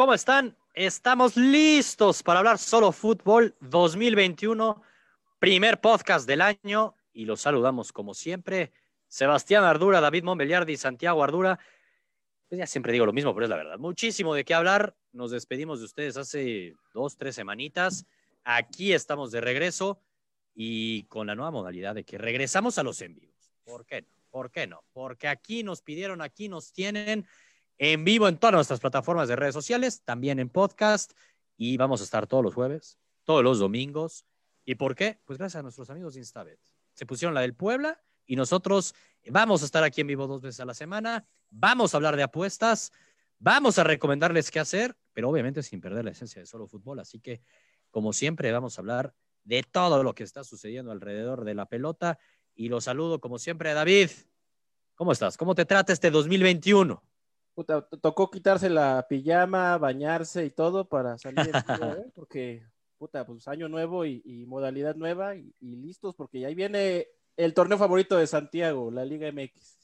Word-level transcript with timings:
¿cómo 0.00 0.14
están? 0.14 0.56
Estamos 0.72 1.36
listos 1.36 2.22
para 2.22 2.38
hablar 2.38 2.56
solo 2.56 2.90
fútbol 2.90 3.54
2021, 3.60 4.82
primer 5.38 5.78
podcast 5.78 6.26
del 6.26 6.40
año 6.40 6.94
y 7.12 7.26
los 7.26 7.42
saludamos 7.42 7.92
como 7.92 8.14
siempre. 8.14 8.72
Sebastián 9.08 9.62
Ardura, 9.62 10.00
David 10.00 10.24
Monbeliardi, 10.24 10.78
Santiago 10.78 11.22
Ardura. 11.22 11.58
Pues 12.48 12.58
ya 12.58 12.66
siempre 12.66 12.94
digo 12.94 13.04
lo 13.04 13.12
mismo, 13.12 13.34
pero 13.34 13.44
es 13.44 13.50
la 13.50 13.56
verdad. 13.56 13.78
Muchísimo 13.78 14.34
de 14.34 14.42
qué 14.42 14.54
hablar. 14.54 14.96
Nos 15.12 15.32
despedimos 15.32 15.80
de 15.80 15.84
ustedes 15.84 16.16
hace 16.16 16.74
dos, 16.94 17.18
tres 17.18 17.34
semanitas. 17.34 18.06
Aquí 18.42 18.94
estamos 18.94 19.30
de 19.32 19.42
regreso 19.42 20.00
y 20.54 21.02
con 21.08 21.26
la 21.26 21.34
nueva 21.34 21.50
modalidad 21.50 21.94
de 21.94 22.04
que 22.04 22.16
regresamos 22.16 22.78
a 22.78 22.82
los 22.82 23.02
en 23.02 23.16
vivos. 23.16 23.52
¿Por 23.64 23.84
qué 23.84 24.00
no? 24.00 24.08
¿Por 24.30 24.50
qué 24.50 24.66
no? 24.66 24.82
Porque 24.94 25.28
aquí 25.28 25.62
nos 25.62 25.82
pidieron, 25.82 26.22
aquí 26.22 26.48
nos 26.48 26.72
tienen 26.72 27.26
en 27.80 28.04
vivo 28.04 28.28
en 28.28 28.36
todas 28.36 28.52
nuestras 28.52 28.78
plataformas 28.78 29.26
de 29.26 29.36
redes 29.36 29.54
sociales, 29.54 30.02
también 30.04 30.38
en 30.38 30.50
podcast 30.50 31.12
y 31.56 31.78
vamos 31.78 32.02
a 32.02 32.04
estar 32.04 32.26
todos 32.26 32.44
los 32.44 32.52
jueves, 32.52 32.98
todos 33.24 33.42
los 33.42 33.58
domingos. 33.58 34.26
¿Y 34.66 34.74
por 34.74 34.94
qué? 34.94 35.18
Pues 35.24 35.38
gracias 35.38 35.60
a 35.60 35.62
nuestros 35.62 35.88
amigos 35.88 36.12
de 36.12 36.20
Instabet. 36.20 36.60
Se 36.92 37.06
pusieron 37.06 37.32
la 37.32 37.40
del 37.40 37.54
Puebla 37.54 37.98
y 38.26 38.36
nosotros 38.36 38.94
vamos 39.30 39.62
a 39.62 39.64
estar 39.64 39.82
aquí 39.82 40.02
en 40.02 40.08
vivo 40.08 40.26
dos 40.26 40.42
veces 40.42 40.60
a 40.60 40.66
la 40.66 40.74
semana, 40.74 41.26
vamos 41.48 41.94
a 41.94 41.96
hablar 41.96 42.16
de 42.16 42.22
apuestas, 42.22 42.92
vamos 43.38 43.78
a 43.78 43.84
recomendarles 43.84 44.50
qué 44.50 44.60
hacer, 44.60 44.94
pero 45.14 45.30
obviamente 45.30 45.62
sin 45.62 45.80
perder 45.80 46.04
la 46.04 46.10
esencia 46.10 46.42
de 46.42 46.46
solo 46.46 46.66
fútbol. 46.66 46.98
Así 46.98 47.18
que, 47.18 47.40
como 47.90 48.12
siempre, 48.12 48.52
vamos 48.52 48.76
a 48.76 48.82
hablar 48.82 49.14
de 49.44 49.62
todo 49.62 50.02
lo 50.02 50.14
que 50.14 50.24
está 50.24 50.44
sucediendo 50.44 50.92
alrededor 50.92 51.44
de 51.44 51.54
la 51.54 51.64
pelota. 51.64 52.18
Y 52.54 52.68
lo 52.68 52.82
saludo, 52.82 53.22
como 53.22 53.38
siempre, 53.38 53.70
a 53.70 53.74
David. 53.74 54.10
¿Cómo 54.96 55.12
estás? 55.12 55.38
¿Cómo 55.38 55.54
te 55.54 55.64
trata 55.64 55.94
este 55.94 56.10
2021? 56.10 57.02
Puta, 57.60 57.86
tocó 58.00 58.30
quitarse 58.30 58.70
la 58.70 59.04
pijama, 59.06 59.76
bañarse 59.76 60.46
y 60.46 60.50
todo 60.50 60.88
para 60.88 61.18
salir, 61.18 61.40
¿eh? 61.98 62.06
porque, 62.14 62.62
puta, 62.96 63.26
pues 63.26 63.46
año 63.48 63.68
nuevo 63.68 64.06
y, 64.06 64.46
modalidad 64.46 64.96
nueva 64.96 65.36
y, 65.36 65.52
listos, 65.60 66.14
porque 66.14 66.46
ahí 66.46 66.54
viene 66.54 67.08
el 67.36 67.52
torneo 67.52 67.76
favorito 67.76 68.16
de 68.16 68.26
Santiago, 68.26 68.90
la 68.90 69.04
Liga 69.04 69.30
MX. 69.30 69.76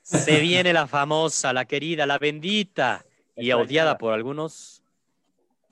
Se 0.00 0.40
viene 0.40 0.72
la 0.72 0.86
famosa, 0.86 1.52
la 1.52 1.66
querida, 1.66 2.06
la 2.06 2.16
bendita 2.16 3.04
y 3.36 3.52
odiada 3.52 3.98
por 3.98 4.14
algunos, 4.14 4.82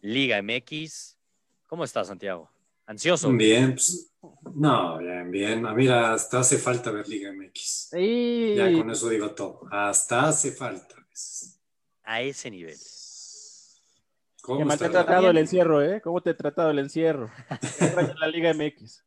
Liga 0.03 0.43
MX. 0.43 1.17
¿Cómo 1.67 1.85
estás, 1.85 2.09
Santiago? 2.09 2.51
¿Ansioso? 2.85 3.33
Bien, 3.33 3.71
pues, 3.71 4.13
no, 4.55 4.99
bien, 4.99 5.31
bien. 5.31 5.65
A 5.65 5.73
mí 5.73 5.89
hasta 5.89 6.41
hace 6.41 6.59
falta 6.59 6.91
ver 6.91 7.09
Liga 7.09 7.33
MX. 7.33 7.93
Ya 8.55 8.71
con 8.71 8.91
eso 8.91 9.09
digo 9.09 9.31
todo. 9.31 9.63
Hasta 9.71 10.29
hace 10.29 10.53
falta. 10.53 11.02
A 12.05 12.21
ese 12.21 12.51
nivel. 12.51 12.77
¿Cómo 14.43 14.77
te 14.77 14.87
ha 14.87 14.91
tratado 14.91 15.31
el 15.31 15.39
encierro, 15.39 15.83
eh? 15.83 16.01
¿Cómo 16.01 16.21
te 16.21 16.31
ha 16.31 16.37
tratado 16.37 16.71
el 16.71 16.79
encierro? 16.81 17.31
la 18.19 18.27
Liga 18.27 18.53
MX. 18.53 19.05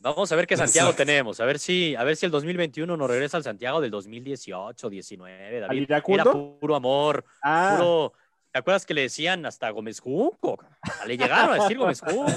Vamos 0.00 0.30
a 0.30 0.36
ver 0.36 0.46
qué 0.46 0.54
Santiago 0.54 0.92
tenemos, 0.92 1.40
a 1.40 1.46
ver 1.46 1.58
si, 1.58 1.96
a 1.96 2.04
ver 2.04 2.14
si 2.16 2.26
el 2.26 2.32
2021 2.32 2.94
nos 2.94 3.08
regresa 3.08 3.38
al 3.38 3.42
Santiago 3.42 3.80
del 3.80 3.90
2018, 3.90 4.90
19, 4.90 5.60
David. 5.60 5.90
Era 5.90 6.24
puro 6.24 6.76
amor, 6.76 7.24
ah. 7.42 7.76
puro. 7.78 8.12
¿Te 8.52 8.58
acuerdas 8.58 8.84
que 8.84 8.92
le 8.92 9.00
decían 9.00 9.46
hasta 9.46 9.70
Gómez 9.70 10.00
Junco? 10.00 10.58
Le 11.06 11.16
llegaron 11.16 11.58
a 11.58 11.62
decir 11.62 11.78
Gómez 11.78 12.00
Junco. 12.00 12.30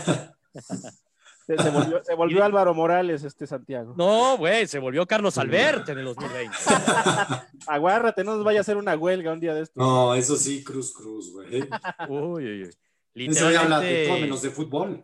Se, 1.48 2.16
volvió, 2.16 2.44
Álvaro 2.44 2.74
Morales, 2.74 3.24
este 3.24 3.48
Santiago. 3.48 3.94
No, 3.98 4.38
güey, 4.38 4.68
se 4.68 4.80
volvió 4.80 5.06
Carlos 5.06 5.38
Albert 5.38 5.88
en 5.90 6.00
el 6.00 6.06
2020. 6.06 6.58
Aguárrate, 7.78 8.24
no 8.24 8.36
nos 8.36 8.44
vaya 8.44 8.60
a 8.60 8.62
hacer 8.62 8.78
una 8.78 8.96
huelga 8.96 9.32
un 9.32 9.40
día 9.40 9.54
de 9.54 9.62
esto. 9.62 9.80
No, 9.80 10.14
eso 10.14 10.36
sí, 10.36 10.64
Cruz 10.64 10.94
Cruz, 10.94 11.32
güey. 11.32 11.48
Uy, 12.10 12.46
uy, 12.46 12.64
uy. 12.64 13.28
Eso 13.28 13.50
ya 13.50 13.62
habla 13.62 13.80
de 13.80 14.06
todo 14.08 14.20
menos 14.20 14.42
de 14.42 14.50
fútbol. 14.52 15.04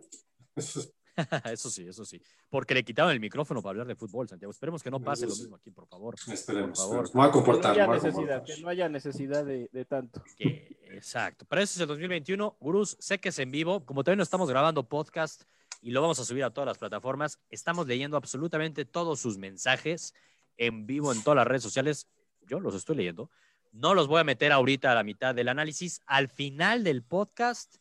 eso 0.55 1.69
sí, 1.69 1.87
eso 1.87 2.05
sí. 2.05 2.21
Porque 2.49 2.73
le 2.73 2.83
quitaron 2.83 3.11
el 3.11 3.19
micrófono 3.19 3.61
para 3.61 3.71
hablar 3.71 3.87
de 3.87 3.95
fútbol, 3.95 4.27
Santiago. 4.27 4.51
Esperemos 4.51 4.83
que 4.83 4.91
no 4.91 4.99
pase 4.99 5.25
lo 5.25 5.35
mismo 5.35 5.55
aquí, 5.55 5.71
por 5.71 5.87
favor. 5.87 6.15
Esperemos. 6.31 6.79
Por 6.79 6.89
favor. 6.89 7.09
Voy 7.13 7.27
a 7.27 7.31
comportar. 7.31 7.73
Que 7.73 7.79
no 7.79 7.93
haya 7.93 8.03
necesidad, 8.03 8.43
que 8.43 8.57
no 8.61 8.69
haya 8.69 8.89
necesidad 8.89 9.45
de, 9.45 9.69
de 9.71 9.85
tanto. 9.85 10.23
exacto. 10.37 11.45
Pero 11.49 11.61
ese 11.61 11.75
es 11.75 11.81
el 11.81 11.87
2021. 11.87 12.57
Gurús, 12.59 12.97
sé 12.99 13.19
que 13.19 13.29
es 13.29 13.39
en 13.39 13.51
vivo. 13.51 13.85
Como 13.85 14.03
todavía 14.03 14.17
no 14.17 14.23
estamos 14.23 14.49
grabando 14.49 14.87
podcast, 14.87 15.43
y 15.83 15.91
lo 15.91 16.01
vamos 16.01 16.17
a 16.19 16.25
subir 16.25 16.43
a 16.45 16.49
todas 16.49 16.65
las 16.65 16.77
plataformas. 16.77 17.39
Estamos 17.49 17.85
leyendo 17.87 18.15
absolutamente 18.15 18.85
todos 18.85 19.19
sus 19.19 19.37
mensajes 19.37 20.13
en 20.57 20.85
vivo 20.85 21.11
en 21.11 21.21
todas 21.23 21.35
las 21.35 21.47
redes 21.47 21.63
sociales. 21.63 22.07
Yo 22.47 22.59
los 22.59 22.75
estoy 22.75 22.97
leyendo. 22.97 23.29
No 23.71 23.93
los 23.93 24.07
voy 24.07 24.21
a 24.21 24.23
meter 24.23 24.51
ahorita 24.51 24.91
a 24.91 24.95
la 24.95 25.03
mitad 25.03 25.33
del 25.33 25.49
análisis. 25.49 26.01
Al 26.05 26.27
final 26.27 26.83
del 26.83 27.03
podcast, 27.03 27.77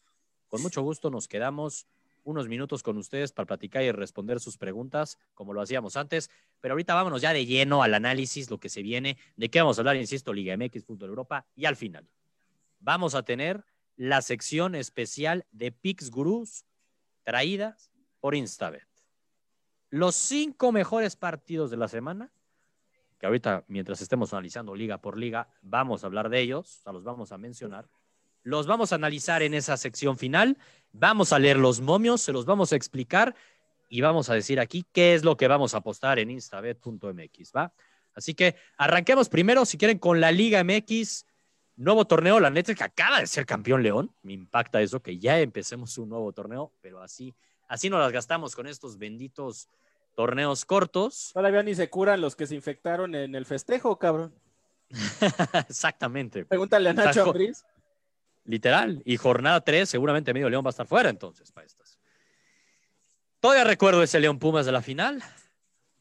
con 0.49 0.62
mucho 0.62 0.83
gusto 0.83 1.11
nos 1.11 1.28
quedamos 1.28 1.87
unos 2.25 2.49
minutos 2.49 2.83
con 2.83 2.97
ustedes 2.99 3.33
para 3.33 3.47
platicar 3.47 3.83
y 3.83 3.91
responder 3.91 4.41
sus 4.41 4.56
preguntas, 4.56 5.19
como 5.34 5.53
lo 5.53 5.61
hacíamos 5.61 5.97
antes. 5.97 6.31
Pero 6.61 6.75
ahorita 6.75 6.95
vámonos 6.95 7.21
ya 7.21 7.33
de 7.33 7.47
lleno 7.47 7.83
al 7.83 7.95
análisis, 7.95 8.50
lo 8.50 8.59
que 8.59 8.69
se 8.69 8.83
viene, 8.83 9.19
de 9.37 9.50
qué 9.50 9.61
vamos 9.61 9.78
a 9.78 9.81
hablar, 9.81 9.97
insisto, 9.97 10.33
Liga 10.33 10.56
MX, 10.56 10.84
Fútbol 10.84 11.11
Europa. 11.11 11.47
Y 11.56 11.67
al 11.67 11.77
final, 11.77 12.09
vamos 12.79 13.15
a 13.15 13.23
tener 13.23 13.65
la 13.97 14.23
sección 14.23 14.75
especial 14.75 15.47
de 15.50 15.73
Pix 15.73 16.11
Gurús 16.11 16.65
traídas 17.25 17.91
por 18.21 18.34
Instabet. 18.34 18.87
Los 19.91 20.15
cinco 20.15 20.73
mejores 20.73 21.17
partidos 21.17 21.71
de 21.71 21.77
la 21.77 21.89
semana, 21.89 22.33
que 23.22 23.27
ahorita 23.27 23.62
mientras 23.69 24.00
estemos 24.00 24.33
analizando 24.33 24.75
liga 24.75 24.99
por 24.99 25.16
liga, 25.16 25.47
vamos 25.62 26.03
a 26.03 26.09
hablar 26.09 26.28
de 26.28 26.41
ellos, 26.41 26.81
o 26.81 26.83
sea, 26.83 26.93
los 26.93 27.05
vamos 27.05 27.31
a 27.31 27.38
mencionar. 27.38 27.88
Los 28.43 28.66
vamos 28.66 28.91
a 28.91 28.97
analizar 28.97 29.44
en 29.44 29.55
esa 29.55 29.77
sección 29.77 30.19
final, 30.19 30.59
vamos 30.91 31.32
a 31.32 31.38
leer 31.38 31.56
los 31.56 31.81
momios, 31.81 32.21
se 32.21 32.32
los 32.32 32.47
vamos 32.47 32.72
a 32.72 32.77
explicar 32.77 33.37
y 33.88 34.00
vamos 34.00 34.28
a 34.28 34.34
decir 34.34 34.59
aquí 34.59 34.84
qué 34.93 35.15
es 35.15 35.22
lo 35.22 35.37
que 35.37 35.47
vamos 35.47 35.72
a 35.75 35.77
apostar 35.77 36.19
en 36.19 36.32
instabet.mx, 36.32 37.53
¿va? 37.56 37.72
Así 38.12 38.34
que 38.34 38.56
arranquemos 38.77 39.28
primero, 39.28 39.66
si 39.66 39.78
quieren, 39.78 40.00
con 40.00 40.21
la 40.21 40.32
Liga 40.32 40.65
MX, 40.65 41.25
nuevo 41.77 42.05
torneo, 42.05 42.41
la 42.41 42.50
neta 42.50 42.75
que 42.75 42.82
acaba 42.82 43.21
de 43.21 43.28
ser 43.28 43.47
campeón 43.47 43.84
León, 43.84 44.12
me 44.22 44.32
impacta 44.32 44.82
eso, 44.82 45.00
que 45.00 45.21
ya 45.21 45.38
empecemos 45.38 45.97
un 45.97 46.09
nuevo 46.09 46.32
torneo, 46.32 46.72
pero 46.81 47.00
así 47.00 47.37
Así 47.72 47.88
nos 47.88 48.00
las 48.00 48.12
gastamos 48.12 48.55
con 48.55 48.66
estos 48.66 48.99
benditos 48.99 49.66
torneos 50.15 50.65
cortos. 50.65 51.31
Todavía 51.34 51.62
ni 51.62 51.75
se 51.75 51.89
curan 51.91 52.21
los 52.21 52.37
que 52.37 52.47
se 52.47 52.55
infectaron 52.55 53.15
en 53.15 53.34
el 53.34 53.47
festejo, 53.47 53.99
cabrón. 53.99 54.34
Exactamente. 55.69 56.45
Pregúntale 56.45 56.91
a 56.91 56.93
Nacho 56.93 57.25
Ambriz. 57.25 57.65
Literal. 58.45 59.03
Y 59.05 59.17
jornada 59.17 59.61
3, 59.61 59.89
seguramente 59.89 60.34
medio 60.34 60.50
León 60.50 60.65
va 60.65 60.69
a 60.69 60.71
estar 60.71 60.87
fuera 60.87 61.09
entonces 61.09 61.53
para 61.53 61.67
estas. 61.67 61.99
Todavía 63.41 63.65
recuerdo 63.65 64.03
ese 64.03 64.21
León 64.21 64.39
Pumas 64.39 64.67
de 64.67 64.73
la 64.73 64.83
final. 64.83 65.23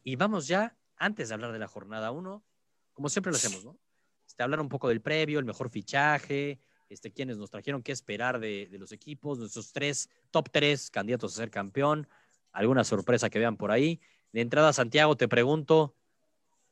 Y 0.03 0.15
vamos 0.15 0.47
ya, 0.47 0.75
antes 0.97 1.29
de 1.29 1.33
hablar 1.35 1.51
de 1.51 1.59
la 1.59 1.67
jornada 1.67 2.11
1, 2.11 2.43
como 2.93 3.09
siempre 3.09 3.31
lo 3.31 3.37
hacemos, 3.37 3.63
¿no? 3.63 3.77
Este, 4.27 4.43
hablar 4.43 4.61
un 4.61 4.69
poco 4.69 4.89
del 4.89 5.01
previo, 5.01 5.39
el 5.39 5.45
mejor 5.45 5.69
fichaje, 5.69 6.59
este, 6.89 7.11
quienes 7.11 7.37
nos 7.37 7.49
trajeron 7.49 7.83
qué 7.83 7.91
esperar 7.91 8.39
de, 8.39 8.67
los 8.79 8.91
equipos, 8.91 9.37
nuestros 9.37 9.71
tres, 9.71 10.09
top 10.29 10.49
tres 10.51 10.89
candidatos 10.89 11.33
a 11.33 11.37
ser 11.37 11.51
campeón, 11.51 12.07
alguna 12.51 12.83
sorpresa 12.83 13.29
que 13.29 13.39
vean 13.39 13.57
por 13.57 13.71
ahí. 13.71 13.99
De 14.31 14.41
entrada, 14.41 14.73
Santiago, 14.73 15.15
te 15.15 15.27
pregunto, 15.27 15.95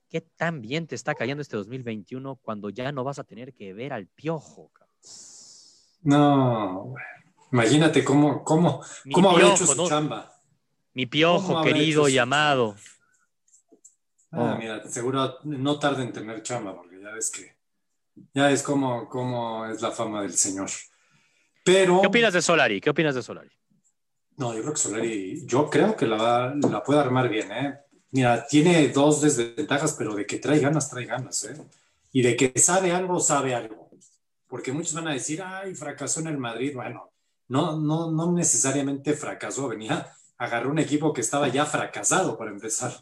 ¿qué 0.09 0.21
tan 0.21 0.61
bien 0.61 0.87
te 0.87 0.95
está 0.95 1.15
cayendo 1.15 1.41
este 1.41 1.57
2021 1.57 2.35
cuando 2.37 2.69
ya 2.69 2.91
no 2.91 3.03
vas 3.03 3.19
a 3.19 3.23
tener 3.23 3.53
que 3.53 3.73
ver 3.73 3.93
al 3.93 4.07
piojo? 4.07 4.71
No, 6.01 6.95
imagínate 7.51 8.03
cómo, 8.03 8.43
cómo, 8.43 8.81
cómo 9.11 9.31
habrá 9.31 9.53
hecho 9.53 9.65
su 9.65 9.87
chamba. 9.87 10.33
Mi 10.93 11.05
piojo 11.05 11.61
querido 11.61 12.07
y 12.09 12.17
amado. 12.17 12.75
Ah, 14.31 14.55
mira, 14.59 14.87
seguro 14.87 15.37
no 15.43 15.79
tarda 15.79 16.03
en 16.03 16.13
tener 16.13 16.41
chamba, 16.43 16.75
porque 16.75 17.01
ya 17.01 17.11
ves 17.11 17.31
que 17.31 17.57
ya 18.33 18.51
es 18.51 18.63
como, 18.63 19.07
como 19.09 19.65
es 19.65 19.81
la 19.81 19.91
fama 19.91 20.21
del 20.21 20.33
señor. 20.33 20.69
Pero, 21.63 22.01
¿Qué 22.01 22.07
opinas 22.07 22.33
de 22.33 22.41
Solari? 22.41 22.81
¿Qué 22.81 22.89
opinas 22.89 23.15
de 23.15 23.23
Solari? 23.23 23.49
No, 24.39 24.53
yo 24.53 24.61
creo 24.61 24.73
que 24.73 24.79
Solari, 24.79 25.45
yo 25.45 25.69
creo 25.69 25.97
que 25.97 26.07
la, 26.07 26.55
la 26.55 26.81
puede 26.81 27.01
armar 27.01 27.27
bien, 27.27 27.51
¿eh? 27.51 27.77
Mira, 28.11 28.47
tiene 28.47 28.87
dos 28.87 29.19
desventajas, 29.19 29.93
pero 29.97 30.15
de 30.15 30.25
que 30.25 30.37
trae 30.39 30.59
ganas, 30.59 30.89
trae 30.89 31.05
ganas, 31.05 31.43
¿eh? 31.43 31.57
Y 32.13 32.21
de 32.21 32.37
que 32.37 32.57
sabe 32.57 32.93
algo, 32.93 33.19
sabe 33.19 33.53
algo. 33.53 33.89
Porque 34.47 34.71
muchos 34.71 34.93
van 34.93 35.09
a 35.09 35.13
decir, 35.13 35.41
ay, 35.43 35.75
fracasó 35.75 36.21
en 36.21 36.27
el 36.27 36.37
Madrid. 36.37 36.71
Bueno, 36.73 37.11
no, 37.49 37.77
no, 37.77 38.11
no 38.11 38.31
necesariamente 38.31 39.13
fracasó, 39.13 39.67
venía, 39.67 40.09
agarró 40.37 40.71
un 40.71 40.79
equipo 40.79 41.11
que 41.11 41.19
estaba 41.19 41.49
ya 41.49 41.65
fracasado 41.65 42.37
para 42.37 42.51
empezar. 42.51 42.93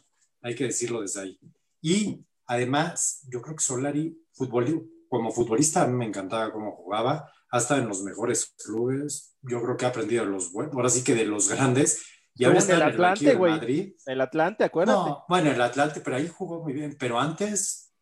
Hay 0.42 0.56
que 0.56 0.64
decirlo 0.64 1.02
desde 1.02 1.20
ahí. 1.20 1.38
Y 1.80 2.20
además, 2.46 3.22
yo 3.28 3.40
creo 3.42 3.54
que 3.54 3.62
Solari, 3.62 4.20
futbolista, 4.32 4.84
como 5.08 5.30
futbolista 5.30 5.86
me 5.86 6.04
encantaba 6.04 6.52
cómo 6.52 6.72
jugaba, 6.72 7.30
hasta 7.50 7.76
en 7.78 7.88
los 7.88 8.02
mejores 8.02 8.54
clubes. 8.64 9.36
Yo 9.42 9.62
creo 9.62 9.76
que 9.76 9.86
ha 9.86 9.88
aprendido 9.88 10.24
de 10.24 10.30
los 10.30 10.52
buenos, 10.52 10.74
ahora 10.74 10.88
sí 10.88 11.02
que 11.02 11.14
de 11.14 11.24
los 11.24 11.48
grandes. 11.48 12.04
Y 12.34 12.44
ahora 12.44 12.58
está 12.58 12.74
en 12.74 12.82
el 12.82 12.88
Atlante, 12.88 13.34
güey. 13.34 13.96
El 14.06 14.20
Atlante, 14.20 14.64
acuérdate. 14.64 15.10
No, 15.10 15.24
bueno, 15.28 15.50
el 15.50 15.60
Atlante, 15.60 16.00
pero 16.00 16.16
ahí 16.16 16.28
jugó 16.28 16.62
muy 16.62 16.72
bien. 16.72 16.96
Pero 16.98 17.18
antes, 17.18 17.92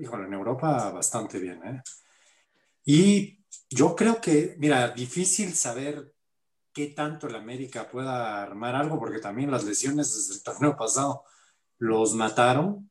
híjole, 0.00 0.26
en 0.26 0.34
Europa 0.34 0.90
bastante 0.90 1.38
bien, 1.38 1.60
¿eh? 1.64 1.82
Y 2.84 3.44
yo 3.68 3.96
creo 3.96 4.20
que, 4.20 4.54
mira, 4.58 4.88
difícil 4.90 5.54
saber 5.54 6.12
qué 6.72 6.88
tanto 6.88 7.26
el 7.26 7.34
América 7.34 7.88
pueda 7.88 8.42
armar 8.42 8.76
algo, 8.76 8.98
porque 8.98 9.18
también 9.18 9.50
las 9.50 9.64
lesiones 9.64 10.14
desde 10.14 10.34
el 10.34 10.42
torneo 10.42 10.76
pasado 10.76 11.24
los 11.78 12.14
mataron, 12.14 12.89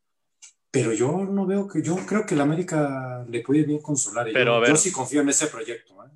pero 0.71 0.93
yo 0.93 1.11
no 1.25 1.45
veo 1.45 1.67
que, 1.67 1.81
yo 1.81 1.95
creo 2.05 2.25
que 2.25 2.35
el 2.35 2.41
América 2.41 3.25
le 3.27 3.41
puede 3.41 3.63
bien 3.63 3.81
consolar. 3.81 4.27
Pero, 4.31 4.51
yo, 4.53 4.57
a 4.57 4.59
ver. 4.59 4.69
yo 4.69 4.75
sí 4.75 4.91
confío 4.91 5.21
en 5.21 5.29
ese 5.29 5.47
proyecto. 5.47 5.93
¿eh? 6.03 6.09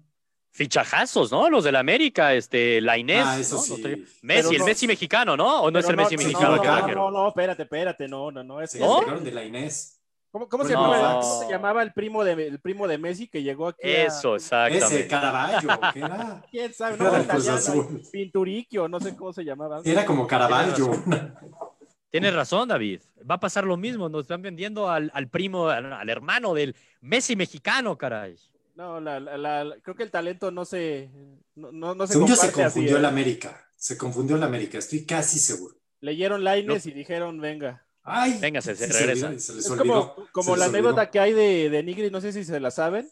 Fichajazos, 0.51 1.31
¿no? 1.31 1.49
Los 1.49 1.63
del 1.63 1.75
América, 1.75 2.33
este, 2.35 2.79
la 2.79 2.97
Inés, 2.97 3.23
Ah, 3.25 3.39
eso 3.39 3.55
¿no? 3.55 3.61
sí. 3.63 3.81
Messi, 3.81 4.17
Pero 4.21 4.51
el 4.51 4.57
no- 4.59 4.65
Messi 4.65 4.87
mexicano, 4.87 5.35
¿no? 5.35 5.61
¿O 5.63 5.71
no 5.71 5.79
es 5.79 5.89
el 5.89 5.97
Messi 5.97 6.15
no, 6.15 6.21
mexicano? 6.23 6.55
No, 6.57 6.85
que 6.85 6.95
no, 6.95 7.09
no, 7.11 7.27
espérate, 7.29 7.63
espérate, 7.63 8.07
no, 8.07 8.31
no, 8.31 8.43
no. 8.43 8.61
Es, 8.61 8.71
Se 8.71 8.79
¿No? 8.79 8.99
sacaron 8.99 9.23
de 9.23 9.31
la 9.31 9.43
Inés. 9.43 9.99
¿Cómo, 10.31 10.47
cómo 10.49 10.63
se 10.63 10.73
No. 10.73 10.81
llamaba, 10.91 11.19
cómo 11.21 11.39
se 11.43 11.49
llamaba 11.51 11.83
el 11.83 11.93
primo 11.93 12.23
de 12.23 12.33
el 12.47 12.59
primo 12.59 12.87
de 12.87 12.97
Messi 12.97 13.27
que 13.27 13.41
llegó 13.43 13.67
aquí? 13.67 13.87
a- 13.87 14.05
Eso, 14.05 14.35
Ese 14.35 14.45
exactamente. 14.47 15.07
Caraballo, 15.07 15.69
¿qué 15.93 15.99
era? 15.99 16.43
¿Quién 16.51 16.73
sabe? 16.73 16.95
Era 16.95 17.03
No, 17.19 17.27
Cruz 17.27 17.43
italiano. 17.45 17.87
Pinturicchio, 18.11 18.87
no 18.87 18.99
sé 18.99 19.15
cómo 19.15 19.33
se 19.33 19.43
llamaba. 19.43 19.81
Era 19.83 20.05
como 20.05 20.25
Caraballo. 20.27 20.91
Tienes 22.13 22.33
razón, 22.35 22.67
David. 22.69 23.01
Va 23.29 23.35
a 23.35 23.39
pasar 23.39 23.63
lo 23.65 23.75
mismo. 23.75 24.07
Nos 24.07 24.21
están 24.21 24.43
vendiendo 24.43 24.87
al, 24.89 25.09
al 25.15 25.27
primo, 25.29 25.67
al, 25.69 25.91
al 25.91 26.09
hermano 26.09 26.53
del 26.53 26.75
Messi 27.01 27.35
mexicano, 27.35 27.97
caray. 27.97 28.35
No, 28.75 28.99
la, 29.01 29.19
la- 29.19 29.37
la- 29.63 29.75
creo 29.81 29.95
que 29.95 30.03
el 30.03 30.11
talento 30.11 30.51
no 30.51 30.63
se 30.63 31.09
no, 31.55 31.71
no, 31.71 31.95
no 31.95 32.05
se 32.05 32.13
Según 32.13 32.27
yo 32.27 32.35
se 32.35 32.41
comparte 32.41 32.63
así, 32.65 32.73
confundió 32.75 32.95
¿eh? 32.95 32.99
el 32.99 33.05
América. 33.05 33.67
Se 33.75 33.97
confundió 33.97 34.35
el 34.35 34.43
América, 34.43 34.77
estoy 34.77 35.05
casi 35.05 35.39
seguro. 35.39 35.75
Leyeron 36.01 36.43
Laines 36.43 36.85
y 36.85 36.91
dijeron, 36.91 37.39
venga. 37.41 37.83
Ay, 38.03 38.37
Venga, 38.39 38.61
se- 38.61 38.73
regresa. 38.75 39.27
se 39.39 39.53
les 39.55 39.65
Es 39.65 39.69
olvidó. 39.71 40.13
como, 40.13 40.27
como 40.31 40.53
Se 40.53 40.59
la 40.59 40.65
anécdota 40.65 41.09
que 41.09 41.19
hay 41.19 41.33
de, 41.33 41.69
de 41.71 41.83
Nigri, 41.83 42.11
no 42.11 42.21
sé 42.21 42.31
si 42.31 42.43
se 42.43 42.59
la 42.59 42.69
saben, 42.69 43.09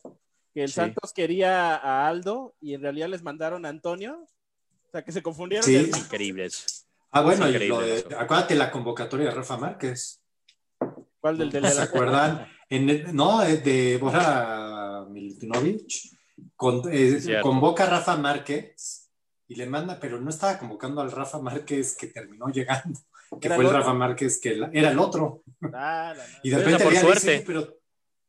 que 0.53 0.62
el 0.63 0.69
Sí. 0.69 0.75
Santos 0.75 1.12
quería 1.13 1.75
a 1.75 2.07
Aldo 2.07 2.53
y 2.62 2.75
en 2.75 2.81
realidad 2.81 3.07
les 3.09 3.24
mandaron 3.24 3.65
a 3.65 3.69
Antonio. 3.69 4.19
O 4.88 4.92
sea, 4.92 5.03
que 5.03 5.12
se 5.12 5.24
confundieron. 5.24 5.65
Sí. 5.65 5.74
del- 5.74 5.88
Increíbles. 5.88 6.80
Ah, 7.11 7.21
bueno, 7.21 7.47
y 7.49 7.67
lo 7.67 7.81
de- 7.81 8.05
acuérdate 8.17 8.55
la 8.55 8.71
convocatoria 8.71 9.27
de 9.29 9.35
Rafa 9.35 9.57
Márquez. 9.57 10.21
¿Cuál 11.19 11.37
del, 11.37 11.49
del, 11.51 11.67
¿Se 11.69 11.81
acuerdan? 11.81 12.47
En 12.69 12.89
el- 12.89 13.15
no, 13.15 13.41
de 13.41 13.97
Bora 14.01 15.05
Milutinovic. 15.09 15.91
Con, 16.55 16.81
eh, 16.91 17.39
convoca 17.41 17.83
a 17.83 17.89
Rafa 17.89 18.17
Márquez 18.17 19.09
y 19.47 19.55
le 19.55 19.65
manda, 19.67 19.99
pero 19.99 20.19
no 20.19 20.29
estaba 20.29 20.57
convocando 20.57 21.01
al 21.01 21.11
Rafa 21.11 21.39
Márquez 21.39 21.95
que 21.97 22.07
terminó 22.07 22.47
llegando, 22.49 22.99
que 23.39 23.47
Era 23.47 23.55
fue 23.55 23.63
el 23.65 23.67
otro. 23.69 23.79
Rafa 23.79 23.93
Márquez 23.93 24.39
que 24.39 24.55
la- 24.55 24.69
era 24.73 24.91
el 24.91 24.99
otro. 24.99 25.43
Ah, 25.73 26.13
la- 26.15 26.15
la- 26.15 26.25
Y 26.43 26.49
de 26.49 26.57
repente 26.57 26.83
por 26.83 26.93
dice, 26.93 27.03
suerte. 27.05 27.37
"Sí, 27.39 27.43
pero 27.45 27.77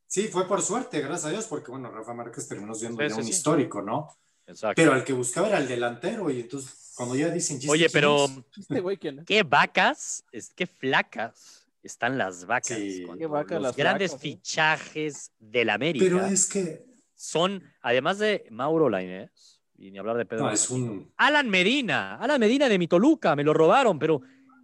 sí, 0.06 0.28
fue 0.28 0.46
por 0.48 0.60
suerte, 0.62 1.00
gracias 1.00 1.26
a 1.26 1.30
Dios, 1.30 1.46
porque 1.46 1.70
bueno, 1.70 1.90
Rafa 1.90 2.12
Márquez 2.14 2.48
terminó 2.48 2.74
siendo 2.74 2.98
Sí, 3.02 3.08
ya 3.08 3.14
sí, 3.14 3.20
un 3.20 3.24
sí. 3.26 3.30
histórico, 3.30 3.80
¿no? 3.82 4.08
Exacto. 4.46 4.74
Pero 4.76 4.92
al 4.92 5.04
que 5.04 5.12
buscaba 5.12 5.48
era 5.48 5.58
el 5.58 5.68
delantero, 5.68 6.28
y 6.30 6.40
entonces 6.40 6.81
cuando 6.96 7.14
ya 7.16 7.30
dicen 7.30 7.56
"¿Y 7.56 7.60
este 7.60 7.70
Oye, 7.70 7.88
pero 7.90 8.24
es?". 8.26 8.30
Este 8.58 8.80
güey, 8.80 8.96
¿quién 8.96 9.20
es? 9.20 9.24
qué 9.26 9.42
vacas, 9.42 10.24
es- 10.32 10.52
qué 10.54 10.66
flacas 10.66 11.66
están 11.82 12.18
las 12.18 12.44
vacas. 12.46 12.76
Sí. 12.78 13.04
Qué 13.18 13.26
vacas 13.26 13.52
los 13.56 13.62
las 13.62 13.76
grandes 13.76 14.12
¿eh? 14.14 14.18
fichajes 14.18 15.32
del 15.38 15.70
América 15.70 16.04
Pero 16.04 16.24
es 16.24 16.48
que 16.48 16.84
son, 17.14 17.62
además 17.80 18.18
de 18.18 18.46
Mauro 18.50 18.88
Lainez, 18.88 19.30
y 19.76 19.90
ni 19.90 19.98
hablar 19.98 20.16
de 20.16 20.26
Pedro. 20.26 20.44
no, 20.44 20.50
es 20.52 20.70
un 20.70 21.12
Alan 21.16 21.48
Medina, 21.50 22.16
Alan 22.16 22.38
Medina 22.40 22.68
de 22.68 22.78
mi 22.78 22.86
Toluca, 22.88 23.34
me 23.34 23.42
lo 23.44 23.52
robaron, 23.52 23.98
pero 23.98 24.20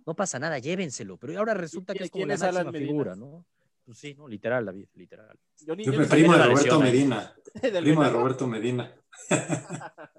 no 0.07 0.15
pasa 0.15 0.39
nada, 0.39 0.59
llévenselo. 0.59 1.17
Pero 1.17 1.37
ahora 1.39 1.55
resulta 1.55 1.93
que 1.93 1.99
¿Quién- 1.99 2.05
es 2.07 2.11
como 2.13 2.27
la 2.27 2.35
es 2.35 2.43
Alan 2.43 2.55
máxima 2.67 2.73
Medina? 2.73 2.89
figura, 2.89 3.17
¿no? 3.17 3.45
Pues 3.85 3.99
sí, 3.99 4.15
¿no? 4.15 4.29
Literal, 4.29 4.65
David, 4.67 4.87
literal. 4.95 5.37
Yo 5.67 5.75
ni- 5.75 5.85
yo 5.85 5.93
yo 5.93 6.07
primo 6.09 6.33
de 6.35 6.39
Roberto 6.45 6.55
lesión 6.63 6.83
ahí. 6.83 6.93
Medina. 6.93 7.35
sabía 7.55 7.71
del 7.73 7.85
Primo 7.85 8.05
de. 8.05 8.11
Roberto 8.11 8.47
Medina. 8.47 8.93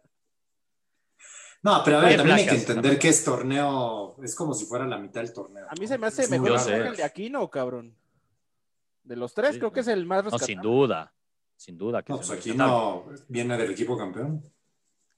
No, 1.61 1.81
pero 1.83 1.97
a 1.97 2.01
ver, 2.01 2.17
también 2.17 2.37
hay 2.37 2.45
que 2.45 2.51
entender 2.51 2.75
también. 2.75 2.99
que 2.99 3.09
es 3.09 3.23
torneo, 3.25 4.15
es 4.23 4.33
como 4.35 4.53
si 4.53 4.65
fuera 4.65 4.85
la 4.87 4.97
mitad 4.97 5.21
del 5.21 5.33
torneo. 5.33 5.65
A 5.69 5.75
mí 5.75 5.87
se 5.87 5.97
me 5.97 6.07
hace 6.07 6.27
muy 6.29 6.49
mejor 6.49 6.71
el 6.71 6.95
de 6.95 7.03
Aquino, 7.03 7.49
cabrón. 7.49 7.93
De 9.03 9.15
los 9.15 9.33
tres, 9.33 9.53
Sí, 9.53 9.59
creo 9.59 9.71
que 9.71 9.81
es 9.81 9.87
el 9.87 10.05
más 10.05 10.23
No, 10.23 10.29
rescatable. 10.31 10.53
sin 10.53 10.61
duda, 10.61 11.13
sin 11.57 11.77
duda. 11.77 12.01
Que 12.03 12.13
No, 12.13 12.19
es 12.21 12.27
pues 12.27 12.31
el 12.31 12.39
aquí 12.39 12.49
rescatable. 12.51 13.11
no 13.11 13.23
viene 13.27 13.57
del 13.57 13.71
equipo 13.71 13.97
campeón. 13.97 14.41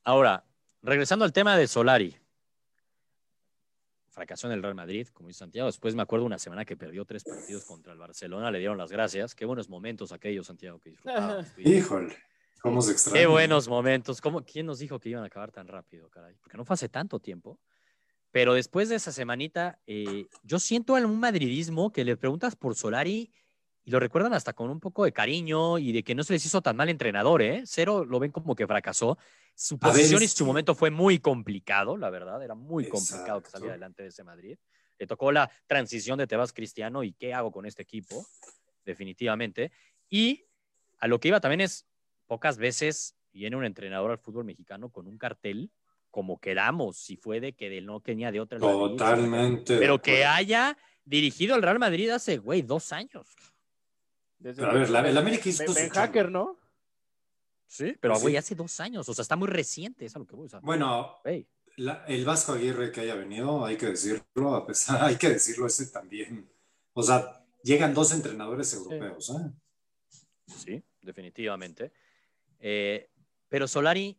Ahora, 0.04 0.44
regresando 0.82 1.26
al 1.26 1.34
tema 1.34 1.56
de 1.58 1.68
Solari. 1.68 2.18
Fracasó 4.10 4.48
en 4.48 4.54
el 4.54 4.62
Real 4.64 4.76
Madrid, 4.76 5.08
como 5.14 5.28
dice 5.28 5.40
Santiago. 5.40 5.68
Después 5.68 5.96
me 5.96 6.02
acuerdo 6.02 6.26
una 6.26 6.38
semana 6.38 6.66
que 6.66 6.76
perdió 6.76 7.06
tres 7.06 7.24
partidos 7.24 7.64
contra 7.66 7.94
el 7.94 8.00
Barcelona. 8.00 8.52
Le 8.52 8.60
dieron 8.60 8.78
las 8.78 8.92
gracias. 8.92 9.34
Qué 9.36 9.46
buenos 9.46 9.70
momentos 9.70 10.12
aquellos, 10.12 10.48
Santiago, 10.48 10.80
que 10.80 10.92
yo. 11.06 11.42
Híjole, 11.58 12.18
cómo 12.62 12.82
se 12.82 12.94
extraña. 12.94 13.20
Qué 13.20 13.28
buenos 13.28 13.68
momentos. 13.68 14.22
¿Cómo, 14.22 14.44
¿Quién 14.44 14.66
nos 14.66 14.80
dijo 14.80 15.00
que 15.00 15.10
iban 15.10 15.24
a 15.24 15.28
acabar 15.28 15.52
tan 15.52 15.68
rápido, 15.68 16.10
caray? 16.10 16.36
Porque 16.36 16.58
no 16.58 16.66
fue 16.66 16.76
hace 16.76 16.90
tanto 16.90 17.20
tiempo. 17.20 17.60
Pero 18.32 18.54
después 18.54 18.88
de 18.90 18.96
esa 18.96 19.12
semanita, 19.12 19.80
eh, 19.86 20.28
yo 20.44 20.60
siento 20.60 20.94
un 20.94 21.20
madridismo 21.20 21.92
que 21.92 22.06
le 22.06 22.16
preguntas 22.16 22.56
por 22.56 22.76
Solari 22.76 23.32
y 23.84 23.92
lo 23.92 24.00
recuerdan 24.00 24.34
hasta 24.34 24.54
con 24.54 24.70
un 24.70 24.80
poco 24.80 25.04
de 25.04 25.12
cariño 25.12 25.80
y 25.80 25.92
de 25.92 26.04
que 26.04 26.16
no 26.16 26.24
se 26.24 26.34
les 26.34 26.46
hizo 26.46 26.62
tan 26.62 26.78
mal 26.78 26.88
entrenador, 26.88 27.42
¿eh? 27.42 27.64
Cero 27.66 28.06
lo 28.06 28.20
ven 28.20 28.32
como 28.32 28.56
que 28.56 28.68
fracasó. 28.68 29.18
Su 29.54 29.78
ver, 29.78 29.92
posición 29.92 30.24
y 30.24 30.28
su 30.28 30.46
momento 30.46 30.76
fue 30.76 30.92
muy 30.92 31.20
complicado, 31.20 31.98
la 31.98 32.10
verdad. 32.10 32.42
Era 32.42 32.56
muy 32.56 32.88
complicado 32.88 33.42
que 33.42 33.48
Exacto. 33.48 33.50
saliera 33.52 33.74
adelante 33.74 34.04
de 34.04 34.10
ese 34.10 34.24
Madrid. 34.24 34.58
Le 34.98 35.08
tocó 35.08 35.32
la 35.32 35.52
transición 35.66 36.18
de 36.20 36.28
Tebas 36.28 36.54
Cristiano 36.54 37.04
y 37.04 37.14
qué 37.14 37.34
hago 37.34 37.52
con 37.52 37.66
este 37.66 37.82
equipo, 37.82 38.26
definitivamente. 38.86 39.72
Y 40.10 40.46
a 41.00 41.08
lo 41.08 41.20
que 41.20 41.30
iba 41.30 41.42
también 41.42 41.62
es, 41.62 41.88
pocas 42.32 42.58
veces 42.58 43.18
viene 43.34 43.58
un 43.58 43.66
entrenador 43.66 44.10
al 44.12 44.18
fútbol 44.18 44.46
mexicano 44.46 44.90
con 44.90 45.06
un 45.06 45.18
cartel 45.18 45.70
como 46.10 46.40
queramos, 46.40 46.96
si 46.98 47.18
fue 47.18 47.42
de 47.42 47.52
que 47.52 47.70
de- 47.70 47.82
no 47.82 48.00
tenía 48.00 48.32
de 48.32 48.40
otra. 48.40 48.58
Totalmente. 48.58 49.78
Pero 49.78 50.02
que 50.02 50.24
haya 50.24 50.78
dirigido 51.04 51.56
al 51.56 51.62
Real 51.62 51.78
Madrid 51.78 52.10
hace, 52.10 52.38
güey, 52.38 52.62
dos 52.62 52.94
años. 52.94 53.28
Desde 54.40 54.62
Pero 54.62 54.72
a 54.72 54.76
ver, 54.76 54.90
la- 54.90 55.10
el 55.10 55.18
América 55.18 55.50
hizo 55.50 55.64
Ben- 55.64 55.68
su 55.68 55.74
Ben. 55.74 55.90
Hacker, 55.90 56.32
¿no? 56.32 56.58
Sí, 57.68 57.98
pero 58.00 58.16
Sí. 58.16 58.22
güey, 58.22 58.38
hace 58.38 58.56
dos 58.56 58.80
años. 58.80 59.10
O 59.10 59.14
sea, 59.14 59.24
está 59.24 59.36
muy 59.36 59.50
reciente, 59.50 60.06
es 60.06 60.16
a 60.16 60.20
lo 60.20 60.26
que 60.26 60.36
voy. 60.38 60.46
O 60.46 60.50
sea, 60.50 60.60
Bueno, 60.62 61.18
la- 61.76 62.06
el 62.08 62.24
Vasco 62.24 62.54
Aguirre 62.54 62.94
que 62.94 63.02
haya 63.02 63.16
venido, 63.16 63.66
hay 63.66 63.76
que 63.76 63.88
decirlo, 63.88 64.56
a 64.56 64.66
pesar, 64.66 65.02
hay 65.16 65.18
que 65.18 65.28
decirlo 65.30 65.68
ese 65.68 65.88
también. 65.88 66.50
O 66.94 67.04
sea, 67.04 67.44
llegan 67.62 67.94
dos 67.94 68.14
entrenadores 68.14 68.74
europeos, 68.74 69.30
¿eh? 69.32 69.52
Sí, 70.48 70.82
definitivamente. 71.02 71.92
Eh, 72.62 73.10
pero 73.50 73.68
Solari, 73.68 74.18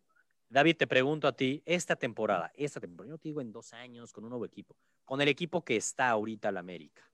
David, 0.49 0.77
te 0.77 0.87
pregunto 0.87 1.27
a 1.27 1.33
ti, 1.33 1.63
esta 1.65 1.97
temporada, 1.97 2.53
esta 2.55 2.81
temporada, 2.81 3.15
yo 3.15 3.19
te 3.19 3.29
digo 3.29 3.41
en 3.41 3.53
dos 3.53 3.73
años 3.73 4.13
con 4.13 4.25
un 4.25 4.31
nuevo 4.31 4.45
equipo, 4.45 4.77
con 5.05 5.21
el 5.23 5.29
equipo 5.29 5.65
que 5.65 5.77
está 5.77 6.11
ahorita 6.11 6.49
al 6.49 6.59
América, 6.59 7.09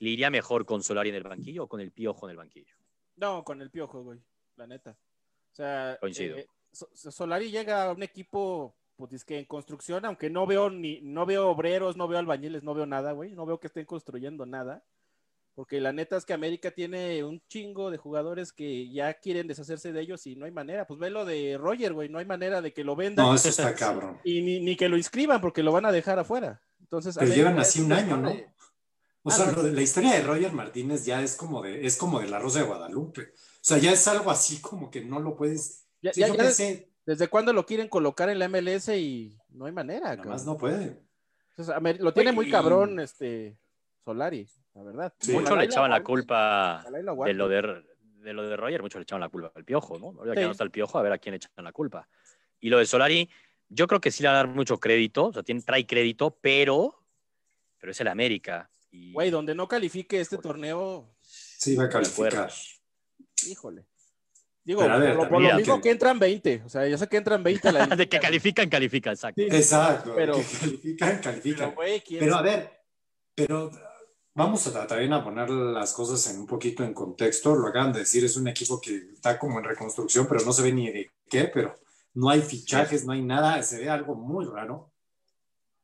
¿le 0.00 0.10
iría 0.10 0.30
mejor 0.30 0.64
con 0.66 0.82
Solari 0.82 1.10
en 1.10 1.14
el 1.16 1.22
banquillo 1.22 1.64
o 1.64 1.68
con 1.68 1.80
el 1.80 1.92
Piojo 1.92 2.26
en 2.26 2.30
el 2.32 2.36
banquillo? 2.38 2.74
No, 3.16 3.44
con 3.44 3.60
el 3.60 3.70
piojo, 3.70 4.02
güey. 4.02 4.18
La 4.56 4.66
neta. 4.66 4.92
O 5.52 5.54
sea, 5.54 5.98
Coincido. 6.00 6.38
eh, 6.38 6.46
So- 6.72 6.88
So- 6.94 7.10
Solari 7.10 7.50
llega 7.50 7.84
a 7.84 7.92
un 7.92 8.02
equipo, 8.02 8.74
pues 8.96 9.12
es 9.12 9.24
que 9.24 9.38
en 9.38 9.44
construcción, 9.44 10.04
aunque 10.06 10.30
no 10.30 10.46
veo 10.46 10.70
ni, 10.70 11.00
no 11.02 11.26
veo 11.26 11.48
obreros, 11.50 11.96
no 11.96 12.08
veo 12.08 12.18
albañiles, 12.18 12.62
no 12.62 12.72
veo 12.74 12.86
nada, 12.86 13.12
güey. 13.12 13.32
No 13.34 13.44
veo 13.44 13.60
que 13.60 13.66
estén 13.66 13.84
construyendo 13.84 14.46
nada. 14.46 14.82
Porque 15.54 15.80
la 15.80 15.92
neta 15.92 16.16
es 16.16 16.24
que 16.24 16.32
América 16.32 16.70
tiene 16.70 17.22
un 17.24 17.42
chingo 17.48 17.90
de 17.90 17.98
jugadores 17.98 18.52
que 18.52 18.90
ya 18.90 19.14
quieren 19.14 19.46
deshacerse 19.48 19.92
de 19.92 20.00
ellos 20.00 20.26
y 20.26 20.36
no 20.36 20.46
hay 20.46 20.52
manera. 20.52 20.86
Pues 20.86 20.98
ve 21.00 21.10
lo 21.10 21.24
de 21.24 21.58
Roger, 21.58 21.92
güey. 21.92 22.08
No 22.08 22.18
hay 22.18 22.24
manera 22.24 22.62
de 22.62 22.72
que 22.72 22.84
lo 22.84 22.96
vendan 22.96 23.26
No, 23.26 23.34
eso 23.34 23.48
está 23.48 23.74
cabrón. 23.74 24.18
y 24.24 24.40
ni, 24.42 24.60
ni 24.60 24.76
que 24.76 24.88
lo 24.88 24.96
inscriban 24.96 25.40
porque 25.40 25.62
lo 25.62 25.72
van 25.72 25.84
a 25.86 25.92
dejar 25.92 26.18
afuera. 26.18 26.62
Entonces, 26.80 27.14
Pero 27.14 27.26
América 27.26 27.48
llevan 27.48 27.60
así 27.60 27.80
un 27.80 27.92
año, 27.92 28.16
¿no? 28.16 28.30
O 29.22 29.30
Ah, 29.30 29.34
sea, 29.34 29.52
no. 29.52 29.62
de- 29.62 29.72
la 29.72 29.82
historia 29.82 30.12
de 30.12 30.22
Roger 30.22 30.52
Martínez 30.52 31.04
ya 31.04 31.20
es 31.22 31.36
como 31.36 31.60
de, 31.62 31.84
es 31.84 31.96
como 31.98 32.20
de 32.20 32.28
la 32.28 32.38
Rosa 32.38 32.60
de 32.60 32.64
Guadalupe. 32.66 33.22
O 33.22 33.60
sea, 33.60 33.76
ya 33.76 33.92
es 33.92 34.08
algo 34.08 34.30
así 34.30 34.60
como 34.62 34.90
que 34.90 35.04
no 35.04 35.20
lo 35.20 35.36
puedes. 35.36 35.84
Ya- 36.00 36.12
Sí, 36.14 36.20
ya- 36.20 36.28
yo 36.28 36.34
ya 36.36 36.42
pensé, 36.44 36.88
¿Desde 37.04 37.28
cuándo 37.28 37.52
lo 37.52 37.66
quieren 37.66 37.88
colocar 37.88 38.30
en 38.30 38.38
la 38.38 38.46
MLS 38.48 38.88
y 38.96 39.36
no 39.50 39.66
hay 39.66 39.72
manera? 39.72 40.14
nada 40.16 40.28
más 40.28 40.46
no 40.46 40.56
puede. 40.56 40.96
Entonces, 41.56 42.00
lo 42.00 42.14
tiene 42.14 42.32
muy 42.32 42.48
cabrón 42.50 43.00
este 43.00 43.58
Solari, 44.04 44.48
la 44.74 44.82
verdad. 44.82 45.14
Sí. 45.18 45.32
Mucho 45.32 45.44
Ojalá 45.46 45.60
le 45.62 45.66
echaban 45.66 45.90
la 45.90 46.02
culpa 46.02 46.84
de 46.90 47.34
lo 47.34 47.48
de, 47.48 47.82
de 48.22 48.32
lo 48.32 48.48
de 48.48 48.56
Roger, 48.56 48.82
mucho 48.82 48.98
le 48.98 49.02
echaban 49.02 49.20
la 49.20 49.28
culpa 49.28 49.52
al 49.54 49.64
Piojo, 49.64 49.98
¿no? 49.98 50.06
Ahora 50.18 50.34
que 50.34 50.40
Sí. 50.40 50.46
no 50.46 50.52
está 50.52 50.64
el 50.64 50.70
Piojo, 50.70 50.98
a 50.98 51.02
ver 51.02 51.12
a 51.12 51.18
quién 51.18 51.32
le 51.32 51.36
echan 51.36 51.50
la 51.56 51.72
culpa. 51.72 52.08
Y 52.60 52.68
lo 52.68 52.78
de 52.78 52.86
Solari, 52.86 53.28
yo 53.68 53.86
creo 53.86 54.00
que 54.00 54.10
sí 54.10 54.22
le 54.22 54.28
va 54.28 54.34
a 54.34 54.36
dar 54.38 54.48
mucho 54.48 54.78
crédito, 54.78 55.26
o 55.26 55.32
sea, 55.32 55.42
tiene, 55.42 55.62
trae 55.62 55.86
crédito, 55.86 56.36
pero, 56.40 57.02
pero 57.78 57.92
es 57.92 58.00
el 58.00 58.08
América. 58.08 58.70
Y, 58.90 59.12
Güey, 59.12 59.30
donde 59.30 59.54
no 59.54 59.68
califique 59.68 60.20
este 60.20 60.34
Híjole. 60.36 60.48
torneo, 60.48 61.14
Sí, 61.22 61.76
va 61.76 61.84
a 61.84 61.88
calificar. 61.88 62.50
híjole. 63.46 63.86
Digo, 64.62 64.82
a 64.82 64.98
ver, 64.98 65.16
por, 65.16 65.28
por 65.30 65.40
lo 65.42 65.56
mismo 65.56 65.80
que 65.80 65.90
entran 65.90 66.18
20, 66.18 66.62
o 66.66 66.68
sea, 66.68 66.86
yo 66.86 66.98
sé 66.98 67.08
que 67.08 67.16
entran 67.16 67.42
20 67.42 67.68
a 67.68 67.72
la 67.72 67.86
de 67.96 68.08
que 68.08 68.20
califican, 68.20 68.68
califican, 68.68 69.14
exacto. 69.14 69.40
Sí. 69.40 69.48
Exacto, 69.50 70.12
Pero- 70.14 70.34
que 70.34 70.42
califican, 70.60 71.18
califican. 71.20 71.74
Pero, 71.76 72.02
¿quién 72.06 72.20
Pero 72.20 72.36
a 72.36 72.42
ver, 72.42 72.70
pero 73.34 73.70
vamos 74.34 74.66
a 74.66 74.86
también 74.86 75.12
a 75.12 75.24
poner 75.24 75.50
las 75.50 75.92
cosas 75.92 76.26
en 76.32 76.40
un 76.40 76.46
poquito 76.46 76.84
en 76.84 76.94
contexto. 76.94 77.54
Lo 77.54 77.68
acaban 77.68 77.92
de 77.92 78.00
decir, 78.00 78.24
es 78.24 78.36
un 78.36 78.48
equipo 78.48 78.80
que 78.80 78.96
está 79.14 79.38
como 79.38 79.58
en 79.58 79.64
reconstrucción, 79.64 80.26
pero 80.28 80.44
no 80.44 80.52
se 80.52 80.62
ve 80.62 80.72
ni 80.72 80.90
de 80.90 81.10
qué, 81.28 81.44
pero 81.52 81.74
no 82.14 82.30
hay 82.30 82.40
fichajes, 82.42 83.04
no 83.04 83.12
hay 83.12 83.22
nada, 83.22 83.62
se 83.62 83.78
ve 83.78 83.88
algo 83.90 84.14
muy 84.14 84.44
raro. 84.46 84.92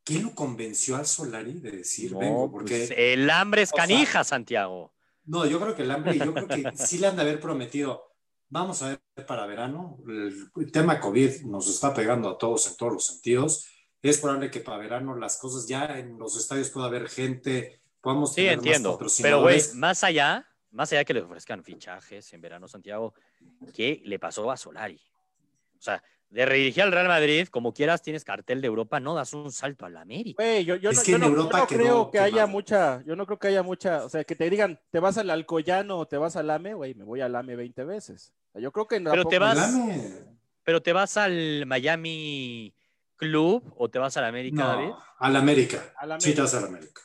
¿Qué 0.05 0.21
lo 0.21 0.35
convenció 0.35 0.97
al 0.97 1.07
Solari 1.07 1.59
de 1.61 1.73
decir 1.73 2.13
No, 2.13 2.19
vengo? 2.21 2.51
pues, 2.51 2.89
Porque 2.89 3.13
el 3.13 3.29
hambre 3.31 3.63
es 3.63 3.73
o 3.73 3.77
sea, 3.77 3.83
canija, 3.83 4.23
Santiago. 4.25 4.93
no, 5.25 5.45
yo 5.47 5.61
creo 5.61 5.75
que 5.75 5.83
el 5.83 5.91
hambre, 5.91 6.17
yo 6.17 6.33
creo 6.33 6.47
que 6.47 6.73
sí 6.77 6.99
le 6.99 7.09
han 7.09 7.17
de 7.17 7.23
haber 7.23 7.41
prometido. 7.41 8.05
Vamos 8.49 8.81
a 8.83 8.89
ver 8.89 9.27
para 9.27 9.47
verano. 9.47 9.99
El, 10.07 10.49
el 10.55 10.71
tema 10.73 11.01
COVID 11.01 11.43
nos 11.47 11.69
está 11.69 11.93
pegando 11.93 12.29
a 12.31 12.39
todos 12.39 12.69
en 12.69 12.77
todos 12.77 12.93
los 12.93 13.07
sentidos. 13.07 13.67
Es 14.01 14.19
probable 14.19 14.51
que 14.53 14.61
para 14.61 14.79
verano 14.79 15.17
las 15.17 15.37
cosas 15.39 15.67
ya 15.67 15.99
en 15.99 16.17
los 16.17 16.37
estadios 16.37 16.71
pueda 16.71 16.87
haber 16.87 17.09
gente, 17.09 17.81
podamos 18.07 18.31
Sí, 18.31 18.37
tener 18.43 18.57
más 18.59 18.67
entiendo. 18.67 18.99
Pero, 19.21 19.41
güey, 19.41 19.61
más 19.75 20.05
allá, 20.05 20.47
más 20.71 20.93
allá 20.93 21.05
que 21.05 21.13
le 21.13 21.23
ofrezcan 21.23 21.65
fichajes 21.65 22.33
en 22.33 22.41
verano, 22.41 22.69
Santiago, 22.69 23.15
¿qué 23.75 24.01
le 24.05 24.21
pasó 24.21 24.49
a 24.53 24.57
Solari? 24.57 25.01
O 25.77 25.83
sea, 25.83 26.01
de 26.31 26.47
redirigir 26.47 26.85
al 26.85 26.93
Real 26.93 27.09
Madrid, 27.09 27.49
como 27.49 27.75
quieras, 27.75 28.03
tienes 28.03 28.23
cartel 28.25 28.61
de 28.61 28.69
Europa, 28.69 29.01
no 29.01 29.13
das 29.15 29.33
un 29.33 29.51
salto 29.51 29.87
a 29.87 29.91
la 29.91 30.03
América. 30.03 30.41
Güey, 30.41 30.65
yo, 30.65 30.77
yo 30.77 30.93
no, 30.93 31.03
yo 31.03 31.19
no- 31.19 31.27
yo 31.27 31.31
Europa 31.33 31.59
no 31.59 31.67
quedó 31.67 31.79
creo 31.81 32.11
que 32.13 32.19
haya 32.21 32.31
quemado. 32.35 32.49
mucha, 32.49 33.03
yo 33.05 33.17
no 33.17 33.27
creo 33.27 33.39
que 33.41 33.49
haya 33.49 33.63
mucha, 33.65 34.05
o 34.05 34.09
sea, 34.09 34.23
que 34.23 34.37
te 34.37 34.49
digan, 34.49 34.79
te 34.93 35.01
vas 35.01 35.19
al 35.19 35.31
Alcoyano 35.31 35.99
o 35.99 36.07
te 36.07 36.17
vas 36.17 36.37
al 36.37 36.49
AME, 36.51 36.75
güey, 36.75 36.95
me 36.95 37.03
voy 37.03 37.21
al 37.23 37.35
AME 37.35 37.57
20 37.57 37.83
veces. 37.85 38.33
O 38.51 38.53
sea, 38.53 38.61
yo 38.61 38.71
creo 38.71 38.87
que 38.87 39.01
Pero 39.01 39.25
te 39.25 39.39
vas- 39.41 39.57
Dame. 39.57 40.13
Pero 40.63 40.81
te 40.81 40.93
vas 40.93 41.17
al 41.17 41.65
Miami 41.67 42.73
Club 43.17 43.73
o 43.77 43.89
te 43.89 43.99
vas 43.99 44.17
al 44.17 44.25
América, 44.27 44.63
No, 44.63 44.69
David. 44.69 44.91
al 45.19 45.37
América. 45.37 45.93
Al 45.97 46.13
América. 46.13 46.21
Sí 46.31 46.35
te 46.35 46.41
vas 46.43 46.55
al 46.55 46.65
América. 46.65 47.03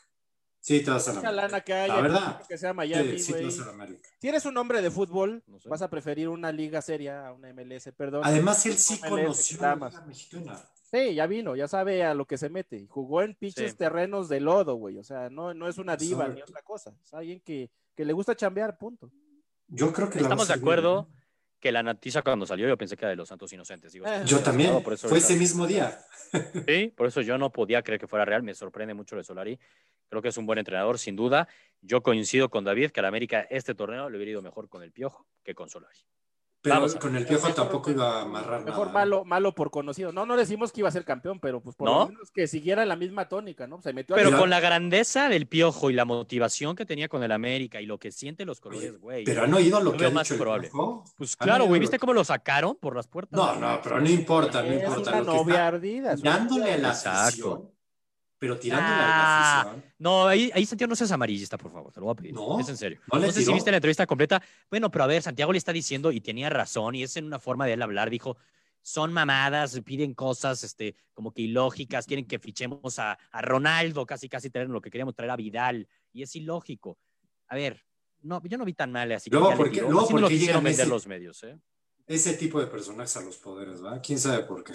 Sí 0.63 0.83
te 0.83 0.91
vas 0.91 1.07
mucha 1.07 1.19
América. 1.19 1.31
lana 1.31 1.61
que 1.61 1.73
haya, 1.73 1.95
La 1.95 2.01
verdad. 2.01 2.41
que 2.47 2.57
sea 2.57 2.71
Miami, 2.73 3.13
Sí, 3.17 3.19
sí 3.19 3.33
te 3.33 3.43
vas 3.45 3.59
al 3.61 3.69
América. 3.69 4.07
Si 4.19 4.27
eres 4.29 4.45
un 4.45 4.55
hombre 4.57 4.81
de 4.81 4.91
fútbol, 4.91 5.43
No 5.47 5.59
sé. 5.59 5.67
vas 5.67 5.81
a 5.81 5.89
preferir 5.89 6.29
una 6.29 6.51
liga 6.51 6.81
seria 6.83 7.27
a 7.27 7.33
una 7.33 7.49
MLS, 7.51 7.91
perdón. 7.91 8.21
Además, 8.23 8.63
él 8.67 8.73
sí 8.77 8.99
MLS, 9.01 9.09
conoció 9.09 9.61
la. 9.61 9.75
Liga 9.75 10.01
Mexicana. 10.05 10.59
Sí, 10.91 11.15
ya 11.15 11.25
vino, 11.25 11.55
ya 11.55 11.67
sabe 11.67 12.03
a 12.03 12.13
lo 12.13 12.25
que 12.25 12.37
se 12.37 12.49
mete. 12.49 12.85
Jugó 12.89 13.21
en 13.23 13.33
pinches 13.33 13.71
Sí. 13.71 13.77
terrenos 13.77 14.29
de 14.29 14.39
lodo, 14.41 14.75
güey. 14.75 14.97
O 14.97 15.03
sea, 15.03 15.29
no, 15.29 15.53
no 15.53 15.67
es 15.67 15.77
una 15.77 15.95
diva 15.97 16.25
ni 16.27 16.33
Exacto. 16.33 16.51
otra 16.51 16.61
cosa. 16.63 16.93
Es 17.03 17.13
alguien 17.13 17.39
que, 17.41 17.71
que 17.95 18.05
le 18.05 18.13
gusta 18.13 18.35
chambear, 18.35 18.77
punto. 18.77 19.09
Yo 19.67 19.91
creo 19.93 20.09
que 20.09 20.17
la 20.19 20.23
a 20.23 20.27
Estamos 20.27 20.47
de 20.49 20.53
acuerdo 20.53 21.03
bien, 21.05 21.21
que 21.61 21.71
la 21.71 21.81
noticia 21.81 22.21
cuando 22.21 22.45
salió 22.45 22.67
yo 22.67 22.77
pensé 22.77 22.97
que 22.97 23.05
era 23.05 23.11
de 23.11 23.15
los 23.15 23.29
Santos 23.29 23.51
Inocentes. 23.53 23.93
Digo, 23.93 24.05
Eh. 24.05 24.21
Yo 24.25 24.39
también. 24.41 24.83
Por 24.83 24.93
eso 24.93 25.07
Fue 25.07 25.19
ese 25.19 25.37
mismo 25.37 25.65
día. 25.65 25.97
Sí, 26.67 26.93
por 26.95 27.07
eso 27.07 27.21
yo 27.21 27.37
no 27.37 27.51
podía 27.51 27.81
creer 27.81 27.99
que 27.99 28.07
fuera 28.07 28.25
real. 28.25 28.43
Me 28.43 28.53
sorprende 28.53 28.93
mucho 28.93 29.15
de 29.15 29.23
Solari. 29.23 29.57
Creo 30.11 30.21
que 30.21 30.27
es 30.27 30.37
un 30.37 30.45
buen 30.45 30.59
entrenador, 30.59 30.99
sin 30.99 31.15
duda. 31.15 31.47
Yo 31.81 32.03
coincido 32.03 32.49
con 32.49 32.65
David 32.65 32.91
que 32.91 32.99
a 32.99 33.03
la 33.03 33.07
América 33.07 33.47
este 33.49 33.73
torneo 33.73 34.09
le 34.09 34.17
hubiera 34.17 34.31
ido 34.33 34.41
mejor 34.41 34.67
con 34.67 34.83
el 34.83 34.91
Piojo 34.91 35.25
que 35.41 35.55
con 35.55 35.69
Solari. 35.69 35.99
Pero 36.63 36.75
Vamos 36.75 36.95
con 36.97 37.15
el 37.15 37.25
piojo 37.25 37.51
tampoco 37.55 37.89
iba 37.89 38.19
a 38.19 38.21
amarrar 38.21 38.63
Mejor 38.63 38.87
nada. 38.87 38.99
malo, 38.99 39.25
malo 39.25 39.55
por 39.55 39.71
conocido. 39.71 40.11
No, 40.11 40.27
no 40.27 40.37
decimos 40.37 40.71
que 40.71 40.81
iba 40.81 40.89
a 40.89 40.91
ser 40.91 41.03
campeón, 41.05 41.39
pero 41.39 41.59
pues 41.59 41.75
por 41.75 41.89
¿No? 41.89 41.99
lo 42.01 42.07
menos 42.09 42.29
que 42.29 42.45
siguiera 42.45 42.85
la 42.85 42.95
misma 42.95 43.27
tónica, 43.27 43.65
¿no? 43.65 43.81
Se 43.81 43.93
metió 43.93 44.13
a 44.15 44.19
Pero 44.19 44.37
con 44.37 44.51
la 44.51 44.59
grandeza 44.59 45.27
del 45.27 45.47
Piojo 45.47 45.89
y 45.89 45.93
la 45.93 46.05
motivación 46.05 46.75
que 46.75 46.85
tenía 46.85 47.07
con 47.09 47.23
el 47.23 47.31
América 47.31 47.81
y 47.81 47.87
lo 47.87 47.97
que 47.97 48.11
siente 48.11 48.45
los 48.45 48.59
colores, 48.61 48.99
güey. 48.99 49.23
Pero 49.23 49.41
han 49.45 49.53
oído 49.55 49.79
lo 49.79 49.93
Lo 49.93 49.97
que 49.97 50.05
ha 50.05 50.09
más 50.11 50.25
dicho 50.27 50.35
el 50.35 50.39
probable. 50.41 50.67
Piojo? 50.67 51.03
Pues 51.17 51.35
¿Han 51.39 51.45
claro, 51.47 51.63
güey, 51.65 51.79
lo 51.79 51.81
¿viste 51.81 51.97
cómo 51.97 52.13
lo 52.13 52.23
sacaron 52.23 52.75
por 52.75 52.95
las 52.95 53.07
puertas? 53.07 53.35
No, 53.39 53.55
no, 53.55 53.79
pero 53.81 53.99
no 53.99 54.07
importa, 54.09 54.61
no 54.61 54.67
Es 54.71 54.83
importa. 54.83 55.09
una 55.13 55.19
Lo 55.21 55.25
que 55.31 55.37
novia 55.39 55.53
está 55.55 55.67
ardida. 55.67 56.13
es 56.13 56.21
una 56.21 56.31
tirándole 56.33 56.73
a 56.73 56.77
la 56.77 56.89
Exacto. 56.89 57.19
afición. 57.53 57.71
Pero 58.41 58.57
tirándole 58.57 58.95
Ah, 58.95 58.97
la 58.97 59.61
afición. 59.61 59.93
No, 59.99 60.25
ahí, 60.25 60.49
ahí 60.55 60.65
Santiago 60.65 60.89
no 60.89 60.95
seas 60.95 61.11
amarillista, 61.11 61.59
por 61.59 61.71
favor, 61.71 61.93
te 61.93 61.99
lo 61.99 62.07
voy 62.07 62.13
a 62.13 62.15
pedir. 62.15 62.33
No, 62.33 62.59
es 62.59 62.67
en 62.69 62.75
serio. 62.75 62.99
no 63.13 63.19
No, 63.19 63.25
sé 63.27 63.33
si 63.33 63.39
tiró. 63.41 63.53
viste 63.53 63.69
la 63.69 63.77
entrevista 63.77 64.07
completa. 64.07 64.41
Bueno, 64.67 64.89
pero 64.89 65.03
a 65.03 65.07
ver, 65.07 65.21
Santiago 65.21 65.51
le 65.51 65.59
está 65.59 65.71
diciendo 65.71 66.11
y 66.11 66.21
tenía 66.21 66.49
razón 66.49 66.95
y 66.95 67.03
es 67.03 67.15
en 67.17 67.25
una 67.25 67.37
forma 67.37 67.67
de 67.67 67.73
él 67.73 67.81
hablar. 67.83 68.09
Dijo, 68.09 68.37
son 68.81 69.13
mamadas, 69.13 69.79
piden 69.85 70.15
cosas 70.15 70.63
este, 70.63 70.95
como 71.13 71.31
que 71.31 71.43
ilógicas, 71.43 72.07
quieren 72.07 72.25
que 72.25 72.39
fichemos 72.39 72.97
a, 72.97 73.11
a 73.29 73.41
Ronaldo, 73.43 74.07
casi 74.07 74.27
casi 74.27 74.49
traer 74.49 74.69
lo 74.69 74.81
que 74.81 74.89
queríamos 74.89 75.13
traer 75.13 75.29
a 75.29 75.35
Vidal 75.35 75.87
y 76.11 76.23
es 76.23 76.35
ilógico. 76.35 76.97
A 77.47 77.53
ver, 77.55 77.85
no, 78.23 78.41
yo 78.43 78.57
no 78.57 78.65
vi 78.65 78.73
tan 78.73 78.91
mal 78.91 79.11
así 79.11 79.29
que 79.29 79.35
Luego, 79.35 79.51
ya 79.51 79.55
le 79.55 79.57
¿por 79.57 79.67
qué- 79.69 79.73
tiró. 79.75 79.85
luego, 79.91 79.99
Así 80.01 80.13
¿por 80.13 80.21
me 80.21 80.21
lo 80.21 80.63
vender 80.63 80.71
ese- 80.81 80.87
los 80.87 81.05
medios, 81.05 81.43
¿eh? 81.43 81.59
Ese 82.07 82.33
tipo 82.33 82.59
de 82.59 82.65
personajes 82.65 83.15
a 83.17 83.21
los 83.21 83.37
poderes, 83.37 83.85
¿va? 83.85 84.01
¿Quién 84.01 84.17
sabe 84.17 84.45
por 84.45 84.63
qué? 84.63 84.73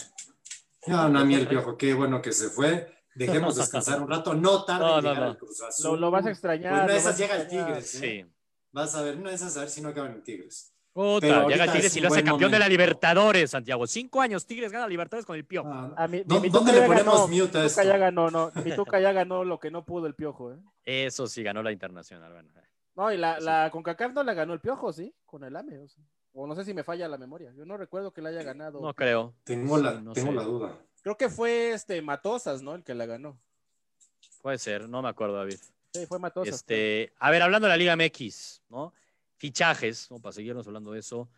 No, 0.87 1.09
no, 1.09 1.19
a 1.19 1.25
mí 1.25 1.35
el 1.35 1.49
piojo, 1.49 1.77
qué 1.77 1.93
bueno 1.95 2.23
que 2.23 2.31
se 2.31 2.49
fue. 2.49 2.96
Dejemos 3.17 3.57
descansar 3.57 4.01
un 4.03 4.09
rato. 4.11 4.35
No 4.35 4.65
tarde 4.65 4.85
No, 4.85 4.99
en 4.99 5.05
no, 5.05 5.11
llegar 5.11 5.25
no. 5.25 5.31
al 5.33 5.39
Cruz 5.39 5.63
Azul. 5.63 5.91
Lo, 5.93 5.97
lo 6.07 6.11
vas 6.11 6.27
a 6.27 6.31
extrañar. 6.31 6.73
Pues 6.73 6.83
una 6.85 6.87
de 6.87 6.93
lo 6.93 6.99
esas 6.99 7.19
llega 7.19 7.37
el. 7.37 7.49
Tigres. 7.49 7.95
¿eh? 7.97 7.99
Sí. 8.25 8.33
Vas 8.73 8.95
a 8.95 9.03
ver, 9.03 9.17
no 9.19 9.31
es 9.31 9.43
a 9.43 9.51
saber 9.51 9.69
si 9.71 9.81
no 9.81 9.89
acaban 9.89 10.13
en 10.13 10.23
Tigres. 10.23 10.73
Puta, 10.93 11.47
llega 11.47 11.65
el 11.65 11.73
Tigres 11.73 11.87
es 11.93 11.97
y 11.97 12.01
lo 12.01 12.09
hace 12.09 12.25
campeón 12.25 12.51
de 12.51 12.59
la. 12.59 12.69
Libertadores, 12.69 13.51
Santiago. 13.51 13.87
Cinco 13.87 14.21
años, 14.21 14.47
Tigres 14.47 14.73
gana 14.73 14.87
Libertadores 14.89 15.27
con 15.27 15.37
el 15.37 15.45
Piojo. 15.45 15.69
Ah, 15.71 15.93
A 15.97 16.09
mi, 16.09 16.23
¿dó- 16.25 16.41
mi 16.41 16.49
¿Dónde 16.49 16.73
le 16.73 16.83
ponemos 16.87 17.15
ganó, 17.15 17.29
mute 17.29 17.59
a 17.59 17.65
esto? 17.65 17.83
ya 17.83 17.97
ganó, 17.99 18.31
no. 18.31 18.51
Mi 18.65 18.75
Tuca 18.77 18.99
ya 19.01 19.13
ganó 19.13 19.45
lo 19.45 19.59
que 19.61 19.71
no 19.71 19.85
pudo 19.85 20.07
el 20.07 20.15
piojo, 20.15 20.53
¿eh? 20.53 20.57
Eso 20.85 21.27
sí, 21.27 21.43
ganó 21.43 21.63
la 21.63 21.73
internacional. 21.73 22.33
Bueno, 22.33 22.49
No, 22.97 23.13
y 23.13 23.19
la, 23.19 23.39
Sí. 23.39 23.45
la 23.45 23.71
CONCACAF 23.71 24.13
no 24.15 24.23
la 24.25 24.33
ganó 24.35 24.53
el 24.55 24.61
piojo, 24.61 24.91
¿sí? 24.93 25.15
Con 25.27 25.45
el 25.45 25.55
AME. 25.57 25.79
O, 25.81 25.89
sea. 25.89 26.03
O 26.33 26.47
no 26.47 26.55
sé 26.55 26.65
si 26.65 26.73
me 26.75 26.83
falla 26.85 27.09
la 27.09 27.19
memoria. 27.19 27.53
Yo 27.55 27.65
no 27.67 27.77
recuerdo 27.77 28.13
que 28.13 28.21
la 28.23 28.29
haya 28.31 28.43
ganado. 28.43 28.81
no 28.81 28.95
creo. 28.95 29.35
Tengo, 29.45 29.77
la, 29.79 29.93
Sí, 29.97 30.03
no 30.03 30.13
tengo 30.13 30.29
sé. 30.31 30.35
la 30.35 30.43
duda. 30.45 30.79
Creo 31.07 31.17
que 31.17 31.29
fue 31.29 31.71
este 31.71 32.03
Matosas, 32.03 32.63
¿no? 32.63 32.75
El 32.75 32.83
que 32.83 32.93
la 32.93 33.07
ganó. 33.07 33.39
Puede 34.43 34.59
ser, 34.59 34.89
no 34.89 35.03
me 35.03 35.09
acuerdo, 35.09 35.37
David. 35.37 35.61
Sí, 35.95 36.05
fue 36.05 36.19
Matosas. 36.19 36.53
Este, 36.57 37.13
a 37.21 37.31
ver, 37.31 37.43
hablando 37.43 37.67
de 37.69 37.71
la 37.71 37.77
Liga 37.77 37.95
MX, 37.95 38.63
¿no? 38.71 38.93
Fichajes, 39.37 40.11
¿no? 40.11 40.19
para 40.19 40.33
seguirnos 40.33 40.67
hablando 40.67 40.91
de 40.91 40.99
eso, 40.99 41.29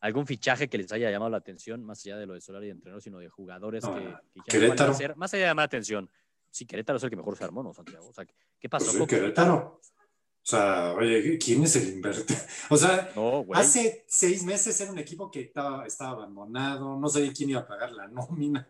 algún 0.00 0.26
fichaje 0.26 0.66
que 0.68 0.76
les 0.76 0.90
haya 0.90 1.08
llamado 1.08 1.30
la 1.30 1.36
atención, 1.36 1.84
más 1.84 2.04
allá 2.04 2.16
de 2.16 2.26
lo 2.26 2.34
de 2.34 2.40
Solari 2.40 2.64
y 2.64 2.68
de 2.70 2.72
entrenador, 2.72 3.00
sino 3.00 3.20
de 3.20 3.28
jugadores 3.28 3.84
No, 3.84 3.94
que, 3.94 4.00
que 4.34 4.58
Querétaro. 4.58 4.76
"¿Cuál 4.76 4.88
va 4.90 4.92
a 4.92 4.98
ser?". 4.98 5.14
más 5.16 5.32
allá 5.32 5.42
de 5.44 5.48
llamar 5.50 5.62
la 5.62 5.66
atención. 5.66 6.10
Sí, 6.50 6.66
Querétaro 6.66 6.96
es 6.96 7.04
el 7.04 7.10
que 7.10 7.16
mejor 7.16 7.36
se 7.36 7.44
armó, 7.44 7.62
¿no, 7.62 7.72
Santiago? 7.72 8.08
O 8.08 8.12
sea, 8.12 8.26
¿qué 8.58 8.68
pasó 8.68 8.86
Pues 8.86 8.98
con 8.98 9.06
Querétaro. 9.06 9.78
O 9.78 10.44
sea, 10.44 10.94
oye, 10.94 11.38
¿quién 11.38 11.62
es 11.62 11.76
el 11.76 11.90
invertir? 11.92 12.36
O 12.70 12.76
sea, 12.76 13.12
No, 13.14 13.46
hace 13.54 14.04
seis 14.08 14.42
meses 14.42 14.80
era 14.80 14.90
un 14.90 14.98
equipo 14.98 15.30
que 15.30 15.42
estaba, 15.42 15.86
estaba 15.86 16.10
abandonado, 16.10 16.96
no 16.98 17.08
sabía 17.08 17.32
quién 17.32 17.50
iba 17.50 17.60
a 17.60 17.68
pagar 17.68 17.92
la 17.92 18.08
nómina. 18.08 18.68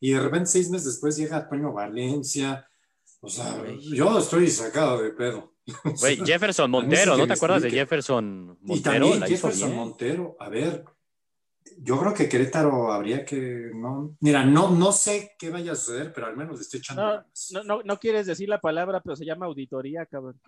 Y 0.00 0.12
de 0.12 0.20
repente, 0.20 0.46
seis 0.46 0.70
meses 0.70 0.86
después, 0.86 1.16
llega 1.16 1.48
Toño 1.48 1.72
Valencia. 1.72 2.68
O 3.20 3.28
sea, 3.28 3.58
Güey. 3.58 3.80
yo 3.96 4.18
estoy 4.18 4.48
sacado 4.48 5.02
de 5.02 5.10
pedo. 5.10 5.54
Sea, 5.96 6.16
Jefferson 6.24 6.70
Montero, 6.70 7.16
¿no 7.16 7.26
te 7.26 7.32
acuerdas 7.34 7.62
de 7.62 7.68
explique. 7.68 7.80
Jefferson 7.84 8.58
Y 8.62 8.66
Montero? 8.68 8.82
también 9.06 9.20
La 9.20 9.28
hizo 9.28 9.48
Jefferson 9.48 9.68
bien. 9.70 9.78
Montero. 9.80 10.36
A 10.38 10.48
ver, 10.48 10.84
yo 11.78 11.98
creo 12.00 12.14
que 12.14 12.28
Querétaro 12.28 12.92
habría 12.92 13.24
que. 13.24 13.70
No, 13.74 14.16
mira, 14.20 14.44
no, 14.44 14.70
no 14.70 14.92
sé 14.92 15.32
qué 15.38 15.50
vaya 15.50 15.72
a 15.72 15.76
suceder, 15.76 16.12
pero 16.14 16.26
al 16.28 16.36
menos 16.36 16.56
le 16.56 16.62
estoy 16.62 16.78
echando 16.80 17.02
No, 17.02 17.08
ganas. 17.10 17.48
no, 17.52 17.64
no, 17.64 17.82
no 17.82 17.98
quieres 17.98 18.26
decir 18.26 18.48
la 18.48 18.60
palabra, 18.60 19.00
pero 19.02 19.16
se 19.16 19.24
llama 19.26 19.46
auditoría, 19.46 20.06
cabrón. 20.06 20.40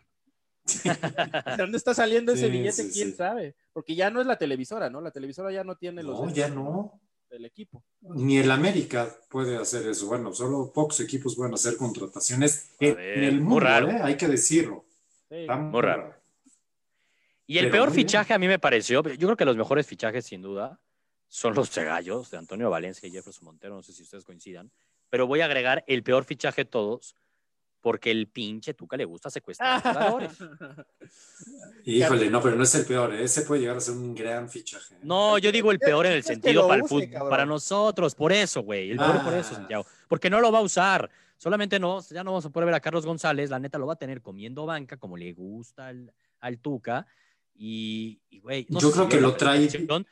¿De 0.84 1.56
dónde 1.58 1.76
está 1.76 1.92
saliendo 1.94 2.32
ese 2.32 2.46
Sí, 2.46 2.52
billete? 2.52 2.72
sí, 2.84 2.90
¿Quién 2.92 3.10
sí. 3.10 3.16
sabe? 3.16 3.56
Porque 3.72 3.94
ya 3.96 4.10
no 4.10 4.20
es 4.20 4.26
la 4.26 4.36
televisora, 4.38 4.88
¿no? 4.88 5.00
La 5.00 5.10
televisora 5.10 5.50
ya 5.52 5.64
no 5.64 5.74
tiene 5.76 6.02
los 6.02 6.18
No, 6.20 6.26
derechos 6.26 6.36
ya 6.38 6.48
no. 6.54 7.00
Del 7.30 7.44
equipo. 7.44 7.82
Ni 8.02 8.38
el 8.38 8.50
América 8.50 9.08
puede 9.28 9.56
hacer 9.56 9.86
eso. 9.86 10.06
Bueno, 10.06 10.32
solo 10.34 10.72
pocos 10.72 11.00
equipos 11.00 11.36
pueden 11.36 11.54
hacer 11.54 11.76
contrataciones 11.76 12.70
en, 12.80 12.96
ver, 12.96 13.18
en 13.18 13.24
el 13.24 13.34
muy 13.36 13.42
mundo, 13.42 13.60
raro. 13.60 13.90
¿eh? 13.90 14.00
hay 14.02 14.16
que 14.16 14.28
decirlo. 14.28 14.84
Sí. 15.28 15.46
Muy 15.48 15.80
raro. 15.80 16.14
Y 17.46 17.58
el 17.58 17.66
Pero 17.70 17.84
peor 17.84 17.90
fichaje 17.92 18.32
a 18.34 18.38
mí 18.38 18.46
me 18.46 18.58
pareció, 18.58 19.02
yo 19.02 19.26
creo 19.28 19.36
que 19.36 19.44
los 19.44 19.56
mejores 19.56 19.86
fichajes 19.86 20.24
sin 20.26 20.42
duda 20.42 20.80
son 21.26 21.54
los 21.54 21.74
gallos 21.74 22.30
de 22.30 22.38
Antonio 22.38 22.70
Valencia 22.70 23.08
y 23.08 23.12
Jefferson 23.12 23.44
Montero, 23.44 23.74
no 23.74 23.82
sé 23.82 23.92
si 23.92 24.02
ustedes 24.02 24.24
coincidan, 24.24 24.70
pero 25.08 25.26
voy 25.26 25.40
a 25.40 25.46
agregar 25.46 25.84
el 25.86 26.02
peor 26.02 26.24
fichaje 26.24 26.62
de 26.62 26.70
todos 26.70 27.16
porque 27.80 28.10
el 28.10 28.28
pinche 28.28 28.74
Tuca 28.74 28.96
le 28.96 29.04
gusta 29.04 29.30
secuestrar 29.30 29.80
jugadores. 29.82 30.32
Híjole, 31.84 32.30
no, 32.30 32.40
pero 32.42 32.56
no 32.56 32.62
es 32.64 32.74
el 32.74 32.84
peor. 32.86 33.14
¿eh? 33.14 33.24
Ese 33.24 33.42
puede 33.42 33.62
llegar 33.62 33.76
a 33.76 33.80
ser 33.80 33.94
un 33.94 34.14
gran 34.14 34.48
fichaje. 34.48 34.94
¿eh? 34.94 34.98
No, 35.02 35.38
yo 35.38 35.50
digo 35.50 35.70
el 35.72 35.78
peor 35.78 36.06
en 36.06 36.12
el 36.12 36.22
sentido 36.22 36.62
para 36.68 36.76
el 36.76 36.82
use, 36.82 36.88
fútbol, 36.94 37.10
cabrón. 37.10 37.30
para 37.30 37.46
nosotros, 37.46 38.14
por 38.14 38.32
eso, 38.32 38.62
güey, 38.62 38.90
el 38.90 38.98
peor 38.98 39.22
por 39.24 39.34
eso, 39.34 39.50
Ah. 39.52 39.56
Santiago, 39.56 39.86
porque 40.08 40.28
no 40.30 40.40
lo 40.40 40.52
va 40.52 40.58
a 40.58 40.62
usar. 40.62 41.10
Solamente 41.36 41.78
no, 41.80 42.00
ya 42.02 42.22
no 42.22 42.32
vamos 42.32 42.44
a 42.44 42.50
poder 42.50 42.66
ver 42.66 42.74
a 42.74 42.80
Carlos 42.80 43.06
González, 43.06 43.48
la 43.48 43.58
neta 43.58 43.78
lo 43.78 43.86
va 43.86 43.94
a 43.94 43.96
tener 43.96 44.20
comiendo 44.20 44.66
banca 44.66 44.98
como 44.98 45.16
le 45.16 45.32
gusta 45.32 45.86
al, 45.86 46.12
al 46.40 46.58
Tuca 46.58 47.06
y, 47.54 48.20
y, 48.28 48.40
güey, 48.40 48.66
no 48.68 48.78
Yo 48.78 48.88
sé 48.88 48.92
si 48.92 48.98
creo 48.98 49.08
que 49.08 49.20
lo 49.20 49.36
trae- 49.36 50.04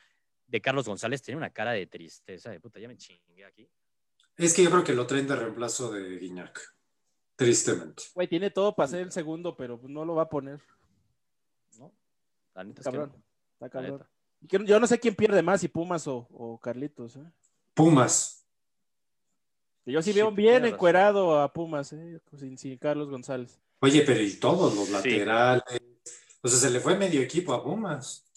de 0.47 0.61
Carlos 0.61 0.87
González 0.87 1.21
tiene 1.21 1.37
una 1.37 1.51
cara 1.51 1.73
de 1.73 1.85
tristeza, 1.85 2.49
de 2.49 2.59
puta, 2.59 2.79
ya 2.79 2.87
me 2.87 2.97
chingué 2.97 3.45
aquí. 3.45 3.69
Es 4.35 4.55
que 4.55 4.63
yo 4.63 4.71
creo 4.71 4.83
que 4.83 4.93
lo 4.93 5.05
traen 5.05 5.27
de 5.27 5.35
reemplazo 5.35 5.91
de 5.91 6.17
Guiñac. 6.17 6.59
Tristemente. 7.39 8.03
Güey, 8.13 8.27
tiene 8.27 8.51
todo 8.51 8.75
para 8.75 8.89
ser 8.89 8.99
el 8.99 9.13
segundo, 9.13 9.55
pero 9.55 9.79
no 9.87 10.03
lo 10.03 10.13
va 10.13 10.23
a 10.23 10.29
poner. 10.29 10.59
¿no? 11.77 11.89
La 12.53 12.65
neta 12.65 12.81
es 12.81 12.85
que 12.85 12.91
Cabrón. 12.91 13.13
no, 13.15 13.23
Está 13.53 13.69
cabrón. 13.69 14.03
neta. 14.41 14.65
Yo 14.65 14.77
no 14.77 14.87
sé 14.87 14.99
quién 14.99 15.15
pierde 15.15 15.41
más, 15.41 15.61
si 15.61 15.69
Pumas 15.69 16.05
o, 16.07 16.27
o 16.33 16.57
Carlitos. 16.59 17.15
¿eh? 17.15 17.23
Pumas. 17.73 18.45
Yo 19.85 20.01
sí 20.01 20.11
Sí, 20.11 20.17
veo 20.19 20.31
bien 20.33 20.65
encuerado 20.65 21.39
a 21.39 21.51
Pumas, 21.53 21.93
¿eh? 21.93 22.19
sin, 22.37 22.57
sin 22.57 22.77
Carlos 22.77 23.09
González. 23.09 23.57
Oye, 23.79 24.03
pero 24.05 24.21
y 24.21 24.33
todos 24.33 24.75
los 24.75 24.87
Sí. 24.87 24.91
laterales. 25.19 25.63
O 26.41 26.47
sea, 26.49 26.59
se 26.59 26.69
le 26.69 26.81
fue 26.81 26.97
medio 26.97 27.21
equipo 27.21 27.53
a 27.53 27.63
Pumas. 27.63 28.28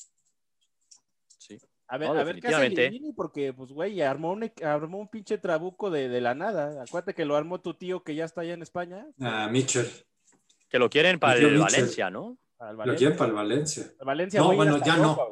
A 1.92 1.98
ver, 1.98 2.08
No, 2.08 2.14
a 2.18 2.24
ver 2.24 2.40
qué 2.40 2.46
hace 2.48 2.56
definitivamente. 2.56 2.90
Lilini, 2.90 3.12
porque, 3.12 3.52
pues, 3.52 3.70
güey, 3.70 4.00
armó 4.00 4.32
un, 4.32 4.50
armó 4.64 4.98
un 4.98 5.08
pinche 5.08 5.36
trabuco 5.36 5.90
de, 5.90 6.08
de 6.08 6.22
la 6.22 6.34
nada. 6.34 6.82
Acuérdate 6.82 7.12
que 7.12 7.26
lo 7.26 7.36
armó 7.36 7.60
tu 7.60 7.74
tío 7.74 8.02
que 8.02 8.14
ya 8.14 8.24
está 8.24 8.40
allá 8.40 8.54
en 8.54 8.62
España. 8.62 9.06
Ah, 9.20 9.46
Mitchell. 9.52 9.86
Que 10.70 10.78
lo 10.78 10.88
quieren 10.88 11.18
para 11.18 11.34
el 11.34 11.42
Mitchell. 11.42 11.58
Valencia, 11.60 12.08
¿no? 12.08 12.38
Lo 12.58 12.76
Valencia. 12.78 12.96
quieren 12.96 13.18
para 13.18 13.28
el 13.28 13.34
Valencia. 13.34 13.84
Al 14.00 14.06
Valencia, 14.06 14.40
No, 14.40 14.54
bueno, 14.54 14.82
ya 14.82 14.96
no. 14.96 15.14
Güey. 15.16 15.28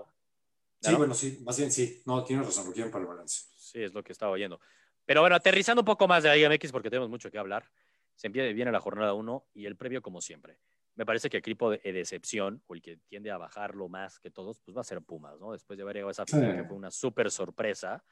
Sí, 0.83 0.95
bueno, 0.95 1.15
sí, 1.15 1.39
más 1.43 1.57
bien 1.57 1.73
sí. 1.73 2.03
No, 2.05 2.23
tienes 2.25 2.45
razón, 2.45 2.67
lo 2.67 2.73
quieren 2.75 2.93
para 2.93 3.05
el 3.05 3.09
Valencia. 3.09 3.49
Sí, 3.57 3.83
es 3.83 3.95
lo 3.95 4.03
que 4.03 4.13
estaba 4.13 4.33
oyendo. 4.33 4.61
Pero 5.07 5.23
bueno, 5.23 5.37
aterrizando 5.37 5.81
un 5.81 5.87
poco 5.87 6.07
más 6.09 6.23
de 6.23 6.29
la 6.29 6.35
Liga 6.37 6.51
MX 6.51 6.73
porque 6.73 6.91
tenemos 6.91 7.09
mucho 7.09 7.31
que 7.31 7.39
hablar. 7.39 7.71
Se 8.17 8.27
empieza 8.27 8.53
viene 8.53 8.71
la 8.71 8.81
jornada 8.81 9.15
1 9.15 9.47
y 9.55 9.65
el 9.65 9.77
previo 9.77 10.03
como 10.03 10.21
siempre. 10.21 10.59
Me 11.01 11.07
parece 11.07 11.31
que 11.31 11.39
el 11.39 11.41
equipo 11.41 11.71
de, 11.71 11.79
de 11.79 11.99
excepción 12.01 12.63
o 12.67 12.75
el 12.75 12.83
que 12.83 12.99
tiende 13.09 13.31
a 13.31 13.39
bajarlo 13.39 13.89
más 13.89 14.19
que 14.21 14.31
todos, 14.31 14.61
pues 14.61 14.77
va 14.77 14.83
a 14.83 14.85
ser 14.85 15.01
Pumas, 15.01 15.41
¿no? 15.41 15.53
Después 15.53 15.79
de 15.79 15.83
haber 15.83 15.97
llegado 15.97 16.11
a 16.11 16.13
esa 16.13 16.27
final 16.27 16.51
Sí. 16.51 16.57
que 16.59 16.65
fue 16.65 16.77
una 16.77 16.91
súper 16.91 17.31
sorpresa 17.31 18.05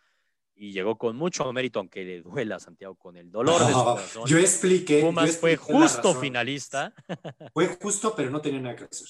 y 0.54 0.72
llegó 0.72 0.96
con 0.96 1.14
mucho 1.14 1.52
mérito, 1.52 1.80
aunque 1.80 2.02
le 2.02 2.22
duela 2.22 2.56
a 2.56 2.60
Santiago 2.60 2.94
con 2.94 3.18
el 3.18 3.30
dolor 3.30 3.60
de 3.66 3.72
su 3.74 3.84
corazón. 3.84 4.24
yo 4.26 4.38
expliqué. 4.38 5.02
Pumas 5.02 5.36
fue 5.36 5.52
expliqué 5.52 5.78
justo 5.82 6.14
finalista. 6.14 6.94
Fue 7.52 7.66
justo, 7.78 8.14
pero 8.16 8.30
no 8.30 8.40
tenía 8.40 8.60
nada 8.60 8.74
que 8.74 8.84
hacer. 8.84 9.06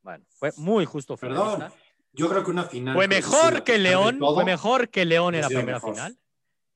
Bueno, 0.00 0.24
fue 0.28 0.52
muy 0.58 0.84
justo 0.84 1.16
Perdón. 1.16 1.54
finalista. 1.54 1.76
Yo 2.12 2.28
creo 2.28 2.44
que 2.44 2.50
una 2.52 2.64
final. 2.66 2.94
Fue 2.94 3.08
mejor 3.08 3.64
que 3.64 3.78
León, 3.78 4.20
todo, 4.20 4.36
fue 4.36 4.44
mejor 4.44 4.90
que 4.90 5.04
León 5.04 5.34
en 5.34 5.40
la 5.40 5.48
primera 5.48 5.78
mejor. 5.78 5.94
final. 5.94 6.16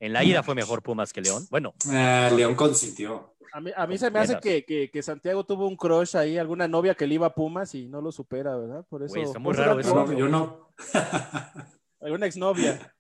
En 0.01 0.13
la 0.13 0.25
ida 0.25 0.43
fue 0.43 0.57
mejor 0.57 0.83
Pumas 0.83 1.13
que 1.13 1.21
León. 1.21 1.47
Bueno, 1.51 1.73
ah, 1.91 2.31
León 2.35 2.57
consintió. 2.57 3.36
A 3.57 3.61
mí, 3.63 3.71
a 3.75 3.87
mí 3.87 3.97
se 3.97 4.11
me 4.11 4.19
hace 4.19 4.39
que, 4.39 4.67
que, 4.67 4.91
que 4.91 5.03
Santiago 5.03 5.43
tuvo 5.43 5.67
un 5.67 5.77
crush 5.77 6.15
ahí, 6.15 6.37
alguna 6.37 6.69
novia 6.69 6.95
que 6.95 7.07
le 7.07 7.15
iba 7.15 7.29
a 7.29 7.35
Pumas 7.35 7.75
y 7.75 7.89
no 7.89 8.03
lo 8.03 8.13
supera, 8.13 8.55
¿verdad? 8.55 8.85
Por 8.87 9.03
eso. 9.03 9.15
Güey, 9.15 9.25
está 9.25 9.39
muy 9.39 9.55
raro 9.55 9.81
eso. 9.81 9.95
No, 9.95 10.13
yo 10.13 10.29
no. 10.29 10.69
Alguna 12.03 12.27
exnovia. 12.27 12.95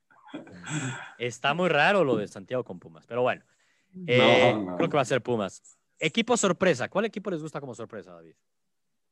está 1.18 1.52
muy 1.52 1.68
raro 1.68 2.04
lo 2.04 2.16
de 2.16 2.26
Santiago 2.26 2.64
con 2.64 2.78
Pumas. 2.78 3.04
Pero 3.06 3.20
bueno, 3.20 3.44
eh, 4.06 4.52
No, 4.54 4.62
no. 4.70 4.76
creo 4.78 4.88
que 4.88 4.96
va 4.96 5.02
a 5.02 5.04
ser 5.04 5.22
Pumas. 5.22 5.62
Equipo 5.98 6.38
sorpresa. 6.38 6.88
¿Cuál 6.88 7.04
equipo 7.04 7.30
les 7.30 7.42
gusta 7.42 7.60
como 7.60 7.74
sorpresa, 7.74 8.12
David? 8.12 8.34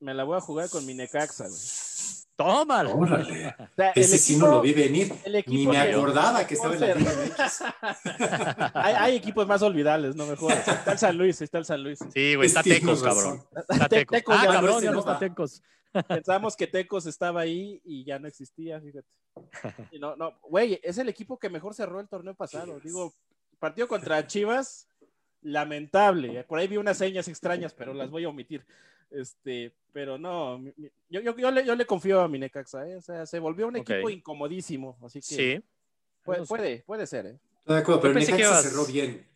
Me 0.01 0.15
la 0.15 0.25
voy 0.25 0.39
a 0.39 0.41
jugar 0.41 0.71
con 0.71 0.87
mi 0.87 0.95
Necaxa, 0.95 1.45
güey. 1.47 1.61
Tómala. 2.37 2.91
Órale. 2.95 3.55
O 3.59 3.75
sea, 3.77 3.91
el 3.91 4.03
Ese 4.03 4.19
sí 4.19 4.35
equipo- 4.35 4.47
no 4.47 4.53
lo 4.57 4.61
vi 4.63 4.73
venir. 4.73 5.13
el 5.25 5.45
Ni 5.47 5.67
me 5.67 5.79
acordaba 5.79 6.47
que 6.47 6.55
estaba 6.55 6.75
en 6.75 6.81
la 6.81 6.95
Liga 6.95 7.13
MX. 7.13 7.63
hay, 8.75 8.95
hay 8.95 9.17
equipos 9.17 9.47
más 9.47 9.63
olvidables, 9.63 10.15
no 10.17 10.27
me 10.27 10.37
jodas. 10.37 10.67
Está 10.67 10.93
el 10.93 10.99
San 10.99 11.17
Luis, 11.19 11.41
está 11.41 11.59
el 11.59 11.65
San 11.65 11.83
Luis. 11.83 11.99
Sí, 12.13 12.35
güey, 12.35 12.47
está 12.47 12.63
Tecos, 12.63 13.03
cabrón. 13.03 13.43
Está 13.69 13.89
Te- 13.89 13.99
Tecos. 14.01 14.17
Tecos 14.19 14.37
Ah, 14.39 14.45
ya- 14.47 14.53
cabrón, 14.53 14.83
ya 14.83 14.91
no 14.91 14.99
está. 15.01 15.19
Tecos. 15.19 15.63
Pensamos 16.09 16.57
que 16.57 16.67
Tecos 16.67 17.07
estaba 17.07 17.41
ahí 17.41 17.81
y 17.85 18.05
ya 18.05 18.19
no 18.19 18.27
existía, 18.27 18.81
fíjate. 18.81 19.07
Y 19.93 19.99
no, 20.01 20.17
no, 20.17 20.33
güey, 20.43 20.81
es 20.83 20.99
el 20.99 21.09
equipo 21.09 21.39
que 21.39 21.49
mejor 21.49 21.75
cerró 21.75 22.01
el 22.01 22.09
torneo 22.09 22.35
pasado. 22.35 22.81
Digo, 22.81 23.13
partido 23.61 23.87
contra 23.87 24.27
Chivas, 24.27 24.89
lamentable. 25.45 26.43
Por 26.45 26.59
ahí 26.59 26.67
vi 26.67 26.77
unas 26.79 26.99
señas 26.99 27.29
extrañas, 27.29 27.73
pero 27.75 27.95
las 27.95 28.11
voy 28.11 28.25
a 28.25 28.29
omitir. 28.29 28.65
Este, 29.11 29.73
pero 29.93 30.19
no, 30.19 30.61
yo, 31.09 31.21
yo, 31.21 31.37
yo 31.37 31.51
le, 31.53 31.65
yo 31.65 31.77
le 31.77 31.87
confío 31.87 32.21
a 32.21 32.29
mi 32.29 32.39
Necaxa, 32.39 32.89
¿eh? 32.89 32.97
O 32.97 33.01
sea, 33.01 33.25
se 33.27 33.39
volvió 33.39 33.69
un 33.69 33.77
equipo 33.77 34.11
incomodísimo, 34.11 34.99
así 35.05 35.21
que 35.21 35.27
Sí. 35.27 35.65
puede, 36.25 36.45
puede, 36.47 36.83
puede 36.85 37.07
ser, 37.07 37.27
¿eh? 37.27 37.39
De 37.65 37.77
acuerdo, 37.77 38.01
pero 38.01 38.15
que 38.15 38.21
Necaxa 38.21 38.43
ibas- 38.43 38.63
cerró 38.63 38.85
bien. 38.87 39.29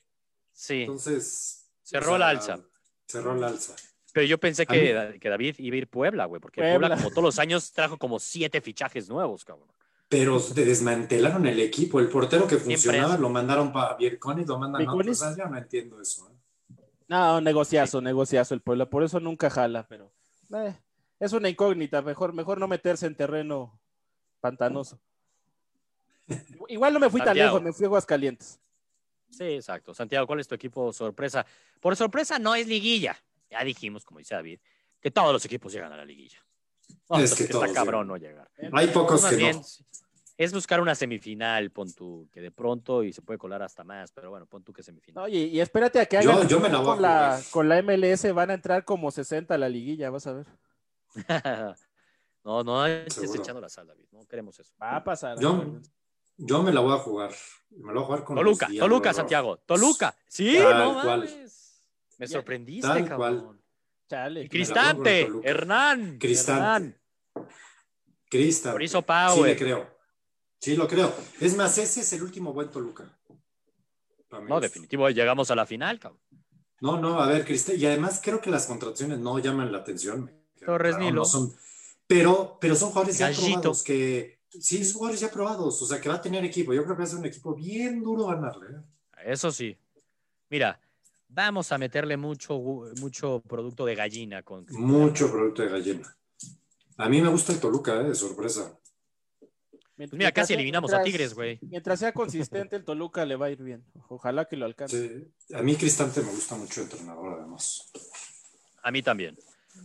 Sí. 0.53 0.81
Entonces. 0.83 1.71
Cerró 1.83 2.13
o 2.13 2.15
al 2.17 2.23
alza. 2.23 2.59
Cerró 3.07 3.33
al 3.33 3.45
alza. 3.45 3.77
Pero 4.13 4.27
yo 4.27 4.39
pensé 4.39 4.67
que, 4.67 5.19
que 5.21 5.29
David 5.29 5.57
iba 5.59 5.75
a 5.75 5.79
ir 5.79 5.87
Puebla, 5.89 6.25
güey, 6.25 6.41
porque 6.41 6.61
Puebla. 6.61 6.89
Puebla. 6.89 6.97
como 6.97 7.11
todos 7.11 7.23
los 7.25 7.39
años, 7.39 7.71
trajo 7.73 7.99
como 7.99 8.19
siete 8.19 8.61
fichajes 8.61 9.09
nuevos, 9.09 9.45
cabrón. 9.45 9.69
Pero 10.09 10.41
te 10.41 10.65
desmantelaron 10.65 11.47
el 11.47 11.61
equipo. 11.61 12.01
El 12.01 12.09
portero 12.09 12.47
que 12.47 12.57
funcionaba 12.57 13.19
lo 13.19 13.29
mandaron 13.29 13.73
para 13.73 13.95
Bierconi, 13.95 14.45
lo 14.45 14.59
mandan 14.59 14.89
a 14.89 14.95
otros. 14.95 15.23
Ah, 15.23 15.35
Yo 15.37 15.47
no 15.47 15.59
entiendo 15.59 16.01
eso. 16.01 16.31
¿eh? 16.31 16.35
No, 17.09 17.41
negociazo, 17.41 18.01
negociazo 18.01 18.55
el 18.55 18.61
pueblo, 18.61 18.89
por 18.89 19.03
eso 19.03 19.19
nunca 19.21 19.49
jala, 19.49 19.87
pero 19.89 20.13
eh, 20.55 20.75
es 21.19 21.33
una 21.33 21.49
incógnita, 21.49 22.03
mejor, 22.03 22.33
mejor 22.35 22.59
no 22.59 22.69
meterse 22.69 23.07
en 23.07 23.15
terreno 23.15 23.81
pantanoso. 24.41 24.99
Igual 26.69 26.93
no 26.93 27.01
me 27.01 27.09
fui 27.09 27.21
tan 27.21 27.29
Santiago. 27.29 27.49
lejos, 27.57 27.63
me 27.63 27.73
fui 27.73 27.85
a 27.85 27.89
Aguascalientes. 27.89 28.61
Sí, 29.31 29.45
exacto. 29.45 29.95
Santiago, 29.95 30.27
¿cuál 30.27 30.41
es 30.41 30.49
tu 30.49 30.55
equipo 30.55 30.93
sorpresa? 30.93 31.45
Por 31.81 31.97
sorpresa 31.97 32.39
no 32.39 32.55
es 32.55 32.67
liguilla. 32.67 33.17
Ya 33.51 33.65
dijimos, 33.65 34.05
como 34.05 34.19
dice 34.19 34.35
David, 34.35 34.61
que 35.01 35.11
todos 35.11 35.33
los 35.33 35.45
equipos 35.45 35.73
llegan 35.73 35.93
a 35.93 35.97
la 35.97 36.05
liguilla. 36.05 36.45
No, 37.11 37.19
Es 37.19 37.35
que 37.35 37.45
está 37.45 37.53
todos 37.61 37.73
cabrón 37.73 38.07
llegan. 38.07 38.09
no 38.09 38.17
llegar. 38.17 38.51
Hay 38.75 38.87
pocos 38.89 39.23
Más 39.23 39.31
que 39.31 39.37
bien, 39.37 39.57
no. 39.57 39.63
Es 40.37 40.53
buscar 40.53 40.81
una 40.81 40.95
semifinal, 40.95 41.71
pon 41.73 41.93
tú, 41.93 42.29
que 42.33 42.41
de 42.41 42.53
pronto 42.53 43.03
y 43.03 43.13
se 43.13 43.23
puede 43.23 43.39
colar 43.39 43.61
hasta 43.63 43.83
más, 43.83 44.13
pero 44.13 44.31
bueno, 44.31 44.47
pon 44.47 44.63
tú 44.63 44.73
que 44.73 44.85
semifinal. 44.85 45.25
Oye, 45.25 45.39
y 45.41 45.59
espérate 45.61 45.99
a 46.01 46.07
que 46.07 46.23
Yo- 46.23 46.31
hagan 46.33 46.47
yo 46.47 46.61
me 46.61 46.69
la 46.69 46.79
voy 46.79 46.87
a 46.87 46.93
con, 46.93 47.03
la, 47.03 47.41
con 47.51 47.69
la 47.69 47.83
MLS, 47.83 48.33
van 48.33 48.51
a 48.51 48.55
entrar 48.55 48.85
como 48.85 49.11
60 49.11 49.55
a 49.55 49.59
la 49.59 49.69
liguilla, 49.69 50.11
vas 50.11 50.27
a 50.29 50.33
ver. 50.35 50.47
no, 52.45 52.63
no, 52.63 52.87
estés 52.87 53.15
Seguro. 53.15 53.43
echando 53.43 53.61
la 53.61 53.69
sal, 53.69 53.87
David. 53.89 54.05
No 54.13 54.25
queremos 54.27 54.59
eso. 54.61 54.73
Va 54.81 54.97
a 54.97 55.05
pasar. 55.05 55.39
Yo-. 55.41 55.81
Yo 56.37 56.63
me 56.63 56.73
la 56.73 56.81
voy 56.81 56.93
a 56.95 56.99
jugar. 56.99 57.33
Me 57.71 57.87
la 57.89 57.95
voy 57.95 58.03
a 58.03 58.07
jugar 58.07 58.25
con 58.25 58.37
Toluca, 58.37 58.69
Toluca. 58.79 59.13
Santiago. 59.13 59.57
Toluca. 59.67 60.15
Sí, 60.29 60.57
Tal 60.57 60.79
no 60.79 60.93
cual. 61.03 61.19
mames. 61.21 61.83
Me 62.19 62.27
sorprendiste, 62.29 62.87
tal 62.87 63.09
cabrón. 63.09 63.41
cual. 63.41 63.59
Chale. 64.09 64.49
Cristante. 64.49 65.29
Hernán. 65.43 66.19
Cristante. 66.19 66.97
Hernán. 67.35 67.49
Crista. 68.31 68.73
Chorizo 68.73 68.99
Sí, 69.01 69.05
Power. 69.07 69.51
le 69.51 69.57
creo. 69.57 69.99
Sí, 70.59 70.77
lo 70.77 70.89
creo. 70.89 71.15
Es 71.41 71.57
más, 71.57 71.77
ese 71.79 72.01
es 72.01 72.13
el 72.13 72.23
último 72.23 72.53
buen 72.53 72.71
Toluca. 72.71 73.05
No, 74.31 74.41
gusto. 74.41 74.61
definitivo, 74.61 75.09
llegamos 75.09 75.51
a 75.51 75.55
la 75.55 75.65
final, 75.67 75.99
cabrón. 75.99 76.21
No, 76.81 77.01
no, 77.01 77.21
a 77.21 77.27
ver, 77.27 77.45
Crista. 77.45 77.75
Y 77.75 77.87
además 77.87 78.21
creo 78.23 78.41
que 78.41 78.51
las 78.51 78.67
contrataciones 78.67 79.19
no 79.19 79.39
llaman 79.39 79.73
la 79.73 79.79
atención. 79.79 80.31
Torres 80.65 80.93
claro, 80.97 81.05
Nilo. 81.05 81.21
no 81.21 81.25
son- 81.25 81.55
pero, 82.07 82.59
pero 82.61 82.75
son 82.75 82.91
jugadores 82.91 83.19
ya 83.19 83.31
probados 83.31 83.83
que. 83.83 84.39
Sí, 84.51 84.85
son 84.85 84.95
jugadores 84.95 85.21
ya 85.21 85.31
probados. 85.31 85.83
O 85.83 85.87
sea, 85.87 86.01
que 86.01 86.09
va 86.09 86.17
a 86.17 86.23
tener 86.23 86.45
equipo. 86.45 86.73
Yo 86.73 86.83
creo 86.85 86.95
que 86.97 87.01
va 87.03 87.05
a 87.05 87.09
ser 87.11 87.19
un 87.19 87.27
equipo 87.27 87.55
bien 87.55 88.03
duro 88.03 88.27
ganarle. 88.27 88.67
¿eh? 88.77 88.81
Eso 89.27 89.51
sí. 89.51 89.77
Mira, 90.51 90.81
vamos 91.29 91.71
a 91.73 91.79
meterle 91.79 92.17
mucho, 92.17 92.59
mucho 93.01 93.41
producto 93.47 93.85
de 93.85 93.95
gallina 93.95 94.43
con 94.43 94.67
Mucho 94.71 95.31
producto 95.31 95.63
de 95.63 95.69
gallina. 95.69 96.17
A 96.97 97.09
mí 97.09 97.21
me 97.23 97.29
gusta 97.29 97.53
el 97.53 97.61
Toluca, 97.61 98.01
¿eh? 98.01 98.05
de 98.09 98.15
sorpresa. 98.15 98.77
Pues 99.97 100.13
mira, 100.13 100.31
casi 100.31 100.51
Mientras- 100.51 100.51
eliminamos 100.51 100.93
a 100.93 101.03
Tigres, 101.03 101.35
güey. 101.35 101.59
Mientras 101.63 101.99
sea 101.99 102.13
consistente, 102.13 102.77
el 102.77 102.85
Toluca 102.85 103.25
le 103.25 103.35
va 103.37 103.47
a 103.47 103.51
ir 103.51 103.63
bien. 103.63 103.85
Ojalá 104.09 104.45
que 104.45 104.57
lo 104.57 104.65
alcance. 104.65 105.27
Sí. 105.49 105.55
A 105.55 105.63
mí 105.63 105.75
Cristante 105.77 106.21
me 106.23 106.31
gusta 106.31 106.55
mucho 106.57 106.83
entrenador, 106.83 107.39
además. 107.41 107.91
A 108.83 108.91
mí 108.93 109.03
también. 109.03 109.37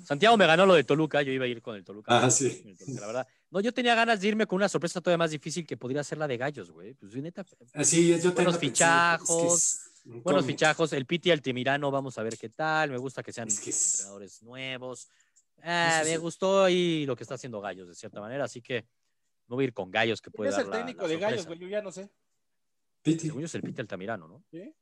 Santiago 0.05 0.37
me 0.37 0.45
ganó 0.47 0.65
lo 0.65 0.73
de 0.75 0.83
Toluca, 0.83 1.21
yo 1.21 1.31
iba 1.31 1.45
a 1.45 1.47
ir 1.47 1.61
con 1.61 1.75
el 1.75 1.83
Toluca. 1.83 2.23
Ah, 2.23 2.29
sí. 2.29 2.63
El 2.65 2.77
Toluca, 2.77 3.01
La 3.01 3.07
verdad. 3.07 3.27
No, 3.51 3.59
yo 3.59 3.71
tenía 3.73 3.93
ganas 3.95 4.21
de 4.21 4.27
irme 4.27 4.45
con 4.47 4.57
una 4.57 4.69
sorpresa 4.69 5.01
todavía 5.01 5.19
más 5.19 5.31
difícil 5.31 5.65
que 5.67 5.77
podría 5.77 6.03
ser 6.03 6.17
la 6.19 6.27
de 6.27 6.37
Gallos, 6.37 6.71
güey. 6.71 6.93
Pues 6.95 7.13
neta, 7.15 7.45
Así, 7.73 8.07
yo 8.09 8.15
también 8.15 8.33
Buenos 8.35 8.53
lo 8.55 8.59
pensé, 8.59 8.71
fichajos, 8.71 9.29
es 9.29 9.41
que 9.41 9.89
es 9.89 9.92
un 10.05 10.21
buenos 10.23 10.45
fichajos. 10.45 10.93
El 10.93 11.05
Piti 11.05 11.31
Altamirano, 11.31 11.91
vamos 11.91 12.17
a 12.17 12.23
ver 12.23 12.37
qué 12.37 12.49
tal. 12.49 12.91
Me 12.91 12.97
gusta 12.97 13.23
que 13.23 13.31
sean 13.31 13.47
Es 13.47 13.59
que 13.59 13.69
es- 13.69 13.91
entrenadores 13.95 14.41
nuevos. 14.43 15.09
Ah, 15.61 16.01
Eso 16.01 16.09
me 16.11 16.17
gustó 16.17 16.63
ahí 16.65 17.05
lo 17.05 17.15
que 17.15 17.23
está 17.23 17.35
haciendo 17.35 17.61
Gallos, 17.61 17.87
de 17.87 17.95
cierta 17.95 18.19
manera. 18.19 18.43
Así 18.45 18.61
que 18.61 18.85
me 19.47 19.55
voy 19.55 19.63
a 19.63 19.67
ir 19.67 19.73
con 19.73 19.89
Gallos, 19.91 20.21
que 20.21 20.29
¿Quién 20.29 20.35
puede 20.37 20.49
es 20.49 20.55
dar 20.57 20.65
el 20.65 20.71
técnico 20.71 21.03
la 21.03 21.07
de 21.07 21.17
Gallos, 21.17 21.45
güey? 21.47 21.59
Yo 21.59 21.67
ya 21.67 21.81
no 21.81 21.91
sé. 21.91 22.09
Piti. 23.01 23.27
Según 23.27 23.41
yo 23.41 23.45
es 23.45 23.55
el 23.55 23.61
Piti 23.61 23.79
Altamirano, 23.81 24.27
¿no? 24.27 24.43
¿Sí? 24.51 24.73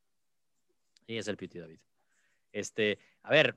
Sí, 1.05 1.17
es 1.17 1.27
el 1.27 1.37
Piti 1.37 1.59
David. 1.59 1.79
Este, 2.51 2.97
a 3.23 3.29
ver, 3.31 3.55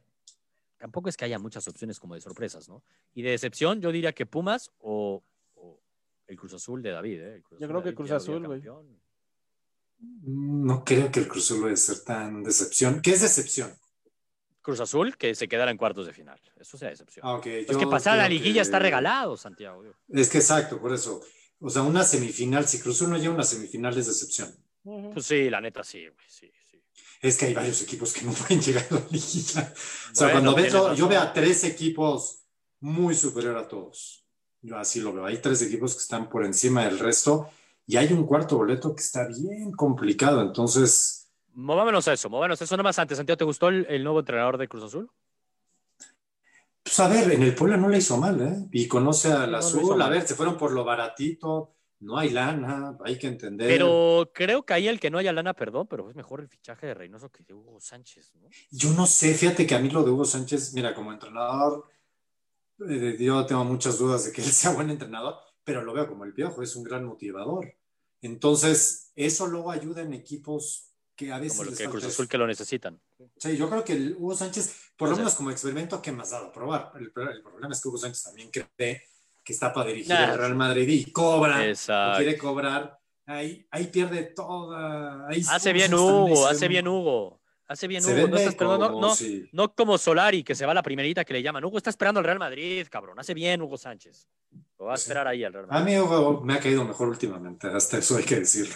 tampoco 0.79 1.09
es 1.09 1.16
que 1.16 1.24
haya 1.24 1.38
muchas 1.38 1.66
opciones 1.68 1.98
como 1.98 2.14
de 2.14 2.20
sorpresas, 2.20 2.68
¿no? 2.68 2.83
Y 3.14 3.22
de 3.22 3.31
decepción, 3.31 3.81
yo 3.81 3.90
diría 3.90 4.12
que 4.12 4.27
Pumas 4.27 4.70
o, 4.79 5.22
o 5.55 5.81
el 6.27 6.37
Cruz 6.38 6.55
Azul 6.55 6.83
de 6.83 6.90
David, 6.90 7.20
¿eh? 7.20 7.35
El 7.37 7.42
Cruz 7.42 7.59
Yo 7.61 7.66
Azul 7.66 7.68
creo 7.68 7.81
que 7.83 7.85
David 7.87 7.96
Cruz 7.96 8.11
Azul, 8.11 8.46
güey. 8.46 8.62
No 10.64 10.83
creo 10.83 11.11
que 11.12 11.20
el 11.20 11.29
Cruz 11.29 11.44
Azul 11.50 11.61
vaya 11.62 11.74
a 11.74 11.77
ser 11.77 12.00
tan 12.05 12.42
decepción. 12.42 13.03
¿Qué 13.03 13.11
es 13.12 13.20
decepción? 13.20 13.79
Cruz 14.62 14.81
Azul 14.81 15.16
que 15.18 15.35
se 15.35 15.46
quedara 15.46 15.70
en 15.70 15.77
cuartos 15.77 16.07
de 16.07 16.14
final. 16.14 16.40
Eso 16.59 16.79
sea 16.79 16.88
decepción. 16.88 17.27
Ah, 17.27 17.38
que 17.42 17.66
pasar 17.90 18.14
a 18.14 18.22
la 18.22 18.29
liguilla 18.31 18.55
que- 18.55 18.61
está 18.62 18.79
regalado, 18.79 19.37
Santiago. 19.37 19.83
Es 20.09 20.31
que 20.31 20.38
exacto, 20.38 20.81
por 20.81 20.94
eso. 20.94 21.20
O 21.61 21.68
sea, 21.68 21.83
una 21.83 22.03
semifinal, 22.03 22.66
si 22.66 22.79
Cruz 22.81 22.96
Azul 22.96 23.11
no 23.11 23.18
llega 23.18 23.29
a 23.31 23.35
una 23.35 23.44
semifinal 23.44 23.96
es 23.98 24.07
decepción. 24.07 24.57
Pues 25.12 25.27
sí, 25.27 25.50
la 25.50 25.61
neta 25.61 25.85
sí, 25.85 26.00
güey. 26.09 26.27
Sí, 26.29 26.50
sí. 26.70 26.83
Es 27.20 27.37
que 27.37 27.44
hay 27.46 27.55
varios 27.55 27.83
equipos 27.83 28.14
que 28.14 28.22
no 28.22 28.33
pueden 28.33 28.62
llegar 28.62 28.87
a 28.90 28.94
la 28.94 29.07
liguilla. 29.11 29.70
O 30.12 30.14
sea, 30.14 30.31
cuando 30.33 30.55
ves, 30.55 30.72
yo, 30.72 30.94
yo 30.94 31.09
veo 31.09 31.20
a 31.20 31.33
tres 31.35 31.62
equipos 31.64 32.38
muy 32.81 33.14
superior 33.14 33.59
a 33.59 33.68
todos. 33.68 34.24
Yo 34.62 34.79
así 34.79 35.00
lo 35.00 35.12
veo. 35.12 35.27
Hay 35.27 35.38
tres 35.38 35.61
equipos 35.61 35.92
que 35.94 36.00
están 36.00 36.31
por 36.31 36.42
encima 36.46 36.85
del 36.87 36.98
resto 36.98 37.50
y 37.87 37.97
hay 37.97 38.12
un 38.12 38.27
cuarto 38.27 38.57
boleto 38.57 38.94
que 38.94 39.03
está 39.03 39.27
bien 39.29 39.73
complicado. 39.73 40.40
Entonces, 40.42 41.31
Movámonos 41.57 42.09
a 42.09 42.12
eso, 42.14 42.29
movámonos 42.29 42.61
a 42.61 42.64
eso. 42.64 42.75
Nada 42.77 42.83
más 42.85 42.99
antes, 42.99 43.16
Santiago, 43.16 43.37
¿te 43.38 43.44
gustó 43.44 43.68
el, 43.68 43.87
el 43.88 44.03
nuevo 44.03 44.18
entrenador 44.20 44.59
de 44.59 44.66
Cruz 44.68 44.85
Azul? 44.85 45.11
pues 46.83 47.01
a 47.01 47.09
ver, 47.09 47.33
en 47.33 47.42
el 47.42 47.55
Puebla 47.55 47.77
no 47.79 47.88
le 47.88 47.99
hizo 47.99 48.16
mal, 48.18 48.40
¿eh? 48.42 48.66
Y 48.73 48.87
conoce 48.88 49.33
al 49.33 49.53
No 49.53 49.59
azul. 49.59 50.01
A 50.03 50.09
ver, 50.11 50.27
se 50.27 50.35
fueron 50.35 50.59
por 50.59 50.73
lo 50.73 50.85
baratito. 50.85 51.70
no 52.01 52.18
hay 52.18 52.29
lana, 52.31 52.99
hay 53.05 53.16
que 53.18 53.29
entender. 53.29 53.68
Pero 53.68 54.31
creo 54.35 54.64
que 54.66 54.75
ahí 54.75 54.88
el 54.88 55.01
que 55.01 55.11
no 55.11 55.16
haya 55.18 55.33
lana, 55.33 55.55
perdón, 55.55 55.87
pero 55.88 56.11
es 56.11 56.16
mejor 56.16 56.40
el 56.40 56.49
fichaje 56.49 56.87
de 56.88 56.94
Reynoso 56.94 57.31
que 57.31 57.42
de 57.44 57.55
Hugo 57.55 57.81
Sánchez, 57.81 58.33
¿no? 58.35 58.49
Yo 58.70 58.90
no 58.90 59.07
sé, 59.07 59.33
fíjate 59.35 59.66
que 59.66 59.75
a 59.75 59.79
mí 59.79 59.88
lo 59.88 60.03
de 60.03 60.11
Hugo 60.11 60.27
Sánchez, 60.27 60.75
mira, 60.75 60.92
como 60.94 61.12
entrenador, 61.12 61.87
eh, 62.87 63.16
yo 63.18 63.47
tengo 63.47 63.64
muchas 63.64 63.99
dudas 63.99 64.25
de 64.27 64.33
que 64.33 64.42
él 64.42 64.49
sea 64.49 64.73
buen 64.75 64.90
entrenador, 64.90 65.37
pero 65.64 65.83
lo 65.83 65.92
veo 65.94 66.07
como 66.07 66.24
el 66.24 66.33
piojo, 66.35 66.62
es 66.62 66.77
un 66.77 66.85
gran 66.85 67.05
motivador. 67.05 67.74
Entonces, 68.22 69.12
eso 69.16 69.46
luego 69.46 69.70
ayuda 69.70 70.03
en 70.03 70.12
equipos 70.14 70.90
que 71.16 71.33
a 71.33 71.38
veces. 71.38 71.53
Como 71.59 71.64
lo 71.64 71.70
les 71.70 71.79
que 71.79 71.88
Cruz. 71.88 72.05
Azul 72.05 72.29
que 72.29 72.38
lo 72.38 72.46
necesitan. 72.46 73.00
Sí, 73.37 73.57
yo 73.57 73.68
creo 73.68 73.85
que 73.85 73.92
el 73.92 74.16
Hugo 74.18 74.35
Sánchez, 74.35 74.92
por 74.96 75.09
O 75.09 75.11
lo 75.11 75.16
sea- 75.16 75.24
menos 75.24 75.35
como 75.37 75.50
experimento, 75.50 76.00
¿qué 76.03 76.11
más 76.12 76.31
dado 76.31 76.46
a 76.46 76.53
probar? 76.53 76.92
El, 76.96 77.05
el 77.05 77.42
problema 77.42 77.72
es 77.72 77.81
que 77.83 77.88
Hugo 77.88 77.98
Sánchez 77.98 78.22
también 78.24 78.50
cree 78.50 79.03
que 79.44 79.53
está 79.53 79.72
para 79.72 79.88
dirigir 79.88 80.09
Nah. 80.14 80.33
al 80.33 80.38
Real 80.38 80.55
Madrid 80.55 80.88
y 80.88 81.12
cobra, 81.12 81.66
Exacto. 81.66 82.18
quiere 82.22 82.38
cobrar. 82.38 82.98
Ahí, 83.27 83.66
ahí 83.70 83.87
pierde 83.88 84.22
toda. 84.24 85.27
Ahí 85.29 85.42
Hace 85.48 85.72
bien 85.72 85.92
Hugo, 85.94 86.46
hace 86.46 86.66
bien 86.68 86.88
Hugo. 86.88 87.40
Hace 87.66 87.87
bien 87.88 88.05
Hugo. 88.05 88.29
No, 88.29 88.37
estás, 88.37 88.55
perdón, 88.57 88.81
no, 88.81 88.88
como 88.88 89.00
no, 89.09 89.14
si- 89.14 89.48
no 89.53 89.74
como 89.74 89.96
Solari, 89.96 90.42
que 90.44 90.55
se 90.55 90.66
va 90.66 90.72
a 90.72 90.74
la 90.74 90.83
primerita 90.83 91.24
que 91.24 91.33
le 91.33 91.42
llaman. 91.42 91.64
Hugo 91.64 91.79
está 91.79 91.88
esperando 91.90 92.18
al 92.20 92.24
Real 92.27 92.38
Madrid, 92.38 92.87
cabrón. 92.90 93.18
Hace 93.18 93.33
bien 93.35 93.62
Hugo 93.62 93.79
Sánchez. 93.79 94.29
Lo 94.85 94.88
va 94.88 94.94
a 94.94 94.97
sí. 94.99 95.05
esperar 95.05 95.27
ahí 95.27 95.42
al 95.42 95.53
Real 95.55 95.66
A 95.70 95.81
mí 95.81 95.99
Hugo 95.99 96.42
me 96.42 96.55
ha 96.55 96.61
caído 96.61 96.85
mejor 96.85 97.09
últimamente, 97.09 97.68
hasta 97.68 97.99
eso 97.99 98.16
hay 98.18 98.25
que 98.25 98.40
decirlo. 98.40 98.75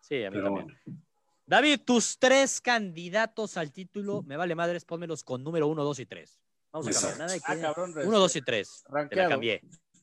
Sí, 0.00 0.22
a 0.22 0.30
mí 0.30 0.36
Pero 0.36 0.44
también. 0.44 0.66
bueno. 0.84 1.00
David, 1.46 1.80
tus 1.84 2.18
tres 2.18 2.60
candidatos 2.60 3.56
al 3.56 3.72
título, 3.72 4.22
me 4.22 4.36
vale 4.36 4.54
madres, 4.54 4.84
pónmelos 4.84 5.24
con 5.24 5.42
número 5.42 5.66
uno, 5.66 5.82
dos 5.82 5.98
y 5.98 6.06
tres. 6.06 6.38
Vamos 6.72 6.86
a 6.86 6.92
cambiar. 6.92 7.10
Exacto. 7.12 7.18
Nada 7.18 7.32
de 7.32 7.40
que- 7.40 7.66
Ah, 7.66 7.72
cabrón. 7.74 7.94
uno, 8.06 8.18
dos 8.18 8.36
y 8.36 8.42
tres. 8.42 8.84
Te 9.10 9.16
la 9.16 9.28
cambié. 9.28 9.60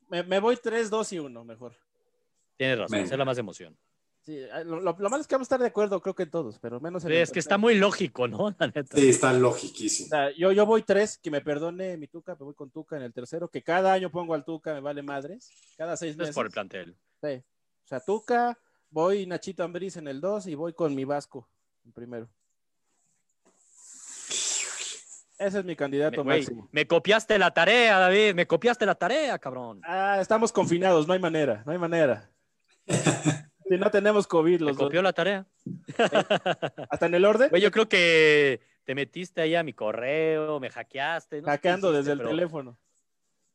Me, 0.10 0.24
me 0.24 0.40
voy 0.40 0.58
3, 0.58 0.90
2 0.90 1.14
y 1.14 1.20
1, 1.20 1.46
mejor. 1.46 1.74
Tienes 2.58 2.78
razón, 2.78 2.98
esa 3.00 3.14
es 3.14 3.18
la 3.18 3.24
más 3.26 3.38
de 3.38 3.40
emoción. 3.40 3.78
Sí, 4.24 4.40
ah, 4.54 4.64
lo, 4.64 4.80
lo- 4.80 4.96
lo 5.00 5.10
malo 5.10 5.20
es 5.22 5.28
que 5.28 5.34
vamos 5.34 5.46
a 5.46 5.50
estar 5.50 5.60
de 5.60 5.66
acuerdo, 5.68 6.00
creo 6.00 6.14
que 6.14 6.24
en 6.24 6.30
todos, 6.30 6.60
pero 6.60 6.80
menos 6.80 7.04
en 7.04 7.10
Sí, 7.10 7.16
el 7.16 7.22
es 7.24 7.32
que 7.32 7.40
está 7.40 7.58
muy 7.58 7.74
lógico, 7.76 8.28
¿no? 8.28 8.56
La 8.60 8.68
neta. 8.68 8.96
Sí, 8.96 9.10
está 9.10 9.32
O 9.32 9.40
logiquísimo. 9.40 10.10
sea, 10.10 10.30
yo, 10.38 10.52
yo 10.52 10.66
voy 10.68 10.84
3, 10.84 11.18
que 11.18 11.32
me 11.32 11.42
perdone 11.42 11.98
mi 11.98 12.08
Tuca, 12.08 12.36
me 12.40 12.46
voy 12.46 12.54
con 12.54 12.70
Tuca 12.70 12.98
en 12.98 13.02
el 13.04 13.14
tercero, 13.14 13.48
que 13.50 13.64
cada 13.64 13.94
año 13.94 14.12
pongo 14.12 14.36
al 14.36 14.46
Tuca, 14.46 14.74
me 14.76 14.80
vale 14.80 15.02
madres, 15.02 15.50
cada 15.76 15.98
seis 15.98 16.12
Es 16.12 16.18
meses. 16.18 16.36
por 16.36 16.46
el 16.46 16.52
plantel. 16.52 16.96
Sí. 17.24 17.30
O 17.84 17.88
sea, 17.88 18.00
Tuca, 18.00 18.58
voy 18.92 19.26
Nachito 19.26 19.64
Ambriz 19.64 19.98
en 19.98 20.08
el 20.08 20.22
2 20.22 20.46
y 20.48 20.54
voy 20.56 20.74
con 20.74 20.94
mi 20.94 21.04
Vasco 21.04 21.50
en 21.84 21.92
primero. 21.92 22.30
Ese 25.40 25.58
es 25.58 25.66
mi 25.66 25.72
Me, 25.72 25.76
candidato 25.76 26.24
güey, 26.24 26.42
máximo. 26.42 26.70
me 26.72 26.86
copiaste 26.86 27.40
la 27.40 27.52
tarea, 27.52 27.98
David. 27.98 28.36
Me 28.36 28.46
copiaste 28.46 28.86
la 28.86 28.94
tarea, 28.94 29.40
cabrón. 29.40 29.82
Ah, 29.84 30.20
estamos 30.22 30.52
confinados, 30.52 31.08
no 31.08 31.14
hay 31.14 31.20
manera, 31.20 31.64
no 31.66 31.72
hay 31.72 31.80
manera. 31.80 32.30
si 33.76 33.78
no 33.78 33.90
tenemos 33.90 34.28
COVID 34.28 34.60
los 34.62 34.78
dos. 34.78 34.86
copió 34.88 35.02
la 35.02 35.14
tarea. 35.14 35.46
Hasta 36.90 37.06
en 37.06 37.16
el 37.16 37.26
orden, 37.26 37.50
Güey, 37.50 37.62
yo 37.62 37.72
creo 37.72 37.88
que 37.88 38.62
te 38.84 38.96
metiste 38.96 39.42
ahí 39.42 39.56
a 39.56 39.64
mi 39.64 39.74
correo, 39.74 40.60
me 40.60 40.70
hackeaste. 40.70 41.42
no 41.42 41.48
hackeando 41.48 41.88
hiciste, 41.90 41.98
desde 42.00 42.12
el 42.14 42.18
pero- 42.20 42.30
teléfono. 42.30 42.78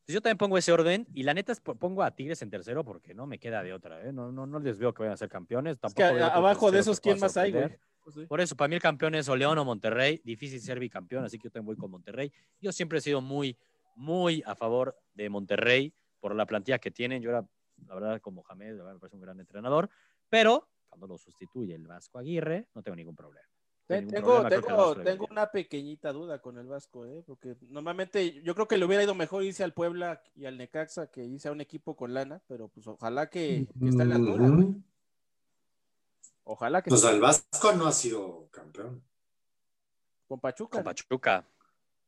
Pues 0.06 0.14
yo 0.14 0.20
también 0.20 0.38
pongo 0.38 0.56
ese 0.56 0.70
orden 0.70 1.04
y 1.12 1.24
la 1.24 1.34
neta 1.34 1.50
es 1.50 1.58
po- 1.60 1.74
pongo 1.74 2.04
a 2.04 2.12
Tigres 2.12 2.40
en 2.40 2.48
tercero 2.48 2.84
porque 2.84 3.12
no 3.12 3.26
me 3.26 3.40
queda 3.40 3.64
de 3.64 3.72
otra. 3.72 4.00
¿eh? 4.06 4.12
No, 4.12 4.30
no, 4.30 4.46
no 4.46 4.60
les 4.60 4.78
veo 4.78 4.94
que 4.94 5.02
vayan 5.02 5.14
a 5.14 5.16
ser 5.16 5.28
campeones. 5.28 5.74
Es 5.74 5.80
Tampoco 5.80 5.96
que 5.96 6.04
a- 6.04 6.26
otro 6.28 6.36
abajo 6.38 6.70
de 6.70 6.78
esos, 6.78 7.00
que 7.00 7.10
¿quién 7.10 7.18
más 7.20 7.36
hay, 7.36 7.50
güey? 7.50 7.76
Pues 8.04 8.14
sí. 8.14 8.24
Por 8.26 8.40
eso, 8.40 8.54
para 8.56 8.68
mí 8.68 8.76
el 8.76 8.80
campeón 8.80 9.16
es 9.16 9.28
o 9.28 9.34
León 9.34 9.58
o 9.58 9.64
Monterrey. 9.64 10.20
Difícil 10.24 10.60
ser 10.60 10.78
bicampeón, 10.78 11.24
así 11.24 11.38
que 11.38 11.48
yo 11.48 11.50
también 11.50 11.66
voy 11.66 11.76
con 11.76 11.90
Monterrey. 11.90 12.30
Yo 12.60 12.70
siempre 12.70 12.98
he 12.98 13.00
sido 13.00 13.20
muy, 13.20 13.58
muy 13.96 14.44
a 14.46 14.54
favor 14.54 14.96
de 15.14 15.28
Monterrey 15.28 15.92
por 16.20 16.36
la 16.36 16.46
plantilla 16.46 16.78
que 16.78 16.92
tienen. 16.92 17.20
Yo 17.20 17.30
era, 17.30 17.44
la 17.86 17.94
verdad, 17.94 18.20
con 18.20 18.34
Mohamed, 18.34 18.76
la 18.76 18.82
verdad, 18.84 18.94
me 18.94 19.00
parece 19.00 19.16
un 19.16 19.22
gran 19.22 19.40
entrenador. 19.40 19.90
Pero 20.28 20.68
cuando 20.88 21.06
lo 21.06 21.18
sustituye 21.18 21.74
el 21.74 21.86
Vasco 21.86 22.18
Aguirre, 22.18 22.68
no 22.74 22.82
tengo 22.82 22.96
ningún 22.96 23.16
problema. 23.16 23.46
Tengo, 23.86 24.10
problema, 24.10 24.48
tengo, 24.48 24.96
tengo 24.96 25.26
una 25.30 25.48
pequeñita 25.52 26.12
duda 26.12 26.40
con 26.40 26.58
el 26.58 26.66
Vasco, 26.66 27.06
¿eh? 27.06 27.22
porque 27.24 27.56
normalmente 27.68 28.42
yo 28.42 28.52
creo 28.54 28.66
que 28.66 28.78
le 28.78 28.84
hubiera 28.84 29.04
ido 29.04 29.14
mejor 29.14 29.44
irse 29.44 29.62
al 29.62 29.74
Puebla 29.74 30.20
y 30.34 30.46
al 30.46 30.58
Necaxa 30.58 31.06
que 31.06 31.24
irse 31.24 31.48
a 31.48 31.52
un 31.52 31.60
equipo 31.60 31.94
con 31.94 32.12
lana, 32.12 32.42
pero 32.48 32.66
pues 32.66 32.84
ojalá 32.88 33.30
que, 33.30 33.68
que 33.78 33.88
esté 33.88 34.02
a 34.02 34.06
la 34.06 34.16
altura, 34.16 34.48
güey. 34.48 34.74
Ojalá 36.42 36.82
que 36.82 36.90
Pues 36.90 37.04
el 37.04 37.20
Vasco 37.20 37.72
no 37.74 37.86
ha 37.86 37.92
sido 37.92 38.48
campeón. 38.50 39.04
con 40.26 40.40
Pachuca. 40.40 40.78
Con. 40.78 40.84
Pachuca. 40.84 41.48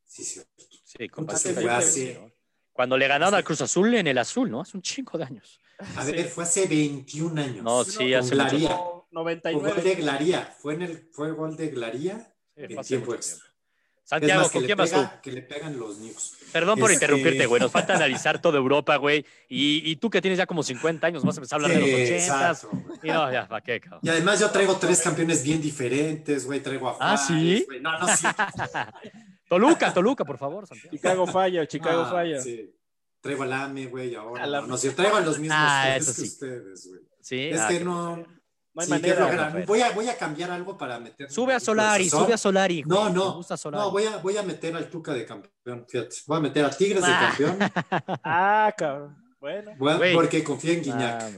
Sí, 0.03 0.23
sí. 0.23 0.41
Sí, 0.83 1.07
con 1.07 1.25
Pachuca. 1.25 1.81
fue 1.81 2.33
sí. 2.79 2.81
Cuando 2.81 2.97
le 2.97 3.07
ganaron 3.07 3.35
al 3.35 3.43
Cruz 3.43 3.61
Azul 3.61 3.93
en 3.95 4.07
el 4.07 4.17
azul, 4.17 4.49
¿no? 4.49 4.61
Hace 4.61 4.77
un 4.77 4.81
chingo 4.83 5.17
de 5.17 5.25
años. 5.25 5.59
A 5.97 6.03
ver, 6.05 6.27
fue 6.29 6.43
hace 6.45 6.65
21 6.67 7.41
años. 7.41 7.63
No, 7.63 7.83
sí, 7.83 8.13
hace 8.13 8.35
mucho 8.35 8.49
Glaría. 8.49 8.69
Como 8.69 9.23
Fue 9.23 9.33
gol 9.33 9.41
de 9.41 9.41
99. 9.51 9.95
Glaría. 9.95 10.55
Fue, 10.59 10.73
en 10.75 10.81
el, 10.83 11.07
fue 11.11 11.31
gol 11.31 11.55
de 11.57 11.67
Glaría 11.69 12.17
Sí, 12.55 12.63
en 12.63 12.81
tiempo 12.81 13.05
mucho 13.07 13.15
extra. 13.17 13.45
Santiago, 14.03 14.41
más, 14.41 14.51
¿con 14.51 14.61
le, 14.61 14.65
quién 14.65 14.77
vas 14.77 14.91
tú? 14.91 15.07
que 15.21 15.31
le 15.31 15.41
pegan 15.43 15.77
los 15.79 15.99
News. 15.99 16.33
Perdón 16.51 16.79
por 16.79 16.89
Este- 16.91 17.05
interrumpirte, 17.05 17.45
güey. 17.45 17.61
Nos 17.61 17.71
falta 17.77 17.93
analizar 17.95 18.41
toda 18.41 18.57
Europa, 18.57 18.95
güey. 18.97 19.23
Y, 19.47 19.83
y 19.89 19.95
tú 19.97 20.09
que 20.09 20.19
tienes 20.19 20.37
ya 20.37 20.47
como 20.47 20.63
50 20.63 21.05
años, 21.05 21.23
vas 21.23 21.37
a 21.37 21.39
empezar 21.41 21.61
a 21.61 21.63
hablar 21.65 21.79
de 21.79 21.85
los 21.87 21.99
80 22.01 22.15
exacto. 22.15 22.71
Y 23.03 23.07
no, 23.07 23.31
ya, 23.31 23.47
¿para 23.47 23.61
qué, 23.61 23.79
cabrón? 23.79 23.99
Y 24.03 24.09
además 24.09 24.39
yo 24.39 24.49
traigo 24.49 24.77
tres 24.77 25.01
campeones 25.01 25.43
bien 25.43 25.61
diferentes, 25.61 26.45
güey. 26.45 26.59
Traigo 26.59 26.89
a 26.89 26.97
Ah, 26.99 27.17
Juárez, 27.17 27.27
¿sí? 27.27 27.63
güey. 27.67 27.81
No, 27.81 27.99
no, 27.99 28.07
sí. 28.15 28.25
Toluca, 29.49 29.93
Toluca, 29.93 30.23
por 30.23 30.37
favor, 30.37 30.65
Santiago. 30.67 30.95
Chicago 30.95 31.27
falla, 31.27 31.67
Chicago 31.67 32.01
Ah, 32.03 32.11
falla. 32.11 32.41
sí. 32.41 32.73
Traigo 33.21 33.43
al 33.43 33.51
AME, 33.51 33.87
güey, 33.87 34.15
ahora. 34.15 34.47
No, 34.61 34.77
sí, 34.77 34.89
traigo 34.91 35.17
a 35.17 35.21
los 35.21 35.39
mismos 35.39 35.57
Ah, 35.59 35.83
tres 35.95 36.07
eso 36.07 36.21
que 36.21 36.27
sí. 36.27 36.33
ustedes, 36.33 36.87
güey. 36.87 37.01
Sí, 37.21 37.49
Es 37.49 37.59
ah, 37.59 37.67
que 37.67 37.79
no. 37.83 38.25
sí, 38.79 38.89
manera. 38.89 39.63
Voy 39.67 39.81
a, 39.81 39.91
voy 39.91 40.07
a 40.07 40.17
cambiar 40.17 40.51
algo 40.51 40.77
para 40.77 40.99
meter. 40.99 41.29
Sube 41.29 41.53
a 41.53 41.59
Solari, 41.59 42.09
sube 42.09 42.33
a 42.33 42.37
Solari. 42.37 42.83
güey. 42.83 42.97
No, 42.97 43.09
no. 43.09 43.29
Me 43.31 43.35
gusta 43.37 43.57
Solari. 43.57 43.83
No, 43.83 43.91
voy 43.91 44.05
a, 44.05 44.17
voy 44.17 44.37
a 44.37 44.43
meter 44.43 44.73
al 44.75 44.89
Tuca 44.89 45.13
de 45.13 45.25
campeón, 45.25 45.85
fíjate. 45.89 46.15
Voy 46.27 46.37
a 46.37 46.39
meter 46.41 46.63
a 46.63 46.69
Tigres 46.69 47.01
de 47.03 47.11
Ah. 47.11 47.27
campeón. 47.27 47.57
Ah, 48.23 48.73
cabrón. 48.77 49.17
Bueno. 49.41 49.71
Güey. 49.77 50.13
porque 50.13 50.43
confío 50.43 50.71
en 50.73 50.83
Guiñac. 50.83 51.21
Ah. 51.21 51.29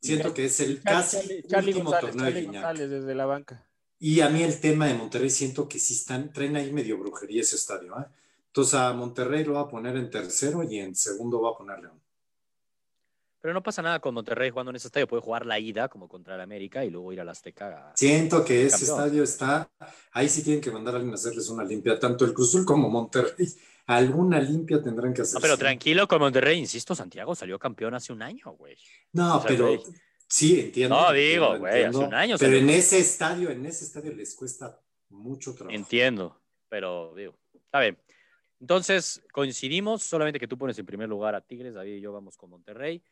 Siento 0.00 0.34
que 0.34 0.46
es 0.46 0.60
el 0.60 0.82
Charlie, 0.82 0.82
casi 0.82 1.42
Charlie- 1.46 1.68
último 1.68 1.90
González, 1.90 2.10
torneo 2.10 2.24
de 2.26 2.30
Charlie 2.32 2.40
Guiñac. 2.46 2.62
González 2.64 2.90
desde 2.90 3.14
la 3.14 3.26
banca. 3.26 3.66
Y 4.06 4.20
a 4.20 4.28
mí 4.28 4.42
el 4.42 4.60
tema 4.60 4.86
de 4.86 4.92
Monterrey 4.92 5.30
siento 5.30 5.66
que 5.66 5.78
sí 5.78 5.94
están, 5.94 6.30
traen 6.30 6.56
ahí 6.56 6.70
medio 6.70 6.98
brujería 6.98 7.40
ese 7.40 7.56
estadio. 7.56 7.98
¿eh? 7.98 8.04
Entonces 8.48 8.74
a 8.74 8.92
Monterrey 8.92 9.44
lo 9.44 9.54
va 9.54 9.60
a 9.62 9.68
poner 9.68 9.96
en 9.96 10.10
tercero 10.10 10.62
y 10.62 10.78
en 10.78 10.94
segundo 10.94 11.40
va 11.40 11.52
a 11.52 11.56
poner 11.56 11.78
León. 11.78 11.98
Pero 13.40 13.54
no 13.54 13.62
pasa 13.62 13.80
nada 13.80 14.00
con 14.00 14.12
Monterrey 14.12 14.50
jugando 14.50 14.68
en 14.70 14.76
ese 14.76 14.88
estadio. 14.88 15.08
Puede 15.08 15.22
jugar 15.22 15.46
la 15.46 15.58
ida 15.58 15.88
como 15.88 16.06
contra 16.06 16.34
el 16.34 16.42
América 16.42 16.84
y 16.84 16.90
luego 16.90 17.14
ir 17.14 17.20
al 17.22 17.30
Azteca. 17.30 17.92
a- 17.92 17.96
Siento 17.96 18.44
que 18.44 18.66
ese 18.66 18.76
Campeón. 18.86 18.98
estadio 18.98 19.22
está, 19.24 19.70
ahí 20.12 20.28
sí 20.28 20.42
tienen 20.42 20.60
que 20.60 20.70
mandar 20.70 20.94
a 20.94 20.96
alguien 20.98 21.12
a 21.12 21.16
hacerles 21.16 21.48
una 21.48 21.64
limpia, 21.64 21.98
tanto 21.98 22.26
el 22.26 22.34
Cruzul 22.34 22.66
como 22.66 22.90
Monterrey. 22.90 23.48
Alguna 23.86 24.38
limpia 24.38 24.82
tendrán 24.82 25.14
que 25.14 25.22
hacer. 25.22 25.34
No, 25.34 25.40
pero 25.40 25.56
tranquilo 25.56 26.06
con 26.08 26.18
Monterrey, 26.20 26.58
insisto, 26.58 26.94
Santiago 26.94 27.34
salió 27.34 27.58
campeón 27.58 27.94
hace 27.94 28.12
un 28.12 28.20
año, 28.22 28.52
güey. 28.58 28.76
No, 29.12 29.36
O 29.36 29.40
sea, 29.40 29.48
pero 29.48 29.66
güey. 29.66 29.80
Sí, 30.34 30.60
entiendo. 30.60 31.00
No, 31.00 31.12
digo, 31.12 31.58
güey, 31.58 31.84
hace 31.84 31.98
un 31.98 32.14
año 32.14 32.36
Pero 32.38 32.56
en 32.56 32.70
ese 32.70 32.98
estadio, 32.98 33.50
en 33.50 33.64
ese 33.66 33.84
estadio 33.84 34.12
les 34.12 34.34
cuesta 34.34 34.80
mucho 35.10 35.54
trabajo. 35.54 35.76
Entiendo, 35.76 36.40
pero 36.68 37.14
digo, 37.14 37.34
está 37.54 37.80
bien. 37.80 37.98
Entonces, 38.60 39.22
coincidimos, 39.32 40.02
solamente 40.02 40.40
que 40.40 40.48
tú 40.48 40.56
pones 40.56 40.78
en 40.78 40.86
primer 40.86 41.08
lugar 41.08 41.34
a 41.34 41.40
Tigres, 41.40 41.74
David 41.74 41.96
y 41.96 42.00
yo 42.00 42.12
vamos 42.12 42.36
con 42.36 42.50
Monterrey. 42.50 43.02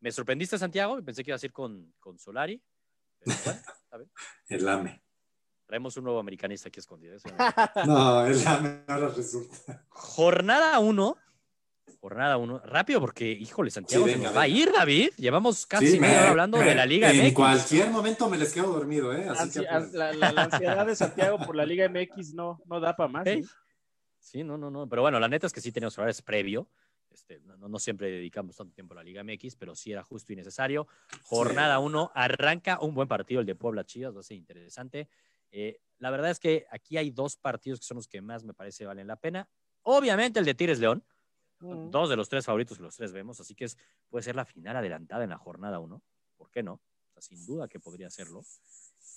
Me 0.00 0.10
sorprendiste, 0.10 0.58
Santiago, 0.58 0.98
y 0.98 1.02
pensé 1.02 1.22
que 1.22 1.30
ibas 1.30 1.42
a 1.42 1.46
ir 1.46 1.52
con, 1.52 1.94
con 2.00 2.18
Solari. 2.18 2.60
Pero 3.20 3.36
bueno, 3.44 3.60
está 3.60 3.96
bien. 3.98 4.10
El 4.48 4.68
AME. 4.68 5.02
Traemos 5.66 5.96
un 5.96 6.04
nuevo 6.04 6.18
americanista 6.18 6.68
aquí 6.68 6.80
escondido. 6.80 7.14
eso. 7.14 7.28
No, 7.86 8.26
el 8.26 8.46
AME 8.46 8.82
ahora 8.88 9.08
resulta. 9.08 9.86
Jornada 9.88 10.78
1. 10.78 11.16
Jornada 12.02 12.36
1. 12.36 12.58
Rápido, 12.64 13.00
porque, 13.00 13.30
híjole, 13.30 13.70
Santiago, 13.70 14.06
Sí, 14.06 14.14
se 14.14 14.18
nos 14.18 14.36
va 14.36 14.42
a 14.42 14.48
ir, 14.48 14.72
David. 14.72 15.10
Llevamos 15.18 15.64
casi 15.66 15.86
Sí, 15.86 16.00
media 16.00 16.18
hora 16.22 16.30
hablando 16.30 16.58
me- 16.58 16.64
de 16.64 16.74
la 16.74 16.84
Liga 16.84 17.08
En 17.12 17.18
MX. 17.26 17.32
cualquier 17.32 17.90
momento 17.90 18.28
me 18.28 18.36
les 18.38 18.52
quedo 18.52 18.72
dormido, 18.72 19.14
¿eh? 19.14 19.24
Así 19.28 19.60
que. 19.60 19.68
Ansi- 19.68 19.92
la, 19.92 20.12
la- 20.12 20.32
la 20.32 20.42
ansiedad 20.42 20.84
de 20.84 20.96
Santiago 20.96 21.38
por 21.38 21.54
la 21.54 21.64
Liga 21.64 21.84
MX 21.88 22.34
no, 22.34 22.60
no 22.66 22.80
da 22.80 22.96
para 22.96 23.08
más. 23.08 23.24
¿eh? 23.28 23.44
Sí, 24.18 24.42
no, 24.42 24.58
no, 24.58 24.68
no. 24.68 24.88
Pero 24.88 25.02
bueno, 25.02 25.20
la 25.20 25.28
neta 25.28 25.46
es 25.46 25.52
que 25.52 25.60
sí 25.60 25.70
tenemos 25.70 25.96
horarios 25.96 26.20
previo. 26.22 26.68
Este, 27.08 27.38
no, 27.38 27.56
no- 27.56 27.68
no 27.68 27.78
siempre 27.78 28.10
dedicamos 28.10 28.56
tanto 28.56 28.74
tiempo 28.74 28.94
a 28.94 28.96
la 28.96 29.04
Liga 29.04 29.22
MX, 29.22 29.54
pero 29.54 29.76
sí 29.76 29.92
era 29.92 30.02
justo 30.02 30.32
y 30.32 30.36
necesario. 30.36 30.88
Jornada 31.22 31.78
1, 31.78 32.10
arranca 32.16 32.80
un 32.80 32.94
buen 32.96 33.06
partido, 33.06 33.38
el 33.40 33.46
de 33.46 33.54
Puebla 33.54 33.84
Chivas, 33.84 34.12
va 34.16 34.20
a 34.20 34.24
ser 34.24 34.36
interesante. 34.38 35.08
Eh, 35.52 35.78
la 35.98 36.10
verdad 36.10 36.32
es 36.32 36.40
que 36.40 36.66
aquí 36.72 36.96
hay 36.96 37.10
dos 37.12 37.36
partidos 37.36 37.78
que 37.78 37.86
son 37.86 37.98
los 37.98 38.08
que 38.08 38.20
más 38.20 38.42
me 38.42 38.54
parece 38.54 38.86
valen 38.86 39.06
la 39.06 39.14
pena. 39.14 39.48
Obviamente 39.82 40.40
el 40.40 40.44
de 40.44 40.54
Tigres 40.54 40.80
León, 40.80 41.04
Mm. 41.62 41.90
dos 41.90 42.10
de 42.10 42.16
los 42.16 42.28
tres 42.28 42.44
favoritos 42.44 42.76
que 42.76 42.82
los 42.82 42.96
tres 42.96 43.12
vemos, 43.12 43.40
así 43.40 43.54
que 43.54 43.66
es, 43.66 43.78
puede 44.08 44.24
ser 44.24 44.34
la 44.34 44.44
final 44.44 44.76
adelantada 44.76 45.22
en 45.24 45.30
la 45.30 45.38
jornada 45.38 45.78
1. 45.78 46.02
¿Por 46.36 46.50
qué 46.50 46.62
no? 46.62 46.74
O 46.74 47.12
sea, 47.12 47.22
sin 47.22 47.46
duda 47.46 47.68
que 47.68 47.78
podría 47.78 48.10
serlo. 48.10 48.42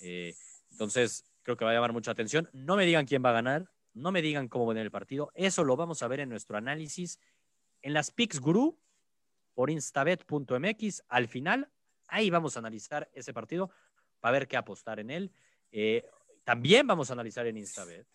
Eh, 0.00 0.34
entonces, 0.70 1.24
creo 1.42 1.56
que 1.56 1.64
va 1.64 1.72
a 1.72 1.74
llamar 1.74 1.92
mucha 1.92 2.12
atención. 2.12 2.48
No 2.52 2.76
me 2.76 2.86
digan 2.86 3.06
quién 3.06 3.24
va 3.24 3.30
a 3.30 3.34
ganar, 3.34 3.68
no 3.94 4.12
me 4.12 4.22
digan 4.22 4.48
cómo 4.48 4.66
va 4.66 4.74
a 4.74 4.76
ir 4.76 4.82
el 4.82 4.90
partido. 4.90 5.32
Eso 5.34 5.64
lo 5.64 5.76
vamos 5.76 6.02
a 6.02 6.08
ver 6.08 6.20
en 6.20 6.28
nuestro 6.28 6.56
análisis 6.56 7.18
en 7.82 7.94
las 7.94 8.10
Picks 8.10 8.40
Guru 8.40 8.78
por 9.54 9.70
instabet.mx. 9.70 11.02
Al 11.08 11.28
final, 11.28 11.68
ahí 12.06 12.30
vamos 12.30 12.56
a 12.56 12.60
analizar 12.60 13.10
ese 13.12 13.32
partido 13.32 13.70
para 14.20 14.32
ver 14.32 14.48
qué 14.48 14.56
apostar 14.56 15.00
en 15.00 15.10
él. 15.10 15.32
Eh, 15.72 16.04
también 16.44 16.86
vamos 16.86 17.10
a 17.10 17.14
analizar 17.14 17.46
en 17.46 17.56
Instabet, 17.56 18.06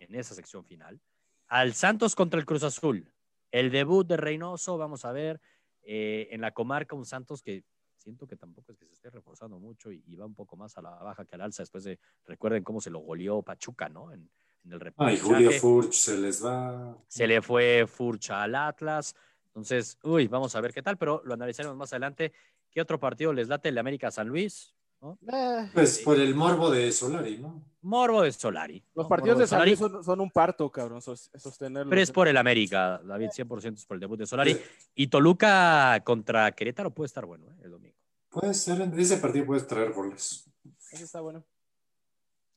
en 0.00 0.14
esa 0.16 0.34
sección 0.34 0.64
final, 0.64 1.00
al 1.46 1.72
Santos 1.74 2.16
contra 2.16 2.40
el 2.40 2.46
Cruz 2.46 2.64
Azul. 2.64 3.12
El 3.50 3.70
debut 3.70 4.06
de 4.06 4.16
Reynoso, 4.16 4.76
vamos 4.78 5.04
a 5.04 5.12
ver, 5.12 5.40
eh, 5.82 6.28
en 6.30 6.40
la 6.40 6.52
comarca 6.52 6.96
un 6.96 7.06
Santos 7.06 7.42
que 7.42 7.64
siento 7.96 8.26
que 8.26 8.36
tampoco 8.36 8.72
es 8.72 8.78
que 8.78 8.86
se 8.86 8.92
esté 8.92 9.10
reforzando 9.10 9.58
mucho 9.58 9.90
y, 9.90 10.02
y 10.06 10.16
va 10.16 10.26
un 10.26 10.34
poco 10.34 10.56
más 10.56 10.76
a 10.78 10.82
la 10.82 10.90
baja 10.90 11.24
que 11.24 11.34
al 11.34 11.40
alza 11.40 11.62
después 11.62 11.84
de, 11.84 11.98
recuerden 12.24 12.62
cómo 12.62 12.80
se 12.80 12.90
lo 12.90 13.00
goleó 13.00 13.42
Pachuca, 13.42 13.88
¿no? 13.88 14.12
En, 14.12 14.30
en 14.64 14.72
el 14.72 14.78
Ay, 14.96 15.16
repechaje. 15.16 15.18
Julio 15.18 15.50
Furch 15.52 15.92
se 15.92 16.18
les 16.18 16.44
va. 16.44 16.96
Se 17.08 17.26
le 17.26 17.40
fue 17.40 17.86
Furcha 17.86 18.42
al 18.42 18.54
Atlas. 18.54 19.14
Entonces, 19.46 19.98
uy, 20.02 20.26
vamos 20.26 20.54
a 20.54 20.60
ver 20.60 20.72
qué 20.72 20.82
tal, 20.82 20.98
pero 20.98 21.22
lo 21.24 21.34
analizaremos 21.34 21.76
más 21.76 21.92
adelante. 21.92 22.32
¿Qué 22.70 22.80
otro 22.80 23.00
partido 23.00 23.32
les 23.32 23.48
late 23.48 23.70
el 23.70 23.78
América 23.78 24.10
San 24.10 24.28
Luis? 24.28 24.75
¿No? 25.20 25.32
Eh, 25.32 25.70
Pues 25.72 25.98
por 26.00 26.18
el 26.18 26.34
morbo 26.34 26.70
de 26.70 26.90
Solari, 26.92 27.38
¿no? 27.38 27.62
Morbo 27.82 28.22
de 28.22 28.32
Solari. 28.32 28.82
los 28.94 29.04
¿no? 29.04 29.08
partidos 29.08 29.36
Morbo 29.36 29.40
de 29.42 29.46
Solari, 29.46 29.76
son, 29.76 30.02
son 30.04 30.20
un 30.20 30.30
parto, 30.30 30.70
cabrón, 30.70 31.00
sos- 31.00 31.30
sostenerlos. 31.36 31.90
Pero 31.90 32.02
es 32.02 32.10
por 32.10 32.26
el 32.28 32.36
América, 32.36 33.00
David, 33.04 33.28
100% 33.30 33.74
es 33.74 33.86
por 33.86 33.94
el 33.96 34.00
debut 34.00 34.18
de 34.18 34.26
Solari. 34.26 34.54
Sí. 34.54 34.60
Y 34.96 35.06
Toluca 35.06 36.00
contra 36.04 36.50
Querétaro 36.52 36.90
puede 36.90 37.06
estar 37.06 37.24
bueno 37.26 37.46
¿eh? 37.50 37.54
el 37.64 37.70
domingo, 37.70 37.94
Puede 38.28 38.52
ser, 38.54 38.80
ese 38.98 39.18
partido 39.18 39.46
puede 39.46 39.60
traer 39.62 39.92
goles. 39.92 40.44
Ese 40.90 41.04
está 41.04 41.20
bueno. 41.20 41.44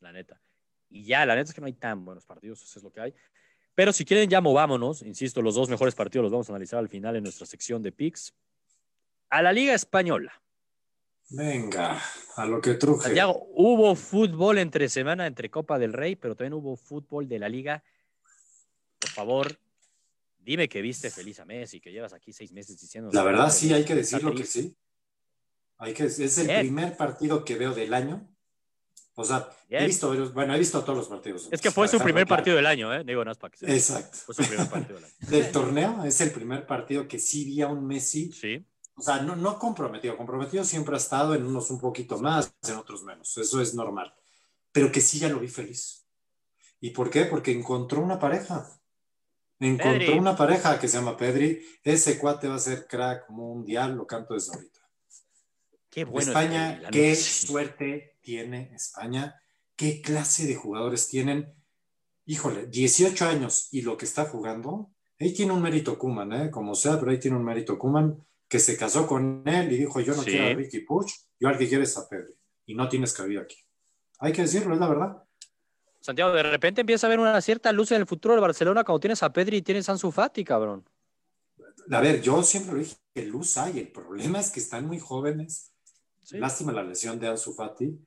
la 0.01 0.11
neta. 0.11 0.41
Y 0.89 1.03
ya, 1.03 1.25
la 1.25 1.35
neta 1.35 1.49
es 1.49 1.53
que 1.53 1.61
no 1.61 1.67
hay 1.67 1.73
tan 1.73 2.03
buenos 2.03 2.25
partidos, 2.25 2.63
eso 2.63 2.79
es 2.79 2.83
lo 2.83 2.91
que 2.91 2.99
hay. 3.01 3.13
Pero 3.75 3.93
si 3.93 4.03
quieren, 4.03 4.29
ya 4.29 4.41
movámonos. 4.41 5.03
Insisto, 5.03 5.41
los 5.41 5.55
dos 5.55 5.69
mejores 5.69 5.93
partidos 5.95 6.23
los 6.23 6.31
vamos 6.31 6.49
a 6.49 6.53
analizar 6.53 6.79
al 6.79 6.89
final 6.89 7.15
en 7.15 7.23
nuestra 7.23 7.45
sección 7.45 7.81
de 7.83 7.91
picks. 7.91 8.33
A 9.29 9.41
la 9.43 9.53
Liga 9.53 9.73
Española. 9.73 10.33
Venga, 11.29 12.01
a 12.35 12.45
lo 12.45 12.59
que 12.59 12.73
truje. 12.73 13.03
Santiago, 13.03 13.47
hubo 13.53 13.95
fútbol 13.95 14.57
entre 14.57 14.89
semana, 14.89 15.27
entre 15.27 15.49
Copa 15.49 15.77
del 15.77 15.93
Rey, 15.93 16.15
pero 16.15 16.35
también 16.35 16.53
hubo 16.53 16.75
fútbol 16.75 17.27
de 17.27 17.37
la 17.37 17.47
Liga. 17.47 17.83
Por 18.97 19.09
favor, 19.11 19.59
dime 20.39 20.67
que 20.67 20.81
viste 20.81 21.11
feliz 21.11 21.39
a 21.39 21.45
Messi, 21.45 21.79
que 21.79 21.91
llevas 21.91 22.13
aquí 22.13 22.33
seis 22.33 22.51
meses 22.51 22.79
diciendo. 22.79 23.11
La 23.13 23.23
verdad, 23.23 23.51
sí, 23.51 23.71
hay 23.71 23.85
que 23.85 23.95
decirlo 23.95 24.33
que 24.33 24.45
sí. 24.45 24.75
Hay 25.77 25.93
que, 25.93 26.05
es 26.05 26.37
el 26.39 26.47
Bien. 26.47 26.59
primer 26.61 26.97
partido 26.97 27.45
que 27.45 27.55
veo 27.55 27.73
del 27.73 27.93
año. 27.93 28.27
O 29.13 29.23
sea, 29.23 29.49
Bien. 29.69 29.83
he 29.83 29.85
visto, 29.85 30.31
bueno, 30.31 30.55
he 30.55 30.59
visto 30.59 30.83
todos 30.83 30.97
los 30.97 31.07
partidos. 31.07 31.47
Es 31.51 31.61
que 31.61 31.71
fue 31.71 31.87
su 31.87 31.99
primer 31.99 32.25
claro. 32.25 32.37
partido 32.37 32.55
del 32.55 32.65
año, 32.65 32.93
¿eh? 32.93 33.03
Digo, 33.05 33.23
no 33.23 33.31
es 33.31 33.37
para 33.37 33.51
que 33.51 33.57
sea. 33.57 33.73
Exacto. 33.73 34.17
Fue 34.25 34.35
su 34.35 34.43
primer 34.43 34.67
partido 34.67 34.95
del 34.95 35.05
año. 35.05 35.15
Del 35.29 35.51
torneo 35.51 36.03
es 36.05 36.19
el 36.21 36.31
primer 36.31 36.65
partido 36.65 37.07
que 37.07 37.19
sí 37.19 37.45
vi 37.45 37.61
a 37.61 37.67
un 37.67 37.85
Messi. 37.85 38.31
Sí. 38.31 38.65
O 38.99 39.01
sea, 39.01 39.21
no, 39.21 39.35
no 39.35 39.57
comprometido. 39.57 40.17
Comprometido 40.17 40.63
siempre 40.63 40.93
ha 40.93 40.97
estado 40.97 41.33
en 41.33 41.45
unos 41.45 41.71
un 41.71 41.79
poquito 41.79 42.19
más, 42.19 42.53
en 42.67 42.75
otros 42.75 43.03
menos. 43.03 43.37
Eso 43.37 43.61
es 43.61 43.73
normal. 43.73 44.13
Pero 44.73 44.91
que 44.91 44.99
sí 44.99 45.19
ya 45.19 45.29
lo 45.29 45.39
vi 45.39 45.47
feliz. 45.47 46.05
¿Y 46.81 46.89
por 46.91 47.09
qué? 47.09 47.25
Porque 47.25 47.51
encontró 47.51 48.01
una 48.01 48.19
pareja. 48.19 48.69
Encontró 49.59 49.99
Pedri. 49.99 50.19
una 50.19 50.35
pareja 50.35 50.79
que 50.79 50.87
se 50.89 50.97
llama 50.97 51.15
Pedri. 51.15 51.61
Ese 51.83 52.19
cuate 52.19 52.49
va 52.49 52.55
a 52.55 52.59
ser 52.59 52.87
crack 52.87 53.29
mundial, 53.29 53.95
lo 53.95 54.05
canto 54.05 54.33
desde 54.33 54.53
ahorita. 54.53 54.79
Qué 55.89 56.03
bueno. 56.03 56.19
es 56.19 56.27
España, 56.27 56.81
qué 56.91 57.15
suerte 57.15 58.17
tiene 58.21 58.73
España, 58.75 59.41
qué 59.75 60.01
clase 60.01 60.45
de 60.45 60.55
jugadores 60.55 61.07
tienen. 61.07 61.53
Híjole, 62.25 62.67
18 62.67 63.25
años 63.25 63.69
y 63.71 63.81
lo 63.81 63.97
que 63.97 64.05
está 64.05 64.25
jugando, 64.25 64.91
ahí 65.19 65.33
tiene 65.33 65.51
un 65.51 65.61
mérito 65.61 65.97
Kuman, 65.97 66.33
¿eh? 66.33 66.51
como 66.51 66.75
sea, 66.75 66.99
pero 66.99 67.11
ahí 67.11 67.19
tiene 67.19 67.37
un 67.37 67.43
mérito 67.43 67.79
Kuman 67.79 68.23
que 68.49 68.59
se 68.59 68.75
casó 68.75 69.07
con 69.07 69.43
él 69.45 69.71
y 69.71 69.77
dijo: 69.77 70.01
Yo 70.01 70.15
no 70.15 70.23
Sí. 70.23 70.31
quiero 70.31 70.47
a 70.47 70.53
Ricky 70.53 70.79
Puch, 70.81 71.11
yo 71.39 71.47
al 71.47 71.57
que 71.57 71.69
quiero 71.69 71.83
es 71.83 71.95
a 71.97 72.09
Pedri, 72.09 72.33
y 72.65 72.75
no 72.75 72.89
tienes 72.89 73.13
cabida 73.13 73.41
aquí. 73.41 73.57
Hay 74.19 74.33
que 74.33 74.41
decirlo, 74.41 74.73
es 74.73 74.79
la 74.79 74.87
verdad. 74.89 75.23
Santiago, 76.01 76.33
de 76.33 76.43
repente 76.43 76.81
empieza 76.81 77.05
a 77.05 77.09
haber 77.09 77.19
una 77.19 77.39
cierta 77.41 77.71
luz 77.71 77.91
en 77.91 78.01
el 78.01 78.07
futuro 78.07 78.33
del 78.33 78.41
Barcelona 78.41 78.83
cuando 78.83 78.99
tienes 78.99 79.21
a 79.21 79.31
Pedri 79.31 79.57
y 79.57 79.61
tienes 79.61 79.87
a 79.87 79.93
Ansu 79.93 80.11
Fati, 80.11 80.43
cabrón. 80.43 80.83
A 81.91 82.01
ver, 82.01 82.21
yo 82.21 82.41
siempre 82.43 82.73
lo 82.73 82.79
dije: 82.79 82.95
que 83.13 83.23
luz 83.25 83.57
hay, 83.57 83.79
el 83.79 83.91
problema 83.91 84.39
es 84.39 84.49
que 84.49 84.59
están 84.59 84.87
muy 84.87 84.99
jóvenes. 84.99 85.71
Sí. 86.23 86.37
Lástima 86.37 86.71
la 86.71 86.83
lesión 86.83 87.19
de 87.19 87.27
Ansu 87.27 87.53
Fati. 87.53 87.97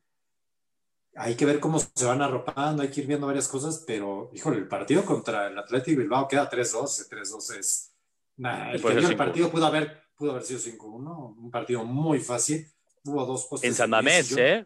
Hay 1.14 1.35
que 1.35 1.44
ver 1.44 1.61
cómo 1.61 1.78
se 1.78 2.07
van 2.07 2.22
arropando, 2.22 2.83
hay 2.83 2.88
que 2.88 3.02
ir 3.02 3.07
viendo 3.07 3.26
varias 3.26 3.46
cosas, 3.46 3.85
pero, 3.87 4.31
híjole, 4.33 4.57
el 4.57 4.66
partido 4.66 5.05
contra 5.05 5.48
el 5.48 5.59
Atlético 5.59 6.00
Bilbao 6.00 6.26
queda 6.26 6.48
3-2, 6.48 6.85
ese 6.85 7.09
3-2 7.11 7.59
es... 7.59 7.92
Nah, 8.38 8.70
el 8.70 8.76
el 8.76 8.83
5-1. 8.83 9.16
partido 9.18 9.50
pudo 9.50 9.66
haber, 9.66 10.02
pudo 10.23 10.31
haber 10.33 10.45
sido 10.45 10.61
5-1, 10.61 11.35
un 11.37 11.51
partido 11.51 11.85
muy 11.85 12.21
fácil, 12.21 12.65
hubo 13.05 13.27
dos 13.27 13.47
postes. 13.47 13.69
En 13.69 13.75
San 13.75 13.91
Mamés, 13.91 14.29
yo- 14.29 14.39
¿eh? 14.39 14.65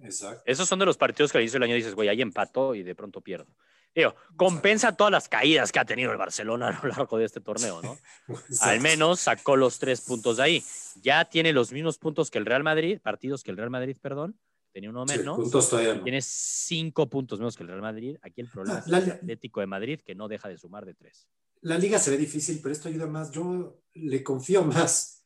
Exacto. 0.00 0.42
Esos 0.46 0.68
son 0.68 0.78
de 0.78 0.86
los 0.86 0.96
partidos 0.96 1.32
que 1.32 1.38
al 1.38 1.42
inicio 1.42 1.58
del 1.58 1.64
año 1.68 1.74
dices, 1.74 1.94
güey, 1.96 2.08
ahí 2.08 2.22
empato 2.22 2.76
y 2.76 2.84
de 2.84 2.94
pronto 2.94 3.20
pierdo. 3.20 3.52
Digo, 3.94 4.14
compensa 4.36 4.96
todas 4.96 5.10
las 5.10 5.28
caídas 5.28 5.72
que 5.72 5.80
ha 5.80 5.84
tenido 5.84 6.12
el 6.12 6.18
Barcelona 6.18 6.68
a 6.68 6.80
lo 6.82 6.88
largo 6.88 7.18
de 7.18 7.24
este 7.24 7.40
torneo, 7.40 7.82
¿no? 7.82 7.98
Al 8.60 8.80
menos 8.80 9.18
sacó 9.20 9.56
los 9.56 9.80
tres 9.80 10.00
puntos 10.02 10.36
de 10.36 10.42
ahí. 10.44 10.64
Ya 11.02 11.24
tiene 11.24 11.52
los 11.52 11.72
mismos 11.72 11.98
puntos 11.98 12.30
que 12.30 12.38
el 12.38 12.46
Real 12.46 12.62
Madrid, 12.62 13.00
partidos 13.02 13.42
que 13.42 13.50
el 13.50 13.56
Real 13.56 13.70
Madrid, 13.70 13.96
perdón. 14.00 14.38
Tenía 14.72 14.88
uno 14.88 15.04
Sí, 15.08 15.18
menos. 15.18 15.36
puntos 15.36 15.68
todavía 15.68 15.94
no. 15.94 16.02
Tiene 16.04 16.22
cinco 16.22 17.10
puntos 17.10 17.38
menos 17.40 17.56
que 17.56 17.64
el 17.64 17.68
Real 17.68 17.82
Madrid. 17.82 18.16
Aquí 18.22 18.40
el 18.40 18.48
problema 18.48 18.78
es 18.78 18.86
La- 18.86 18.98
el 18.98 19.08
la- 19.08 19.14
Atlético 19.14 19.60
de 19.60 19.66
Madrid, 19.66 20.00
que 20.00 20.14
no 20.14 20.28
deja 20.28 20.48
de 20.48 20.56
sumar 20.58 20.86
de 20.86 20.94
tres. 20.94 21.28
La 21.62 21.78
liga 21.78 21.98
se 21.98 22.10
ve 22.10 22.16
difícil, 22.18 22.60
pero 22.62 22.72
esto 22.72 22.88
ayuda 22.88 23.06
más. 23.06 23.30
Yo 23.30 23.78
le 23.94 24.22
confío 24.22 24.62
más 24.64 25.24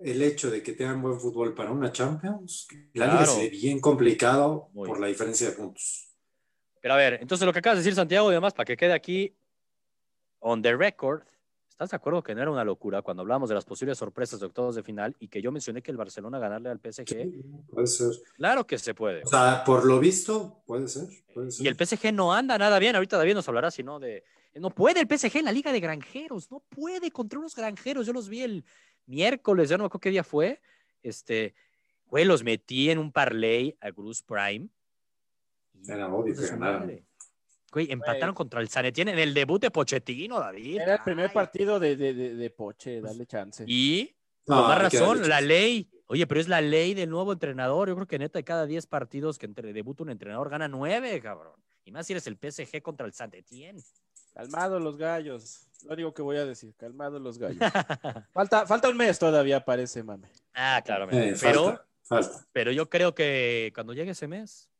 el 0.00 0.22
hecho 0.22 0.50
de 0.50 0.62
que 0.62 0.72
tengan 0.72 1.00
buen 1.02 1.18
fútbol 1.20 1.54
para 1.54 1.70
una 1.70 1.92
Champions. 1.92 2.66
La 2.94 3.06
liga 3.06 3.18
Claro. 3.18 3.32
se 3.32 3.40
ve 3.42 3.48
bien 3.50 3.80
complicado 3.80 4.68
Muy 4.72 4.86
por 4.88 4.96
bien. 4.96 5.02
la 5.02 5.06
diferencia 5.08 5.48
de 5.50 5.56
puntos. 5.56 6.08
Pero 6.80 6.94
a 6.94 6.96
ver, 6.96 7.18
entonces 7.20 7.46
lo 7.46 7.52
que 7.52 7.60
acabas 7.60 7.78
de 7.78 7.84
decir, 7.84 7.94
Santiago, 7.94 8.30
y 8.30 8.34
demás, 8.34 8.54
para 8.54 8.64
que 8.64 8.76
quede 8.76 8.92
aquí 8.92 9.32
on 10.40 10.60
the 10.60 10.76
record, 10.76 11.22
¿estás 11.68 11.90
de 11.90 11.96
acuerdo 11.96 12.20
que 12.24 12.34
no 12.34 12.42
era 12.42 12.50
una 12.50 12.64
locura 12.64 13.02
cuando 13.02 13.20
hablábamos 13.20 13.48
de 13.48 13.54
las 13.54 13.64
posibles 13.64 13.96
sorpresas 13.98 14.40
de 14.40 14.46
octavos 14.46 14.74
de 14.74 14.82
final 14.82 15.14
y 15.20 15.28
que 15.28 15.40
yo 15.40 15.52
mencioné 15.52 15.80
que 15.80 15.92
el 15.92 15.96
Barcelona 15.96 16.40
ganarle 16.40 16.70
al 16.70 16.80
PSG? 16.80 17.06
Sí, 17.06 17.42
puede 17.70 17.86
ser. 17.86 18.10
Claro 18.34 18.66
que 18.66 18.78
se 18.78 18.94
puede. 18.94 19.22
O 19.22 19.28
sea, 19.28 19.62
por 19.64 19.84
lo 19.84 20.00
visto, 20.00 20.64
puede 20.66 20.88
ser. 20.88 21.04
puede 21.32 21.52
ser. 21.52 21.64
Y 21.64 21.68
el 21.68 21.76
PSG 21.76 22.12
no 22.12 22.34
anda 22.34 22.58
nada 22.58 22.80
bien. 22.80 22.96
Ahorita 22.96 23.16
David 23.16 23.34
nos 23.34 23.46
hablará, 23.46 23.70
si 23.70 23.84
no, 23.84 24.00
de. 24.00 24.24
No 24.54 24.70
puede 24.70 25.00
el 25.00 25.08
PSG 25.08 25.38
en 25.38 25.46
la 25.46 25.52
Liga 25.52 25.72
de 25.72 25.80
Granjeros. 25.80 26.50
No 26.50 26.60
puede 26.60 27.10
contra 27.10 27.38
unos 27.38 27.54
granjeros. 27.56 28.06
Yo 28.06 28.12
los 28.12 28.28
vi 28.28 28.42
el 28.42 28.64
miércoles, 29.06 29.68
ya 29.68 29.76
no 29.76 29.84
me 29.84 29.86
acuerdo 29.86 30.00
qué 30.00 30.10
día 30.10 30.24
fue. 30.24 30.60
Este, 31.02 31.54
güey, 32.06 32.24
los 32.24 32.42
metí 32.44 32.90
en 32.90 32.98
un 32.98 33.12
parlay 33.12 33.76
a 33.80 33.90
Bruce 33.90 34.22
Prime. 34.26 34.68
Y- 35.74 35.90
Era 35.90 36.12
obvio 36.12 36.34
que. 36.34 37.04
Güey, 37.72 37.90
empataron 37.90 38.34
contra 38.34 38.60
el 38.60 38.68
Sanetien 38.68 39.08
en 39.08 39.18
el 39.18 39.32
debut 39.32 39.58
de 39.60 39.70
Pochettino, 39.70 40.38
David. 40.38 40.80
Era 40.80 40.96
el 40.96 41.02
primer 41.02 41.28
Ay. 41.28 41.34
partido 41.34 41.80
de, 41.80 41.96
de, 41.96 42.12
de, 42.12 42.34
de 42.34 42.50
Poche, 42.50 43.00
dale 43.00 43.24
chance. 43.24 43.64
Y 43.66 44.14
No, 44.46 44.56
con 44.56 44.68
más 44.68 44.82
razón, 44.82 45.26
la 45.26 45.40
ley. 45.40 45.88
Oye, 46.06 46.26
pero 46.26 46.38
es 46.42 46.48
la 46.48 46.60
ley 46.60 46.92
del 46.92 47.08
nuevo 47.08 47.32
entrenador. 47.32 47.88
Yo 47.88 47.94
creo 47.94 48.06
que 48.06 48.18
neta, 48.18 48.38
de 48.38 48.44
cada 48.44 48.66
10 48.66 48.86
partidos 48.86 49.38
que 49.38 49.46
entre, 49.46 49.72
debuta 49.72 50.02
un 50.02 50.10
entrenador, 50.10 50.50
gana 50.50 50.68
9, 50.68 51.18
cabrón. 51.22 51.58
Y 51.86 51.92
más 51.92 52.06
si 52.06 52.12
eres 52.12 52.26
el 52.26 52.36
PSG 52.36 52.82
contra 52.82 53.06
el 53.06 53.14
Saint-Etienne. 53.14 53.82
Calmados 54.34 54.80
los 54.82 54.96
gallos. 54.96 55.66
Lo 55.84 55.94
único 55.94 56.14
que 56.14 56.22
voy 56.22 56.36
a 56.36 56.46
decir, 56.46 56.74
calmados 56.76 57.20
los 57.20 57.38
gallos. 57.38 57.58
falta, 58.32 58.66
falta 58.66 58.88
un 58.88 58.96
mes 58.96 59.18
todavía, 59.18 59.64
parece, 59.64 60.02
mame. 60.02 60.28
ah, 60.54 60.80
claro. 60.84 61.08
Eh, 61.10 61.36
pero, 61.40 61.64
falta, 61.64 61.86
falta. 62.02 62.46
pero 62.52 62.72
yo 62.72 62.88
creo 62.88 63.14
que 63.14 63.72
cuando 63.74 63.92
llegue 63.92 64.12
ese 64.12 64.28
mes, 64.28 64.70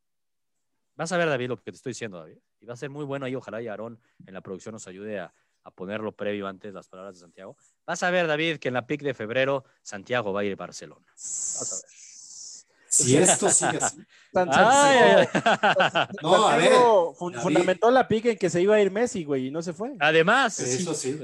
vas 0.95 1.11
a 1.13 1.17
ver, 1.17 1.29
David, 1.29 1.49
lo 1.49 1.57
que 1.57 1.73
te 1.73 1.77
estoy 1.77 1.91
diciendo, 1.91 2.19
David. 2.19 2.39
Y 2.61 2.67
va 2.67 2.75
a 2.75 2.77
ser 2.77 2.91
muy 2.91 3.05
bueno 3.05 3.27
ahí. 3.27 3.35
Ojalá 3.35 3.61
y 3.61 3.67
Aarón 3.69 4.01
en 4.25 4.35
la 4.35 4.41
producción 4.41 4.73
nos 4.73 4.87
ayude 4.87 5.19
a, 5.19 5.35
a 5.65 5.71
ponerlo 5.71 6.13
previo 6.13 6.47
antes 6.47 6.73
las 6.73 6.89
palabras 6.89 7.17
de 7.17 7.21
Santiago. 7.21 7.57
Vas 7.85 8.03
a 8.03 8.11
ver, 8.11 8.27
David, 8.27 8.59
que 8.59 8.69
en 8.69 8.75
la 8.75 8.87
pick 8.87 9.03
de 9.03 9.15
febrero, 9.15 9.65
Santiago 9.83 10.33
va 10.33 10.41
a 10.41 10.45
ir 10.45 10.53
a 10.53 10.57
Barcelona. 10.57 11.07
Vas 11.09 11.73
a 11.73 11.87
ver. 11.87 12.02
Si 12.93 13.17
esto 13.17 13.49
sigue 13.49 13.79
así. 13.81 13.97
Tan 14.33 14.49
Ay. 14.53 15.27
No, 16.23 16.47
a 16.47 16.57
ver. 16.57 16.67
Santiago 16.67 17.15
fun- 17.15 17.33
David. 17.33 17.43
fundamentó 17.43 17.91
la 17.91 18.07
pique 18.07 18.33
en 18.33 18.39
que 18.39 18.51
se 18.51 18.61
iba 18.61 18.75
a 18.77 18.81
ir 18.83 18.91
Messi, 18.91 19.25
güey, 19.25 19.47
y 19.47 19.51
no 19.51 19.63
se 19.63 19.73
fue. 19.73 19.93
Además, 19.99 20.61
Eso 20.61 20.93
sí. 20.95 21.19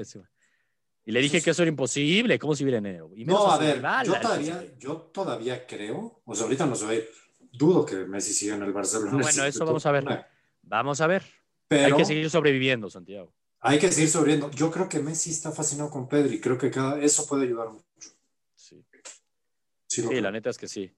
Y 1.05 1.13
le 1.13 1.21
dije 1.21 1.41
que 1.43 1.51
eso 1.51 1.63
era 1.63 1.69
imposible. 1.69 2.39
¿Cómo 2.39 2.55
se 2.55 2.65
viene 2.65 2.79
enero? 2.79 3.11
Y 3.15 3.25
No, 3.25 3.51
a 3.51 3.59
ver, 3.59 3.83
yo 4.05 4.19
todavía, 4.21 4.65
yo 4.79 4.97
todavía 4.97 5.67
creo, 5.67 6.21
o 6.25 6.35
sea, 6.35 6.45
ahorita 6.45 6.65
no 6.67 6.75
se 6.75 6.85
va 6.87 6.91
a 6.93 6.95
ir, 6.95 7.09
dudo 7.53 7.85
que 7.85 7.97
Messi 7.97 8.33
siga 8.33 8.55
en 8.57 8.63
el 8.63 8.73
Barcelona. 8.73 9.13
Bueno, 9.13 9.45
eso 9.45 9.65
vamos 9.67 9.85
a 9.85 9.93
ver. 9.93 10.27
Vamos 10.63 11.01
a 11.03 11.07
ver. 11.07 11.23
Pero 11.69 11.85
Hay 11.87 11.93
que 12.01 12.05
seguir 12.07 12.31
sobreviviendo, 12.31 12.89
Santiago. 12.89 13.33
hay 13.61 13.79
que 13.79 13.93
seguir 13.93 14.09
sobreviviendo. 14.09 14.51
Yo 14.57 14.71
creo 14.71 14.89
que 14.89 15.01
Messi 15.01 15.31
está 15.31 15.53
fascinado 15.53 15.91
con 15.91 16.09
Pedri, 16.09 16.41
creo 16.41 16.57
que 16.57 16.71
cada, 16.71 16.99
eso 17.01 17.27
puede 17.27 17.45
ayudar 17.45 17.69
mucho. 17.69 17.85
Sí, 18.55 18.83
Sí, 19.87 20.03
Sí, 20.03 20.21
la 20.21 20.31
neta 20.31 20.51
es 20.51 20.59
que 20.59 20.69
sí. 20.69 20.95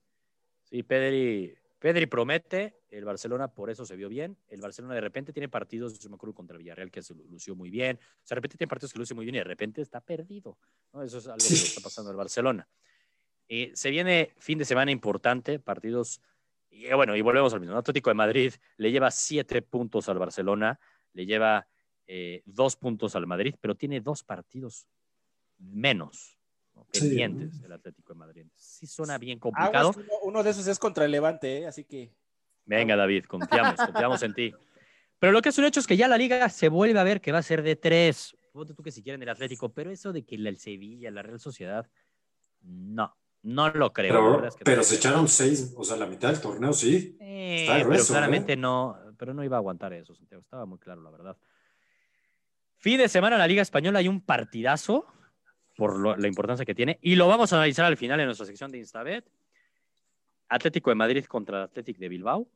Sí, 0.70 0.83
Pedri. 0.83 1.54
Pedri 1.80 2.04
promete, 2.04 2.83
el 2.90 3.06
Barcelona 3.06 3.48
por 3.48 3.70
eso 3.70 3.87
se 3.87 3.96
vio 3.96 4.11
bien. 4.11 4.37
El 4.48 4.61
Barcelona 4.61 4.94
de 4.94 5.00
repente 5.00 5.33
tiene 5.33 5.48
partidos, 5.48 5.98
yo 5.98 6.11
me 6.11 6.16
acuerdo 6.16 6.35
contra 6.35 6.59
Villarreal 6.59 6.90
que 6.90 7.02
se 7.02 7.14
lució 7.14 7.56
muy 7.56 7.70
bien. 7.70 7.96
O 7.96 8.26
sea, 8.26 8.35
de 8.35 8.37
repente 8.37 8.59
tiene 8.59 8.68
partidos 8.68 8.92
que 8.92 8.98
luce 8.98 9.14
muy 9.14 9.24
bien 9.24 9.37
y 9.37 9.38
de 9.38 9.44
repente 9.44 9.80
está 9.80 10.00
perdido. 10.02 10.59
¿no? 10.92 11.02
Eso 11.02 11.18
es 11.18 11.26
algo 11.26 11.38
que 11.38 11.54
está 11.54 11.80
pasando 11.80 12.11
en 12.11 12.14
el 12.14 12.18
Barcelona. 12.18 12.68
Eh, 13.48 13.72
se 13.74 13.90
viene 13.90 14.35
fin 14.38 14.59
de 14.59 14.66
semana 14.66 14.90
importante, 14.90 15.59
partidos. 15.59 16.20
Y 16.68 16.85
eh, 16.85 16.94
bueno, 16.94 17.16
y 17.16 17.22
volvemos 17.22 17.54
al 17.54 17.61
mismo. 17.61 17.76
Atlético 17.76 18.11
de 18.11 18.14
Madrid 18.14 18.52
le 18.76 18.92
lleva 18.92 19.11
siete 19.11 19.62
puntos 19.62 20.11
al 20.11 20.18
Barcelona, 20.18 20.78
le 21.14 21.24
lleva 21.24 21.66
eh, 22.06 22.42
dos 22.44 22.76
puntos 22.76 23.16
al 23.16 23.26
Madrid, 23.26 23.54
pero 23.59 23.74
tiene 23.74 24.02
dos 24.02 24.22
partidos 24.22 24.87
menos 25.56 26.39
¿no? 26.92 27.00
Sí. 27.00 27.09
pendientes 27.09 27.62
el 27.62 27.72
Atlético 27.72 28.12
de 28.12 28.18
Madrid. 28.18 28.46
Sí 28.57 28.87
suena 28.87 29.18
bien 29.18 29.38
complicado. 29.38 29.92
Uno, 29.96 30.07
uno 30.22 30.42
de 30.42 30.50
esos 30.50 30.66
es 30.66 30.79
contra 30.79 31.05
el 31.05 31.11
Levante, 31.11 31.59
¿eh? 31.59 31.66
así 31.66 31.85
que 31.85 32.12
Venga, 32.70 32.94
David, 32.94 33.24
confiamos, 33.24 33.74
confiamos 33.87 34.22
en 34.22 34.33
ti. 34.33 34.55
Pero 35.18 35.33
lo 35.33 35.42
que 35.42 35.48
es 35.48 35.59
un 35.59 35.64
hecho 35.64 35.81
es 35.81 35.88
que 35.88 35.96
ya 35.96 36.07
la 36.07 36.16
liga 36.16 36.48
se 36.48 36.68
vuelve 36.68 37.00
a 37.00 37.03
ver 37.03 37.20
que 37.20 37.33
va 37.33 37.38
a 37.38 37.42
ser 37.42 37.62
de 37.62 37.74
tres. 37.74 38.37
Ponte 38.53 38.74
tú 38.74 38.83
que 38.83 38.92
si 38.92 39.03
quieren 39.03 39.20
el 39.22 39.29
Atlético, 39.29 39.70
pero 39.70 39.90
eso 39.90 40.12
de 40.12 40.24
que 40.24 40.37
el 40.37 40.57
Sevilla, 40.57 41.11
la 41.11 41.22
Real 41.22 41.40
Sociedad, 41.40 41.88
no, 42.62 43.16
no 43.42 43.70
lo 43.70 43.92
creo. 43.92 44.12
Pero, 44.12 44.46
es 44.46 44.55
que 44.55 44.64
pero 44.64 44.85
se 44.85 44.96
echaron 44.96 45.26
seis, 45.26 45.74
o 45.76 45.85
sea, 45.85 45.96
la 45.96 46.07
mitad 46.07 46.31
del 46.31 46.40
torneo, 46.40 46.72
sí. 46.72 47.16
Eh, 47.20 47.62
está 47.62 47.74
pero 47.74 47.87
grueso, 47.87 48.12
claramente 48.12 48.53
¿eh? 48.53 48.57
no, 48.57 48.96
pero 49.18 49.35
no 49.35 49.42
iba 49.42 49.57
a 49.57 49.59
aguantar 49.59 49.92
eso, 49.92 50.14
Santiago. 50.14 50.42
Estaba 50.42 50.64
muy 50.64 50.79
claro, 50.79 51.03
la 51.03 51.11
verdad. 51.11 51.37
Fin 52.76 52.98
de 52.98 53.09
semana 53.09 53.35
en 53.35 53.40
la 53.40 53.48
Liga 53.48 53.62
Española 53.62 53.98
hay 53.98 54.07
un 54.09 54.20
partidazo 54.20 55.07
por 55.80 55.98
lo- 55.98 56.14
la 56.16 56.28
importancia 56.28 56.66
que 56.66 56.74
tiene 56.74 56.98
y 57.00 57.16
lo 57.16 57.26
vamos 57.26 57.50
a 57.52 57.56
analizar 57.56 57.86
al 57.86 57.96
final 57.96 58.20
en 58.20 58.26
nuestra 58.26 58.44
sección 58.46 58.70
de 58.70 58.76
Instabet. 58.78 59.24
Atlético 60.48 60.90
de 60.90 60.94
Madrid 60.96 61.24
contra 61.24 61.58
el 61.58 61.64
Atlético 61.64 62.00
de 62.00 62.08
Bilbao. 62.08 62.46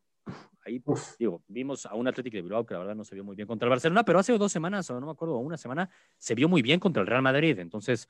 Ahí, 0.66 0.78
pues, 0.78 1.16
digo, 1.18 1.42
vimos 1.48 1.86
a 1.86 1.94
un 1.94 2.06
Atlético 2.06 2.36
de 2.36 2.42
Bilbao 2.42 2.66
que 2.66 2.74
la 2.74 2.80
verdad 2.80 2.94
no 2.94 3.04
se 3.04 3.14
vio 3.14 3.24
muy 3.24 3.34
bien 3.34 3.46
contra 3.48 3.66
el 3.66 3.70
Barcelona, 3.70 4.04
pero 4.04 4.18
hace 4.18 4.36
dos 4.36 4.52
semanas, 4.52 4.90
o 4.90 5.00
no 5.00 5.06
me 5.06 5.12
acuerdo, 5.12 5.36
una 5.38 5.56
semana, 5.56 5.88
se 6.18 6.34
vio 6.34 6.48
muy 6.48 6.60
bien 6.60 6.80
contra 6.80 7.00
el 7.00 7.06
Real 7.06 7.22
Madrid. 7.22 7.58
Entonces, 7.58 8.08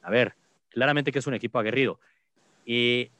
a 0.00 0.10
ver, 0.10 0.34
claramente 0.68 1.10
que 1.10 1.18
es 1.18 1.26
un 1.26 1.34
equipo 1.34 1.58
aguerrido. 1.58 1.98
Y, 2.64 3.10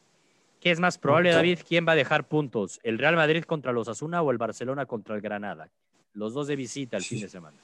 ¿Qué 0.60 0.70
es 0.70 0.78
más 0.78 0.96
probable. 0.96 1.30
David? 1.32 1.58
¿Quién 1.66 1.86
va 1.88 1.92
a 1.92 1.96
dejar 1.96 2.28
puntos? 2.28 2.78
¿El 2.84 2.98
Real 2.98 3.16
Madrid 3.16 3.42
contra 3.42 3.72
los 3.72 3.88
Asuna 3.88 4.22
o 4.22 4.30
el 4.30 4.38
Barcelona 4.38 4.86
contra 4.86 5.16
el 5.16 5.20
Granada? 5.20 5.68
Los 6.12 6.34
dos 6.34 6.46
de 6.46 6.54
visita 6.54 6.96
el 6.98 7.02
fin 7.02 7.20
de 7.20 7.28
semana. 7.28 7.56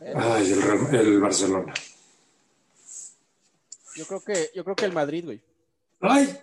Ay, 0.00 0.52
el, 0.52 0.94
el 0.96 1.20
Barcelona. 1.20 1.74
Yo 3.96 4.04
creo 4.06 4.20
que, 4.22 4.50
yo 4.54 4.64
creo 4.64 4.76
que 4.76 4.84
el 4.84 4.92
Madrid, 4.92 5.24
güey. 5.24 5.40
¡Ay! 6.00 6.38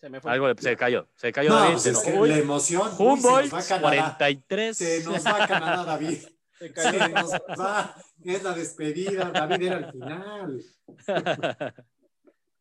Se 0.00 0.08
me 0.08 0.20
fue. 0.20 0.32
Algo 0.32 0.52
de- 0.52 0.60
se 0.62 0.76
cayó, 0.76 1.06
se 1.16 1.30
cayó 1.32 1.50
No, 1.50 1.56
David. 1.56 1.72
pues 1.72 1.82
se 1.82 1.90
es 1.90 1.98
que 2.00 2.12
la 2.12 2.38
emoción. 2.38 2.90
Humboldt, 2.98 3.52
nos 3.52 3.54
va 3.54 3.58
a 3.58 3.68
Canadá. 3.68 4.16
43. 4.16 4.76
Se 4.76 5.04
nos 5.04 5.26
va 5.26 5.44
a 5.44 5.48
Canadá, 5.48 5.84
David. 5.84 6.18
Se 6.58 6.72
cayó. 6.72 6.98
Se 6.98 7.08
nos 7.10 7.32
va. 7.60 7.94
Es 8.24 8.42
la 8.42 8.54
despedida. 8.54 9.30
David 9.30 9.62
era 9.66 9.76
al 9.76 9.92
final. 9.92 10.62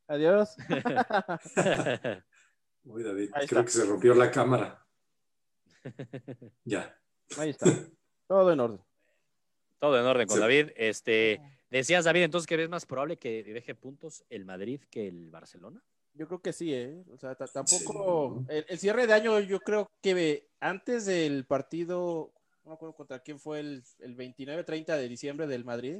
Adiós. 0.07 0.57
Uy, 2.83 3.03
David, 3.03 3.31
Ahí 3.33 3.47
creo 3.47 3.61
está. 3.61 3.65
que 3.65 3.71
se 3.71 3.85
rompió 3.85 4.13
la 4.13 4.29
cámara. 4.29 4.85
Ya. 6.65 6.95
Ahí 7.37 7.49
está. 7.51 7.67
Todo 8.27 8.51
en 8.51 8.59
orden. 8.59 8.81
Todo 9.79 9.99
en 9.99 10.05
orden 10.05 10.27
con 10.27 10.35
Sí. 10.37 10.41
David. 10.41 10.71
Este, 10.75 11.41
decías, 11.77 12.05
David, 12.05 12.23
entonces 12.23 12.47
que 12.47 12.57
ves 12.57 12.69
más 12.69 12.85
probable 12.85 13.17
que 13.17 13.43
deje 13.43 13.75
puntos 13.75 14.23
el 14.29 14.45
Madrid 14.45 14.81
que 14.89 15.07
el 15.07 15.29
Barcelona. 15.29 15.81
Yo 16.13 16.27
creo 16.27 16.41
que 16.41 16.53
sí, 16.53 16.73
¿eh? 16.73 17.03
O 17.11 17.17
sea, 17.17 17.35
ta- 17.35 17.47
tampoco. 17.47 18.45
El, 18.47 18.65
el 18.69 18.79
cierre 18.79 19.05
de 19.07 19.13
año, 19.13 19.39
yo 19.41 19.59
creo 19.59 19.89
que 20.01 20.47
antes 20.59 21.05
del 21.05 21.45
partido, 21.45 22.31
no 22.63 22.69
me 22.69 22.75
acuerdo 22.75 22.95
contra 22.95 23.19
quién 23.19 23.39
fue 23.39 23.59
el, 23.59 23.83
el 23.99 24.15
29-30 24.15 24.95
de 24.95 25.09
diciembre 25.09 25.47
del 25.47 25.65
Madrid, 25.65 25.97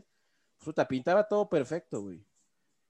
puta, 0.63 0.88
pintaba 0.88 1.27
todo 1.27 1.49
perfecto, 1.49 2.01
güey. 2.01 2.23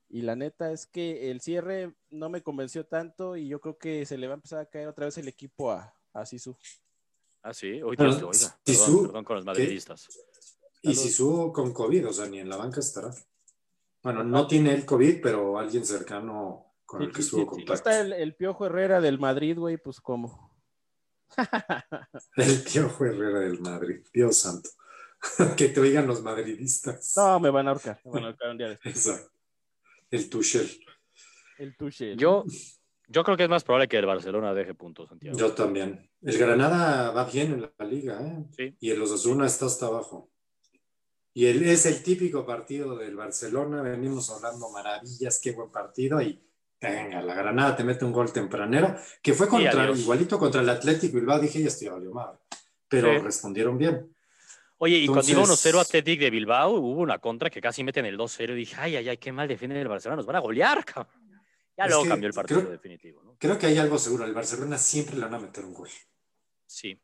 Y 0.07 0.21
la 0.21 0.35
neta 0.35 0.71
es 0.71 0.85
que 0.85 1.31
el 1.31 1.41
cierre 1.41 1.95
no 2.11 2.29
me 2.29 2.43
convenció 2.43 2.85
tanto 2.85 3.35
y 3.35 3.47
yo 3.47 3.59
creo 3.59 3.79
que 3.79 4.05
se 4.05 4.19
le 4.19 4.27
va 4.27 4.33
a 4.33 4.35
empezar 4.35 4.59
a 4.59 4.65
caer 4.69 4.87
otra 4.87 5.05
vez 5.05 5.17
el 5.17 5.27
equipo 5.27 5.71
a, 5.71 5.95
a 6.13 6.25
Sisu. 6.27 6.55
Ah, 7.41 7.53
sí, 7.53 7.81
hoy 7.81 7.97
te 7.97 8.03
oiga. 8.27 8.59
Perdón, 8.63 9.01
perdón 9.07 9.23
con 9.23 9.35
los 9.37 9.45
madridistas. 9.45 10.07
Y 10.91 10.95
si 10.95 11.09
subo 11.09 11.51
con 11.51 11.73
COVID, 11.73 12.07
o 12.07 12.13
sea, 12.13 12.27
ni 12.27 12.39
en 12.39 12.49
la 12.49 12.57
banca 12.57 12.79
estará. 12.79 13.13
Bueno, 14.03 14.23
no 14.23 14.47
tiene 14.47 14.73
el 14.73 14.85
COVID, 14.85 15.21
pero 15.21 15.57
alguien 15.57 15.85
cercano 15.85 16.73
con 16.85 17.01
el 17.01 17.11
que 17.11 17.21
estuvo 17.21 17.41
sí, 17.41 17.47
contacto. 17.47 17.73
está 17.73 18.01
el, 18.01 18.13
el 18.13 18.35
Piojo 18.35 18.65
Herrera 18.67 19.01
del 19.01 19.19
Madrid, 19.19 19.57
güey, 19.57 19.77
pues 19.77 19.99
como. 19.99 20.55
El 22.35 22.63
tío 22.63 22.85
Herrera 22.99 23.39
del 23.39 23.59
Madrid, 23.59 24.05
Dios 24.13 24.37
santo. 24.37 24.69
que 25.57 25.69
te 25.69 25.79
oigan 25.79 26.07
los 26.07 26.21
madridistas. 26.21 27.13
No, 27.17 27.39
me 27.39 27.49
van 27.49 27.67
a 27.67 27.71
ahorcar. 27.71 27.99
Me 28.05 28.11
van 28.11 28.23
a 28.23 28.27
ahorcar 28.27 28.51
un 28.51 28.57
día 28.57 28.69
después. 28.69 28.95
Exacto. 28.95 29.31
El 30.11 30.29
Tuchel. 30.29 30.69
El 31.57 31.75
Tuchel. 31.75 32.17
Yo, 32.17 32.45
yo 33.07 33.23
creo 33.23 33.37
que 33.37 33.43
es 33.43 33.49
más 33.49 33.63
probable 33.63 33.87
que 33.87 33.97
el 33.97 34.05
Barcelona 34.05 34.53
deje 34.53 34.73
puntos, 34.73 35.09
Santiago. 35.09 35.37
Yo 35.37 35.53
también. 35.53 36.09
El 36.21 36.37
Granada 36.37 37.11
va 37.11 37.25
bien 37.25 37.53
en 37.53 37.61
la 37.61 37.85
liga, 37.85 38.21
¿eh? 38.21 38.45
Sí. 38.55 38.77
Y 38.79 38.91
el 38.91 39.01
Osasuna 39.01 39.45
está 39.45 39.65
hasta 39.65 39.87
abajo. 39.87 40.29
Y 41.37 41.47
el, 41.47 41.63
es 41.67 41.85
el 41.85 42.01
típico 42.01 42.45
partido 42.45 42.95
del 42.97 43.15
Barcelona. 43.15 43.81
Venimos 43.81 44.29
hablando 44.29 44.69
maravillas, 44.69 45.37
qué 45.43 45.51
buen 45.51 45.69
partido. 45.69 46.21
Y 46.21 46.41
venga, 46.79 47.21
la 47.21 47.33
Granada 47.35 47.75
te 47.75 47.83
mete 47.83 48.05
un 48.05 48.13
gol 48.13 48.31
tempranero, 48.31 48.95
que 49.21 49.33
fue 49.33 49.49
contra, 49.49 49.91
igualito 49.91 50.39
contra 50.39 50.61
el 50.61 50.69
Atlético 50.69 51.17
Bilbao. 51.17 51.37
Dije, 51.39 51.61
ya 51.61 51.67
estoy 51.67 51.89
valió 51.89 52.11
madre. 52.13 52.39
Pero 52.87 53.11
Sí. 53.13 53.19
respondieron 53.19 53.77
bien. 53.77 54.15
Oye, 54.77 54.95
y 54.97 55.07
cuando 55.07 55.29
iba 55.29 55.41
Entonces- 55.41 55.73
1-0 55.73 55.79
Athletic 55.81 56.19
de 56.21 56.29
Bilbao, 56.29 56.71
hubo 56.71 57.01
una 57.01 57.19
contra 57.19 57.49
que 57.49 57.59
casi 57.59 57.83
meten 57.83 58.05
el 58.05 58.15
2-0 58.17 58.53
y 58.53 58.57
dije, 58.59 58.75
ay, 58.77 58.95
ay, 58.95 59.09
ay, 59.09 59.17
qué 59.17 59.33
mal 59.33 59.47
defienden 59.47 59.79
el 59.79 59.87
Barcelona, 59.89 60.17
nos 60.17 60.25
van 60.25 60.37
a 60.37 60.39
golear, 60.39 60.85
cabrón. 60.85 61.13
Ya 61.77 61.87
luego 61.87 62.05
cambió 62.05 62.27
el 62.29 62.33
partido 62.33 62.61
creo- 62.61 62.71
definitivo, 62.71 63.21
¿no? 63.23 63.35
Creo 63.37 63.57
que 63.57 63.65
hay 63.65 63.77
algo 63.77 63.97
seguro. 63.97 64.23
El 64.23 64.33
Barcelona 64.33 64.77
siempre 64.77 65.15
le 65.15 65.21
van 65.23 65.33
a 65.33 65.39
meter 65.39 65.65
un 65.65 65.73
gol. 65.73 65.89
Sí. 66.65 66.97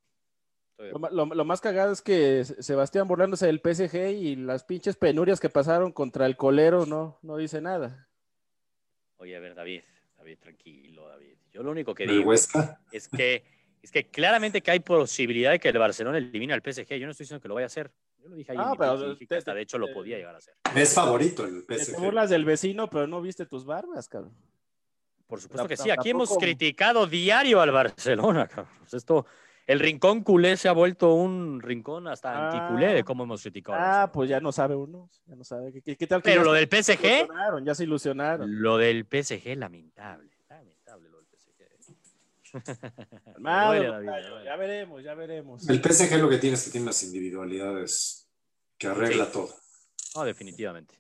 Lo, 0.90 1.00
ma- 1.00 1.10
lo- 1.10 1.26
lo 1.26 1.46
más 1.46 1.62
cagado 1.62 1.92
es 1.92 2.02
que 2.02 2.44
Se- 2.46 2.64
Sebastián 2.64 3.08
burlándose 3.08 3.46
del 3.46 3.60
PSG 3.62 4.12
y 4.12 4.36
las 4.36 4.64
pinches 4.64 4.96
penurias 4.96 5.40
que 5.40 5.50
pasaron 5.50 5.92
contra 5.92 6.26
el 6.26 6.36
colero 6.38 6.86
no, 6.86 7.20
no 7.22 7.38
dice 7.38 7.62
nada. 7.62 8.08
Oye, 9.18 9.36
a 9.36 9.40
ver, 9.40 9.54
David, 9.56 9.82
David, 10.18 10.38
tranquilo, 10.40 11.08
David. 11.08 11.36
Yo 11.52 11.64
lo 11.64 11.72
único 11.72 11.94
que 11.94 12.08
digo 12.08 12.30
Huesca. 12.30 12.80
es 12.92 13.08
que, 13.08 13.44
es 13.82 13.92
que 13.92 14.10
claramente 14.10 14.62
que 14.62 14.72
hay 14.72 14.80
posibilidad 14.80 15.52
de 15.52 15.60
que 15.60 15.70
el 15.70 15.78
Barcelona 15.78 16.18
elimine 16.18 16.54
al 16.54 16.62
PSG. 16.62 16.96
Yo 16.96 17.06
no 17.06 17.12
estoy 17.12 17.26
diciendo 17.26 17.42
que 17.42 17.48
lo 17.48 17.56
vaya 17.56 17.66
a 17.66 17.68
hacer. 17.68 17.92
Yo 18.20 18.30
lo 18.30 18.36
dije 18.36 18.52
ahí 18.52 18.58
Ah, 18.60 18.74
pero 18.78 19.18
te- 19.18 19.36
hasta 19.38 19.54
de 19.54 19.62
hecho 19.62 19.78
lo 19.78 19.92
podía 19.94 20.18
llegar 20.18 20.36
a 20.36 20.38
hacer. 20.38 20.56
Es 20.76 20.94
favorito 20.94 21.44
el 21.46 21.66
Que 21.68 21.76
Te 21.76 21.86
PSG. 21.86 22.00
burlas 22.00 22.30
del 22.30 22.46
vecino, 22.46 22.90
pero 22.90 23.08
no 23.08 23.22
viste 23.22 23.46
tus 23.46 23.66
barbas, 23.66 24.08
cabrón. 24.08 24.34
Por 25.28 25.40
supuesto 25.42 25.68
que 25.68 25.78
sí. 25.78 25.90
Aquí 25.90 26.10
hemos 26.10 26.38
criticado 26.38 27.08
diario 27.08 27.62
al 27.62 27.72
Barcelona, 27.72 28.48
cabrón. 28.48 28.74
Esto, 28.92 29.26
el 29.68 29.80
rincón 29.80 30.24
culé 30.24 30.58
se 30.58 30.68
ha 30.68 30.72
vuelto 30.74 31.14
un 31.14 31.62
rincón 31.62 32.08
hasta 32.08 32.32
Ah. 32.32 32.52
anticulé 32.52 32.94
de 32.94 33.04
cómo 33.04 33.24
hemos 33.24 33.42
criticado. 33.42 33.78
Ah, 33.80 34.12
pues 34.12 34.30
ya 34.30 34.40
no 34.40 34.52
sabe 34.52 34.76
uno. 34.76 35.10
Ya 35.26 35.36
no 35.36 35.44
sabe. 35.44 35.72
¿Qué, 35.72 35.82
qué- 35.82 35.96
qué 35.98 36.08
tal 36.08 36.22
que 36.22 36.32
Pero 36.32 36.44
lo 36.44 36.54
del 36.54 36.68
PSG, 36.68 37.04
ilusionaron? 37.06 37.66
Ya 37.66 37.76
se 37.76 37.84
ilusionaron. 37.84 38.62
lo 38.62 38.78
del 38.78 39.06
PSG, 39.06 39.56
lamentable. 39.56 40.30
Lamentable 40.50 41.10
lo 41.10 41.18
del 41.20 41.28
PSG. 41.28 41.62
David, 43.40 43.88
duele. 43.88 44.46
ya 44.46 44.56
veremos, 44.58 45.04
ya 45.04 45.14
veremos. 45.14 45.70
El 45.70 45.82
PSG 45.82 46.18
lo 46.20 46.30
que 46.30 46.38
tiene 46.38 46.56
es 46.56 46.66
que 46.66 46.72
tiene 46.72 46.84
unas 46.86 47.02
individualidades 47.04 48.28
que 48.78 48.88
arregla 48.88 49.26
Sí. 49.26 49.32
todo. 49.32 49.50
No, 50.16 50.24
definitivamente. 50.26 50.96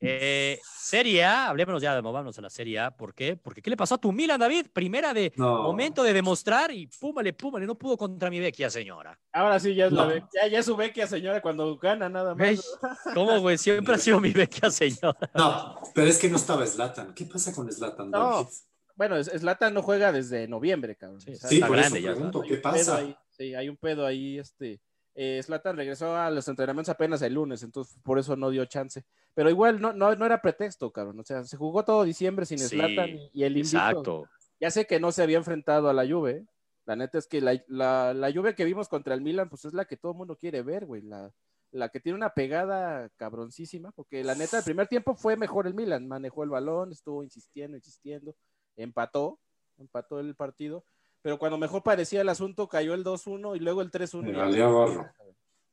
Eh, 0.00 0.60
Serie 0.62 1.24
A, 1.24 1.48
hablemos 1.48 1.80
ya 1.80 1.94
de 1.94 2.02
movámonos 2.02 2.38
a 2.38 2.42
la 2.42 2.50
Serie 2.50 2.78
A. 2.78 2.90
¿Por 2.90 3.14
qué? 3.14 3.36
Porque 3.36 3.62
¿qué 3.62 3.70
le 3.70 3.76
pasó 3.76 3.94
a 3.94 3.98
tu 3.98 4.12
Milan, 4.12 4.38
David? 4.38 4.66
Primera 4.72 5.14
de 5.14 5.32
No. 5.36 5.62
momento 5.62 6.02
de 6.02 6.12
demostrar 6.12 6.70
y 6.70 6.86
púmale, 6.86 7.32
púmale, 7.32 7.66
no 7.66 7.76
pudo 7.76 7.96
contra 7.96 8.28
mi 8.30 8.38
vecchia 8.38 8.68
señora. 8.70 9.18
Ahora 9.32 9.58
sí, 9.58 9.74
ya 9.74 9.86
es, 9.86 9.92
la 9.92 10.02
No. 10.04 10.08
be- 10.08 10.24
ya, 10.34 10.48
ya 10.48 10.58
es 10.58 10.66
su 10.66 10.76
vecchia 10.76 11.06
señora 11.06 11.40
cuando 11.40 11.76
gana 11.78 12.08
nada 12.08 12.34
más. 12.34 12.38
¿Ves? 12.48 12.78
¿Cómo, 13.14 13.40
güey? 13.40 13.56
Siempre 13.58 13.94
ha 13.94 13.98
sido 13.98 14.20
mi 14.20 14.30
vecchia 14.32 14.70
señora. 14.70 15.18
No, 15.34 15.76
pero 15.94 16.06
es 16.08 16.18
que 16.18 16.28
no 16.28 16.36
estaba 16.36 16.66
Slatan. 16.66 17.14
¿Qué 17.14 17.24
pasa 17.24 17.54
con 17.54 17.70
Slatan? 17.72 18.10
No, 18.10 18.18
David? 18.42 18.48
Bueno, 18.96 19.22
Zlatan 19.22 19.74
no 19.74 19.82
juega 19.82 20.10
desde 20.12 20.46
noviembre, 20.48 20.96
cabrón. 20.96 21.20
Sí, 21.20 21.32
O 21.32 21.36
sea, 21.36 21.48
Sí, 21.50 21.56
Está 21.56 21.66
por 21.68 21.76
grande 21.76 21.98
eso 21.98 22.06
ya, 22.08 22.14
pregunto, 22.14 22.42
hay 22.42 22.48
¿qué 22.48 22.54
un 22.54 22.60
pedo 22.62 22.72
pasa? 22.72 22.96
ahí, 22.96 23.16
sí, 23.30 23.54
hay 23.54 23.68
un 23.68 23.76
pedo 23.76 24.06
ahí, 24.06 24.38
este. 24.38 24.80
Eh, 25.18 25.42
Zlatan 25.42 25.78
regresó 25.78 26.14
a 26.14 26.30
los 26.30 26.46
entrenamientos 26.46 26.90
apenas 26.90 27.22
el 27.22 27.32
lunes, 27.32 27.62
entonces 27.62 27.98
por 28.02 28.18
eso 28.18 28.36
no 28.36 28.50
dio 28.50 28.66
chance. 28.66 29.02
Pero 29.32 29.48
igual 29.48 29.80
no, 29.80 29.94
no, 29.94 30.14
no 30.14 30.26
era 30.26 30.42
pretexto, 30.42 30.92
cabrón. 30.92 31.18
O 31.18 31.24
sea, 31.24 31.42
se 31.44 31.56
jugó 31.56 31.84
todo 31.84 32.04
diciembre 32.04 32.44
sin 32.44 32.58
Sí, 32.58 32.76
Zlatan 32.76 33.08
y, 33.08 33.30
y 33.32 33.44
el 33.44 33.56
invicto. 33.56 33.78
Exacto. 33.78 34.28
Ya 34.60 34.70
sé 34.70 34.86
que 34.86 35.00
no 35.00 35.12
se 35.12 35.22
había 35.22 35.38
enfrentado 35.38 35.88
a 35.88 35.94
la 35.94 36.06
Juve. 36.06 36.46
La 36.84 36.96
neta 36.96 37.16
es 37.16 37.26
que 37.26 37.40
la, 37.40 37.58
la, 37.66 38.12
la 38.12 38.30
Juve 38.30 38.54
que 38.54 38.66
vimos 38.66 38.88
contra 38.88 39.14
el 39.14 39.22
Milan, 39.22 39.48
pues 39.48 39.64
es 39.64 39.72
la 39.72 39.86
que 39.86 39.96
todo 39.96 40.12
el 40.12 40.18
mundo 40.18 40.36
quiere 40.36 40.62
ver, 40.62 40.84
güey. 40.84 41.00
La, 41.00 41.32
la 41.72 41.88
que 41.88 41.98
tiene 41.98 42.16
una 42.16 42.34
pegada 42.34 43.08
cabroncísima, 43.16 43.92
porque 43.92 44.22
la 44.22 44.34
neta, 44.34 44.58
el 44.58 44.64
primer 44.64 44.86
tiempo 44.86 45.14
fue 45.14 45.36
mejor 45.36 45.66
el 45.66 45.74
Milan. 45.74 46.06
Manejó 46.06 46.44
el 46.44 46.50
balón, 46.50 46.92
estuvo 46.92 47.22
insistiendo, 47.24 47.76
insistiendo, 47.76 48.36
empató, 48.76 49.40
empató 49.78 50.20
el 50.20 50.34
partido. 50.34 50.84
Pero 51.26 51.40
cuando 51.40 51.58
mejor 51.58 51.82
parecía 51.82 52.20
el 52.20 52.28
asunto 52.28 52.68
cayó 52.68 52.94
el 52.94 53.02
2-1 53.02 53.56
y 53.56 53.58
luego 53.58 53.82
el 53.82 53.90
3-1. 53.90 54.22
Me 54.22 54.30
y- 54.30 54.32
valía 54.34 54.66
gorro. 54.68 55.10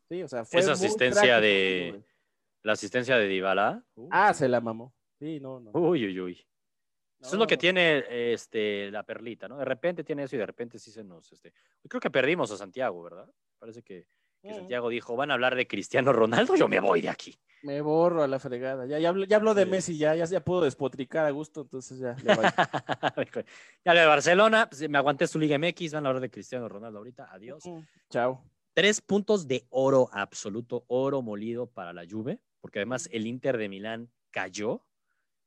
Sí, 0.09 0.23
o 0.23 0.27
sea, 0.27 0.45
fue 0.45 0.59
Esa 0.61 0.69
muy 0.71 0.73
asistencia 0.83 1.21
trágico, 1.21 1.41
de- 1.41 1.89
güey. 1.91 2.03
La 2.63 2.73
asistencia 2.73 3.17
de 3.17 3.27
Dybala. 3.27 3.83
uh, 3.93 4.07
Ah, 4.09 4.33
se 4.33 4.47
la 4.49 4.59
mamó. 4.61 4.95
Sí, 5.19 5.39
no, 5.39 5.59
no. 5.59 5.69
Uy, 5.73 6.07
uy, 6.07 6.19
uy. 6.19 6.47
Eso 7.21 7.33
es 7.35 7.39
lo 7.39 7.45
que 7.45 7.57
tiene 7.57 8.03
este, 8.33 8.89
la 8.89 9.03
perlita, 9.03 9.47
¿no? 9.47 9.59
De 9.59 9.65
repente 9.65 10.03
tiene 10.03 10.23
eso 10.23 10.35
y 10.35 10.39
de 10.39 10.45
repente 10.47 10.79
sí 10.79 10.89
se 10.91 11.03
nos... 11.03 11.31
Este... 11.31 11.53
Creo 11.87 12.01
que 12.01 12.09
perdimos 12.09 12.49
a 12.51 12.57
Santiago, 12.57 13.03
¿verdad? 13.03 13.31
Parece 13.59 13.83
que, 13.83 14.07
que 14.43 14.51
Mm, 14.53 14.55
Santiago 14.57 14.89
dijo, 14.89 15.15
van 15.15 15.31
a 15.31 15.35
hablar 15.35 15.55
de 15.55 15.67
Cristiano 15.67 16.11
Ronaldo, 16.13 16.55
yo 16.55 16.67
me 16.67 16.79
voy 16.79 17.01
de 17.01 17.09
aquí. 17.09 17.33
Me 17.63 17.79
borro 17.79 18.23
a 18.23 18.27
la 18.27 18.39
fregada. 18.39 18.85
Ya, 18.85 18.99
ya, 18.99 19.07
habló, 19.09 19.23
ya 19.23 19.37
habló 19.37 19.53
de 19.53 19.63
Sí. 19.63 19.69
Messi, 19.69 19.97
ya, 19.97 20.15
ya, 20.15 20.25
ya 20.25 20.43
puedo 20.43 20.61
despotricar 20.61 21.25
a 21.25 21.31
gusto, 21.31 21.61
entonces 21.61 21.97
ya. 21.97 22.15
ya 23.85 23.93
lo 23.93 23.99
de 24.01 24.05
Barcelona, 24.05 24.67
pues, 24.69 24.87
me 24.89 24.97
aguanté 24.97 25.27
su 25.27 25.39
Liga 25.39 25.57
MX, 25.57 25.93
van 25.93 26.05
a 26.05 26.09
hablar 26.09 26.21
de 26.21 26.29
Cristiano 26.29 26.67
Ronaldo 26.67 26.97
ahorita, 26.97 27.29
adiós. 27.31 27.65
Mm, 27.65 27.79
Chao. 28.09 28.43
Tres 28.73 28.99
puntos 29.01 29.47
de 29.47 29.65
oro 29.69 30.09
absoluto, 30.11 30.83
oro 30.87 31.21
molido 31.21 31.67
para 31.67 31.93
la 31.93 32.03
Juve, 32.09 32.39
porque 32.59 32.79
además 32.79 33.07
el 33.13 33.27
Inter 33.27 33.57
de 33.57 33.69
Milán 33.69 34.11
cayó 34.31 34.83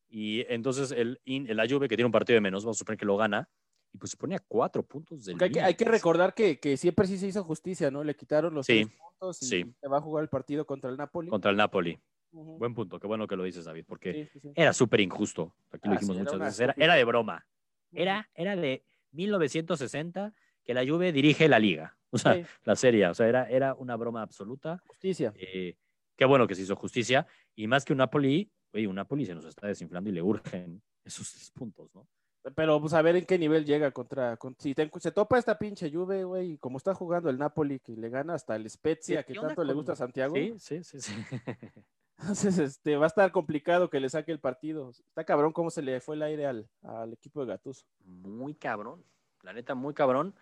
y 0.08 0.46
entonces 0.50 0.92
el, 0.92 1.20
la 1.26 1.66
Juve 1.68 1.88
que 1.88 1.96
tiene 1.96 2.06
un 2.06 2.12
partido 2.12 2.36
de 2.36 2.40
menos, 2.40 2.64
vamos 2.64 2.76
a 2.76 2.80
suponer 2.80 2.98
que 2.98 3.04
lo 3.04 3.16
gana, 3.16 3.50
y 3.96 3.98
pues 3.98 4.10
se 4.10 4.16
pone 4.18 4.34
a 4.36 4.38
cuatro 4.46 4.82
puntos 4.82 5.24
del 5.24 5.42
hay 5.42 5.50
que, 5.50 5.60
hay 5.62 5.74
que 5.74 5.84
recordar 5.86 6.34
que, 6.34 6.60
que 6.60 6.76
siempre 6.76 7.06
sí 7.06 7.16
se 7.16 7.28
hizo 7.28 7.42
justicia, 7.42 7.90
¿no? 7.90 8.04
Le 8.04 8.14
quitaron 8.14 8.52
los 8.54 8.66
Sí, 8.66 8.84
tres 8.84 8.98
puntos 9.00 9.42
y 9.42 9.46
sí. 9.46 9.74
se 9.80 9.88
va 9.88 9.96
a 9.96 10.00
jugar 10.02 10.22
el 10.22 10.28
partido 10.28 10.66
contra 10.66 10.90
el 10.90 10.98
Napoli. 10.98 11.30
contra 11.30 11.50
el 11.50 11.56
Napoli. 11.56 11.98
Buen 12.30 12.74
punto, 12.74 13.00
qué 13.00 13.06
bueno 13.06 13.26
que 13.26 13.36
lo 13.36 13.44
dices, 13.44 13.64
David, 13.64 13.84
porque 13.88 14.28
Sí, 14.30 14.52
era 14.54 14.74
súper 14.74 15.00
injusto. 15.00 15.54
Aquí 15.70 15.88
lo 15.88 15.94
dijimos 15.94 16.18
muchas 16.18 16.38
veces. 16.38 16.74
Era, 16.76 16.94
de 16.94 17.04
broma. 17.04 17.46
Era, 17.92 18.28
era 18.34 18.54
de 18.54 18.84
1960 19.12 20.34
que 20.62 20.74
la 20.74 20.86
Juve 20.86 21.12
dirige 21.12 21.48
la 21.48 21.58
liga, 21.58 21.96
o 22.10 22.18
sea, 22.18 22.46
la 22.64 22.76
serie. 22.76 23.06
O 23.06 23.14
sea, 23.14 23.26
era, 23.28 23.48
era 23.48 23.74
una 23.74 23.96
broma 23.96 24.20
absoluta. 24.20 24.82
justicia. 24.86 25.32
Eh, 25.36 25.76
qué 26.16 26.24
bueno 26.26 26.46
que 26.46 26.54
se 26.54 26.62
hizo 26.62 26.76
justicia. 26.76 27.26
Y 27.54 27.66
más 27.66 27.86
que 27.86 27.94
un 27.94 27.98
Napoli, 27.98 28.50
oye, 28.74 28.86
un 28.86 28.96
Napoli 28.96 29.24
se 29.24 29.34
nos 29.34 29.46
está 29.46 29.66
desinflando 29.66 30.10
y 30.10 30.12
le 30.12 30.20
urgen 30.20 30.82
esos 31.04 31.32
tres 31.32 31.50
puntos, 31.52 31.94
¿no? 31.94 32.06
Pero 32.54 32.80
pues 32.80 32.92
a 32.94 33.02
ver 33.02 33.16
en 33.16 33.24
qué 33.26 33.38
nivel 33.38 33.64
llega 33.64 33.90
contra. 33.90 34.36
con- 34.36 34.54
si 34.58 34.74
te- 34.74 34.90
se 35.00 35.10
topa 35.10 35.38
esta 35.38 35.58
pinche 35.58 35.90
Juve, 35.90 36.24
güey, 36.24 36.52
y 36.52 36.58
como 36.58 36.78
está 36.78 36.94
jugando 36.94 37.28
el 37.28 37.38
Napoli, 37.38 37.80
que 37.80 37.96
le 37.96 38.08
gana 38.08 38.34
hasta 38.34 38.54
el 38.56 38.68
Spezia, 38.70 39.22
¿Qué 39.24 39.32
que 39.34 39.40
tanto 39.40 39.64
le 39.64 39.72
gusta 39.72 39.92
a 39.92 39.96
Santiago. 39.96 40.34
Sí, 40.34 40.54
sí, 40.58 40.82
sí. 40.84 41.00
sí. 41.00 41.12
Entonces, 42.18 42.58
este, 42.58 42.96
va 42.96 43.04
a 43.04 43.08
estar 43.08 43.30
complicado 43.30 43.90
que 43.90 44.00
le 44.00 44.08
saque 44.08 44.32
el 44.32 44.38
partido. 44.40 44.90
Está 44.90 45.24
cabrón 45.24 45.52
cómo 45.52 45.70
se 45.70 45.82
le 45.82 46.00
fue 46.00 46.14
el 46.16 46.22
aire 46.22 46.46
al, 46.46 46.66
al 46.82 47.12
equipo 47.12 47.40
de 47.40 47.48
Gattuso. 47.48 47.84
muy 48.04 48.54
cabrón. 48.54 49.04
La 49.42 49.52
neta, 49.52 49.74
muy 49.74 49.92
cabrón. 49.92 50.34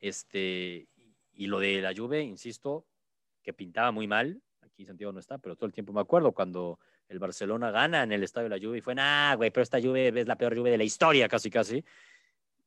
Este, 0.00 0.88
y 1.34 1.46
lo 1.46 1.60
de 1.60 1.80
la 1.80 1.94
Juve, 1.96 2.22
insisto, 2.22 2.84
que 3.42 3.52
pintaba 3.52 3.92
muy 3.92 4.06
mal. 4.08 4.42
Aquí 4.62 4.84
Santiago 4.84 5.12
no 5.12 5.20
está, 5.20 5.38
pero 5.38 5.54
todo 5.54 5.66
el 5.66 5.72
tiempo 5.72 5.92
me 5.92 6.00
acuerdo 6.00 6.32
cuando 6.32 6.78
el 7.08 7.18
Barcelona 7.18 7.70
gana 7.70 8.02
en 8.02 8.12
el 8.12 8.22
estadio 8.22 8.48
de 8.48 8.58
la 8.58 8.64
Juve 8.64 8.78
y 8.78 8.80
fue, 8.80 8.94
nah, 8.94 9.34
güey, 9.34 9.50
pero 9.50 9.62
esta 9.62 9.80
Juve 9.80 10.08
es 10.08 10.26
la 10.26 10.36
peor 10.36 10.56
Juve 10.56 10.70
de 10.70 10.78
la 10.78 10.84
historia, 10.84 11.28
casi, 11.28 11.50
casi. 11.50 11.84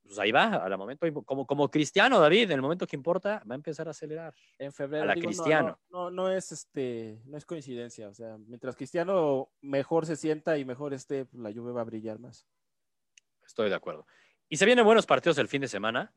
Pues 0.03 0.19
ahí 0.19 0.31
va, 0.31 0.55
al 0.55 0.77
momento, 0.77 1.07
como, 1.23 1.47
como 1.47 1.69
Cristiano, 1.69 2.19
David, 2.19 2.43
en 2.43 2.51
el 2.51 2.61
momento 2.61 2.85
que 2.85 2.95
importa, 2.95 3.41
va 3.49 3.55
a 3.55 3.57
empezar 3.57 3.87
a 3.87 3.91
acelerar. 3.91 4.35
En 4.59 4.71
febrero. 4.71 5.03
A 5.03 5.07
la 5.07 5.15
digo, 5.15 5.27
Cristiano. 5.27 5.79
No, 5.89 6.11
no, 6.11 6.27
no 6.27 6.31
es 6.31 6.51
este, 6.51 7.19
no 7.25 7.37
es 7.37 7.45
coincidencia. 7.45 8.07
O 8.07 8.13
sea, 8.13 8.37
mientras 8.37 8.75
Cristiano 8.75 9.49
mejor 9.61 10.05
se 10.05 10.15
sienta 10.15 10.59
y 10.59 10.65
mejor 10.65 10.93
esté, 10.93 11.25
pues, 11.25 11.41
la 11.41 11.51
Juve 11.51 11.71
va 11.71 11.81
a 11.81 11.85
brillar 11.85 12.19
más. 12.19 12.45
Estoy 13.43 13.69
de 13.69 13.75
acuerdo. 13.75 14.05
Y 14.47 14.57
se 14.57 14.65
vienen 14.65 14.85
buenos 14.85 15.07
partidos 15.07 15.39
el 15.39 15.47
fin 15.47 15.61
de 15.61 15.67
semana. 15.67 16.13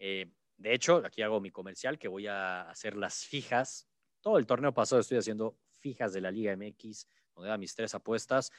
Eh, 0.00 0.32
de 0.56 0.74
hecho, 0.74 1.02
aquí 1.04 1.22
hago 1.22 1.40
mi 1.40 1.50
comercial 1.50 1.98
que 1.98 2.08
voy 2.08 2.26
a 2.26 2.68
hacer 2.68 2.96
las 2.96 3.24
fijas. 3.24 3.88
Todo 4.20 4.38
el 4.38 4.46
torneo 4.46 4.74
pasado 4.74 5.00
estoy 5.00 5.18
haciendo 5.18 5.56
fijas 5.78 6.12
de 6.12 6.20
la 6.20 6.30
Liga 6.30 6.54
MX, 6.56 7.06
donde 7.34 7.50
da 7.50 7.58
mis 7.58 7.74
tres 7.74 7.94
apuestas. 7.94 8.50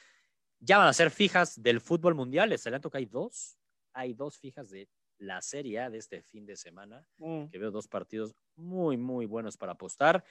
Ya 0.60 0.78
van 0.78 0.88
a 0.88 0.92
ser 0.92 1.10
fijas 1.10 1.60
del 1.60 1.80
fútbol 1.80 2.14
mundial. 2.14 2.50
Les 2.50 2.64
adelanto 2.66 2.90
que 2.90 2.98
hay 2.98 3.06
dos. 3.06 3.58
Hay 3.92 4.14
dos 4.14 4.38
fijas 4.38 4.70
de 4.70 4.88
la 5.18 5.40
Serie 5.42 5.80
A 5.80 5.90
de 5.90 5.98
este 5.98 6.22
fin 6.22 6.46
de 6.46 6.56
semana, 6.56 7.06
Mm. 7.18 7.46
que 7.46 7.58
veo 7.58 7.70
dos 7.70 7.86
partidos 7.88 8.34
muy, 8.56 8.96
muy 8.96 9.26
buenos 9.26 9.56
para 9.56 9.72
apostar. 9.72 10.24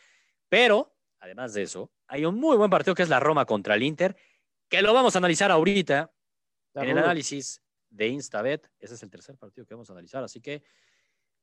Pero, 0.50 0.94
además 1.20 1.54
de 1.54 1.64
eso, 1.64 1.92
hay 2.08 2.26
un 2.26 2.36
muy 2.36 2.58
buen 2.58 2.70
partido 2.70 2.94
que 2.96 3.04
es 3.04 3.10
la 3.10 3.20
Roma 3.20 3.46
contra 3.46 3.76
el 3.76 3.84
Inter, 3.84 4.16
que 4.68 4.82
lo 4.82 4.94
vamos 4.94 5.16
a 5.16 5.20
analizar 5.20 5.52
ahorita 5.52 6.12
en 6.74 6.90
el 6.90 6.98
análisis 6.98 7.62
de 7.90 8.08
Instabet, 8.08 8.70
ese 8.80 8.96
es 8.96 9.04
el 9.04 9.10
tercer 9.10 9.38
partido 9.38 9.66
que 9.66 9.74
vamos 9.74 9.90
a 9.90 9.94
analizar, 9.94 10.24
así 10.24 10.40
que 10.42 10.64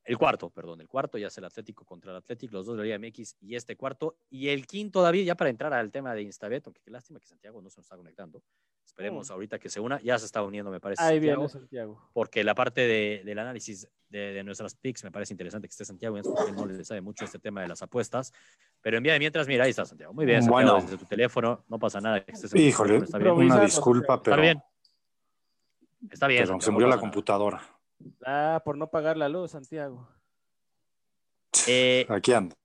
el 0.09 0.16
cuarto, 0.18 0.48
perdón, 0.50 0.80
el 0.80 0.88
cuarto 0.88 1.18
ya 1.18 1.26
es 1.26 1.36
el 1.38 1.44
Atlético 1.44 1.84
contra 1.84 2.11
el 2.12 2.16
Atlético, 2.16 2.54
los 2.54 2.66
dos 2.66 2.76
de 2.76 2.82
la 2.82 2.84
Liga 2.84 2.98
MX 2.98 3.36
y 3.40 3.54
este 3.54 3.76
cuarto, 3.76 4.16
y 4.30 4.48
el 4.48 4.66
quinto, 4.66 5.02
David, 5.02 5.24
ya 5.24 5.34
para 5.36 5.50
entrar 5.50 5.72
al 5.74 5.90
tema 5.90 6.14
de 6.14 6.22
Instabet, 6.22 6.66
aunque 6.66 6.80
qué 6.82 6.90
lástima 6.90 7.20
que 7.20 7.26
Santiago 7.26 7.61
no 7.61 7.68
se 7.68 7.78
nos 7.80 7.84
está 7.84 7.96
conectando, 7.96 8.42
esperemos 8.84 9.28
Mm. 9.28 9.32
ahorita 9.34 9.59
que 9.59 9.68
se 9.68 9.80
una, 9.80 10.00
ya 10.00 10.18
se 10.18 10.24
está 10.24 10.42
uniendo, 10.42 10.70
me 10.70 10.80
parece, 10.80 11.02
Ahí 11.02 11.16
Santiago, 11.16 11.40
viene 11.42 11.48
Santiago. 11.52 12.11
porque 12.14 12.42
la 12.42 12.54
parte 12.54 12.80
de- 12.80 13.22
del 13.24 13.38
análisis 13.38 13.86
de, 14.09 14.32
de 14.32 14.42
nuestras 14.44 14.74
picks 14.74 15.04
me 15.04 15.11
parece 15.11 15.34
interesante 15.34 15.68
que 15.68 15.72
esté 15.72 15.84
Santiago, 15.84 16.16
porque 16.22 16.52
no 16.52 16.64
le 16.64 16.82
sabe 16.84 17.02
mucho 17.02 17.26
este 17.26 17.38
tema 17.38 17.61
de 17.61 17.68
las 17.68 17.82
apuestas, 17.82 18.32
pero 18.80 18.96
en 18.96 19.02
vía 19.02 19.12
de 19.12 19.18
mientras, 19.18 19.46
mira, 19.46 19.64
ahí 19.64 19.70
está 19.70 19.84
Santiago, 19.84 20.14
muy 20.14 20.24
bien, 20.24 20.42
Santiago, 20.42 20.70
Bueno. 20.72 20.82
desde 20.86 20.96
tu 20.96 21.04
teléfono, 21.04 21.64
no 21.68 21.78
pasa 21.78 22.00
nada, 22.00 22.24
que 22.24 22.32
estés 22.32 22.54
Híjole, 22.54 22.88
teléfono, 23.00 23.04
está 23.04 23.18
bien, 23.18 23.32
una 23.34 23.61
disculpa, 23.61 24.22
pero, 24.22 24.36
está 24.36 24.40
bien, 24.42 24.62
está 26.11 26.26
bien, 26.26 26.44
pero 26.46 26.61
se 26.62 26.70
murió 26.70 26.86
no 26.86 26.90
la 26.90 26.96
nada. 26.96 27.78
Ah, 28.24 28.62
por 28.64 28.76
no 28.76 28.88
pagar 28.90 29.16
la 29.16 29.28
luz, 29.28 29.53
Santiago. 29.53 30.09
Eh, 31.66 32.07
Aquí 32.09 32.32
anda. 32.32 32.57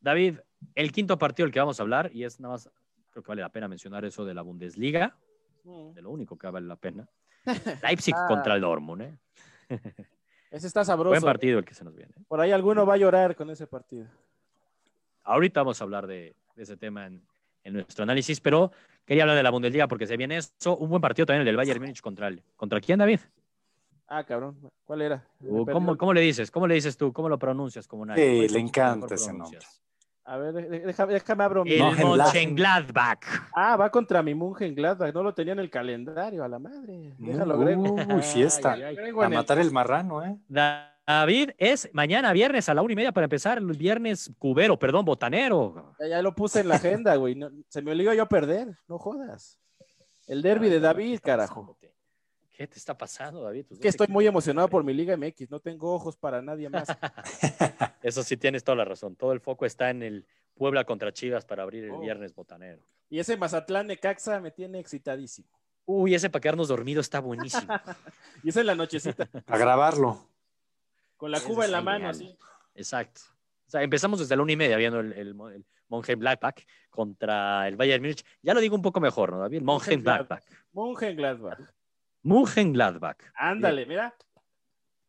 David, 0.00 0.38
el 0.74 0.92
quinto 0.92 1.18
partido 1.18 1.46
del 1.46 1.52
que 1.52 1.60
vamos 1.60 1.78
a 1.78 1.82
hablar, 1.82 2.10
y 2.12 2.24
es 2.24 2.40
nada 2.40 2.54
más, 2.54 2.70
creo 3.10 3.22
que 3.22 3.28
vale 3.28 3.42
la 3.42 3.48
pena 3.50 3.68
mencionar 3.68 4.04
eso 4.04 4.24
de 4.24 4.34
la 4.34 4.42
Bundesliga, 4.42 5.16
Mm. 5.64 5.92
de 5.94 6.02
lo 6.02 6.10
único 6.10 6.36
que 6.36 6.48
vale 6.50 6.66
la 6.66 6.74
pena. 6.74 7.08
Leipzig 7.84 8.14
Ah. 8.16 8.26
contra 8.26 8.56
el 8.56 8.60
Dortmund, 8.62 9.02
¿eh? 9.02 9.18
Ese 10.50 10.66
está 10.66 10.84
sabroso. 10.84 11.10
Buen 11.10 11.22
partido 11.22 11.60
el 11.60 11.64
que 11.64 11.72
se 11.72 11.84
nos 11.84 11.94
viene. 11.94 12.12
¿eh? 12.18 12.22
Por 12.26 12.40
ahí 12.40 12.50
alguno 12.50 12.84
va 12.84 12.94
a 12.94 12.96
llorar 12.96 13.36
con 13.36 13.48
ese 13.48 13.68
partido. 13.68 14.06
Ahorita 15.22 15.60
vamos 15.60 15.80
a 15.80 15.84
hablar 15.84 16.08
de, 16.08 16.34
de 16.56 16.62
ese 16.64 16.76
tema 16.76 17.06
en, 17.06 17.24
en 17.62 17.74
nuestro 17.74 18.02
análisis, 18.02 18.40
pero 18.40 18.72
quería 19.06 19.22
hablar 19.22 19.36
de 19.36 19.42
la 19.44 19.50
Bundesliga 19.50 19.86
porque 19.86 20.06
se 20.08 20.16
viene 20.16 20.36
eso. 20.36 20.76
Un 20.76 20.90
buen 20.90 21.00
partido 21.00 21.26
también 21.26 21.42
el 21.42 21.46
del 21.46 21.56
Bayern 21.56 21.80
Múnich 21.80 22.00
contra 22.00 22.26
el. 22.26 22.42
¿Contra 22.56 22.80
quién, 22.80 22.98
David? 22.98 23.20
Ah, 24.08 24.24
cabrón. 24.24 24.58
¿Cuál 24.84 25.02
era? 25.02 25.26
Uh. 25.40 25.64
¿Cómo, 25.66 25.96
cómo 25.96 26.12
le 26.12 26.20
dices? 26.20 26.50
¿Cómo 26.50 26.66
le 26.66 26.74
dices 26.74 26.96
tú? 26.96 27.12
¿Cómo 27.12 27.28
lo 27.28 27.38
pronuncias 27.38 27.86
como 27.88 28.04
nadie? 28.04 28.22
Sí, 28.32 28.38
¿Cuál 28.46 28.52
le 28.52 28.58
encanta 28.60 29.14
ese 29.14 29.26
pronuncias? 29.26 29.78
A 30.24 30.36
ver, 30.36 30.54
déjame, 30.86 31.14
déjame 31.14 31.42
abro 31.44 31.64
mi. 31.64 31.72
El 31.72 31.82
Mönchengladbach. 31.82 33.24
Ah, 33.54 33.76
va 33.76 33.90
contra 33.90 34.22
mi 34.22 34.34
Mönchengladbach. 34.34 35.12
No 35.12 35.22
lo 35.22 35.34
tenía 35.34 35.52
en 35.54 35.58
el 35.58 35.70
calendario, 35.70 36.44
a 36.44 36.48
la 36.48 36.58
madre. 36.58 37.14
Déjalo, 37.18 37.56
Uy, 37.56 37.62
agrego. 37.64 37.96
fiesta. 38.22 38.72
Ay, 38.74 38.82
ay, 38.82 38.96
agrego 38.96 39.22
A 39.22 39.26
el- 39.26 39.32
matar 39.34 39.58
el 39.58 39.72
marrano, 39.72 40.24
¿eh? 40.24 40.36
David, 40.48 41.50
es 41.58 41.90
mañana 41.92 42.32
viernes 42.32 42.68
a 42.68 42.74
la 42.74 42.82
una 42.82 42.92
y 42.92 42.96
media 42.96 43.10
para 43.12 43.24
empezar 43.24 43.58
el 43.58 43.66
viernes 43.76 44.30
cubero, 44.38 44.78
perdón, 44.78 45.04
botanero. 45.04 45.94
Ya, 45.98 46.06
ya 46.06 46.22
lo 46.22 46.34
puse 46.34 46.60
en 46.60 46.68
la 46.68 46.76
agenda, 46.76 47.16
güey. 47.16 47.34
No- 47.34 47.50
se 47.68 47.82
me 47.82 47.90
olvidó 47.90 48.14
yo 48.14 48.26
perder. 48.28 48.76
No 48.86 48.98
jodas. 48.98 49.58
El 50.28 50.40
derby 50.42 50.68
de 50.68 50.78
David, 50.78 51.18
carajo. 51.20 51.76
¿Qué 52.62 52.68
te 52.68 52.78
está 52.78 52.96
pasando, 52.96 53.42
David? 53.42 53.66
Tus 53.66 53.78
Es 53.78 53.82
que 53.82 53.88
estoy 53.88 54.06
muy 54.06 54.24
emocionado 54.24 54.68
por 54.68 54.84
mi 54.84 54.94
Liga 54.94 55.16
MX. 55.16 55.50
No 55.50 55.58
tengo 55.58 55.92
ojos 55.92 56.16
para 56.16 56.40
nadie 56.40 56.68
más. 56.68 56.86
Eso 58.04 58.22
sí 58.22 58.36
tienes 58.36 58.62
toda 58.62 58.76
la 58.76 58.84
razón. 58.84 59.16
Todo 59.16 59.32
el 59.32 59.40
foco 59.40 59.66
está 59.66 59.90
en 59.90 60.04
el 60.04 60.24
Puebla 60.54 60.84
contra 60.84 61.12
Chivas 61.12 61.44
para 61.44 61.64
abrir 61.64 61.82
el 61.82 61.90
Oh. 61.90 61.98
viernes 61.98 62.32
botanero. 62.36 62.80
Y 63.10 63.18
ese 63.18 63.36
Mazatlán 63.36 63.88
Necaxa 63.88 64.38
me 64.38 64.52
tiene 64.52 64.78
excitadísimo. 64.78 65.48
Uy, 65.86 66.14
ese 66.14 66.30
para 66.30 66.40
quedarnos 66.40 66.68
dormidos 66.68 67.06
está 67.06 67.18
buenísimo. 67.18 67.66
Y 68.44 68.50
esa 68.50 68.60
en 68.60 68.66
la 68.66 68.76
nochecita, 68.76 69.28
A 69.48 69.58
grabarlo. 69.58 70.24
con 71.16 71.32
la 71.32 71.40
cuba 71.40 71.64
en 71.64 71.72
la 71.72 71.80
mano, 71.80 72.10
así. 72.10 72.32
Exacto. 72.76 73.22
O 73.66 73.70
sea, 73.72 73.82
empezamos 73.82 74.20
desde 74.20 74.36
la 74.36 74.42
una 74.44 74.52
y 74.52 74.56
media 74.56 74.76
viendo 74.76 75.00
el, 75.00 75.12
el, 75.14 75.28
el 75.30 75.66
Mönchengladbach 75.88 76.60
contra 76.90 77.66
el 77.66 77.74
Bayern 77.74 78.02
Múnich. 78.04 78.24
Ya 78.40 78.54
lo 78.54 78.60
digo 78.60 78.76
un 78.76 78.82
poco 78.82 79.00
mejor, 79.00 79.32
¿no, 79.32 79.40
David? 79.40 79.58
El 79.58 79.64
Mönchengladbach. 79.64 80.44
Mönchengladbach. 80.72 81.58
Mönchengladbach. 82.22 83.18
Ándale, 83.34 83.86
mira. 83.86 84.14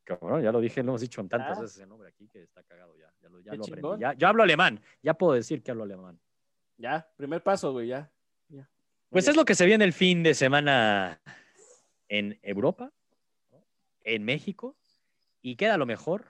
Cabrón, 0.04 0.42
ya 0.44 0.52
lo 0.52 0.60
dije, 0.60 0.84
lo 0.84 0.92
hemos 0.92 1.02
dicho 1.02 1.22
en 1.22 1.30
tantas 1.30 1.58
Ah. 1.58 1.62
veces 1.62 1.80
el 1.80 1.88
nombre 1.90 2.10
aquí 2.10 2.28
que 2.28 2.44
está 2.44 2.64
cagado 2.64 2.96
ya. 2.98 3.14
Ya 3.22 3.30
lo, 3.30 3.40
ya 3.40 3.56
lo 3.56 3.64
aprendí. 3.64 4.02
Ya, 4.02 4.14
yo 4.14 4.28
hablo 4.28 4.44
alemán. 4.44 4.82
Ya 5.02 5.14
puedo 5.14 5.34
decir 5.34 5.64
que 5.64 5.72
hablo 5.72 5.84
alemán. 5.84 6.20
Ya, 6.78 7.08
primer 7.16 7.42
paso, 7.42 7.72
güey, 7.72 7.88
ya. 7.88 8.12
ya. 8.50 8.70
Pues 9.10 9.28
es 9.28 9.36
lo 9.36 9.46
que 9.46 9.56
se 9.56 9.66
viene 9.66 9.86
el 9.86 9.94
fin 9.94 10.24
de 10.24 10.34
semana 10.34 11.22
en 12.10 12.38
Europa, 12.42 12.92
en 14.04 14.24
México, 14.26 14.76
y 15.42 15.56
queda 15.56 15.78
lo 15.78 15.86
mejor, 15.86 16.26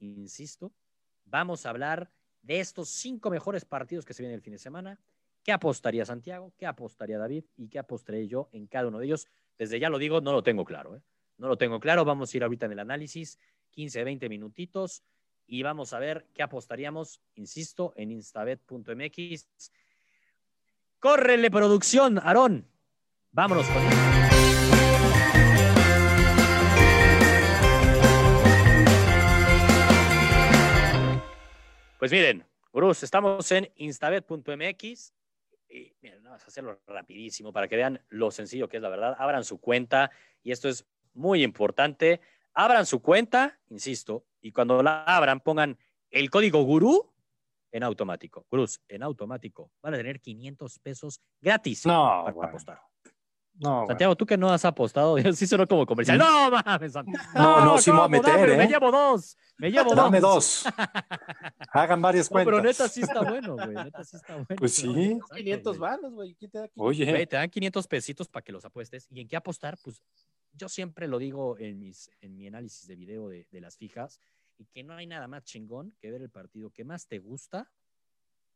insisto, 0.00 0.72
vamos 1.24 1.64
a 1.66 1.70
hablar 1.70 2.10
de 2.42 2.58
estos 2.60 2.88
cinco 2.88 3.30
mejores 3.30 3.64
partidos 3.64 4.04
que 4.04 4.14
se 4.14 4.22
vienen 4.22 4.36
el 4.36 4.42
fin 4.42 4.54
de 4.54 4.58
semana. 4.58 4.98
¿Qué 5.44 5.52
apostaría 5.52 6.04
Santiago? 6.04 6.52
¿Qué 6.56 6.66
apostaría 6.66 7.18
David? 7.18 7.44
¿Y 7.56 7.68
qué 7.68 7.78
apostaré 7.78 8.26
yo 8.26 8.48
en 8.52 8.66
cada 8.66 8.88
uno 8.88 8.98
de 8.98 9.06
ellos? 9.06 9.28
Desde 9.58 9.78
ya 9.78 9.88
lo 9.88 9.98
digo, 9.98 10.20
no 10.20 10.32
lo 10.32 10.42
tengo 10.42 10.64
claro. 10.64 10.96
¿eh? 10.96 11.02
No 11.38 11.48
lo 11.48 11.56
tengo 11.56 11.80
claro. 11.80 12.04
Vamos 12.04 12.32
a 12.32 12.36
ir 12.36 12.44
ahorita 12.44 12.66
en 12.66 12.72
el 12.72 12.78
análisis 12.78 13.38
15, 13.70 14.04
20 14.04 14.28
minutitos 14.28 15.02
y 15.46 15.62
vamos 15.62 15.92
a 15.92 15.98
ver 15.98 16.26
qué 16.34 16.42
apostaríamos, 16.42 17.20
insisto, 17.34 17.92
en 17.96 18.10
instabet.mx. 18.10 19.46
Córrele 20.98 21.50
producción, 21.50 22.18
Aarón. 22.18 22.66
Vámonos 23.30 23.66
con 23.68 23.82
él. 23.82 23.92
Pues 31.98 32.12
miren, 32.12 32.44
Bruce, 32.72 33.04
estamos 33.04 33.50
en 33.52 33.70
instabet.mx 33.76 35.15
y 35.68 35.94
miren, 36.00 36.22
vamos 36.22 36.42
a 36.42 36.46
hacerlo 36.46 36.80
rapidísimo 36.86 37.52
para 37.52 37.68
que 37.68 37.76
vean 37.76 38.04
lo 38.08 38.30
sencillo 38.30 38.68
que 38.68 38.76
es 38.76 38.82
la 38.82 38.88
verdad. 38.88 39.16
Abran 39.18 39.44
su 39.44 39.60
cuenta 39.60 40.10
y 40.42 40.52
esto 40.52 40.68
es 40.68 40.86
muy 41.14 41.42
importante. 41.42 42.20
Abran 42.52 42.86
su 42.86 43.02
cuenta, 43.02 43.58
insisto, 43.68 44.24
y 44.40 44.52
cuando 44.52 44.82
la 44.82 45.02
abran 45.04 45.40
pongan 45.40 45.78
el 46.10 46.30
código 46.30 46.62
gurú 46.62 47.12
en 47.72 47.82
automático. 47.82 48.44
Cruz, 48.48 48.80
en 48.88 49.02
automático. 49.02 49.70
Van 49.82 49.92
a 49.94 49.96
tener 49.98 50.20
500 50.20 50.78
pesos 50.78 51.20
gratis 51.40 51.84
No, 51.84 52.22
para 52.24 52.32
bueno. 52.34 52.48
apostar. 52.48 52.80
No, 53.58 53.86
Santiago, 53.86 54.14
tú 54.16 54.26
que 54.26 54.36
no 54.36 54.50
has 54.52 54.64
apostado, 54.64 55.16
sí 55.34 55.46
sonó 55.46 55.66
como 55.66 55.86
comercial. 55.86 56.18
No, 56.18 56.50
mames, 56.50 56.92
Santiago. 56.92 57.24
No, 57.34 57.64
no, 57.64 57.78
sí 57.78 57.90
me 57.90 57.96
voy 57.96 58.04
a 58.06 58.08
meter, 58.08 58.40
Dame, 58.40 58.52
¿eh? 58.54 58.56
Me 58.58 58.66
llevo 58.68 58.90
dos. 58.90 59.36
Me 59.58 59.70
llevo. 59.70 59.94
Dame 59.94 60.20
dos. 60.20 60.64
Hagan 61.72 62.02
varias 62.02 62.30
No, 62.30 62.34
cuentas. 62.34 62.52
pero 62.54 62.62
neta 62.62 62.88
sí 62.88 63.00
está 63.02 63.22
bueno, 63.22 63.54
güey. 63.54 63.74
Neta 63.74 64.04
sí 64.04 64.16
está 64.16 64.34
bueno. 64.34 64.46
Pues 64.56 64.74
sí. 64.74 65.12
Exacto, 65.12 65.36
500 65.36 65.78
güey. 65.78 65.90
varos, 65.90 66.12
güey. 66.14 66.34
¿Quién 66.34 66.50
te 66.50 66.58
da 66.58 66.68
500? 66.68 66.86
Oye, 66.86 67.10
Güey, 67.10 67.26
te 67.26 67.36
dan 67.36 67.48
500 67.50 67.86
pesitos 67.88 68.28
para 68.28 68.42
que 68.44 68.52
los 68.52 68.64
apuestes. 68.64 69.06
¿Y 69.10 69.20
en 69.20 69.28
qué 69.28 69.36
apostar? 69.36 69.78
Pues 69.82 70.02
yo 70.52 70.68
siempre 70.68 71.08
lo 71.08 71.18
digo 71.18 71.58
en, 71.58 71.78
mis, 71.78 72.10
en 72.20 72.36
mi 72.36 72.46
análisis 72.46 72.86
de 72.86 72.96
video 72.96 73.28
de, 73.28 73.46
de 73.50 73.60
las 73.60 73.76
fijas, 73.76 74.20
y 74.58 74.64
que 74.66 74.82
no 74.82 74.94
hay 74.94 75.06
nada 75.06 75.28
más 75.28 75.44
chingón 75.44 75.94
que 76.00 76.10
ver 76.10 76.22
el 76.22 76.30
partido 76.30 76.70
que 76.70 76.84
más 76.84 77.06
te 77.06 77.18
gusta, 77.18 77.70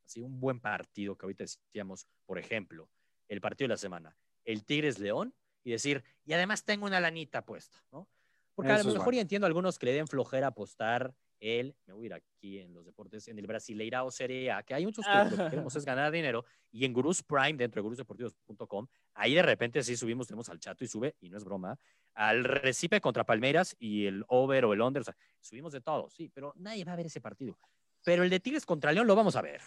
así 0.07 0.21
un 0.23 0.41
buen 0.41 0.61
partido 0.61 1.17
que 1.17 1.27
ahorita 1.27 1.45
decíamos, 1.45 2.07
por 2.27 2.39
ejemplo, 2.39 2.89
el 3.29 3.41
partido 3.41 3.67
de 3.67 3.75
la 3.75 3.77
semana, 3.77 4.17
el 4.45 4.65
Tigres 4.65 4.99
León, 4.99 5.35
y 5.63 5.71
decir, 5.71 6.03
y 6.25 6.33
además 6.33 6.65
tengo 6.65 6.87
una 6.87 7.01
lanita 7.01 7.45
puesta, 7.45 7.83
¿no? 7.93 8.09
Porque 8.55 8.73
a 8.73 8.77
Eso 8.77 8.85
lo 8.85 8.91
es 8.91 8.95
mejor 8.95 9.07
bueno. 9.07 9.21
entiendo 9.21 9.47
a 9.47 9.49
algunos 9.49 9.79
que 9.79 9.87
le 9.87 9.93
den 9.93 10.07
flojera 10.07 10.49
apostar 10.49 11.15
el, 11.39 11.75
me 11.87 11.95
voy 11.95 12.05
a 12.05 12.07
ir 12.07 12.15
aquí 12.15 12.59
en 12.59 12.75
los 12.75 12.85
deportes, 12.85 13.27
en 13.29 13.39
el 13.39 13.47
Brasileirao 13.47 14.11
Serie 14.11 14.51
A, 14.51 14.63
que 14.63 14.75
hay 14.75 14.85
muchos 14.85 15.07
que 15.07 15.37
lo 15.37 15.45
que 15.45 15.51
queremos 15.51 15.75
es 15.75 15.85
ganar 15.85 16.13
dinero, 16.13 16.45
y 16.71 16.85
en 16.85 16.93
Gurús 16.93 17.23
Prime, 17.23 17.55
dentro 17.55 17.81
de 17.81 17.83
gurusdeportivos.com, 17.83 18.87
ahí 19.15 19.35
de 19.35 19.43
repente 19.43 19.83
sí 19.83 19.97
subimos, 19.97 20.27
tenemos 20.27 20.49
al 20.51 20.61
chato 20.61 20.85
y 20.85 20.89
sube, 20.89 21.17
y 21.21 21.31
no 21.31 21.39
es 21.39 21.45
broma, 21.45 21.79
al 22.15 22.45
Recipe 22.45 23.01
contra 23.01 23.25
Palmeiras 23.25 23.75
y 23.79 24.07
el 24.07 24.25
over 24.29 24.67
o 24.67 24.73
el 24.75 24.81
under, 24.83 25.01
o 25.01 25.05
sea, 25.05 25.17
subimos 25.41 25.73
de 25.73 25.81
todo, 25.81 26.11
sí, 26.11 26.29
pero 26.29 26.53
nadie 26.57 26.85
va 26.85 26.93
a 26.93 26.97
ver 26.97 27.07
ese 27.07 27.21
partido. 27.21 27.59
Pero 28.05 28.23
el 28.23 28.31
de 28.31 28.41
Tigres 28.41 28.67
contra 28.67 28.93
León 28.93 29.07
lo 29.07 29.15
vamos 29.15 29.37
a 29.37 29.43
ver, 29.43 29.63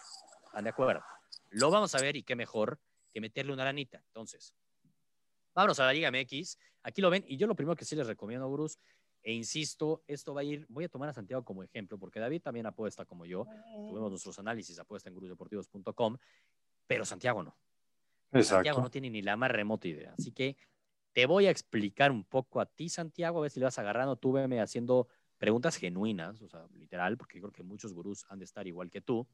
¿están 0.45 0.63
de 0.63 0.69
acuerdo? 0.69 1.03
Lo 1.49 1.71
vamos 1.71 1.95
a 1.95 2.01
ver 2.01 2.15
y 2.15 2.23
qué 2.23 2.35
mejor 2.35 2.79
que 3.11 3.21
meterle 3.21 3.53
una 3.53 3.63
lanita. 3.63 4.03
Entonces, 4.07 4.53
vámonos 5.53 5.79
a 5.79 5.85
la 5.85 5.93
Liga 5.93 6.11
MX, 6.11 6.57
aquí 6.83 7.01
lo 7.01 7.09
ven, 7.09 7.23
y 7.27 7.37
yo 7.37 7.47
lo 7.47 7.55
primero 7.55 7.75
que 7.75 7.85
sí 7.85 7.95
les 7.95 8.07
recomiendo, 8.07 8.47
Gurús, 8.47 8.77
e 9.21 9.33
insisto, 9.33 10.03
esto 10.07 10.33
va 10.33 10.41
a 10.41 10.43
ir, 10.43 10.65
voy 10.67 10.83
a 10.83 10.89
tomar 10.89 11.09
a 11.09 11.13
Santiago 11.13 11.43
como 11.45 11.63
ejemplo, 11.63 11.97
porque 11.97 12.19
David 12.19 12.41
también 12.41 12.65
apuesta 12.65 13.05
como 13.05 13.25
yo, 13.25 13.45
tuvimos 13.73 14.09
nuestros 14.09 14.37
análisis, 14.39 14.77
apuesta 14.79 15.09
en 15.09 15.15
gurusdeportivos.com, 15.15 16.17
pero 16.87 17.05
Santiago 17.05 17.41
no. 17.41 17.55
Santiago 18.43 18.81
no 18.81 18.89
tiene 18.89 19.09
ni 19.09 19.21
la 19.21 19.37
más 19.37 19.51
remota 19.51 19.87
idea. 19.87 20.13
Así 20.17 20.31
que 20.31 20.57
te 21.13 21.25
voy 21.25 21.45
a 21.45 21.51
explicar 21.51 22.11
un 22.11 22.23
poco 22.23 22.59
a 22.59 22.65
ti, 22.65 22.89
Santiago, 22.89 23.39
a 23.39 23.41
ver 23.43 23.51
si 23.51 23.59
le 23.59 23.65
vas 23.65 23.77
agarrando. 23.77 24.15
Tú 24.15 24.31
veme 24.31 24.59
haciendo 24.59 25.07
preguntas 25.37 25.75
genuinas, 25.75 26.41
o 26.41 26.47
sea, 26.47 26.65
literal, 26.73 27.17
porque 27.17 27.39
creo 27.39 27.51
que 27.51 27.63
muchos 27.63 27.93
gurús 27.93 28.25
han 28.29 28.39
de 28.39 28.45
estar 28.45 28.65
igual 28.67 28.89
que 28.89 29.01
tú, 29.01 29.27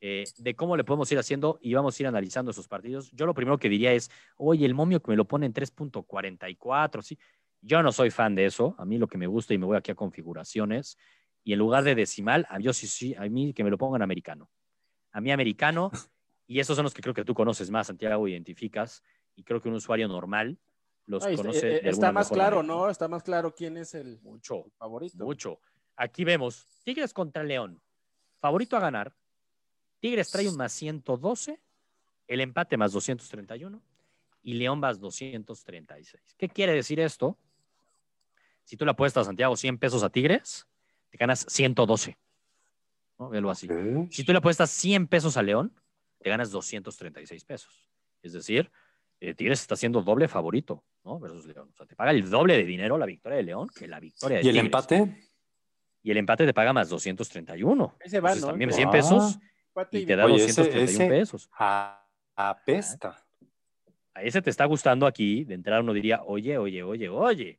eh, 0.00 0.24
de 0.38 0.54
cómo 0.56 0.76
le 0.76 0.84
podemos 0.84 1.10
ir 1.12 1.18
haciendo 1.18 1.58
y 1.62 1.72
vamos 1.74 1.98
a 1.98 2.02
ir 2.02 2.06
analizando 2.06 2.50
esos 2.50 2.68
partidos. 2.68 3.10
Yo 3.12 3.26
lo 3.26 3.34
primero 3.34 3.58
que 3.58 3.68
diría 3.68 3.92
es, 3.92 4.10
oye, 4.36 4.66
el 4.66 4.74
momio 4.74 5.00
que 5.02 5.10
me 5.10 5.16
lo 5.16 5.24
pone 5.26 5.46
en 5.46 5.52
3.44, 5.54 7.02
sí. 7.02 7.18
Yo 7.60 7.82
no 7.82 7.92
soy 7.92 8.10
fan 8.10 8.34
de 8.34 8.44
eso. 8.44 8.74
A 8.78 8.84
mí 8.84 8.98
lo 8.98 9.06
que 9.08 9.16
me 9.18 9.26
gusta 9.26 9.54
y 9.54 9.58
me 9.58 9.64
voy 9.66 9.76
aquí 9.76 9.90
a 9.90 9.94
configuraciones. 9.94 10.98
Y 11.42 11.52
en 11.54 11.58
lugar 11.58 11.84
de 11.84 11.94
decimal, 11.94 12.46
a- 12.50 12.58
yo 12.60 12.72
sí, 12.72 12.86
sí, 12.86 13.14
a 13.14 13.22
mí 13.28 13.54
que 13.54 13.64
me 13.64 13.70
lo 13.70 13.78
pongan 13.78 14.02
americano. 14.02 14.50
A 15.12 15.20
mí 15.20 15.30
americano, 15.32 15.90
y 16.46 16.60
esos 16.60 16.76
son 16.76 16.82
los 16.84 16.92
que 16.92 17.00
creo 17.00 17.14
que 17.14 17.24
tú 17.24 17.32
conoces 17.34 17.70
más, 17.70 17.86
Santiago, 17.86 18.28
identificas, 18.28 19.02
y 19.34 19.44
creo 19.44 19.60
que 19.62 19.68
un 19.68 19.76
usuario 19.76 20.06
normal 20.08 20.58
los 21.06 21.24
Ay, 21.24 21.36
conoce. 21.36 21.76
eh, 21.78 21.80
de 21.82 21.90
está 21.90 22.12
más 22.12 22.30
claro, 22.30 22.56
manera. 22.58 22.74
¿no? 22.74 22.90
Está 22.90 23.08
más 23.08 23.22
claro 23.22 23.54
quién 23.54 23.76
es 23.76 23.94
el 23.94 24.20
Mucho, 24.22 24.66
favorito. 24.78 25.24
mucho. 25.24 25.60
Aquí 25.96 26.24
vemos 26.24 26.66
Tigres 26.84 27.12
contra 27.12 27.42
León. 27.44 27.80
Favorito 28.40 28.76
a 28.76 28.80
ganar. 28.80 29.14
Tigres 30.04 30.30
trae 30.30 30.46
un 30.46 30.56
más 30.58 30.70
112, 30.74 31.58
el 32.28 32.40
empate 32.42 32.76
más 32.76 32.92
231 32.92 33.80
y 34.42 34.52
León 34.52 34.78
más 34.78 35.00
236. 35.00 36.34
¿Qué 36.36 36.50
quiere 36.50 36.74
decir 36.74 37.00
esto? 37.00 37.38
Si 38.64 38.76
tú 38.76 38.84
le 38.84 38.90
apuestas, 38.90 39.24
Santiago, 39.24 39.56
100 39.56 39.78
pesos 39.78 40.02
a 40.02 40.10
Tigres, 40.10 40.66
te 41.08 41.16
ganas 41.16 41.46
112. 41.48 42.18
¿no? 43.18 43.30
Velo 43.30 43.50
así. 43.50 43.66
Si 44.10 44.24
tú 44.24 44.32
le 44.32 44.38
apuestas 44.40 44.68
100 44.72 45.06
pesos 45.06 45.38
a 45.38 45.42
León, 45.42 45.72
te 46.18 46.28
ganas 46.28 46.50
236 46.50 47.42
pesos. 47.46 47.88
Es 48.20 48.34
decir, 48.34 48.70
eh, 49.20 49.32
Tigres 49.32 49.62
está 49.62 49.74
siendo 49.74 50.02
doble 50.02 50.28
favorito, 50.28 50.84
¿no? 51.02 51.18
Versus 51.18 51.46
León. 51.46 51.70
O 51.72 51.76
sea, 51.78 51.86
te 51.86 51.96
paga 51.96 52.10
el 52.10 52.28
doble 52.28 52.58
de 52.58 52.64
dinero 52.64 52.98
la 52.98 53.06
victoria 53.06 53.38
de 53.38 53.44
León 53.44 53.70
que 53.74 53.88
la 53.88 54.00
victoria 54.00 54.36
de 54.36 54.44
¿Y 54.44 54.48
el 54.48 54.52
Tigres. 54.52 54.66
empate? 54.66 55.28
Y 56.02 56.10
el 56.10 56.18
empate 56.18 56.44
te 56.44 56.52
paga 56.52 56.74
más 56.74 56.90
231. 56.90 57.96
Ese 58.00 58.20
va, 58.20 58.34
Entonces, 58.34 58.42
¿no? 58.42 58.48
también 58.50 58.68
Ah. 58.68 58.74
100 58.74 58.90
pesos 58.90 59.38
Y 59.90 60.06
te 60.06 60.16
da 60.16 60.26
Oye, 60.26 60.36
ese- 60.36 60.62
231 60.62 60.84
ese- 60.84 61.08
pesos. 61.08 61.48
A, 61.58 62.04
apesta. 62.36 63.16
A 64.14 64.22
ese 64.22 64.40
te 64.42 64.50
está 64.50 64.64
gustando 64.66 65.06
aquí. 65.06 65.44
De 65.44 65.54
entrada 65.54 65.80
uno 65.80 65.92
diría, 65.92 66.22
oye, 66.24 66.56
oye, 66.58 66.82
oye, 66.82 67.08
oye. 67.08 67.58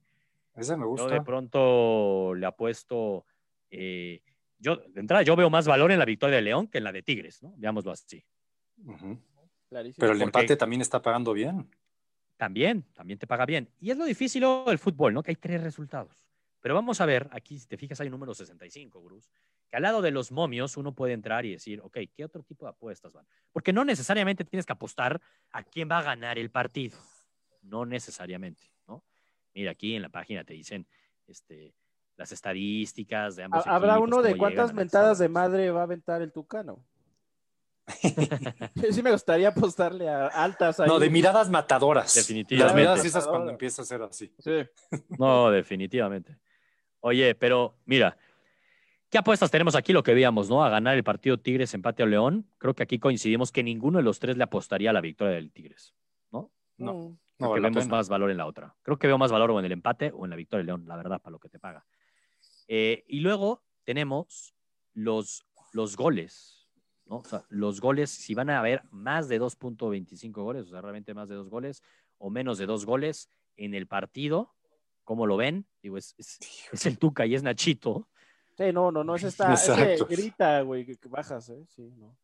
Ese 0.55 0.75
me 0.77 0.83
Yo 0.83 0.87
gusta. 0.89 1.13
de 1.13 1.21
pronto 1.21 2.33
le 2.35 2.45
apuesto. 2.45 3.25
eh, 3.69 4.21
yo, 4.57 4.77
de 4.77 5.01
entrada, 5.01 5.21
yo 5.23 5.35
veo 5.35 5.49
más 5.49 5.67
valor 5.67 5.91
en 5.91 5.99
la 5.99 6.05
victoria 6.05 6.37
de 6.37 6.41
León 6.41 6.67
que 6.67 6.77
en 6.77 6.85
la 6.85 6.93
de 6.93 7.01
Tigres, 7.03 7.43
¿no? 7.43 7.53
Veámoslo 7.57 7.91
así. 7.91 8.23
Clarísimo. 9.69 9.99
Pero 9.99 10.13
el 10.13 10.21
empate 10.21 10.55
también 10.55 10.81
está 10.81 11.01
pagando 11.01 11.33
bien. 11.33 11.69
También, 12.37 12.83
también 12.93 13.19
te 13.19 13.27
paga 13.27 13.45
bien. 13.45 13.69
Y 13.79 13.91
es 13.91 13.97
lo 13.97 14.05
difícil 14.05 14.45
del 14.65 14.77
fútbol, 14.79 15.13
¿no? 15.13 15.23
Que 15.23 15.31
hay 15.31 15.35
tres 15.35 15.61
resultados. 15.61 16.25
Pero 16.61 16.73
vamos 16.75 16.99
a 17.01 17.05
ver, 17.05 17.27
aquí 17.31 17.59
si 17.59 17.67
te 17.67 17.77
fijas 17.77 17.99
hay 17.99 18.07
un 18.07 18.11
número 18.11 18.33
65, 18.33 19.01
Bruce, 19.01 19.29
que 19.69 19.75
al 19.77 19.83
lado 19.83 20.01
de 20.01 20.11
los 20.11 20.31
momios 20.31 20.77
uno 20.77 20.93
puede 20.93 21.13
entrar 21.13 21.45
y 21.45 21.51
decir, 21.51 21.81
ok, 21.81 21.97
¿qué 22.13 22.23
otro 22.25 22.43
tipo 22.43 22.65
de 22.65 22.71
apuestas 22.71 23.11
van? 23.13 23.25
Porque 23.51 23.73
no 23.73 23.83
necesariamente 23.85 24.45
tienes 24.45 24.65
que 24.65 24.73
apostar 24.73 25.21
a 25.51 25.63
quién 25.63 25.89
va 25.89 25.99
a 25.99 26.03
ganar 26.03 26.37
el 26.37 26.51
partido. 26.51 26.97
No 27.61 27.85
necesariamente, 27.85 28.63
¿no? 28.87 29.03
Mira, 29.53 29.71
aquí 29.71 29.95
en 29.95 30.01
la 30.01 30.09
página 30.09 30.43
te 30.43 30.53
dicen 30.53 30.87
este, 31.27 31.73
las 32.15 32.31
estadísticas 32.31 33.35
de 33.35 33.43
ambos 33.43 33.65
Ha- 33.65 33.75
¿Habrá 33.75 33.93
equipos, 33.93 34.07
uno 34.09 34.21
de 34.21 34.37
cuántas 34.37 34.73
mentadas 34.73 35.17
de 35.17 35.29
madre 35.29 35.71
va 35.71 35.81
a 35.81 35.83
aventar 35.83 36.21
el 36.21 36.31
Tucano? 36.31 36.85
sí 38.91 39.01
me 39.03 39.11
gustaría 39.11 39.49
apostarle 39.49 40.09
a 40.09 40.27
altas 40.27 40.79
ahí. 40.79 40.87
No, 40.87 40.99
de 40.99 41.09
miradas 41.09 41.49
matadoras. 41.49 42.13
Definitivamente. 42.13 42.65
Las 42.67 42.75
miradas 42.75 43.05
esas 43.05 43.27
cuando 43.27 43.51
empieza 43.51 43.81
a 43.81 43.85
ser 43.85 44.01
así. 44.03 44.33
Sí. 44.39 44.65
No, 45.17 45.49
definitivamente. 45.51 46.37
Oye, 46.99 47.35
pero 47.35 47.75
mira, 47.85 48.17
¿qué 49.15 49.19
apuestas 49.19 49.49
tenemos 49.49 49.75
aquí? 49.75 49.93
Lo 49.93 50.03
que 50.03 50.13
veíamos, 50.13 50.49
¿no? 50.49 50.61
A 50.61 50.67
ganar 50.67 50.97
el 50.97 51.03
partido 51.05 51.39
Tigres 51.39 51.73
empate 51.73 52.03
a 52.03 52.05
León. 52.05 52.49
Creo 52.57 52.73
que 52.73 52.83
aquí 52.83 52.99
coincidimos 52.99 53.53
que 53.53 53.63
ninguno 53.63 53.97
de 53.97 54.03
los 54.03 54.19
tres 54.19 54.35
le 54.35 54.43
apostaría 54.43 54.89
a 54.89 54.93
la 54.93 54.99
victoria 54.99 55.35
del 55.35 55.53
Tigres. 55.53 55.95
No. 56.31 56.51
Mm. 56.75 56.83
Creo 56.83 56.93
No, 57.39 57.47
que 57.47 57.47
vale 57.47 57.61
la 57.61 57.69
vemos 57.69 57.87
más 57.87 58.09
valor 58.09 58.29
en 58.29 58.35
la 58.35 58.45
otra. 58.45 58.75
Creo 58.81 58.99
que 58.99 59.07
veo 59.07 59.17
más 59.17 59.31
valor 59.31 59.51
o 59.51 59.59
en 59.59 59.63
el 59.63 59.71
empate 59.71 60.11
o 60.13 60.25
en 60.25 60.31
la 60.31 60.35
victoria 60.35 60.63
de 60.63 60.65
León, 60.65 60.83
la 60.85 60.97
verdad, 60.97 61.21
para 61.21 61.31
lo 61.31 61.39
que 61.39 61.47
te 61.47 61.59
paga. 61.59 61.85
Eh, 62.67 63.05
y 63.07 63.21
luego 63.21 63.63
tenemos 63.85 64.53
los, 64.93 65.45
los 65.71 65.95
goles, 65.95 66.67
¿no? 67.05 67.19
O 67.19 67.23
sea, 67.23 67.45
los 67.47 67.79
goles, 67.79 68.09
si 68.09 68.35
van 68.35 68.49
a 68.49 68.59
haber 68.59 68.83
más 68.91 69.29
de 69.29 69.39
2.25 69.39 70.33
goles, 70.43 70.65
o 70.65 70.69
sea, 70.71 70.81
realmente 70.81 71.13
más 71.13 71.29
de 71.29 71.35
dos 71.35 71.49
goles 71.49 71.83
o 72.17 72.29
menos 72.29 72.57
de 72.57 72.65
dos 72.65 72.85
goles 72.85 73.29
en 73.55 73.75
el 73.75 73.87
partido, 73.87 74.53
¿cómo 75.05 75.25
lo 75.25 75.37
ven? 75.37 75.67
Digo, 75.81 75.97
es, 75.97 76.15
es, 76.17 76.37
es 76.73 76.85
el 76.85 76.97
Tuca 76.97 77.25
y 77.25 77.35
es 77.35 77.43
Nachito. 77.43 78.09
Sí, 78.57 78.71
no, 78.71 78.91
no, 78.91 79.03
no, 79.03 79.15
ese 79.15 79.27
está, 79.27 79.53
ese 79.53 79.71
Exacto. 79.73 80.05
grita, 80.07 80.61
güey, 80.61 80.85
que, 80.85 80.95
que 80.95 81.09
bajas, 81.09 81.49
¿eh? 81.49 81.65
Sí, 81.67 81.93
no. 81.97 82.15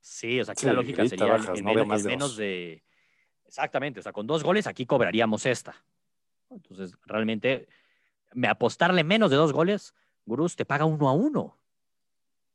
Sí, 0.00 0.40
o 0.40 0.44
sea, 0.44 0.52
aquí 0.52 0.60
Sí, 0.60 0.66
la 0.66 0.72
lógica 0.74 1.02
grita, 1.02 1.16
sería 1.16 1.32
bajas, 1.32 1.58
en, 1.58 1.64
no 1.64 1.74
veo 1.74 1.84
menos, 1.84 1.88
más 1.88 2.00
en 2.00 2.04
de 2.04 2.10
menos 2.10 2.28
dos. 2.30 2.36
de... 2.36 2.82
Exactamente, 3.46 4.00
o 4.00 4.02
sea, 4.02 4.12
con 4.12 4.26
dos 4.26 4.44
goles 4.44 4.66
aquí 4.66 4.84
cobraríamos 4.84 5.46
esta. 5.46 5.74
Entonces, 6.50 6.94
realmente, 7.06 7.68
me 8.32 8.48
apostarle 8.48 9.04
menos 9.04 9.30
de 9.30 9.36
dos 9.36 9.52
goles, 9.52 9.94
Gurús 10.26 10.56
te 10.56 10.66
paga 10.66 10.84
uno 10.84 11.08
a 11.08 11.12
uno. 11.12 11.56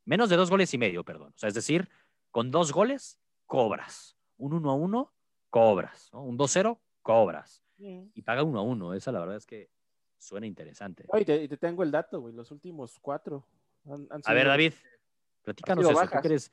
Menos 0.05 0.29
de 0.29 0.36
dos 0.36 0.49
goles 0.49 0.73
y 0.73 0.77
medio, 0.77 1.03
perdón. 1.03 1.34
O 1.36 1.39
sea, 1.39 1.49
es 1.49 1.55
decir, 1.55 1.89
con 2.29 2.51
dos 2.51 2.71
goles, 2.71 3.19
cobras. 3.47 4.15
Un 4.38 4.53
uno 4.53 4.69
a 4.69 4.75
uno, 4.75 5.11
cobras. 5.49 6.09
¿no? 6.13 6.23
Un 6.23 6.38
2-0, 6.38 6.77
cobras. 7.01 7.63
Y 7.77 8.21
paga 8.21 8.43
uno 8.43 8.59
a 8.59 8.63
uno. 8.63 8.93
Esa 8.93 9.11
la 9.11 9.19
verdad 9.19 9.38
es 9.38 9.45
que 9.45 9.69
suena 10.24 10.45
interesante. 10.47 11.05
Oye, 11.09 11.26
te, 11.26 11.47
te 11.47 11.57
tengo 11.57 11.84
el 11.84 11.91
dato, 11.91 12.21
güey. 12.21 12.34
Los 12.34 12.49
últimos 12.51 12.97
cuatro. 12.99 13.45
Han, 13.86 14.07
han 14.09 14.21
A 14.26 14.34
ver, 14.34 14.47
David, 14.47 14.74
platícanos 15.43 15.84
eso. 15.86 15.93
¿Tú 15.93 15.97
bajas. 15.99 16.26
eres- 16.26 16.51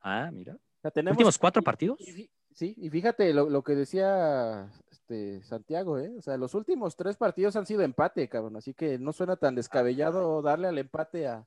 Ah, 0.00 0.30
mira. 0.32 0.54
o 0.54 0.80
sea, 0.82 0.90
tenemos- 0.90 1.14
¿Últimos 1.16 1.38
cuatro 1.38 1.62
partidos? 1.62 1.98
y 2.00 2.30
Sí, 2.54 2.74
y 2.78 2.88
fíjate 2.88 3.34
lo, 3.34 3.50
lo 3.50 3.62
que 3.62 3.74
decía 3.74 4.72
este 4.90 5.42
Santiago, 5.42 5.98
¿eh? 5.98 6.10
O 6.16 6.22
sea, 6.22 6.38
los 6.38 6.54
últimos 6.54 6.96
tres 6.96 7.18
partidos 7.18 7.54
han 7.54 7.66
sido 7.66 7.82
empate, 7.82 8.26
cabrón. 8.30 8.56
Así 8.56 8.72
que 8.72 8.98
no 8.98 9.12
suena 9.12 9.36
tan 9.36 9.54
descabellado 9.54 10.40
darle 10.40 10.68
al 10.68 10.78
empate 10.78 11.26
a, 11.26 11.46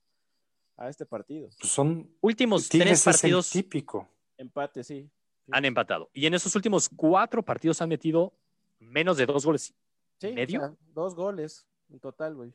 a 0.78 0.88
este 0.88 1.08
partido. 1.08 1.50
Pues 1.60 1.72
son 1.72 2.12
Últimos 2.22 2.70
tres 2.70 3.04
partidos 3.04 3.50
típico. 3.50 4.08
Empate. 4.38 4.84
Sí. 4.84 5.10
han 5.52 5.66
empatado. 5.66 6.12
Y 6.14 6.28
en 6.28 6.36
esos 6.36 6.56
últimos 6.56 6.88
cuatro 6.96 7.42
partidos 7.42 7.82
han 7.82 7.90
metido 7.90 8.32
menos 8.78 9.18
de 9.18 9.26
dos 9.26 9.44
goles. 9.44 9.74
Sí, 10.20 10.28
o 10.28 10.34
¿Medio? 10.34 10.60
sea, 10.60 10.74
dos 10.94 11.16
goles 11.16 11.68
en 11.90 12.00
total, 12.00 12.36
güey. 12.36 12.54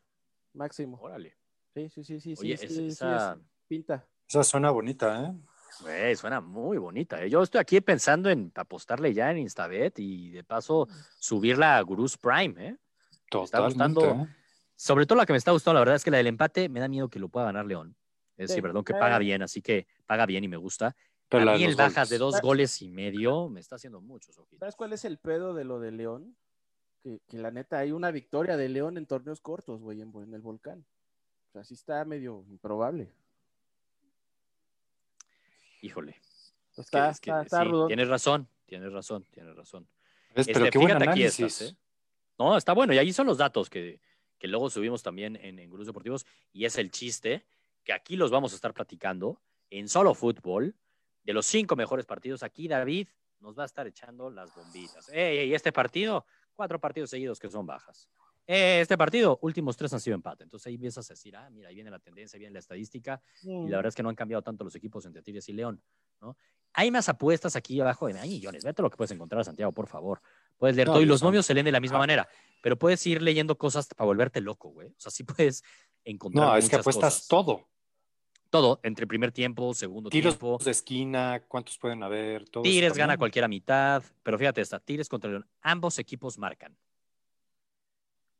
Máximo. 0.53 0.99
Órale. 1.01 1.37
Sí, 1.75 1.89
sí, 1.89 2.05
sí, 2.05 2.21
sí. 2.21 2.35
Oye, 2.39 2.57
sí, 2.57 2.67
es- 2.67 2.71
sí, 2.73 2.77
sí, 2.77 2.87
esa, 2.89 3.33
es 3.35 3.39
pinta. 3.67 4.07
Esa 4.29 4.45
suena 4.45 4.71
bonita, 4.71 5.25
¿eh? 5.25 5.33
güey, 5.81 6.15
suena 6.17 6.41
muy 6.41 6.79
bonita. 6.79 7.23
¿eh? 7.23 7.29
Yo 7.29 7.43
estoy 7.43 7.61
aquí 7.61 7.81
pensando 7.81 8.31
en 8.31 8.53
apostarle 8.55 9.12
ya 9.12 9.31
en 9.31 9.39
Instabet 9.39 9.99
y 9.99 10.31
de 10.31 10.45
paso 10.45 10.87
subirla 11.19 11.77
a 11.79 11.81
Gurús 11.83 12.17
Prime. 12.17 12.55
¿eh? 12.69 12.77
está 13.25 13.59
Totalmente. 13.59 13.95
gustando. 13.95 14.25
¿eh? 14.25 14.29
Sobre 14.77 15.07
todo 15.07 15.19
la 15.19 15.27
que 15.27 15.33
me 15.33 15.39
está 15.39 15.51
gustando, 15.51 15.75
la 15.75 15.81
verdad 15.81 15.97
es 15.97 16.05
que 16.05 16.11
la 16.11 16.19
del 16.19 16.27
empate 16.29 16.69
me 16.69 16.79
da 16.81 16.89
miedo 16.89 17.09
que 17.09 17.19
lo 17.19 17.29
pueda 17.29 17.47
ganar 17.47 17.65
León. 17.67 17.97
Es 18.37 18.49
Sí. 18.51 18.55
decir, 18.55 18.62
perdón, 18.62 18.85
que 18.85 18.93
Eh. 18.93 18.97
paga 18.99 19.19
bien, 19.19 19.43
así 19.43 19.62
que 19.62 19.87
paga 20.07 20.27
bien 20.27 20.45
y 20.45 20.49
me 20.49 20.57
gusta. 20.57 20.95
Pero 21.29 21.51
a 21.51 21.55
mí 21.57 21.65
el 21.65 21.75
bajas 21.75 21.95
goles. 21.95 22.11
de 22.11 22.19
dos 22.19 22.41
goles 22.41 22.83
y 22.83 22.89
medio 22.89 23.49
me 23.49 23.59
está 23.61 23.77
haciendo 23.77 24.01
muchos 24.01 24.39
ojitos. 24.39 24.59
¿Sabes 24.61 24.77
cuál 24.77 24.93
es 24.93 25.05
el 25.05 25.19
pedo 25.19 25.55
de 25.55 25.65
lo 25.65 25.81
de 25.81 25.91
León? 25.91 26.37
Que, 27.05 27.21
que 27.29 27.37
la 27.39 27.51
neta 27.51 27.79
hay 27.79 27.93
una 27.93 28.11
victoria 28.11 28.57
de 28.57 28.69
León 28.69 28.97
en 28.97 29.05
torneos 29.07 29.41
cortos, 29.41 29.81
güey, 29.83 30.01
en, 30.01 30.11
en 30.17 30.33
el 30.35 30.41
volcán. 30.41 30.85
O 31.51 31.53
sea, 31.53 31.63
sí 31.63 31.75
está 31.75 32.03
medio 32.07 32.45
improbable. 32.49 33.13
Híjole. 35.83 36.13
Es 36.13 36.77
que- 36.77 36.81
Está, 36.81 37.11
es 37.11 37.21
que 37.21 37.31
está, 37.31 37.43
está 37.43 37.63
sí, 37.65 37.71
tienes 37.87 38.09
razón, 38.09 38.49
tienes 38.67 38.93
razón, 38.93 39.25
tienes 39.31 39.55
razón. 39.55 39.87
¿Ves? 40.35 40.47
Pero 40.47 40.61
Este, 40.65 40.71
qué 40.71 40.79
buen 40.79 40.89
fíjate 40.89 41.05
aquí 41.11 41.21
análisis. 41.21 41.61
estas, 41.61 41.71
¿eh? 41.73 41.77
No, 42.39 42.57
está 42.57 42.73
bueno. 42.73 42.93
Y 42.95 42.99
ahí 42.99 43.13
son 43.13 43.27
los 43.27 43.39
datos 43.39 43.71
que, 43.71 44.01
que 44.39 44.49
luego 44.49 44.69
subimos 44.71 45.03
también 45.03 45.37
en, 45.37 45.59
en 45.61 45.71
Gurús 45.71 45.87
Deportivos. 45.87 46.27
Y 46.53 46.65
es 46.65 46.77
el 46.79 46.91
chiste 46.91 47.45
que 47.85 47.93
aquí 47.93 48.17
los 48.17 48.31
vamos 48.31 48.53
a 48.53 48.57
estar 48.57 48.75
platicando 48.75 49.41
en 49.71 49.89
solo 49.89 50.15
fútbol. 50.15 50.75
De 51.23 51.33
los 51.33 51.47
cinco 51.47 51.77
mejores 51.77 52.05
partidos, 52.07 52.43
aquí 52.43 52.67
David 52.67 53.09
nos 53.41 53.57
va 53.59 53.63
a 53.63 53.67
estar 53.67 53.87
echando 53.87 54.29
las 54.31 54.55
bombitas. 54.55 55.09
Ey, 55.11 55.39
ey, 55.39 55.55
este 55.55 55.71
partido, 55.73 56.27
cuatro 56.55 56.81
partidos 56.81 57.11
seguidos 57.11 57.39
que 57.39 57.49
son 57.51 57.67
bajas. 57.67 58.09
Eh, 58.47 58.81
este 58.83 58.99
partido, 58.99 59.39
últimos 59.43 59.77
tres 59.77 59.93
han 59.95 60.01
sido 60.01 60.15
empate. 60.15 60.45
Entonces 60.45 60.67
ahí 60.67 60.75
empiezas 60.75 61.09
a 61.11 61.15
decir, 61.15 61.35
ah, 61.37 61.49
mira, 61.51 61.69
ahí 61.71 61.75
viene 61.77 61.91
la 61.91 61.99
tendencia, 61.99 62.39
viene 62.39 62.53
la 62.53 62.59
estadística. 62.59 63.21
Y 63.43 63.69
la 63.69 63.79
verdad 63.79 63.89
es 63.89 63.95
que 63.95 64.03
no 64.03 64.11
han 64.11 64.15
cambiado 64.15 64.43
tanto 64.43 64.65
los 64.65 64.75
equipos 64.75 65.05
entre 65.07 65.23
Tigres 65.23 65.49
y 65.49 65.53
León. 65.55 65.83
¿no? 66.21 66.37
Hay 66.75 66.91
más 66.91 67.09
apuestas 67.09 67.57
aquí 67.57 67.81
abajo 67.81 68.07
de 68.07 68.19
hay 68.19 68.29
millones. 68.29 68.65
Vete 68.65 68.83
lo 68.83 68.91
que 68.91 68.97
puedes 68.97 69.11
encontrar, 69.13 69.45
Santiago, 69.45 69.73
por 69.73 69.87
favor. 69.87 70.21
Puedes 70.59 70.77
leer 70.77 70.89
No, 70.89 70.95
todo 70.95 71.03
y 71.03 71.07
los 71.07 71.21
son- 71.21 71.29
momios 71.29 71.47
se 71.47 71.55
leen 71.55 71.65
de 71.65 71.73
la 71.73 71.81
misma 71.81 71.97
Ah. 71.97 72.01
manera, 72.01 72.29
pero 72.63 72.79
puedes 72.79 73.05
ir 73.07 73.23
leyendo 73.23 73.57
cosas 73.57 73.87
para 73.89 74.07
volverte 74.07 74.41
loco, 74.41 74.69
güey. 74.71 74.89
O 74.89 74.95
sea, 75.01 75.11
sí 75.11 75.25
puedes 75.25 75.63
encontrar 76.05 76.47
No, 76.49 76.57
es 76.57 76.69
que 76.69 76.77
apuestas 76.77 77.15
cosas. 77.15 77.29
todo. 77.29 77.69
Todo, 78.55 78.79
entre 78.85 79.05
primer 79.05 79.33
tiempo, 79.33 79.75
segundo 79.75 80.11
Tiros 80.11 80.39
tiempo. 80.39 80.59
de 80.65 80.71
esquina, 80.71 81.43
cuántos 81.49 81.77
pueden 81.77 82.05
haber, 82.05 82.49
todo 82.49 82.63
Tigres 82.63 82.93
gana 82.93 83.19
cualquiera 83.19 83.49
mitad, 83.49 84.01
pero 84.23 84.39
fíjate 84.39 84.61
esta, 84.61 84.79
Tigres 84.79 85.09
contra 85.09 85.29
León, 85.29 85.45
ambos 85.61 85.99
equipos 85.99 86.39
marcan. 86.39 86.77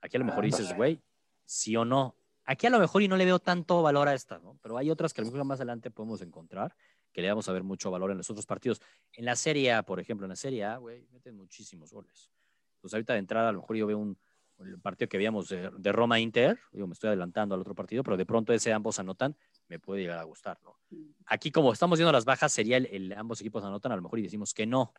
Aquí 0.01 0.17
a 0.17 0.21
lo 0.21 0.27
mejor 0.27 0.45
dices, 0.45 0.73
güey, 0.77 1.03
sí 1.45 1.75
o 1.75 1.85
no. 1.85 2.15
Aquí 2.45 2.69
a 2.69 2.71
lo 2.71 2.79
mejor 2.79 3.03
y 3.03 3.09
no 3.09 3.17
le 3.17 3.25
veo 3.25 3.41
tanto 3.41 3.83
valor 3.83 4.07
a 4.07 4.15
esta, 4.15 4.39
¿no? 4.39 4.57
Pero 4.63 4.79
hay 4.79 4.89
otras 4.89 5.13
que 5.13 5.21
a 5.21 5.25
lo 5.25 5.33
mejor 5.33 5.45
más 5.47 5.59
adelante 5.59 5.91
podemos 5.91 6.23
encontrar 6.23 6.77
que 7.13 7.21
le 7.21 7.29
vamos 7.29 7.49
a 7.49 7.53
ver 7.53 7.65
mucho 7.65 7.91
valor 7.91 8.13
en 8.13 8.19
los 8.19 8.31
otros 8.31 8.47
partidos. 8.47 8.81
En 9.15 9.25
la 9.25 9.35
Serie 9.35 9.73
A, 9.73 9.83
por 9.83 9.99
ejemplo, 9.99 10.27
en 10.27 10.31
la 10.31 10.37
Serie 10.37 10.63
A, 10.63 10.77
güey, 10.77 11.09
meten 11.11 11.37
muchísimos 11.37 11.93
goles. 11.93 12.31
Entonces 12.77 12.95
ahorita 12.95 13.15
de 13.15 13.19
entrada 13.19 13.49
a 13.49 13.53
lo 13.53 13.63
mejor 13.63 13.75
yo 13.75 13.89
veo 13.89 13.99
un 13.99 14.17
el 14.61 14.79
partido 14.79 15.09
que 15.09 15.17
veíamos 15.17 15.49
de, 15.49 15.71
de 15.77 15.93
Roma-Inter, 15.93 16.59
digo, 16.73 16.87
me 16.87 16.93
estoy 16.93 17.09
adelantando 17.09 17.55
al 17.55 17.61
otro 17.61 17.75
partido, 17.75 18.03
pero 18.05 18.17
de 18.17 18.25
pronto 18.25 18.53
ese 18.53 18.73
ambos 18.73 18.99
anotan, 18.99 19.37
me 19.69 19.79
puede 19.79 20.03
llegar 20.03 20.19
a 20.19 20.25
gustar, 20.25 20.59
¿no? 20.63 20.79
Aquí 21.27 21.51
como 21.51 21.73
estamos 21.73 21.99
viendo 21.99 22.13
las 22.13 22.25
bajas, 22.25 22.53
sería 22.53 22.77
el, 22.77 22.87
el 22.87 23.13
ambos 23.15 23.41
equipos 23.41 23.65
anotan, 23.65 23.93
a 23.93 23.97
lo 23.97 24.03
mejor 24.03 24.19
y 24.19 24.23
decimos 24.23 24.53
que 24.53 24.67
no. 24.67 24.93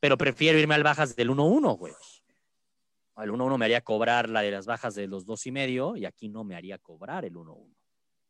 Pero 0.00 0.18
prefiero 0.18 0.58
irme 0.58 0.74
al 0.74 0.82
bajas 0.82 1.16
del 1.16 1.30
1-1, 1.30 1.78
güey. 1.78 1.94
El 3.16 3.30
1-1 3.30 3.58
me 3.58 3.64
haría 3.64 3.80
cobrar 3.80 4.28
la 4.28 4.42
de 4.42 4.50
las 4.50 4.66
bajas 4.66 4.94
de 4.94 5.06
los 5.06 5.24
dos 5.24 5.46
y 5.46 5.52
medio 5.52 5.96
y 5.96 6.04
aquí 6.04 6.28
no 6.28 6.42
me 6.42 6.56
haría 6.56 6.78
cobrar 6.78 7.24
el 7.24 7.34
1-1. 7.34 7.74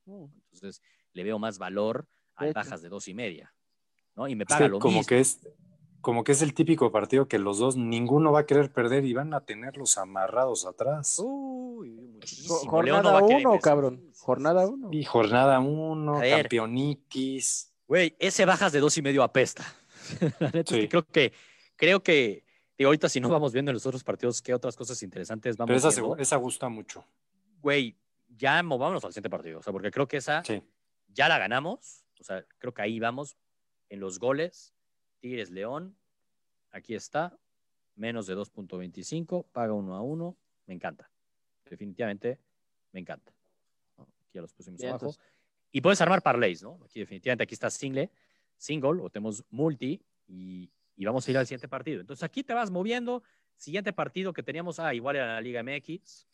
Mm. 0.07 0.25
Entonces 0.53 0.83
le 1.13 1.25
veo 1.25 1.39
más 1.39 1.59
valor 1.59 2.07
a 2.35 2.47
bajas 2.53 2.83
de 2.83 2.89
dos 2.89 3.09
y 3.09 3.15
media. 3.15 3.55
¿no? 4.15 4.29
Y 4.29 4.35
me 4.35 4.45
paga 4.45 4.67
que 4.67 4.69
lo 4.69 4.79
como 4.79 4.99
mismo. 4.99 5.09
que 5.09 5.21
es 5.21 5.41
como 6.05 6.23
que 6.23 6.31
es 6.33 6.43
el 6.43 6.55
típico 6.55 6.93
partido 6.93 7.27
que 7.27 7.41
los 7.41 7.59
dos 7.59 7.77
ninguno 7.77 8.31
va 8.31 8.41
a 8.41 8.47
querer 8.47 8.71
perder 8.73 9.05
y 9.05 9.13
van 9.15 9.35
a 9.35 9.41
tenerlos 9.41 9.99
amarrados 9.99 10.65
atrás. 10.67 11.19
Uy, 11.25 11.91
muchísimo. 11.91 12.55
Jornada 12.59 13.19
1, 13.21 13.29
empezar. 13.37 13.61
cabrón. 13.61 14.13
Jornada 14.17 14.69
1. 14.69 14.89
Y 14.93 15.03
jornada 15.05 15.59
uno, 15.59 16.19
A 16.19 16.21
ver. 16.21 16.43
campeonitis. 16.43 17.73
Güey, 17.89 18.15
ese 18.19 18.45
bajas 18.45 18.71
de 18.73 18.81
dos 18.81 18.97
y 18.97 19.03
medio 19.03 19.23
apesta. 19.25 19.65
La 20.41 20.51
neta 20.51 20.59
es 20.61 20.65
que 20.67 20.81
Sí. 20.83 20.89
creo 20.89 21.03
que, 21.07 21.33
creo 21.77 22.03
que, 22.03 22.45
digo, 22.79 22.89
ahorita 22.89 23.09
si 23.09 23.21
no 23.21 23.29
vamos 23.29 23.53
viendo 23.53 23.71
en 23.71 23.75
los 23.75 23.87
otros 23.87 24.05
partidos 24.05 24.41
qué 24.43 24.55
otras 24.55 24.77
cosas 24.77 25.03
interesantes 25.03 25.57
vamos 25.57 25.69
Pero 25.69 25.89
esa, 25.89 26.01
viendo. 26.01 26.17
esa 26.19 26.37
gusta 26.37 26.69
mucho. 26.69 27.05
Güey, 27.61 27.97
ya 28.29 28.63
movámonos 28.63 29.05
al 29.05 29.13
siguiente 29.13 29.31
partido. 29.31 29.61
O 29.61 29.63
sea, 29.63 29.73
porque 29.73 29.91
creo 29.91 30.07
que 30.07 30.19
esa 30.19 30.45
Sí. 30.45 30.63
ya 31.09 31.29
la 31.29 31.39
ganamos. 31.39 32.05
O 32.21 32.25
sea, 32.25 32.45
creo 32.59 32.73
que 32.75 32.83
ahí 32.83 33.01
vamos 33.01 33.37
en 33.89 34.01
los 34.01 34.19
goles. 34.19 34.74
Tigres 35.25 35.51
León, 35.51 35.97
aquí 36.71 36.95
está, 36.95 37.35
menos 37.95 38.27
de 38.27 38.37
2.25, 38.37 39.47
paga 39.53 39.73
uno 39.73 39.95
a 39.97 40.03
uno, 40.03 40.37
me 40.67 40.75
encanta. 40.75 41.11
Definitivamente 41.65 42.39
me 42.93 43.01
encanta. 43.01 43.33
Aquí 43.97 44.33
ya 44.35 44.43
los 44.43 44.53
pusimos 44.53 44.79
Bien, 44.79 44.91
abajo. 44.91 45.07
entonces. 45.07 45.25
Y 45.73 45.81
puedes 45.81 45.99
armar 46.03 46.21
parlays, 46.21 46.63
¿no? 46.63 46.79
Aquí 46.85 47.01
definitivamente 47.01 47.43
aquí 47.43 47.55
está 47.55 47.71
single, 47.71 48.11
single, 48.59 49.01
o 49.01 49.09
tenemos 49.09 49.43
multi, 49.49 49.99
y, 50.29 50.71
y 50.95 51.05
vamos 51.07 51.27
a 51.27 51.31
ir 51.31 51.39
al 51.39 51.47
siguiente 51.47 51.69
partido. 51.69 52.03
Entonces 52.03 52.23
aquí 52.23 52.45
te 52.45 52.53
vas 52.53 52.71
moviendo. 52.71 53.23
Siguiente 53.57 53.95
partido 53.95 54.35
que 54.35 54.43
teníamos, 54.43 54.79
ah, 54.79 54.93
igual 54.93 55.17
era 55.17 55.33
la 55.33 55.41
Liga 55.41 55.63
MX. 55.63 56.27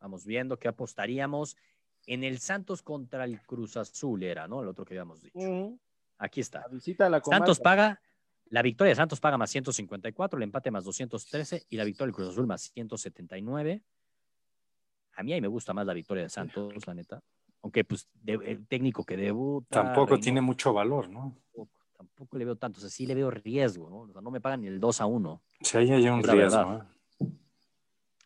Vamos 0.00 0.24
viendo 0.24 0.58
qué 0.58 0.68
apostaríamos. 0.68 1.58
En 2.06 2.24
el 2.24 2.38
Santos 2.38 2.80
contra 2.80 3.24
el 3.26 3.42
Cruz 3.42 3.76
Azul 3.76 4.22
era, 4.22 4.48
¿no? 4.48 4.62
El 4.62 4.68
otro 4.68 4.86
que 4.86 4.94
habíamos 4.94 5.20
dicho. 5.20 5.78
Aquí 6.16 6.40
está. 6.40 6.60
La 6.60 6.68
visita 6.68 7.06
a 7.06 7.10
la. 7.10 7.20
Santos 7.20 7.60
paga, 7.60 8.00
la 8.46 8.62
victoria 8.62 8.90
de 8.90 8.96
Santos 8.96 9.20
paga 9.20 9.38
más 9.38 9.50
154, 9.50 10.36
el 10.36 10.42
empate 10.44 10.70
más 10.70 10.84
213 10.84 11.66
y 11.68 11.76
la 11.76 11.84
victoria 11.84 12.06
del 12.08 12.14
Cruz 12.14 12.28
Azul 12.28 12.46
más 12.46 12.70
179. 12.72 13.82
A 15.16 15.22
mí 15.22 15.32
ahí 15.32 15.40
me 15.40 15.48
gusta 15.48 15.72
más 15.72 15.86
la 15.86 15.94
victoria 15.94 16.24
de 16.24 16.28
Santos, 16.28 16.86
la 16.86 16.94
neta. 16.94 17.22
Aunque, 17.62 17.84
pues, 17.84 18.08
de- 18.14 18.34
el 18.44 18.66
técnico 18.66 19.04
que 19.04 19.16
debuta. 19.16 19.82
Tampoco 19.82 20.18
tiene 20.18 20.40
mucho 20.40 20.72
valor, 20.72 21.08
¿no? 21.08 21.34
Tampoco, 21.54 21.70
tampoco 21.96 22.36
le 22.38 22.44
veo 22.44 22.56
tanto. 22.56 22.78
O 22.78 22.80
sea, 22.80 22.90
sí 22.90 23.06
le 23.06 23.14
veo 23.14 23.30
riesgo, 23.30 23.88
¿no? 23.88 24.00
O 24.00 24.12
sea, 24.12 24.20
no 24.20 24.30
me 24.30 24.40
pagan 24.40 24.60
ni 24.60 24.66
el 24.66 24.78
2 24.80 25.00
a 25.00 25.06
1. 25.06 25.40
Si 25.60 25.78
ahí 25.78 25.90
hay 25.90 26.08
un 26.08 26.20
Es 26.20 26.26
riesgo. 26.26 26.74
¿eh? 26.74 27.26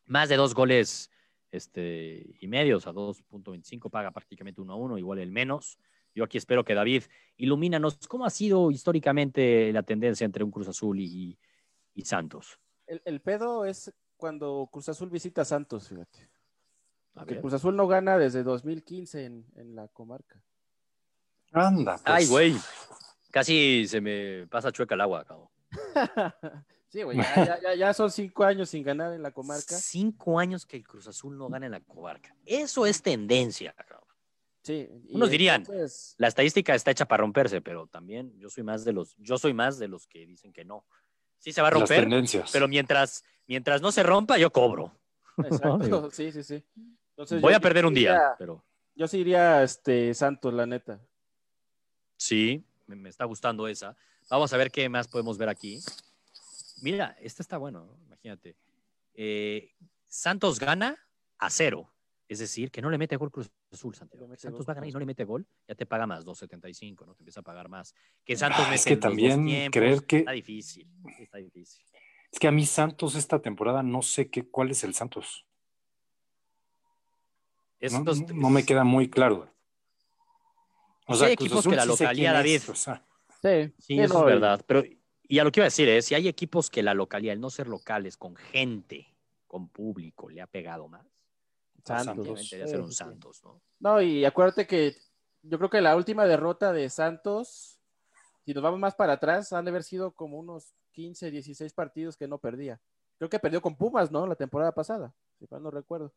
Más 0.07 0.29
de 0.29 0.37
dos 0.37 0.55
goles 0.55 1.11
este, 1.53 2.35
y 2.41 2.49
medio, 2.49 2.79
o 2.79 2.81
sea, 2.81 2.93
2.25 2.93 3.91
paga 3.91 4.11
prácticamente 4.11 4.61
1 4.61 4.73
a 4.73 4.77
1, 4.77 4.99
igual 4.99 5.19
el 5.19 5.31
menos. 5.31 5.79
Yo 6.19 6.25
aquí 6.25 6.37
espero 6.37 6.65
que 6.65 6.75
David 6.75 7.05
ilumínanos 7.37 7.97
cómo 8.09 8.27
ha 8.27 8.31
sido 8.31 8.73
históricamente 8.73 9.73
la 9.73 9.85
tendencia 9.85 10.25
entre 10.25 10.43
un 10.43 10.51
Cruz 10.51 10.67
Azul 10.67 10.99
y, 10.99 11.39
y 11.95 12.05
Santos. 12.05 12.59
El, 12.89 13.01
el 13.05 13.21
pedo 13.21 13.65
es 13.65 13.95
cuando 14.17 14.69
Cruz 14.73 14.89
Azul 14.89 15.11
visita 15.11 15.43
a 15.43 15.45
Santos, 15.45 15.89
fíjate. 15.89 16.29
A 17.15 17.25
ver. 17.25 17.41
Cruz 17.41 17.53
Azul 17.53 17.77
no 17.77 17.87
gana 17.87 18.19
desde 18.19 18.43
2015 18.43 19.25
en, 19.27 19.47
en 19.55 19.77
la 19.77 19.87
comarca. 19.87 20.43
Anda. 21.53 21.93
pues. 21.93 22.03
Ay, 22.05 22.27
güey. 22.27 22.57
Casi 23.31 23.87
se 23.87 24.01
me 24.01 24.49
pasa 24.49 24.73
chueca 24.73 24.97
el 24.97 25.01
agua, 25.03 25.25
cabrón. 25.25 25.49
sí, 26.89 27.03
güey, 27.05 27.17
ya- 27.19 27.75
ya 27.77 27.95
son 27.95 28.11
cinco 28.11 28.43
años 28.43 28.71
sin 28.71 28.83
ganar 28.83 29.13
en 29.13 29.23
la 29.23 29.31
comarca. 29.31 29.77
Cinco 29.77 30.41
años 30.41 30.67
que 30.67 30.79
el 30.79 30.83
Cruz 30.89 31.07
Azul 31.07 31.39
no 31.39 31.49
gana 31.49 31.67
en 31.67 31.73
la 31.73 31.81
comarca. 31.81 32.35
Eso 32.45 32.87
es 32.87 33.03
tendencia, 33.03 33.73
cabrón. 33.75 34.08
Sí. 34.69 34.87
Unos 35.09 35.31
dirían, 35.31 35.63
entonces, 35.63 36.15
La 36.19 36.29
estadística 36.29 36.75
está 36.75 36.91
hecha 36.91 37.07
para 37.07 37.23
romperse, 37.23 37.63
pero 37.63 37.87
también 37.87 38.39
yo 38.39 38.51
soy 38.51 38.65
más 38.65 38.85
de 38.85 38.93
los, 38.93 39.17
yo 39.17 39.39
soy 39.39 39.55
más 39.55 39.79
de 39.79 39.89
los 39.89 40.07
que 40.07 40.27
dicen 40.27 40.53
que 40.53 40.63
no. 40.67 40.85
Sí 41.39 41.53
se 41.53 41.63
va 41.63 41.69
a 41.69 41.71
Las 41.71 41.81
romper, 41.81 42.01
tendencias. 42.03 42.51
pero 42.53 42.69
mientras, 42.69 43.25
mientras 43.47 43.81
no 43.81 43.91
se 43.93 44.03
rompa, 44.03 44.37
yo 44.37 44.51
cobro. 44.53 44.93
Exacto, 45.39 46.11
sí, 46.13 46.33
sí, 46.33 46.43
sí. 46.43 46.63
Entonces, 47.11 47.41
Voy 47.41 47.53
yo 47.53 47.57
a 47.57 47.61
perder 47.61 47.87
un 47.87 47.95
día, 47.95 48.11
iría- 48.13 48.35
pero 48.39 48.63
Yo 48.95 49.09
sí 49.09 49.19
iría 49.21 49.63
este, 49.63 50.13
Santos, 50.13 50.53
la 50.53 50.67
neta. 50.67 51.01
sí, 52.19 52.63
me, 52.87 52.95
me 52.97 53.09
está 53.09 53.25
gustando 53.25 53.67
esa. 53.69 53.97
Vamos 54.29 54.53
a 54.53 54.57
ver 54.59 54.71
qué 54.71 54.87
más 54.91 55.09
podemos 55.09 55.39
ver 55.39 55.49
aquí. 55.49 55.81
Mira, 56.83 57.17
este 57.21 57.41
está 57.43 57.57
bueno, 57.57 57.87
¿no? 57.87 57.99
imagínate. 58.07 58.55
Eh, 59.15 59.73
Santos 60.07 60.59
gana 60.61 60.99
a 61.39 61.49
cero. 61.51 61.91
Es 62.29 62.39
decir, 62.41 62.71
que 62.71 62.83
no 62.83 62.91
le 62.91 62.99
mete 62.99 63.17
gol 63.17 63.31
Cruz 63.31 63.51
Azul, 63.73 63.95
Santiago. 63.95 64.27
Le 64.27 64.29
mete 64.31 64.43
Santos 64.43 64.59
gol. 64.59 64.69
va 64.69 64.73
a 64.73 64.75
ganar 64.75 64.89
y 64.89 64.93
no 64.93 64.99
le 64.99 65.07
mete 65.07 65.25
gol, 65.25 65.47
ya 65.67 65.75
te 65.75 65.87
paga 65.87 66.07
más, 66.07 66.25
2.75, 66.27 67.07
¿no? 67.07 67.15
Te 67.15 67.23
empieza 67.23 67.41
a 67.41 67.43
pagar 67.43 67.69
más. 67.71 67.95
Que 68.25 68.37
Santos 68.37 68.61
Ah, 68.61 68.65
mete 68.65 68.75
es 68.77 68.85
que 68.85 68.97
también 68.99 69.47
tiempos, 69.47 69.73
creer 69.81 70.05
que- 70.05 70.19
Está 70.19 70.33
difícil, 70.33 70.87
está 71.19 71.39
difícil. 71.39 71.83
Es 72.31 72.39
que 72.39 72.47
a 72.47 72.53
mí 72.53 72.67
Santos 72.67 73.15
esta 73.15 73.41
temporada 73.41 73.83
no 73.83 74.03
sé 74.03 74.29
qué, 74.29 74.47
cuál 74.47 74.71
es 74.71 74.85
el 74.85 74.93
Santos. 74.95 75.47
No, 77.81 77.87
Estos- 77.87 78.21
no 78.35 78.51
me 78.51 78.65
queda 78.67 78.85
muy 78.85 79.09
claro. 79.09 79.51
O 81.07 81.15
Sí 81.15 81.21
sea, 81.21 81.29
hay 81.29 81.37
Cruz 81.37 81.47
equipos 81.47 81.59
Azul 81.61 81.71
que 81.73 81.77
la 81.77 81.83
sí 81.85 81.91
es, 82.55 82.69
o 82.69 82.75
sea, 82.75 83.05
Sí, 83.79 83.99
eso 84.01 84.15
no, 84.15 84.21
es 84.21 84.27
verdad. 84.27 84.63
Pero, 84.67 84.83
y 85.23 85.39
a 85.39 85.45
lo 85.45 85.53
que 85.53 85.61
iba 85.61 85.65
a 85.65 85.69
decir 85.69 85.89
es, 85.89 86.05
si 86.07 86.15
hay 86.15 86.27
equipos 86.29 86.69
que 86.71 86.83
la 86.83 86.93
localidad, 86.93 87.33
el 87.35 87.41
no 87.41 87.51
ser 87.51 87.69
locales, 87.69 88.17
con 88.17 88.35
gente, 88.37 89.07
con 89.47 89.69
público, 89.69 90.29
le 90.29 90.41
ha 90.43 90.47
pegado 90.49 90.89
más, 90.89 91.07
Santos. 91.85 92.49
Ser 92.49 92.81
un. 92.81 92.93
Santos, 92.93 93.43
¿no? 93.45 93.61
No, 93.81 94.03
y 94.03 94.25
acuérdate 94.25 94.67
que 94.67 94.97
yo 95.43 95.59
creo 95.59 95.71
que 95.71 95.81
la 95.81 95.97
última 95.97 96.27
derrota 96.27 96.73
de 96.73 96.89
Santos, 96.91 97.81
si 98.45 98.53
nos 98.55 98.63
vamos 98.63 98.81
más 98.81 98.95
para 98.95 99.15
atrás, 99.15 99.53
han 99.53 99.65
de 99.65 99.71
haber 99.71 99.85
sido 99.85 100.13
como 100.13 100.39
unos 100.39 100.75
15, 100.93 101.31
16 101.31 101.73
partidos 101.73 102.17
que 102.17 102.29
no 102.29 102.39
perdía. 102.39 102.81
Creo 103.19 103.31
que 103.31 103.39
perdió 103.39 103.61
con 103.63 103.77
Pumas, 103.77 104.11
¿no? 104.11 104.27
La 104.27 104.35
temporada 104.37 104.73
pasada, 104.73 105.15
si 105.39 105.47
mal 105.51 105.63
no 105.63 105.71
recuerdo. 105.71 106.13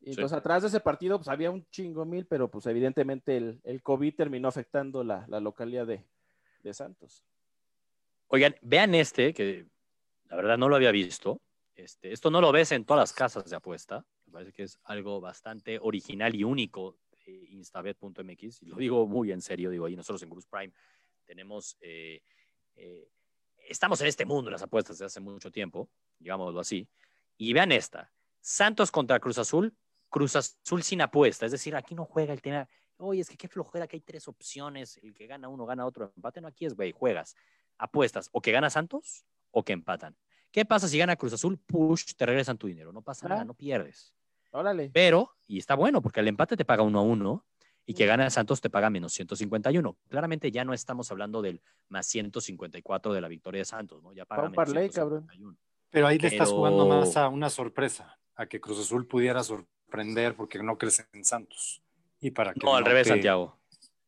Y 0.00 0.06
Sí. 0.06 0.10
entonces 0.12 0.36
atrás 0.36 0.62
de 0.62 0.68
ese 0.68 0.80
partido, 0.80 1.18
pues 1.18 1.28
había 1.28 1.50
un 1.50 1.64
chingo 1.70 2.04
mil, 2.04 2.26
pero 2.26 2.48
pues 2.50 2.66
evidentemente 2.66 3.36
el, 3.36 3.60
el 3.64 3.82
COVID 3.82 4.14
terminó 4.16 4.48
afectando 4.48 5.04
la, 5.04 5.24
la 5.28 5.38
localidad 5.40 5.86
de, 5.86 6.04
de 6.62 6.74
Santos. 6.74 7.24
Oigan, 8.28 8.56
vean 8.62 8.94
este, 8.94 9.32
que 9.34 9.66
la 10.28 10.36
verdad 10.36 10.58
no 10.58 10.68
lo 10.68 10.76
había 10.76 10.90
visto. 10.90 11.40
Este, 11.74 12.12
esto 12.12 12.30
no 12.30 12.40
lo 12.40 12.50
ves 12.52 12.72
en 12.72 12.84
todas 12.84 13.00
las 13.00 13.12
casas 13.12 13.48
de 13.48 13.56
apuesta. 13.56 14.04
Me 14.32 14.38
parece 14.38 14.52
que 14.54 14.62
es 14.62 14.78
algo 14.84 15.20
bastante 15.20 15.78
original 15.78 16.34
y 16.34 16.42
único 16.42 16.96
de 17.26 17.32
instabet.mx. 17.50 18.62
Y 18.62 18.66
lo 18.66 18.76
digo 18.76 19.06
muy 19.06 19.30
en 19.30 19.42
serio, 19.42 19.68
digo, 19.68 19.84
ahí 19.84 19.94
nosotros 19.94 20.22
en 20.22 20.30
Cruz 20.30 20.46
Prime 20.46 20.72
tenemos, 21.26 21.76
eh, 21.82 22.22
eh, 22.74 23.10
estamos 23.68 24.00
en 24.00 24.06
este 24.06 24.24
mundo 24.24 24.46
de 24.46 24.52
las 24.52 24.62
apuestas 24.62 24.96
desde 24.96 25.04
hace 25.04 25.20
mucho 25.20 25.50
tiempo, 25.52 25.90
digámoslo 26.18 26.58
así. 26.60 26.88
Y 27.36 27.52
vean 27.52 27.72
esta, 27.72 28.10
Santos 28.40 28.90
contra 28.90 29.20
Cruz 29.20 29.36
Azul, 29.36 29.76
Cruz 30.08 30.34
Azul 30.34 30.82
sin 30.82 31.02
apuesta. 31.02 31.44
Es 31.44 31.52
decir, 31.52 31.76
aquí 31.76 31.94
no 31.94 32.06
juega 32.06 32.32
el 32.32 32.40
tema, 32.40 32.66
oye, 32.96 33.20
es 33.20 33.28
que 33.28 33.36
qué 33.36 33.48
flojera 33.48 33.86
que 33.86 33.96
hay 33.96 34.00
tres 34.00 34.28
opciones, 34.28 34.96
el 35.02 35.12
que 35.12 35.26
gana 35.26 35.48
uno, 35.50 35.66
gana 35.66 35.84
otro, 35.84 36.10
empate. 36.16 36.40
No, 36.40 36.48
aquí 36.48 36.64
es, 36.64 36.74
güey, 36.74 36.92
juegas 36.92 37.36
apuestas 37.76 38.30
o 38.32 38.40
que 38.40 38.50
gana 38.52 38.70
Santos 38.70 39.26
o 39.50 39.62
que 39.62 39.74
empatan. 39.74 40.16
¿Qué 40.50 40.66
pasa 40.66 40.86
si 40.86 40.98
gana 40.98 41.16
Cruz 41.16 41.32
Azul? 41.32 41.58
Push, 41.58 42.14
te 42.14 42.26
regresan 42.26 42.58
tu 42.58 42.66
dinero. 42.66 42.92
No 42.92 43.00
pasa 43.00 43.26
Ah. 43.26 43.28
nada, 43.30 43.44
no 43.44 43.54
pierdes. 43.54 44.12
Órale. 44.52 44.90
Pero, 44.92 45.34
y 45.46 45.58
está 45.58 45.74
bueno, 45.74 46.00
porque 46.00 46.20
el 46.20 46.28
empate 46.28 46.56
te 46.56 46.64
paga 46.64 46.82
uno 46.82 47.00
a 47.00 47.02
uno 47.02 47.44
y 47.84 47.94
que 47.94 48.06
gana 48.06 48.30
Santos 48.30 48.60
te 48.60 48.70
paga 48.70 48.90
menos 48.90 49.12
151. 49.12 49.96
Claramente 50.08 50.50
ya 50.52 50.64
no 50.64 50.72
estamos 50.72 51.10
hablando 51.10 51.42
del 51.42 51.60
más 51.88 52.06
154 52.06 53.12
de 53.12 53.20
la 53.20 53.28
victoria 53.28 53.60
de 53.60 53.64
Santos, 53.64 54.02
¿no? 54.02 54.12
Ya 54.12 54.24
paga 54.24 54.42
menos 54.42 54.56
parlay, 54.56 54.88
cabrón. 54.90 55.22
151. 55.30 55.56
pero 55.90 56.06
ahí 56.06 56.18
le 56.18 56.28
estás 56.28 56.48
Pero- 56.48 56.56
jugando 56.58 56.86
más 56.86 57.16
a 57.16 57.28
una 57.28 57.50
sorpresa, 57.50 58.18
a 58.36 58.46
que 58.46 58.60
Cruz 58.60 58.78
Azul 58.78 59.06
pudiera 59.06 59.42
sorprender 59.42 60.34
porque 60.36 60.62
no 60.62 60.78
crece 60.78 61.06
en 61.12 61.24
Santos. 61.24 61.82
Y 62.20 62.30
para 62.30 62.54
que 62.54 62.60
No, 62.64 62.76
al 62.76 62.84
revés, 62.84 63.04
te- 63.08 63.14
Santiago. 63.14 63.58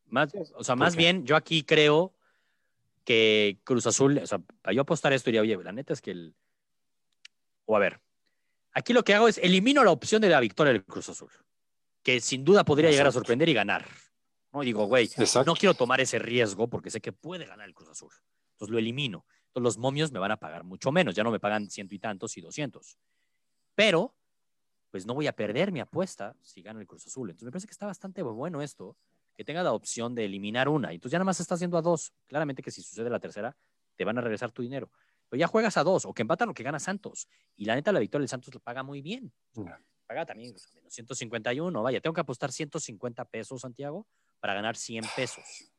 Más, 0.07 0.33
o 0.55 0.63
sea, 0.63 0.75
¿Por 0.75 0.79
más 0.79 0.95
bien, 0.95 1.25
yo 1.25 1.35
aquí 1.35 1.63
creo 1.63 2.13
que 3.03 3.59
Cruz 3.63 3.85
Azul, 3.87 4.17
o 4.19 4.25
sea, 4.27 4.39
para 4.61 4.73
yo 4.73 4.81
apostar 4.81 5.11
esto, 5.13 5.27
diría, 5.29 5.41
oye, 5.41 5.57
la 5.63 5.71
neta 5.71 5.93
es 5.93 6.01
que 6.01 6.11
el. 6.11 6.35
O 7.65 7.75
a 7.75 7.79
ver, 7.79 7.99
aquí 8.75 8.93
lo 8.93 9.03
que 9.03 9.15
hago 9.15 9.27
es 9.27 9.39
elimino 9.39 9.83
la 9.83 9.91
opción 9.91 10.21
de 10.21 10.29
la 10.29 10.39
victoria 10.39 10.73
del 10.73 10.85
Cruz 10.85 11.09
Azul, 11.09 11.31
que 12.03 12.21
sin 12.21 12.43
duda 12.45 12.63
podría 12.63 12.91
llegar 12.91 13.07
a 13.07 13.11
sorprender 13.11 13.49
y 13.49 13.53
ganar. 13.53 13.87
No 14.53 14.61
digo, 14.61 14.85
güey, 14.85 15.05
Exacto. 15.05 15.51
no 15.51 15.55
quiero 15.57 15.73
tomar 15.73 15.99
ese 15.99 16.19
riesgo 16.19 16.69
porque 16.69 16.91
sé 16.91 17.01
que 17.01 17.11
puede 17.11 17.45
ganar 17.45 17.67
el 17.67 17.73
Cruz 17.73 17.89
Azul. 17.89 18.11
Entonces 18.51 18.71
lo 18.71 18.77
elimino. 18.77 19.25
Entonces 19.47 19.63
los 19.63 19.77
momios 19.77 20.11
me 20.11 20.19
van 20.19 20.31
a 20.31 20.37
pagar 20.37 20.63
mucho 20.63 20.91
menos, 20.91 21.15
ya 21.15 21.23
no 21.23 21.31
me 21.31 21.39
pagan 21.39 21.69
ciento 21.69 21.95
y 21.95 21.99
tantos 21.99 22.37
y 22.37 22.41
doscientos. 22.41 22.97
Pero, 23.73 24.15
pues 24.91 25.05
no 25.05 25.13
voy 25.13 25.27
a 25.27 25.33
perder 25.33 25.71
mi 25.71 25.79
apuesta 25.79 26.35
si 26.41 26.61
gana 26.61 26.79
el 26.79 26.87
Cruz 26.87 27.07
Azul. 27.07 27.29
Entonces 27.29 27.45
me 27.45 27.51
parece 27.51 27.67
que 27.67 27.71
está 27.71 27.85
bastante 27.85 28.21
bueno 28.21 28.61
esto, 28.61 28.97
que 29.33 29.43
tenga 29.43 29.63
la 29.63 29.73
opción 29.73 30.15
de 30.15 30.25
eliminar 30.25 30.69
una. 30.69 30.91
Y 30.91 30.95
entonces 30.95 31.13
ya 31.13 31.17
nada 31.19 31.25
más 31.25 31.39
estás 31.39 31.57
haciendo 31.57 31.77
a 31.77 31.81
dos. 31.81 32.13
Claramente 32.25 32.61
que 32.61 32.71
si 32.71 32.81
sucede 32.81 33.09
la 33.09 33.19
tercera, 33.19 33.55
te 33.95 34.05
van 34.05 34.17
a 34.17 34.21
regresar 34.21 34.51
tu 34.51 34.61
dinero. 34.61 34.89
Pero 35.29 35.39
ya 35.39 35.47
juegas 35.47 35.77
a 35.77 35.83
dos, 35.83 36.05
o 36.05 36.13
que 36.13 36.21
empatan 36.21 36.49
o 36.49 36.53
que 36.53 36.63
gana 36.63 36.79
Santos. 36.79 37.27
Y 37.55 37.65
la 37.65 37.75
neta, 37.75 37.91
la 37.91 37.99
victoria 37.99 38.23
del 38.23 38.29
Santos 38.29 38.53
lo 38.53 38.59
paga 38.59 38.83
muy 38.83 39.01
bien. 39.01 39.33
Paga 40.05 40.25
también 40.25 40.53
o 40.55 40.57
sea, 40.57 40.71
menos 40.73 40.93
151. 40.93 41.81
Vaya, 41.81 41.99
tengo 41.99 42.13
que 42.13 42.21
apostar 42.21 42.51
150 42.51 43.25
pesos, 43.25 43.61
Santiago, 43.61 44.07
para 44.39 44.53
ganar 44.53 44.75
100 44.75 45.03
pesos. 45.15 45.71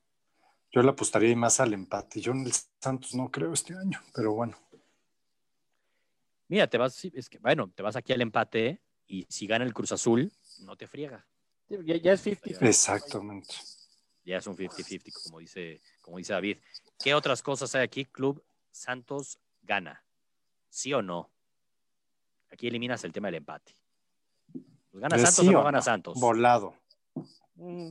Yo 0.72 0.82
le 0.82 0.90
apostaría 0.90 1.34
más 1.36 1.60
al 1.60 1.72
empate. 1.74 2.20
Yo 2.20 2.32
en 2.32 2.46
el 2.46 2.52
Santos 2.80 3.14
no 3.14 3.30
creo 3.30 3.52
este 3.52 3.74
año, 3.74 4.00
pero 4.14 4.34
bueno. 4.34 4.58
Mira, 6.48 6.66
te 6.68 6.78
vas, 6.78 6.94
sí, 6.94 7.12
es 7.14 7.28
que, 7.28 7.38
bueno, 7.38 7.70
te 7.74 7.82
vas 7.82 7.96
aquí 7.96 8.12
al 8.12 8.20
empate 8.20 8.80
y 9.06 9.26
si 9.28 9.46
gana 9.46 9.64
el 9.64 9.74
Cruz 9.74 9.92
Azul, 9.92 10.32
no 10.60 10.76
te 10.76 10.86
friega. 10.86 11.26
Ya, 11.68 11.96
ya 11.96 12.12
es 12.12 12.20
50 12.20 12.66
Exactamente. 12.66 13.54
Ya 14.24 14.38
es 14.38 14.46
un 14.46 14.56
50-50, 14.56 15.12
como 15.24 15.38
dice, 15.38 15.80
como 16.02 16.18
dice 16.18 16.32
David. 16.32 16.58
¿Qué 16.98 17.14
otras 17.14 17.42
cosas 17.42 17.74
hay 17.74 17.82
aquí? 17.82 18.04
Club 18.04 18.42
Santos 18.76 19.38
gana. 19.62 20.04
¿Sí 20.68 20.92
o 20.92 21.02
no? 21.02 21.30
Aquí 22.52 22.68
eliminas 22.68 23.02
el 23.04 23.12
tema 23.12 23.28
del 23.28 23.36
empate. 23.36 23.74
¿Gana 24.92 25.16
Eh, 25.16 25.20
Santos 25.20 25.34
sí 25.44 25.48
o 25.48 25.52
no 25.52 25.64
gana. 25.64 25.80
Santos? 25.82 26.18
Volado. 26.20 26.74
Mm, 27.54 27.88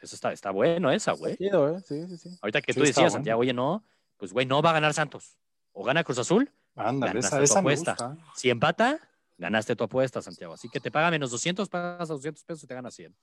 Eso 0.00 0.14
está, 0.14 0.32
está 0.32 0.50
bueno 0.50 0.90
esa, 0.90 1.12
güey. 1.12 1.34
¿eh? 1.40 1.80
Sí, 1.86 2.06
sí, 2.08 2.16
sí. 2.18 2.38
Ahorita 2.42 2.60
que 2.62 2.72
Sí, 2.72 2.80
tú 2.80 2.84
está 2.84 3.00
decías, 3.00 3.12
bueno. 3.12 3.18
Santiago, 3.18 3.40
oye, 3.40 3.52
no, 3.52 3.84
pues 4.16 4.32
güey, 4.32 4.46
no 4.46 4.62
va 4.62 4.70
a 4.70 4.74
ganar 4.74 4.92
Santos. 4.94 5.38
O 5.72 5.84
gana 5.84 6.02
Cruz 6.04 6.18
Azul, 6.18 6.50
Ándale, 6.74 7.12
Ganaste 7.14 7.28
esa, 7.28 7.38
tu 7.38 7.42
esa 7.44 7.54
me 7.54 7.60
apuesta. 7.60 7.92
gusta. 7.92 8.16
si 8.34 8.50
empata, 8.50 9.00
ganaste 9.38 9.74
tu 9.76 9.84
apuesta, 9.84 10.20
Santiago. 10.22 10.52
Así 10.54 10.68
que 10.68 10.80
te 10.80 10.90
paga 10.90 11.10
menos 11.10 11.30
200, 11.30 11.68
pagas 11.68 12.10
a 12.10 12.12
200 12.14 12.44
pesos 12.44 12.64
y 12.64 12.66
te 12.66 12.74
ganas 12.74 12.94
100. 12.94 13.14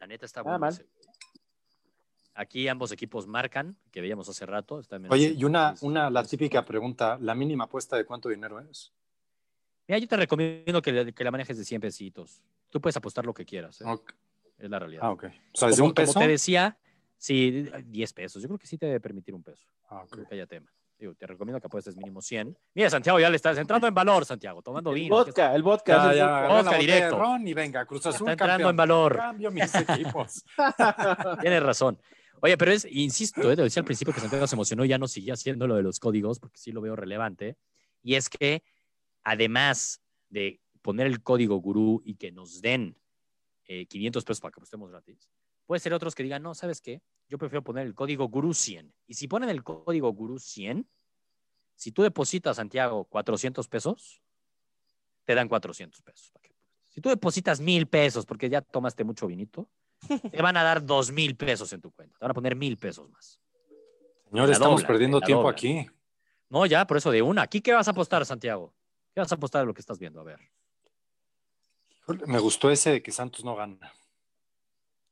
La 0.00 0.06
neta 0.06 0.26
está 0.26 0.40
Nada 0.42 0.58
bueno. 0.58 0.60
mal. 0.60 0.72
ese, 0.72 0.84
güey. 0.84 1.17
Aquí 2.40 2.68
ambos 2.68 2.92
equipos 2.92 3.26
marcan, 3.26 3.76
que 3.90 4.00
veíamos 4.00 4.28
hace 4.28 4.46
rato. 4.46 4.78
Está 4.78 4.94
en 4.96 5.10
Oye, 5.12 5.34
y 5.36 5.42
una, 5.44 5.76
115. 5.76 5.86
una, 5.86 6.08
la 6.10 6.22
típica 6.24 6.64
pregunta, 6.64 7.18
¿la 7.20 7.34
mínima 7.34 7.64
apuesta 7.64 7.96
de 7.96 8.04
cuánto 8.04 8.28
dinero 8.28 8.60
es? 8.60 8.92
Mira, 9.88 9.98
yo 9.98 10.06
te 10.06 10.16
recomiendo 10.16 10.80
que, 10.80 10.92
le- 10.92 11.12
que 11.12 11.24
la 11.24 11.30
manejes 11.32 11.58
de 11.58 11.64
100 11.64 11.80
pesitos. 11.80 12.40
Tú 12.70 12.80
puedes 12.80 12.96
apostar 12.96 13.26
lo 13.26 13.34
que 13.34 13.44
quieras, 13.44 13.80
¿eh? 13.80 13.84
Ok. 13.86 14.12
es 14.58 14.70
la 14.70 14.78
realidad. 14.78 15.02
Ah, 15.04 15.10
ok. 15.10 15.24
O 15.24 15.28
sea, 15.58 15.68
desde 15.68 15.80
como, 15.80 15.88
un 15.88 15.94
peso. 15.94 16.12
como 16.12 16.24
te 16.26 16.30
decía, 16.30 16.78
sí, 17.16 17.66
10 17.86 18.12
pesos. 18.12 18.40
Yo 18.40 18.48
creo 18.48 18.58
que 18.58 18.66
sí 18.68 18.78
te 18.78 18.86
debe 18.86 19.00
permitir 19.00 19.34
un 19.34 19.42
peso. 19.42 19.66
Ah, 19.88 20.02
ok. 20.04 20.10
Creo 20.12 20.28
que 20.28 20.34
haya 20.34 20.46
tema. 20.46 20.70
Digo, 20.96 21.14
te 21.14 21.26
recomiendo 21.26 21.60
que 21.60 21.66
apuestes 21.68 21.96
mínimo 21.96 22.20
100. 22.20 22.56
Mira, 22.74 22.90
Santiago, 22.90 23.18
ya 23.20 23.30
le 23.30 23.36
estás 23.36 23.56
entrando 23.58 23.86
en 23.86 23.94
valor, 23.94 24.24
Santiago, 24.24 24.62
tomando 24.62 24.90
El 24.90 24.96
vino. 24.96 25.16
vodka, 25.16 25.54
el 25.54 25.62
vodka. 25.62 25.96
Ya, 26.04 26.10
el 26.12 26.16
ya, 26.18 26.26
vodka. 26.42 26.48
Vodka 26.54 26.70
de 26.72 26.78
directo. 26.78 27.18
ron 27.18 27.48
y 27.48 27.54
venga, 27.54 27.84
Cruz 27.86 27.98
Está 28.00 28.10
Azul 28.10 28.28
entrando 28.28 28.52
campeón. 28.52 28.70
en 28.70 28.76
valor. 28.76 29.16
Cambio 29.16 29.50
mis 29.50 29.74
equipos. 29.74 30.44
Tienes 31.40 31.62
razón. 31.62 31.98
Oye, 32.40 32.56
pero 32.56 32.72
es, 32.72 32.86
insisto, 32.90 33.50
eh, 33.50 33.56
te 33.56 33.62
decía 33.62 33.80
al 33.80 33.86
principio 33.86 34.14
que 34.14 34.20
Santiago 34.20 34.46
se 34.46 34.54
emocionó 34.54 34.84
y 34.84 34.88
ya 34.88 34.98
no 34.98 35.08
seguía 35.08 35.34
haciendo 35.34 35.66
lo 35.66 35.76
de 35.76 35.82
los 35.82 35.98
códigos, 35.98 36.38
porque 36.38 36.58
sí 36.58 36.72
lo 36.72 36.80
veo 36.80 36.94
relevante. 36.94 37.56
Y 38.02 38.14
es 38.14 38.28
que, 38.28 38.62
además 39.22 40.00
de 40.28 40.60
poner 40.82 41.06
el 41.06 41.22
código 41.22 41.56
gurú 41.56 42.00
y 42.04 42.14
que 42.14 42.30
nos 42.30 42.60
den 42.60 42.96
eh, 43.66 43.86
500 43.86 44.24
pesos 44.24 44.40
para 44.40 44.52
que 44.52 44.60
apostemos 44.60 44.90
gratis, 44.90 45.28
puede 45.66 45.80
ser 45.80 45.92
otros 45.92 46.14
que 46.14 46.22
digan, 46.22 46.42
no, 46.42 46.54
¿sabes 46.54 46.80
qué? 46.80 47.02
Yo 47.28 47.38
prefiero 47.38 47.62
poner 47.62 47.86
el 47.86 47.94
código 47.94 48.28
gurú 48.28 48.54
100. 48.54 48.94
Y 49.06 49.14
si 49.14 49.28
ponen 49.28 49.50
el 49.50 49.62
código 49.64 50.10
gurú 50.12 50.38
100, 50.38 50.88
si 51.74 51.92
tú 51.92 52.02
depositas, 52.02 52.56
Santiago, 52.56 53.04
400 53.04 53.68
pesos, 53.68 54.22
te 55.24 55.34
dan 55.34 55.48
400 55.48 56.00
pesos. 56.02 56.32
Si 56.88 57.00
tú 57.00 57.10
depositas 57.10 57.60
mil 57.60 57.86
pesos 57.86 58.26
porque 58.26 58.48
ya 58.48 58.62
tomaste 58.62 59.04
mucho 59.04 59.26
vinito, 59.26 59.68
te 60.30 60.42
van 60.42 60.56
a 60.56 60.62
dar 60.62 60.84
dos 60.84 61.10
mil 61.10 61.36
pesos 61.36 61.72
en 61.72 61.80
tu 61.80 61.90
cuenta. 61.90 62.18
Te 62.18 62.24
van 62.24 62.30
a 62.30 62.34
poner 62.34 62.56
mil 62.56 62.76
pesos 62.76 63.08
más. 63.10 63.40
Señores, 64.30 64.50
La 64.50 64.54
estamos 64.54 64.84
perdiendo 64.84 65.20
tiempo 65.20 65.48
aquí. 65.48 65.88
No, 66.50 66.66
ya, 66.66 66.86
por 66.86 66.96
eso 66.96 67.10
de 67.10 67.22
una. 67.22 67.42
¿Aquí 67.42 67.60
qué 67.60 67.72
vas 67.72 67.88
a 67.88 67.92
apostar, 67.92 68.24
Santiago? 68.24 68.74
¿Qué 69.14 69.20
vas 69.20 69.32
a 69.32 69.34
apostar 69.34 69.62
de 69.62 69.66
lo 69.66 69.74
que 69.74 69.80
estás 69.80 69.98
viendo? 69.98 70.20
A 70.20 70.24
ver. 70.24 70.40
Me 72.26 72.38
gustó 72.38 72.70
ese 72.70 72.90
de 72.90 73.02
que 73.02 73.12
Santos 73.12 73.44
no 73.44 73.54
gana. 73.54 73.92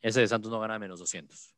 Ese 0.01 0.21
de 0.21 0.29
Santos 0.29 0.51
no 0.51 0.61
gana 0.61 0.79
menos 0.79 0.99
200. 0.99 1.55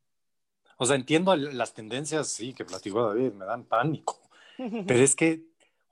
O 0.77 0.85
sea, 0.85 0.95
entiendo 0.95 1.35
las 1.35 1.73
tendencias, 1.73 2.29
sí, 2.29 2.53
que 2.53 2.65
platicó 2.65 3.07
David, 3.07 3.33
me 3.33 3.45
dan 3.45 3.63
pánico. 3.65 4.19
Pero 4.57 4.99
es 4.99 5.15
que 5.15 5.43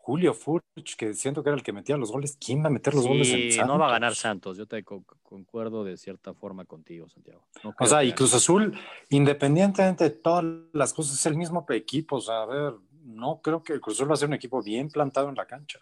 Julio 0.07 0.33
Furch, 0.33 0.95
que 0.97 1.13
siento 1.13 1.43
que 1.43 1.49
era 1.49 1.57
el 1.57 1.63
que 1.63 1.73
metía 1.73 1.97
los 1.97 2.13
goles, 2.13 2.37
¿quién 2.39 2.63
va 2.63 2.67
a 2.67 2.69
meter 2.69 2.93
los 2.93 3.05
goles 3.05 3.27
en 3.33 3.39
Sí, 3.41 3.51
Santos? 3.51 3.75
no 3.75 3.77
va 3.77 3.89
a 3.89 3.91
ganar 3.91 4.15
Santos. 4.15 4.57
Yo 4.57 4.65
te 4.65 4.81
co- 4.81 5.03
concuerdo 5.21 5.83
de 5.83 5.97
cierta 5.97 6.33
forma 6.33 6.63
contigo, 6.63 7.09
Santiago. 7.09 7.45
No 7.61 7.75
O 7.77 7.85
sea, 7.85 8.05
y. 8.05 8.13
Cruz 8.13 8.33
Azul, 8.33 8.73
independientemente 9.09 10.05
de 10.05 10.11
todas 10.11 10.45
las 10.71 10.93
cosas, 10.93 11.15
es 11.19 11.25
el 11.25 11.35
mismo 11.35 11.65
equipo. 11.69 12.15
O 12.15 12.21
sea, 12.21 12.43
a 12.43 12.45
ver, 12.45 12.73
no 13.03 13.41
creo 13.41 13.61
que 13.61 13.73
el 13.73 13.81
Cruz 13.81 13.97
Azul 13.97 14.09
va 14.09 14.13
a 14.13 14.17
ser 14.17 14.29
un 14.29 14.35
equipo 14.35 14.63
bien 14.63 14.87
plantado 14.89 15.27
en 15.27 15.35
la 15.35 15.45
cancha. 15.45 15.79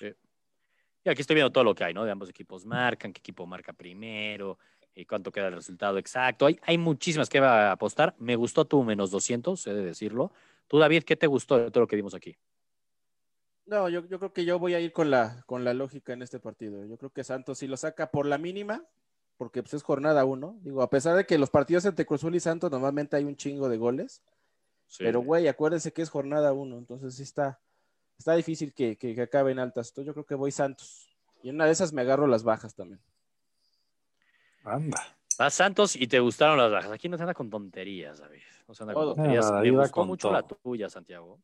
Y 0.00 1.10
aquí 1.10 1.20
estoy 1.22 1.34
viendo 1.34 1.50
todo 1.50 1.64
lo 1.64 1.74
que 1.74 1.82
hay, 1.84 1.94
¿no? 1.94 2.04
De 2.04 2.10
ambos 2.12 2.28
equipos 2.28 2.64
marcan, 2.66 3.12
qué 3.12 3.18
equipo 3.18 3.46
marca 3.46 3.72
primero, 3.72 4.58
y 4.94 5.06
cuánto 5.06 5.32
queda 5.32 5.48
el 5.48 5.54
resultado 5.54 5.96
exacto. 5.98 6.46
Hay, 6.46 6.58
hay 6.62 6.76
muchísimas 6.78 7.28
que 7.28 7.40
va 7.40 7.68
a 7.70 7.72
apostar. 7.72 8.14
Me 8.18 8.36
gustó 8.36 8.64
tu 8.64 8.82
menos 8.84 9.10
200, 9.10 9.66
he 9.66 9.74
de 9.74 9.82
decirlo. 9.84 10.32
Tú, 10.68 10.78
David, 10.78 11.04
¿qué 11.04 11.16
te 11.16 11.26
gustó 11.26 11.56
de 11.58 11.70
todo 11.70 11.82
lo 11.82 11.86
que 11.88 11.96
vimos 11.96 12.14
aquí? 12.14 12.36
No, 13.68 13.88
yo, 13.90 14.06
yo 14.06 14.18
creo 14.18 14.32
que 14.32 14.46
yo 14.46 14.58
voy 14.58 14.72
a 14.72 14.80
ir 14.80 14.92
con 14.92 15.10
la, 15.10 15.42
con 15.46 15.62
la 15.62 15.74
lógica 15.74 16.14
en 16.14 16.22
este 16.22 16.40
partido. 16.40 16.86
Yo 16.86 16.96
creo 16.96 17.10
que 17.10 17.22
Santos 17.22 17.58
si 17.58 17.66
lo 17.66 17.76
saca 17.76 18.10
por 18.10 18.24
la 18.24 18.38
mínima, 18.38 18.82
porque 19.36 19.62
pues 19.62 19.74
es 19.74 19.82
jornada 19.82 20.24
uno. 20.24 20.56
Digo, 20.62 20.80
a 20.82 20.88
pesar 20.88 21.14
de 21.16 21.26
que 21.26 21.36
los 21.36 21.50
partidos 21.50 21.84
entre 21.84 22.06
Cruzul 22.06 22.34
y 22.34 22.40
Santos 22.40 22.70
normalmente 22.70 23.16
hay 23.16 23.24
un 23.24 23.36
chingo 23.36 23.68
de 23.68 23.76
goles, 23.76 24.22
Sí. 24.86 25.04
pero 25.04 25.20
güey, 25.20 25.48
acuérdense 25.48 25.92
que 25.92 26.00
es 26.00 26.08
jornada 26.08 26.54
uno, 26.54 26.78
entonces 26.78 27.14
sí 27.14 27.22
está, 27.22 27.60
está 28.18 28.34
difícil 28.34 28.72
que, 28.72 28.96
que, 28.96 29.14
que 29.14 29.20
acaben 29.20 29.58
altas. 29.58 29.90
Entonces 29.90 30.06
yo 30.06 30.14
creo 30.14 30.24
que 30.24 30.34
voy 30.34 30.50
Santos. 30.50 31.14
Y 31.42 31.50
en 31.50 31.56
una 31.56 31.66
de 31.66 31.72
esas 31.72 31.92
me 31.92 32.00
agarro 32.00 32.26
las 32.26 32.42
bajas 32.42 32.74
también. 32.74 33.00
Anda. 34.64 34.98
Vas 35.38 35.54
Santos 35.54 35.94
y 35.94 36.06
te 36.06 36.18
gustaron 36.20 36.56
las 36.56 36.72
bajas. 36.72 36.90
Aquí 36.90 37.08
no 37.08 37.16
se 37.18 37.22
anda 37.22 37.34
con 37.34 37.50
tonterías, 37.50 38.18
David. 38.18 38.40
No 38.66 38.74
se 38.74 38.82
anda 38.82 38.94
con 38.94 39.14
tonterías. 39.14 39.52
Me 39.52 39.70
gustó 39.70 39.92
con 39.92 40.06
mucho 40.08 40.32
la 40.32 40.42
tuya, 40.42 40.88
Santiago. 40.88 41.38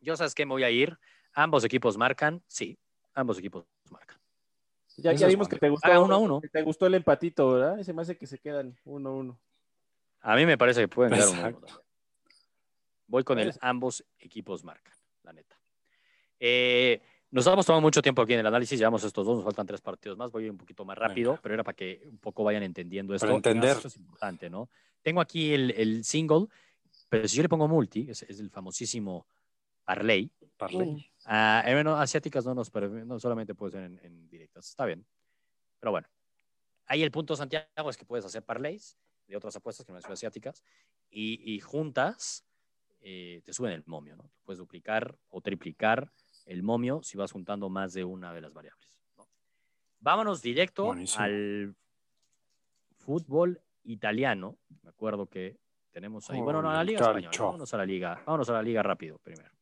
Yo 0.00 0.16
sabes 0.16 0.34
que 0.34 0.44
me 0.44 0.52
voy 0.52 0.64
a 0.64 0.70
ir. 0.70 0.98
Ambos 1.34 1.64
equipos 1.64 1.96
marcan. 1.98 2.42
Sí, 2.46 2.78
ambos 3.14 3.38
equipos 3.38 3.64
marcan. 3.90 4.18
Ya, 4.96 5.12
ya 5.12 5.26
vimos 5.26 5.48
que 5.48 5.56
te 5.56 5.68
gustó, 5.68 5.88
Haga 5.88 6.00
uno 6.00 6.14
a 6.14 6.18
uno. 6.18 6.40
que 6.40 6.48
te 6.48 6.62
gustó 6.62 6.86
el 6.86 6.94
empatito, 6.94 7.50
¿verdad? 7.50 7.78
Y 7.78 7.84
se 7.84 7.92
me 7.92 8.02
hace 8.02 8.16
que 8.16 8.26
se 8.26 8.38
quedan 8.38 8.76
uno 8.84 9.08
a 9.08 9.12
uno. 9.12 9.40
A 10.20 10.36
mí 10.36 10.46
me 10.46 10.56
parece 10.56 10.82
que 10.82 10.88
pueden 10.88 11.12
quedar 11.12 11.28
uno 11.28 11.42
a 11.44 11.48
uno. 11.48 11.66
Voy 13.08 13.24
con 13.24 13.38
el 13.38 13.46
Pues- 13.48 13.58
ambos 13.60 14.04
equipos 14.18 14.62
marcan, 14.64 14.94
la 15.24 15.32
neta. 15.32 15.58
Eh, 16.38 17.02
nos 17.30 17.44
estamos 17.44 17.66
tomando 17.66 17.82
mucho 17.86 18.00
tiempo 18.00 18.22
aquí 18.22 18.34
en 18.34 18.40
el 18.40 18.46
análisis. 18.46 18.78
Llevamos 18.78 19.02
estos 19.02 19.26
dos, 19.26 19.36
nos 19.36 19.44
faltan 19.44 19.66
tres 19.66 19.80
partidos 19.80 20.16
más. 20.16 20.30
Voy 20.30 20.48
un 20.48 20.56
poquito 20.56 20.84
más 20.84 20.96
rápido, 20.96 21.32
Venga. 21.32 21.42
pero 21.42 21.54
era 21.54 21.64
para 21.64 21.74
que 21.76 22.02
un 22.08 22.18
poco 22.18 22.44
vayan 22.44 22.62
entendiendo 22.62 23.14
esto. 23.14 23.26
Para 23.26 23.36
entender. 23.36 23.70
Esto 23.76 23.88
es 23.88 23.96
importante, 23.96 24.48
¿no? 24.48 24.68
Tengo 25.02 25.20
aquí 25.20 25.52
el, 25.52 25.72
el 25.72 26.04
single, 26.04 26.46
pero 27.08 27.26
si 27.28 27.36
yo 27.36 27.42
le 27.42 27.48
pongo 27.48 27.66
multi, 27.68 28.08
es, 28.08 28.22
es 28.22 28.38
el 28.40 28.48
famosísimo 28.50 29.26
parlay. 29.84 30.30
Parley. 30.56 31.10
Ah, 31.26 31.62
eh, 31.66 31.72
bueno, 31.74 31.96
asiáticas 31.96 32.44
no 32.44 32.54
nos 32.54 32.72
no 32.74 33.18
solamente 33.18 33.54
puede 33.54 33.72
ser 33.72 33.82
en, 33.84 33.98
en 34.02 34.28
directas. 34.28 34.68
Está 34.68 34.84
bien. 34.84 35.06
Pero 35.80 35.90
bueno, 35.92 36.08
ahí 36.86 37.02
el 37.02 37.10
punto, 37.10 37.36
Santiago, 37.36 37.90
es 37.90 37.96
que 37.96 38.04
puedes 38.04 38.24
hacer 38.24 38.42
parlays 38.42 38.98
de 39.26 39.36
otras 39.36 39.56
apuestas 39.56 39.86
que 39.86 39.92
no 39.92 40.00
son 40.00 40.12
asiáticas 40.12 40.62
y, 41.10 41.54
y 41.54 41.60
juntas 41.60 42.44
eh, 43.00 43.42
te 43.44 43.52
suben 43.52 43.72
el 43.72 43.82
momio, 43.86 44.16
¿no? 44.16 44.30
Puedes 44.44 44.58
duplicar 44.58 45.16
o 45.30 45.40
triplicar 45.40 46.10
el 46.46 46.62
momio 46.62 47.02
si 47.02 47.16
vas 47.16 47.32
juntando 47.32 47.68
más 47.68 47.92
de 47.94 48.04
una 48.04 48.32
de 48.34 48.40
las 48.40 48.52
variables. 48.52 48.98
¿no? 49.16 49.26
Vámonos 50.00 50.42
directo 50.42 50.84
Buenísimo. 50.86 51.24
al 51.24 51.74
fútbol 52.98 53.60
italiano. 53.84 54.58
Me 54.82 54.90
acuerdo 54.90 55.26
que 55.26 55.58
tenemos 55.90 56.28
ahí. 56.30 56.40
Bueno, 56.40 56.60
no, 56.62 56.70
a 56.70 56.74
la 56.74 56.80
Oh, 56.80 56.84
Liga 56.84 57.00
Española. 57.00 57.30
Vámonos 57.38 57.74
a 57.74 57.76
la 57.78 57.86
Liga. 57.86 58.22
Vámonos 58.26 58.48
a 58.50 58.52
la 58.54 58.62
Liga 58.62 58.82
rápido 58.82 59.18
primero. 59.18 59.53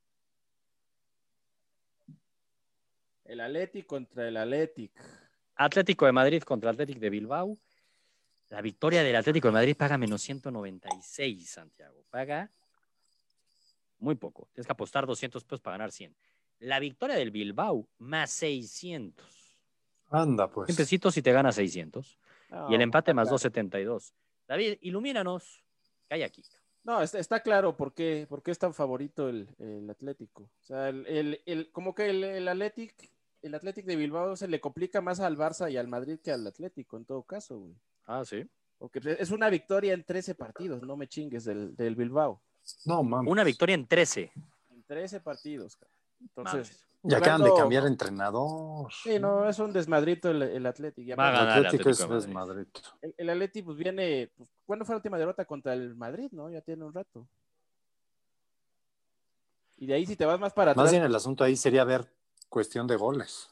El 3.25 3.41
Athletic 3.41 3.87
contra 3.87 4.29
el 4.29 4.37
Athletic. 4.37 4.93
Atlético 5.55 6.07
de 6.07 6.13
Madrid 6.13 6.43
contra 6.43 6.71
Atlético 6.71 7.01
de 7.01 7.11
Bilbao. 7.11 7.59
La 8.49 8.61
victoria 8.61 9.03
del 9.03 9.17
Atlético 9.17 9.49
de 9.49 9.53
Madrid 9.53 9.77
paga 9.77 9.97
menos 9.97 10.21
196, 10.23 11.49
Santiago. 11.49 12.05
Paga 12.11 12.51
muy 13.99 14.17
poco. 14.17 14.49
Tienes 14.53 14.67
que 14.67 14.73
apostar 14.73 15.07
200 15.07 15.43
pesos 15.45 15.61
para 15.61 15.79
ganar 15.79 15.93
100. 15.93 16.15
La 16.59 16.79
victoria 16.79 17.17
del 17.17 17.31
Bilbao, 17.31 17.89
más 17.99 18.31
600. 18.33 19.25
Anda, 20.11 20.51
pues. 20.51 20.67
100 20.67 20.77
pesitos 20.77 21.17
y 21.17 21.23
te 21.23 21.33
ganas 21.33 21.55
600. 21.55 22.19
No, 22.51 22.71
y 22.71 22.75
el 22.75 22.83
empate 22.83 23.15
más 23.15 23.25
claro. 23.29 23.35
272. 23.35 24.15
David, 24.47 24.79
ilumínanos. 24.83 25.65
¿Qué 26.09 26.17
hay 26.17 26.23
aquí? 26.23 26.45
No, 26.85 27.01
está, 27.01 27.19
está 27.19 27.41
claro 27.41 27.77
por 27.77 27.95
qué, 27.95 28.27
por 28.29 28.43
qué 28.43 28.51
es 28.51 28.59
tan 28.59 28.75
favorito 28.75 29.29
el, 29.29 29.49
el 29.59 29.89
Atlético. 29.89 30.43
O 30.43 30.65
sea, 30.65 30.89
el, 30.89 31.07
el- 31.07 31.41
el- 31.47 31.71
como 31.71 31.95
que 31.95 32.11
el, 32.11 32.25
el 32.25 32.49
Athletic, 32.49 33.11
el 33.43 33.55
Athletic 33.55 33.87
de 33.87 33.97
Bilbao 33.97 34.35
se 34.37 34.49
le 34.49 34.61
complica 34.61 35.01
más 35.01 35.21
al 35.21 35.37
Barça 35.37 35.71
y 35.71 35.77
al 35.77 35.87
Madrid 35.89 36.19
que 36.23 36.33
al 36.33 36.47
Atlético, 36.47 36.97
en 36.97 37.05
todo 37.05 37.23
caso, 37.23 37.59
güey. 37.59 37.75
Ah, 38.07 38.25
sí. 38.25 38.45
Porque 38.79 39.01
es 39.19 39.31
una 39.31 39.49
victoria 39.49 39.95
en 39.95 40.03
13 40.03 40.35
partidos, 40.35 40.83
no 40.83 40.97
me 40.97 41.07
chingues 41.07 41.45
del, 41.45 41.77
del 41.77 41.95
Bilbao. 41.95 42.43
No, 42.85 43.05
mames. 43.05 43.31
Una 43.31 43.45
victoria 43.45 43.75
en 43.75 43.87
13. 43.87 44.33
En 44.71 44.83
13 44.83 45.21
partidos, 45.21 45.77
cara. 45.77 45.93
Entonces, 46.23 46.85
Y 47.05 47.15
acaban 47.15 47.43
de 47.43 47.53
cambiar 47.55 47.87
entrenador. 47.87 48.93
Sí, 48.93 49.19
no, 49.19 49.49
es 49.49 49.59
un 49.59 49.73
desmadrito 49.73 50.31
el, 50.31 50.43
el 50.43 50.67
Athletic. 50.67 51.07
Y 51.07 51.13
Va 51.13 51.29
a 51.29 51.29
aparte, 51.29 51.39
ganar. 51.45 51.57
El 51.57 51.61
el 51.61 51.67
Atlético 51.67 51.91
es 51.91 52.01
Atlético 52.01 52.33
Madrid. 52.33 52.67
el, 53.03 53.15
el 53.19 53.31
Athletic 53.31 53.65
pues 53.65 53.77
viene, 53.77 54.31
pues, 54.37 54.49
¿cuándo 54.65 54.85
fue 54.85 54.95
la 54.95 54.97
última 54.99 55.19
derrota 55.19 55.45
contra 55.45 55.73
el 55.75 55.95
Madrid? 55.97 56.29
No, 56.33 56.49
ya 56.51 56.61
tiene 56.61 56.85
un 56.85 56.95
rato. 56.95 57.27
Y 59.77 59.87
de 59.87 59.95
ahí 59.95 60.07
si 60.07 60.15
te 60.17 60.25
vas 60.25 60.39
más 60.39 60.53
para 60.53 60.71
Más 60.75 60.79
atrás, 60.85 60.93
bien 60.93 61.03
el 61.03 61.15
asunto 61.15 61.43
ahí 61.43 61.57
sería 61.57 61.83
ver 61.85 62.07
cuestión 62.49 62.87
de 62.87 62.97
goles. 62.97 63.51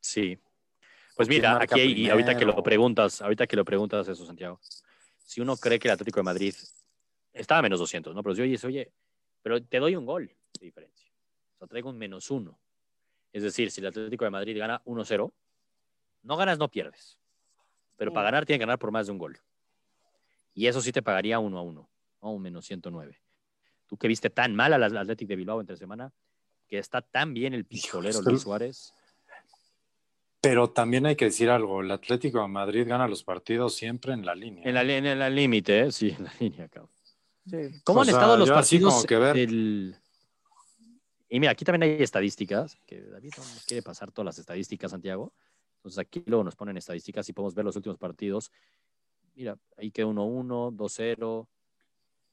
Sí. 0.00 0.36
Pues 1.14 1.28
¿O 1.28 1.30
quién 1.30 1.40
mira, 1.42 1.58
aquí 1.62 1.80
hay- 1.80 1.92
y 1.92 2.10
ahorita 2.10 2.36
que 2.36 2.44
lo 2.44 2.60
preguntas, 2.62 3.22
ahorita 3.22 3.46
que 3.46 3.56
lo 3.56 3.64
preguntas 3.64 4.08
eso, 4.08 4.26
Santiago. 4.26 4.60
Si 5.24 5.40
uno 5.40 5.56
cree 5.56 5.78
que 5.78 5.88
el 5.88 5.92
Atlético 5.92 6.20
de 6.20 6.24
Madrid 6.24 6.54
estaba 7.32 7.60
a 7.60 7.62
menos 7.62 7.78
200, 7.78 8.14
¿no? 8.14 8.22
Pero 8.22 8.34
si 8.34 8.42
oyes, 8.42 8.64
oye, 8.64 8.92
pero 9.42 9.62
te 9.62 9.78
doy 9.78 9.94
un 9.96 10.06
gol 10.06 10.26
de 10.58 10.66
diferencia. 10.66 11.05
O 11.56 11.58
sea, 11.58 11.68
traigo 11.68 11.88
un 11.90 11.96
menos 11.98 12.30
uno. 12.30 12.58
Es 13.32 13.42
decir, 13.42 13.70
si 13.70 13.80
el 13.80 13.86
Atlético 13.88 14.24
de 14.24 14.30
Madrid 14.30 14.58
gana 14.58 14.82
1-0, 14.84 15.32
no 16.22 16.36
ganas, 16.36 16.58
no 16.58 16.70
pierdes. 16.70 17.18
Pero 17.96 18.12
para 18.12 18.24
ganar 18.24 18.44
tiene 18.44 18.58
que 18.58 18.66
ganar 18.66 18.78
por 18.78 18.90
más 18.90 19.06
de 19.06 19.12
un 19.12 19.18
gol. 19.18 19.38
Y 20.54 20.66
eso 20.66 20.80
sí 20.82 20.92
te 20.92 21.02
pagaría 21.02 21.38
uno 21.38 21.58
a 21.58 21.62
uno, 21.62 21.88
¿no? 22.22 22.32
Un 22.32 22.42
menos 22.42 22.66
109. 22.66 23.20
Tú 23.86 23.96
que 23.96 24.08
viste 24.08 24.30
tan 24.30 24.54
mal 24.54 24.72
al 24.72 24.82
Atlético 24.96 25.28
de 25.30 25.36
Bilbao 25.36 25.60
entre 25.60 25.76
semana, 25.76 26.12
que 26.68 26.78
está 26.78 27.00
tan 27.00 27.32
bien 27.32 27.54
el 27.54 27.64
pistolero 27.64 28.20
Luis 28.22 28.42
Suárez. 28.42 28.92
Pero 30.40 30.70
también 30.70 31.06
hay 31.06 31.16
que 31.16 31.26
decir 31.26 31.50
algo, 31.50 31.80
el 31.80 31.90
Atlético 31.90 32.40
de 32.42 32.48
Madrid 32.48 32.86
gana 32.86 33.08
los 33.08 33.24
partidos 33.24 33.74
siempre 33.74 34.12
en 34.12 34.24
la 34.24 34.34
línea. 34.34 34.64
En 34.64 34.74
la, 34.74 34.84
li- 34.84 34.92
en 34.94 35.18
la 35.18 35.30
límite, 35.30 35.80
¿eh? 35.86 35.92
sí, 35.92 36.14
en 36.16 36.24
la 36.24 36.32
línea, 36.38 36.68
cabrón. 36.68 36.90
sí. 37.46 37.80
¿Cómo 37.84 38.00
O 38.00 38.02
han 38.02 38.06
sea, 38.06 38.14
estado 38.14 38.36
los 38.36 38.50
así 38.50 38.76
partidos? 38.76 38.94
como 38.94 39.04
que 39.06 39.16
ver. 39.16 39.36
del- 39.36 39.96
Y 41.28 41.40
mira, 41.40 41.52
aquí 41.52 41.64
también 41.64 41.82
hay 41.90 42.02
estadísticas, 42.02 42.78
que 42.86 43.02
David 43.02 43.32
no 43.36 43.42
nos 43.44 43.64
quiere 43.64 43.82
pasar 43.82 44.12
todas 44.12 44.26
las 44.26 44.38
estadísticas, 44.38 44.90
Santiago. 44.92 45.32
Entonces 45.78 45.98
aquí 45.98 46.22
luego 46.26 46.44
nos 46.44 46.54
ponen 46.56 46.76
estadísticas 46.76 47.28
y 47.28 47.32
podemos 47.32 47.54
ver 47.54 47.64
los 47.64 47.76
últimos 47.76 47.98
partidos. 47.98 48.50
Mira, 49.34 49.56
ahí 49.76 49.90
queda 49.90 50.06
1-1, 50.06 50.70
2-0, 50.72 51.46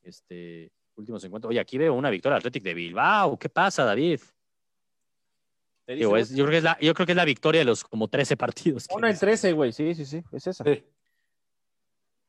este, 0.04 0.72
últimos 0.96 1.24
encuentros. 1.24 1.50
Oye, 1.50 1.60
aquí 1.60 1.78
veo 1.78 1.94
una 1.94 2.10
victoria 2.10 2.38
Atlético 2.38 2.66
de 2.66 2.74
Bilbao. 2.76 3.38
¿Qué 3.38 3.50
pasa, 3.50 3.84
David? 3.84 4.22
Digo, 5.88 6.16
es- 6.16 6.30
yo, 6.30 6.46
creo 6.46 6.52
que 6.52 6.58
es 6.60 6.64
la, 6.64 6.78
yo 6.80 6.94
creo 6.94 7.06
que 7.06 7.12
es 7.12 7.16
la 7.18 7.26
victoria 7.26 7.60
de 7.60 7.66
los 7.66 7.84
como 7.84 8.08
13 8.08 8.38
partidos. 8.38 8.88
que 8.88 8.96
Uno 8.96 9.08
en 9.08 9.14
hizo. 9.14 9.20
13, 9.22 9.52
güey, 9.54 9.72
sí, 9.74 9.94
sí, 9.96 10.06
sí, 10.06 10.24
es 10.32 10.48
esa. 10.48 10.64
Sí. 10.64 10.84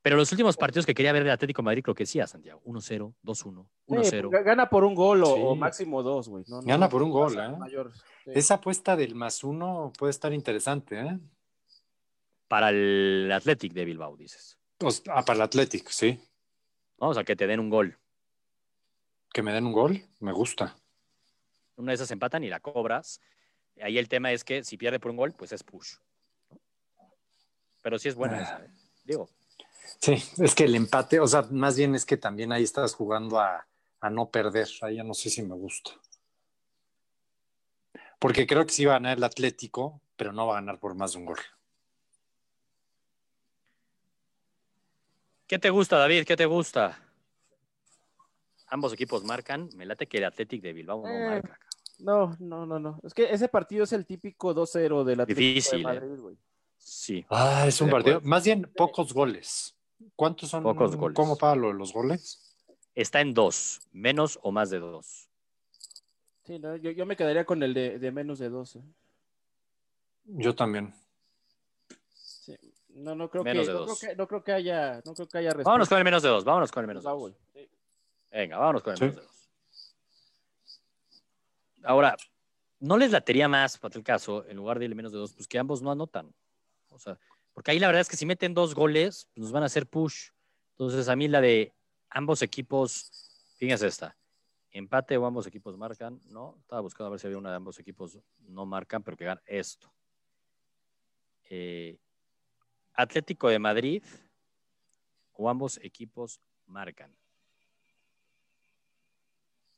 Pero 0.04 0.18
los 0.18 0.30
últimos 0.32 0.58
partidos 0.58 0.84
que 0.84 0.92
quería 0.92 1.12
ver 1.14 1.24
de 1.24 1.30
Atlético 1.30 1.62
de 1.62 1.64
Madrid, 1.64 1.82
creo 1.82 1.94
que 1.94 2.04
sí, 2.04 2.20
a 2.20 2.26
Santiago. 2.26 2.60
1-0, 2.66 3.14
2-1, 3.22 3.66
1-0. 3.86 4.04
Sí, 4.38 4.44
gana 4.44 4.68
por 4.68 4.84
un 4.84 4.94
gol 4.94 5.22
o, 5.24 5.34
Sí. 5.34 5.40
o 5.42 5.54
máximo 5.56 6.02
dos, 6.02 6.28
güey. 6.28 6.44
No, 6.46 6.56
no, 6.60 6.66
Gana 6.66 6.84
no 6.86 6.90
por 6.90 7.02
un 7.02 7.10
gol, 7.10 7.38
¿eh? 7.40 7.48
mayor. 7.56 7.90
Sí. 8.22 8.30
Esa 8.34 8.54
apuesta 8.56 8.96
del 8.96 9.14
más 9.14 9.42
uno 9.44 9.94
puede 9.98 10.10
estar 10.10 10.34
interesante, 10.34 11.00
¿eh? 11.00 11.18
Para 12.48 12.68
el 12.68 13.30
Athletic 13.32 13.72
de 13.72 13.86
Bilbao, 13.86 14.14
dices. 14.18 14.58
O 14.82 14.90
sea, 14.90 15.14
ah, 15.16 15.24
para 15.24 15.36
el 15.38 15.42
Atlético, 15.42 15.90
sí. 15.90 16.20
Vamos 16.98 17.16
a 17.16 17.24
que 17.24 17.34
te 17.34 17.46
den 17.46 17.58
un 17.60 17.70
gol. 17.70 17.98
Que 19.32 19.40
me 19.42 19.54
den 19.54 19.64
un 19.64 19.72
gol, 19.72 20.02
me 20.20 20.32
gusta. 20.32 20.76
Una 21.76 21.92
de 21.92 21.94
esas 21.94 22.10
empatan 22.10 22.44
y 22.44 22.50
la 22.50 22.60
cobras. 22.60 23.22
Ahí 23.80 23.96
el 23.96 24.10
tema 24.10 24.32
es 24.32 24.44
que 24.44 24.64
si 24.64 24.76
pierde 24.76 25.00
por 25.00 25.10
un 25.12 25.16
gol, 25.16 25.32
pues 25.32 25.50
es 25.52 25.64
push. 25.64 25.94
¿no? 26.50 26.60
Pero 27.80 27.98
sí 27.98 28.10
es 28.10 28.14
buena 28.14 28.36
Ah. 28.38 28.42
esa. 28.42 28.64
¿eh? 28.66 28.70
Digo, 29.04 29.30
Sí, 30.00 30.14
es 30.38 30.54
que 30.54 30.64
el 30.64 30.74
empate, 30.74 31.20
o 31.20 31.26
sea, 31.26 31.42
más 31.50 31.76
bien 31.76 31.94
es 31.94 32.04
que 32.04 32.16
también 32.16 32.52
ahí 32.52 32.62
estás 32.62 32.94
jugando 32.94 33.40
a, 33.40 33.66
a 34.00 34.10
no 34.10 34.30
perder. 34.30 34.68
Ahí 34.82 34.96
ya 34.96 35.04
no 35.04 35.14
sé 35.14 35.30
si 35.30 35.42
me 35.42 35.54
gusta. 35.54 35.92
Porque 38.18 38.46
creo 38.46 38.64
que 38.64 38.72
sí 38.72 38.84
va 38.84 38.92
a 38.92 38.96
ganar 38.96 39.18
el 39.18 39.24
Atlético, 39.24 40.00
pero 40.16 40.32
no 40.32 40.46
va 40.46 40.54
a 40.54 40.60
ganar 40.60 40.78
por 40.78 40.94
más 40.94 41.12
de 41.12 41.18
un 41.18 41.26
gol. 41.26 41.38
¿qué 45.46 45.58
te 45.58 45.70
gusta, 45.70 45.98
David? 45.98 46.24
¿Qué 46.24 46.36
te 46.36 46.46
gusta? 46.46 46.98
Ambos 48.68 48.92
equipos 48.92 49.22
marcan. 49.22 49.68
Me 49.76 49.86
late 49.86 50.08
que 50.08 50.18
el 50.18 50.24
Athletic 50.24 50.60
de 50.62 50.72
Bilbao 50.72 51.02
no 51.02 51.08
Eh, 51.08 51.28
marca. 51.28 51.58
No, 51.98 52.36
no, 52.40 52.66
no, 52.66 52.78
no. 52.80 53.00
Es 53.04 53.14
que 53.14 53.32
ese 53.32 53.48
partido 53.48 53.84
es 53.84 53.92
el 53.92 54.04
típico 54.04 54.52
2-0 54.52 55.04
del 55.04 55.20
Atlético 55.20 55.46
Difícil, 55.46 55.78
de 55.78 55.84
Madrid, 55.84 56.18
güey. 56.18 56.36
Sí. 56.84 57.24
Ah, 57.30 57.64
es 57.66 57.80
un 57.80 57.88
partido. 57.88 58.20
Más 58.22 58.44
bien 58.44 58.70
pocos 58.76 59.14
goles. 59.14 59.74
¿Cuántos 60.16 60.50
son? 60.50 60.62
Pocos 60.62 60.94
goles. 60.96 61.16
¿Cómo 61.16 61.36
paga 61.36 61.56
lo 61.56 61.68
de 61.68 61.74
los 61.74 61.92
goles? 61.92 62.40
está 62.94 63.20
en 63.20 63.34
dos, 63.34 63.80
menos 63.90 64.38
o 64.42 64.52
más 64.52 64.70
de 64.70 64.78
dos. 64.78 65.28
Sí, 66.46 66.58
no, 66.60 66.76
yo, 66.76 66.90
yo 66.92 67.06
me 67.06 67.16
quedaría 67.16 67.44
con 67.46 67.60
el 67.62 67.72
de, 67.74 67.98
de 67.98 68.12
menos 68.12 68.38
de 68.38 68.50
12. 68.50 68.82
Yo 70.26 70.54
también. 70.54 70.94
Sí. 72.12 72.54
No, 72.90 73.14
no 73.16 73.28
creo 73.30 73.42
Menos 73.42 73.66
que, 73.66 73.72
de 73.72 73.78
no 73.78 73.86
dos. 73.86 73.98
creo 73.98 74.10
que 74.10 74.16
no 74.16 74.28
creo 74.28 74.44
que 74.44 74.52
haya, 74.52 75.02
no 75.06 75.14
creo 75.14 75.26
que 75.26 75.38
haya 75.38 75.48
respuesta. 75.48 75.70
Vámonos 75.70 75.88
con 75.88 75.98
el 75.98 76.04
menos 76.04 76.22
de 76.22 76.28
dos, 76.28 76.44
vámonos 76.44 76.70
con 76.70 76.82
el 76.82 76.86
menos 76.86 77.02
de 77.02 77.10
dos. 77.10 77.32
Sí. 77.54 77.68
Venga, 78.30 78.58
vámonos 78.58 78.82
con 78.82 78.92
el 78.92 78.98
Sí. 78.98 79.04
menos 79.06 79.16
de 79.16 79.22
dos. 79.22 79.50
Ahora, 81.82 82.16
¿no 82.78 82.96
les 82.98 83.10
latería 83.10 83.48
más, 83.48 83.78
para 83.78 83.96
el 83.96 84.04
caso, 84.04 84.44
en 84.46 84.56
lugar 84.56 84.78
de 84.78 84.84
ir 84.84 84.94
menos 84.94 85.12
de 85.12 85.18
dos, 85.18 85.32
pues 85.32 85.48
que 85.48 85.58
ambos 85.58 85.82
no 85.82 85.90
anotan? 85.90 86.32
O 86.94 86.98
sea, 86.98 87.18
porque 87.52 87.72
ahí 87.72 87.78
la 87.78 87.88
verdad 87.88 88.00
es 88.00 88.08
que 88.08 88.16
si 88.16 88.26
meten 88.26 88.54
dos 88.54 88.74
goles, 88.74 89.28
nos 89.34 89.52
van 89.52 89.62
a 89.62 89.66
hacer 89.66 89.86
push. 89.86 90.30
Entonces, 90.70 91.08
a 91.08 91.16
mí 91.16 91.28
la 91.28 91.40
de 91.40 91.72
ambos 92.10 92.42
equipos, 92.42 93.10
fíjense 93.58 93.86
esta, 93.86 94.16
empate 94.70 95.16
o 95.16 95.26
ambos 95.26 95.46
equipos 95.46 95.76
marcan, 95.76 96.20
¿no? 96.26 96.56
Estaba 96.60 96.80
buscando 96.80 97.08
a 97.08 97.10
ver 97.10 97.20
si 97.20 97.26
había 97.26 97.38
una 97.38 97.50
de 97.50 97.56
ambos 97.56 97.78
equipos 97.78 98.18
no 98.48 98.66
marcan, 98.66 99.02
pero 99.02 99.16
que 99.16 99.24
gana 99.24 99.42
esto. 99.46 99.92
Eh, 101.50 101.98
Atlético 102.94 103.48
de 103.48 103.58
Madrid 103.58 104.02
o 105.32 105.48
ambos 105.48 105.78
equipos 105.82 106.40
marcan. 106.66 107.14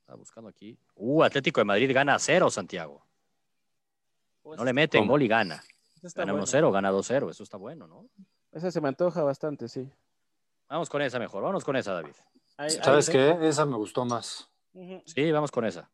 Estaba 0.01 0.19
buscando 0.19 0.49
aquí. 0.49 0.79
Uh, 0.95 1.25
Atlético 1.25 1.61
de 1.61 1.65
Madrid 1.65 1.91
gana 1.93 2.15
a 2.15 2.19
cero, 2.19 2.49
Santiago. 2.51 3.05
Pues, 4.43 4.59
No 4.59 4.65
le 4.65 4.73
meten 4.73 5.01
¿Cómo? 5.01 5.13
gol 5.13 5.23
y 5.23 5.29
gana. 5.29 5.63
Está 6.09 6.23
Gana 6.23 6.33
buena. 6.33 6.47
1-0, 6.47 6.73
gana 6.73 6.93
2-0. 6.93 7.31
Eso 7.31 7.43
está 7.43 7.57
bueno, 7.57 7.87
¿no? 7.87 8.07
Esa 8.53 8.71
se 8.71 8.81
me 8.81 8.89
antoja 8.89 9.23
bastante, 9.23 9.69
sí. 9.69 9.91
Vamos 10.69 10.89
con 10.89 11.03
esa 11.03 11.19
mejor. 11.19 11.43
Vamos 11.43 11.65
con 11.65 11.77
esa, 11.77 11.93
David. 11.93 12.15
Ahí- 12.57 12.71
ahí- 12.71 12.81
¿Sabes 12.83 13.09
qué? 13.11 13.37
Esa 13.43 13.65
me 13.67 13.77
gustó 13.77 14.05
más. 14.05 14.49
Ujú. 14.73 15.03
Sí, 15.07 15.31
vamos 15.31 15.51
con 15.51 15.65
esa. 15.65 15.91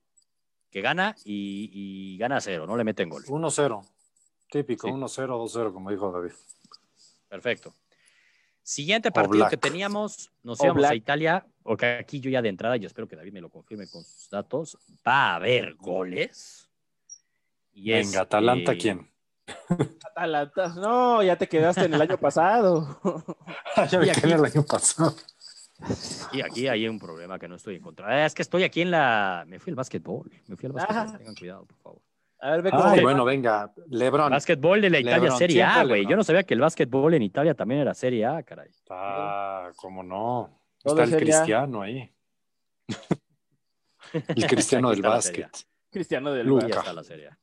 Que 0.71 0.81
gana 0.81 1.15
y, 1.25 1.71
y 2.15 2.19
gana 2.19 2.37
a 2.37 2.41
cero. 2.41 2.67
No 2.67 2.77
le 2.77 2.85
meten 2.85 3.09
gol. 3.09 3.25
1-0. 3.27 3.83
Típico, 4.51 4.87
Sí. 4.87 4.93
1-0, 4.93 5.37
2-0, 5.39 5.73
como 5.73 5.91
dijo 5.91 6.11
David. 6.13 6.33
Perfecto. 7.29 7.75
Siguiente 8.63 9.11
partido 9.11 9.49
que 9.49 9.57
teníamos, 9.57 10.31
nos 10.43 10.61
O 10.61 10.65
íbamos 10.65 10.85
a 10.85 10.89
Black. 10.89 10.97
Italia, 10.99 11.47
porque 11.63 11.87
aquí 11.87 12.21
yo 12.21 12.31
ya 12.31 12.41
de 12.41 12.49
entrada, 12.49 12.77
yo 12.77 12.87
espero 12.87 13.09
que 13.09 13.17
David 13.17 13.33
me 13.33 13.41
lo 13.41 13.49
confirme 13.51 13.89
con 13.89 14.05
sus 14.05 14.31
datos, 14.31 14.79
va 15.07 15.33
a 15.33 15.35
haber 15.37 15.75
goles. 15.75 16.69
Y 17.73 17.93
es, 17.93 18.07
Venga, 18.09 18.21
¿Atalanta 18.23 18.73
eh, 18.73 18.79
quién? 18.79 19.11
Atalanta. 20.05 20.69
No, 20.77 21.23
ya 21.23 21.37
te 21.37 21.49
quedaste 21.49 21.85
en 21.85 21.95
el 21.95 22.03
año 22.03 22.19
pasado. 22.19 23.01
ya 23.91 23.99
me 23.99 24.11
quedé 24.13 24.35
el 24.35 24.45
año 24.45 24.65
pasado. 24.65 25.15
Y 26.33 26.43
aquí 26.43 26.69
hay 26.69 26.87
un 26.87 26.99
problema 26.99 27.39
que 27.39 27.49
no 27.49 27.57
estoy 27.57 27.77
en 27.77 27.83
contra. 27.83 28.25
Es 28.25 28.35
que 28.35 28.43
estoy 28.43 28.63
aquí 28.65 28.83
en 28.83 28.91
la. 28.91 29.45
Me 29.47 29.59
fui 29.59 29.71
al 29.71 29.77
básquetbol. 29.77 30.31
Me 30.47 30.57
fui 30.57 30.67
al 30.67 30.73
básquetbol. 30.73 31.07
Ah. 31.09 31.19
Tengan 31.19 31.35
cuidado, 31.35 31.67
por 31.67 31.77
favor. 31.79 32.03
A 32.41 32.51
ver, 32.51 32.63
ve 32.63 32.71
cómo 32.71 32.85
Ay, 32.85 33.01
bueno, 33.01 33.25
venga. 33.25 33.73
Lebron. 33.89 34.31
Básquetbol 34.31 34.81
de 34.81 34.91
la 34.91 34.99
Italia 35.01 35.19
Lebron, 35.19 35.39
Serie 35.39 35.63
A, 35.63 35.85
güey. 35.85 36.07
Yo 36.07 36.17
no 36.17 36.25
sabía 36.25 36.43
que 36.43 36.55
el 36.55 36.61
básquetbol 36.61 37.15
en 37.15 37.23
Italia 37.23 37.55
también 37.55 37.81
era 37.81 37.95
Serie 37.95 38.27
A, 38.27 38.43
caray. 38.43 38.71
Ah, 38.91 39.71
cómo 39.77 40.03
no. 40.03 40.61
Está 40.85 41.05
el 41.05 41.11
sería- 41.11 41.25
cristiano 41.27 41.83
ahí. 41.83 42.13
El 44.13 44.47
cristiano 44.47 44.91
del 44.91 45.01
la 45.01 45.23
Serie 45.23 45.45
A. 45.45 45.47
básquet. 45.49 45.67
Cristiano 45.91 46.33
del 46.33 46.47
Luca. 46.47 46.67
Ahí 46.67 46.73
Barça. 46.73 46.79
está 46.81 46.93
la 46.93 47.05
Serie 47.05 47.29
A. 47.29 47.39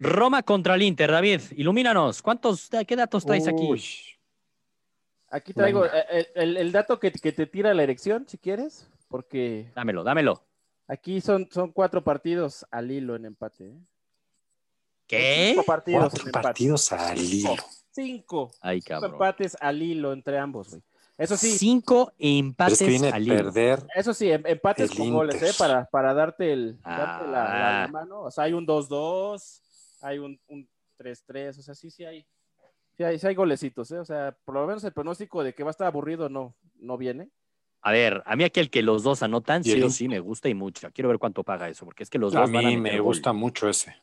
Roma 0.00 0.42
contra 0.42 0.74
el 0.74 0.82
Inter, 0.82 1.10
David. 1.10 1.40
Ilumínanos. 1.56 2.22
¿Cuántos, 2.22 2.68
qué 2.86 2.96
datos 2.96 3.24
traes 3.24 3.48
aquí? 3.48 3.62
Uy, 3.68 3.82
Aquí 5.30 5.52
traigo 5.52 5.80
Venga. 5.82 5.98
eh, 6.10 6.26
el, 6.34 6.42
el- 6.50 6.56
el 6.56 6.72
dato 6.72 6.98
que, 6.98 7.12
que 7.12 7.32
te 7.32 7.46
tira 7.46 7.74
la 7.74 7.82
erección, 7.82 8.26
si 8.26 8.38
quieres, 8.38 8.88
porque 9.08 9.70
Dámelo, 9.74 10.02
dámelo. 10.02 10.42
aquí 10.86 11.20
son, 11.20 11.48
son 11.52 11.70
cuatro 11.72 12.02
partidos 12.02 12.64
al 12.70 12.90
hilo 12.90 13.14
en 13.14 13.26
empate. 13.26 13.66
¿eh? 13.68 13.78
¿Qué? 15.06 15.48
Cinco 15.50 15.64
partidos 15.64 16.00
Cuatro 16.02 16.20
en 16.22 16.26
empate. 16.28 16.42
partidos 16.42 16.92
al 16.92 17.18
hilo. 17.18 17.56
Cinco. 17.90 18.50
Ay, 18.62 18.80
Cinco 18.80 18.94
cabrón. 18.94 19.12
empates 19.12 19.56
al 19.60 19.82
hilo 19.82 20.12
entre 20.14 20.38
ambos, 20.38 20.70
güey. 20.70 20.82
Eso 21.18 21.36
sí, 21.36 21.58
Cinco 21.58 22.12
empates 22.18 22.80
es 22.80 23.02
que 23.02 23.08
al 23.08 23.22
hilo. 23.22 23.34
perder. 23.36 23.84
eso 23.96 24.14
sí, 24.14 24.30
em- 24.30 24.46
empates 24.46 24.92
con 24.92 25.12
goles. 25.12 25.42
¿eh? 25.42 25.50
Para, 25.58 25.84
para 25.86 26.14
darte, 26.14 26.52
el, 26.52 26.80
darte 26.80 27.26
la, 27.26 27.30
la- 27.32 27.82
Ah. 27.82 27.86
la 27.86 27.88
mano. 27.92 28.20
O 28.22 28.30
sea, 28.30 28.44
hay 28.44 28.52
un 28.52 28.64
2-2, 28.66 29.60
hay 30.00 30.18
un, 30.18 30.40
un 30.48 30.68
3-3, 30.98 31.58
o 31.58 31.62
sea, 31.62 31.74
sí, 31.74 31.90
sí 31.90 32.04
hay. 32.04 32.26
Sí 32.96 33.04
hay, 33.04 33.18
sí 33.18 33.26
hay 33.28 33.34
golecitos, 33.36 33.90
¿eh? 33.92 33.98
O 33.98 34.04
sea, 34.04 34.36
por 34.44 34.54
lo 34.56 34.66
menos 34.66 34.82
el 34.82 34.92
pronóstico 34.92 35.44
de 35.44 35.54
que 35.54 35.62
va 35.62 35.70
a 35.70 35.72
estar 35.72 35.86
aburrido 35.86 36.28
no, 36.28 36.56
no 36.80 36.96
viene. 36.98 37.30
A 37.80 37.92
ver, 37.92 38.22
a 38.26 38.34
mí 38.34 38.42
aquel 38.42 38.70
que 38.70 38.82
los 38.82 39.04
dos 39.04 39.22
anotan, 39.22 39.62
sí 39.62 39.70
el 39.72 39.84
o 39.84 39.90
sí 39.90 40.08
me 40.08 40.18
gusta 40.18 40.48
y 40.48 40.54
mucho. 40.54 40.90
Quiero 40.92 41.08
ver 41.08 41.18
cuánto 41.18 41.44
paga 41.44 41.68
eso, 41.68 41.84
porque 41.84 42.02
es 42.02 42.10
que 42.10 42.18
los 42.18 42.34
A 42.34 42.40
dos 42.40 42.50
van 42.50 42.66
a 42.66 42.68
mí 42.70 42.76
me 42.76 42.90
gol. 42.98 43.02
gusta 43.02 43.32
mucho 43.32 43.68
ese. 43.68 43.94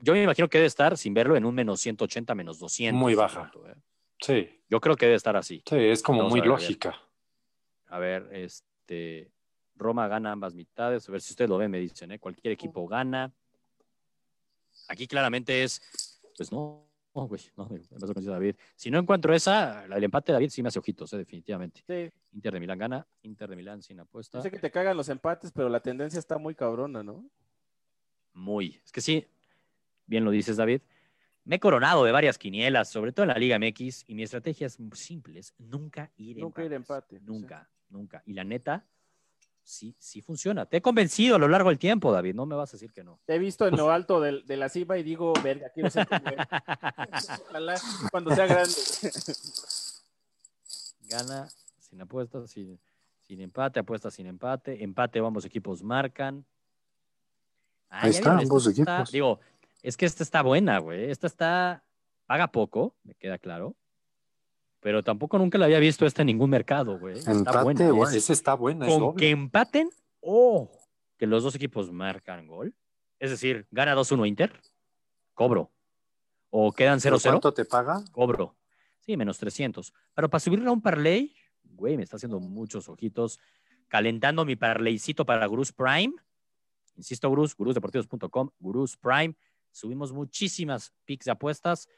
Yo 0.00 0.14
me 0.14 0.22
imagino 0.22 0.48
que 0.48 0.56
debe 0.58 0.66
estar, 0.66 0.96
sin 0.96 1.12
verlo, 1.12 1.36
en 1.36 1.44
un 1.44 1.54
menos 1.54 1.78
180, 1.80 2.34
menos 2.34 2.58
200. 2.58 2.98
Muy 2.98 3.14
baja. 3.14 3.50
pronto, 3.50 3.68
¿eh? 3.68 3.74
Sí, 4.18 4.48
Yo 4.70 4.80
creo 4.80 4.96
que 4.96 5.04
debe 5.06 5.16
estar 5.16 5.36
así. 5.36 5.62
sí, 5.68 5.76
es 5.76 6.02
como 6.02 6.20
Vamos 6.20 6.32
muy 6.32 6.40
a 6.40 6.42
ver, 6.42 6.48
lógica. 6.48 6.98
A 7.88 7.98
ver, 7.98 8.28
este. 8.32 9.30
Roma 9.74 10.08
gana 10.08 10.32
ambas 10.32 10.54
mitades. 10.54 11.06
A 11.06 11.12
ver 11.12 11.20
si 11.20 11.32
ustedes 11.34 11.50
lo 11.50 11.58
ven, 11.58 11.70
me 11.70 11.78
dicen, 11.78 12.12
¿eh? 12.12 12.18
Cualquier 12.18 12.52
equipo 12.52 12.88
gana. 12.88 13.30
Aquí 14.88 15.06
claramente 15.06 15.62
es. 15.62 15.80
Pues 16.36 16.52
no, 16.52 16.86
no, 17.14 17.26
güey. 17.26 17.40
No, 17.56 17.66
me 17.68 17.78
me 17.78 17.98
pasó 17.98 18.12
con 18.14 18.24
David. 18.24 18.56
Si 18.74 18.90
no 18.90 18.98
encuentro 18.98 19.34
esa, 19.34 19.84
el 19.86 20.04
empate 20.04 20.32
de 20.32 20.34
David 20.34 20.50
sí 20.50 20.62
me 20.62 20.68
hace 20.68 20.78
ojitos, 20.78 21.12
¿eh? 21.12 21.18
definitivamente. 21.18 21.82
Sí, 21.86 22.12
Inter 22.32 22.52
de 22.52 22.60
Milán 22.60 22.78
gana. 22.78 23.06
Inter 23.22 23.48
de 23.48 23.56
Milán 23.56 23.82
sin 23.82 24.00
apuesta. 24.00 24.38
yo 24.38 24.42
sé 24.42 24.50
que 24.50 24.58
te 24.58 24.70
cagan 24.70 24.96
los 24.96 25.08
empates, 25.08 25.50
pero 25.52 25.68
la 25.68 25.80
tendencia 25.80 26.18
está 26.18 26.38
muy 26.38 26.54
cabrona, 26.54 27.02
¿no? 27.02 27.24
Muy. 28.34 28.80
Es 28.84 28.92
que 28.92 29.00
sí, 29.00 29.26
bien 30.06 30.24
lo 30.24 30.30
dices, 30.30 30.56
David. 30.56 30.82
Me 31.44 31.56
he 31.56 31.60
coronado 31.60 32.04
de 32.04 32.12
varias 32.12 32.38
quinielas, 32.38 32.90
sobre 32.90 33.12
todo 33.12 33.22
en 33.24 33.28
la 33.28 33.38
Liga 33.38 33.58
MX, 33.58 34.04
y 34.08 34.14
mi 34.14 34.24
estrategia 34.24 34.66
es 34.66 34.78
simple, 34.94 35.38
es 35.38 35.54
nunca 35.58 36.10
ir 36.16 36.38
Nunca 36.38 36.64
ir 36.64 36.72
a 36.72 36.76
empates. 36.76 37.18
empate, 37.18 37.32
Nunca, 37.32 37.70
nunca. 37.88 38.22
Y 38.26 38.32
la 38.34 38.42
neta, 38.44 38.84
sí, 39.66 39.94
sí 39.98 40.22
funciona. 40.22 40.64
Te 40.66 40.78
he 40.78 40.82
convencido 40.82 41.36
a 41.36 41.38
lo 41.38 41.48
largo 41.48 41.68
del 41.68 41.78
tiempo, 41.78 42.12
David, 42.12 42.34
no 42.34 42.46
me 42.46 42.54
vas 42.54 42.70
a 42.70 42.76
decir 42.76 42.92
que 42.92 43.04
no. 43.04 43.20
Te 43.26 43.34
he 43.34 43.38
visto 43.38 43.66
en 43.66 43.76
lo 43.76 43.90
alto 43.90 44.20
de, 44.20 44.42
la 44.56 44.68
cima 44.68 44.96
y 44.96 45.02
digo, 45.02 45.32
verga, 45.42 45.68
quiero 45.74 45.90
ser 45.90 46.06
como 46.06 46.26
él. 46.28 46.38
Ojalá 47.50 47.80
cuando 48.10 48.34
sea 48.34 48.46
grande. 48.46 48.72
Gana 51.08 51.48
sin 51.78 52.00
apuestas, 52.00 52.50
sin, 52.50 52.78
sin 53.22 53.40
empate, 53.40 53.80
apuestas 53.80 54.14
sin 54.14 54.26
empate. 54.26 54.82
Empate, 54.82 55.18
ambos 55.18 55.44
equipos 55.44 55.82
marcan. 55.82 56.44
Ah, 57.88 58.00
Ahí 58.02 58.12
ya 58.12 58.18
está, 58.18 58.30
vieron, 58.30 58.42
esta 58.42 58.54
ambos 58.54 58.66
está- 58.66 58.92
equipos. 58.94 59.12
digo, 59.12 59.40
es 59.82 59.96
que 59.96 60.06
esta 60.06 60.22
está 60.22 60.42
buena, 60.42 60.78
güey. 60.78 61.10
Esta 61.10 61.26
está, 61.26 61.84
paga 62.26 62.48
poco, 62.48 62.94
me 63.04 63.14
queda 63.14 63.38
claro. 63.38 63.74
Pero 64.80 65.02
tampoco 65.02 65.38
nunca 65.38 65.58
la 65.58 65.66
había 65.66 65.78
visto 65.78 66.06
esta 66.06 66.22
en 66.22 66.26
ningún 66.26 66.50
mercado, 66.50 66.98
güey. 66.98 67.18
Está 67.18 67.62
buena. 67.62 67.88
Es 68.08 68.14
ese 68.14 68.32
está 68.32 68.54
bueno, 68.54 68.84
es 68.84 68.92
con 68.92 69.16
que 69.16 69.30
empaten 69.30 69.90
o 70.20 70.70
que 71.16 71.26
los 71.26 71.42
dos 71.42 71.54
equipos 71.54 71.90
marcan 71.92 72.46
gol. 72.46 72.74
Es 73.18 73.30
decir, 73.30 73.66
gana 73.70 73.94
2-1 73.94 74.28
Inter, 74.28 74.60
cobro. 75.34 75.72
O 76.50 76.72
quedan 76.72 77.00
¿Pero 77.02 77.16
0-0, 77.16 77.22
¿Cuánto 77.22 77.54
te 77.54 77.64
paga? 77.64 78.04
cobro. 78.12 78.54
Sí, 79.00 79.16
menos 79.16 79.38
300. 79.38 79.92
Pero 80.14 80.28
para 80.28 80.40
subirle 80.40 80.68
a 80.68 80.72
un 80.72 80.82
parlay, 80.82 81.34
güey, 81.64 81.96
me 81.96 82.02
está 82.02 82.16
haciendo 82.16 82.40
muchos 82.40 82.88
ojitos. 82.88 83.38
Calentando 83.88 84.44
mi 84.44 84.56
parlaycito 84.56 85.24
para 85.24 85.46
Gurús 85.46 85.72
Prime. 85.72 86.12
Insisto, 86.96 87.28
Gurús, 87.28 87.56
gurúsdeportivos.com, 87.56 88.50
Gurús 88.58 88.96
Prime. 88.96 89.34
Subimos 89.70 90.12
muchísimas 90.12 90.92
picks 91.04 91.26
de 91.26 91.32
apuestas. 91.32 91.88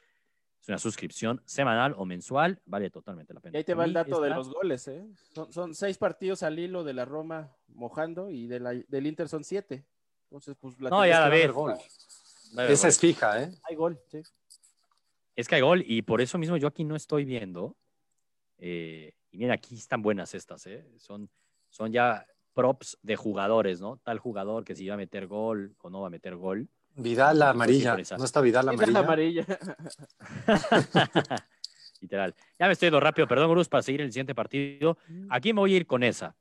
Es 0.69 0.73
una 0.73 0.79
suscripción 0.79 1.41
semanal 1.47 1.95
o 1.97 2.05
mensual. 2.05 2.61
Vale 2.67 2.91
totalmente 2.91 3.33
la 3.33 3.41
pena. 3.41 3.55
Y 3.55 3.57
ahí 3.57 3.65
te 3.65 3.73
va 3.73 3.87
el 3.87 3.95
dato 3.95 4.21
de 4.21 4.29
los 4.29 4.51
goles, 4.51 4.87
¿eh? 4.89 5.03
Son, 5.35 5.51
son 5.51 5.75
seis 5.75 5.97
partidos 5.97 6.43
al 6.43 6.59
hilo 6.59 6.85
de 6.85 6.93
la 6.93 7.07
Roma 7.07 7.51
mojando 7.69 8.29
y 8.29 8.47
de 8.47 8.61
la- 8.61 8.75
del 8.75 9.07
Inter 9.07 9.31
son 9.31 9.45
siete. 9.45 9.87
Entonces, 10.25 10.57
pues 10.61 10.79
la 10.79 10.91
No, 10.91 11.07
ya, 11.07 11.21
va 11.21 11.27
a 11.27 11.29
David. 11.31 11.39
haber 11.45 11.53
gol. 11.53 11.75
Esa 12.69 12.89
es 12.89 12.99
fija, 12.99 13.43
¿eh? 13.43 13.51
Hay 13.63 13.77
gol, 13.77 13.99
sí. 14.09 14.21
Es 15.37 15.49
que 15.49 15.55
hay 15.55 15.63
gol 15.63 15.83
y 15.87 16.03
por 16.03 16.21
eso 16.21 16.37
mismo 16.37 16.59
yo 16.59 16.69
aquí 16.69 16.85
no 16.85 16.97
estoy 16.97 17.25
viendo. 17.25 17.75
eh, 18.59 19.15
y 19.31 19.39
mira, 19.39 19.55
aquí 19.55 19.75
están 19.77 20.03
buenas 20.03 20.35
estas, 20.35 20.67
¿eh? 20.67 20.85
Son, 20.99 21.31
son 21.71 21.93
ya 21.93 22.27
props 22.53 22.99
de 23.03 23.17
jugadores, 23.17 23.81
¿no? 23.81 23.97
Tal 24.05 24.19
jugador 24.19 24.65
que 24.65 24.75
si 24.77 24.87
va 24.87 24.95
a 24.95 24.99
meter 24.99 25.27
gol 25.29 25.75
o 25.81 25.89
no 25.89 26.03
va 26.03 26.09
a 26.09 26.11
meter 26.11 26.37
gol. 26.37 26.69
Vidal 26.99 27.39
la 27.39 27.51
amarilla. 27.51 27.93
por 27.93 28.01
esa. 28.01 28.17
¿No 28.19 28.25
está 28.25 28.41
Vidal 28.41 28.67
la 28.67 28.73
la 28.73 28.99
amarilla? 29.01 29.45
amarilla. 29.47 29.47
Literal. 32.01 32.35
Ya 32.59 32.67
me 32.67 32.73
estoy 32.73 32.87
yendo 32.87 33.01
rápido, 33.01 33.27
perdón, 33.27 33.51
Bruce, 33.51 33.69
para 33.69 33.83
seguir 33.83 34.01
el 34.03 34.13
siguiente 34.13 34.35
partido. 34.35 34.99
Aquí 35.31 35.53
me 35.53 35.61
voy 35.61 35.75
a 35.75 35.77
ir 35.79 35.87
con 35.87 36.03
esa. 36.03 36.37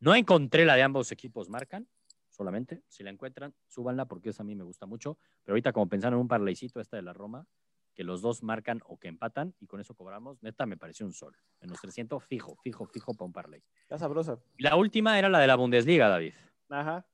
No 0.00 0.14
encontré 0.14 0.64
la 0.64 0.74
de 0.74 0.82
ambos 0.82 1.12
equipos 1.12 1.48
marcan, 1.48 1.86
solamente. 2.28 2.82
Si 2.88 3.02
la 3.04 3.10
encuentran, 3.10 3.54
súbanla 3.68 4.06
porque 4.06 4.30
esa 4.30 4.42
a 4.42 4.46
mí 4.46 4.54
me 4.56 4.64
gusta 4.64 4.86
mucho. 4.86 5.18
Pero 5.44 5.52
ahorita, 5.54 5.72
como 5.72 5.88
pensando 5.88 6.16
en 6.16 6.22
un 6.22 6.28
parlaycito, 6.28 6.80
esta 6.80 6.96
de 6.96 7.02
la 7.02 7.12
Roma, 7.12 7.46
que 7.94 8.02
los 8.02 8.22
dos 8.22 8.42
marcan 8.42 8.80
o 8.86 8.98
que 8.98 9.08
empatan 9.08 9.54
y 9.60 9.66
con 9.66 9.80
eso 9.80 9.94
cobramos. 9.94 10.42
Neta, 10.42 10.64
me 10.66 10.76
pareció 10.76 11.04
un 11.06 11.12
sol. 11.12 11.36
Menos 11.60 11.80
300, 11.80 12.24
fijo, 12.24 12.56
fijo, 12.62 12.86
fijo 12.86 13.14
para 13.14 13.26
un 13.26 13.32
parlay. 13.32 13.62
Está 13.82 13.98
sabrosa. 13.98 14.38
Y 14.56 14.62
la 14.62 14.74
última 14.76 15.18
era 15.18 15.28
la 15.28 15.38
de 15.38 15.46
la 15.46 15.56
Bundesliga, 15.56 16.08
David. 16.08 16.32
Ajá. 16.70 17.04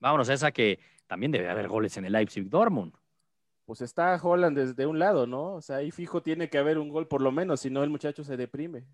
Vámonos 0.00 0.28
a 0.28 0.34
esa 0.34 0.52
que 0.52 0.78
también 1.06 1.32
debe 1.32 1.48
haber 1.48 1.68
goles 1.68 1.96
en 1.96 2.04
el 2.04 2.12
Leipzig 2.12 2.48
Dortmund. 2.48 2.94
Pues 3.64 3.80
está 3.80 4.18
Holland 4.22 4.56
desde 4.56 4.86
un 4.86 4.98
lado, 4.98 5.26
¿no? 5.26 5.54
O 5.54 5.60
sea, 5.60 5.76
ahí 5.76 5.90
fijo 5.90 6.22
tiene 6.22 6.48
que 6.48 6.58
haber 6.58 6.78
un 6.78 6.88
gol 6.88 7.06
por 7.06 7.20
lo 7.20 7.30
menos, 7.32 7.60
si 7.60 7.70
no 7.70 7.82
el 7.82 7.90
muchacho 7.90 8.24
se 8.24 8.36
deprime. 8.36 8.86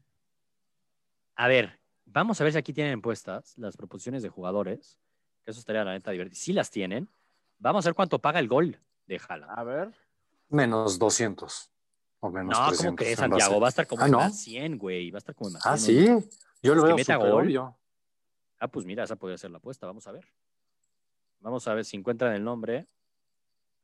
A 1.37 1.47
ver, 1.49 1.79
vamos 2.05 2.41
a 2.41 2.45
ver 2.45 2.53
si 2.53 2.59
aquí 2.59 2.73
tienen 2.73 3.01
puestas 3.01 3.57
las 3.59 3.77
proposiciones 3.77 4.23
de 4.23 4.29
jugadores. 4.29 4.99
Que 5.45 5.51
eso 5.51 5.61
estaría 5.61 5.85
la 5.85 5.93
neta 5.93 6.11
divertido. 6.11 6.37
Si 6.41 6.53
las 6.53 6.71
tienen, 6.71 7.09
vamos 7.59 7.85
a 7.85 7.91
ver 7.91 7.95
cuánto 7.95 8.19
paga 8.19 8.41
el 8.41 8.49
gol 8.49 8.79
de 9.07 9.21
Haaland. 9.29 9.53
A 9.59 9.63
ver. 9.63 9.93
Menos 10.49 10.99
200 10.99 11.71
o 12.21 12.31
menos 12.31 12.59
No, 12.59 12.69
300. 12.69 12.87
como 12.87 12.97
que 12.97 13.17
Santiago 13.17 13.61
va 13.61 13.67
a 13.67 13.69
estar 13.69 13.87
como 13.87 14.03
Ah, 14.03 14.07
en 14.07 14.13
¿no? 14.13 14.19
más 14.19 14.39
100, 14.41 14.79
güey. 14.79 15.11
Va 15.11 15.19
a 15.19 15.19
estar 15.19 15.35
como 15.35 15.49
en 15.51 15.55
más 15.55 15.67
Ah, 15.67 15.77
100, 15.77 16.15
¿no? 16.15 16.21
sí. 16.21 16.29
Yo 16.63 16.75
lo 16.75 16.83
veo 16.85 16.97
súper 16.99 17.19
gol. 17.19 17.45
obvio. 17.45 17.77
Ah, 18.59 18.69
pues 18.69 18.87
mira, 18.87 19.05
esa 19.05 19.17
podría 19.17 19.37
ser 19.37 19.51
la 19.51 19.59
apuesta. 19.59 19.87
Vamos 19.87 20.07
a 20.07 20.13
ver. 20.13 20.27
Vamos 21.45 21.69
a 21.69 21.75
ver 21.75 21.85
si 21.85 21.99
encuentran 21.99 22.33
el 22.33 22.43
nombre. 22.43 22.87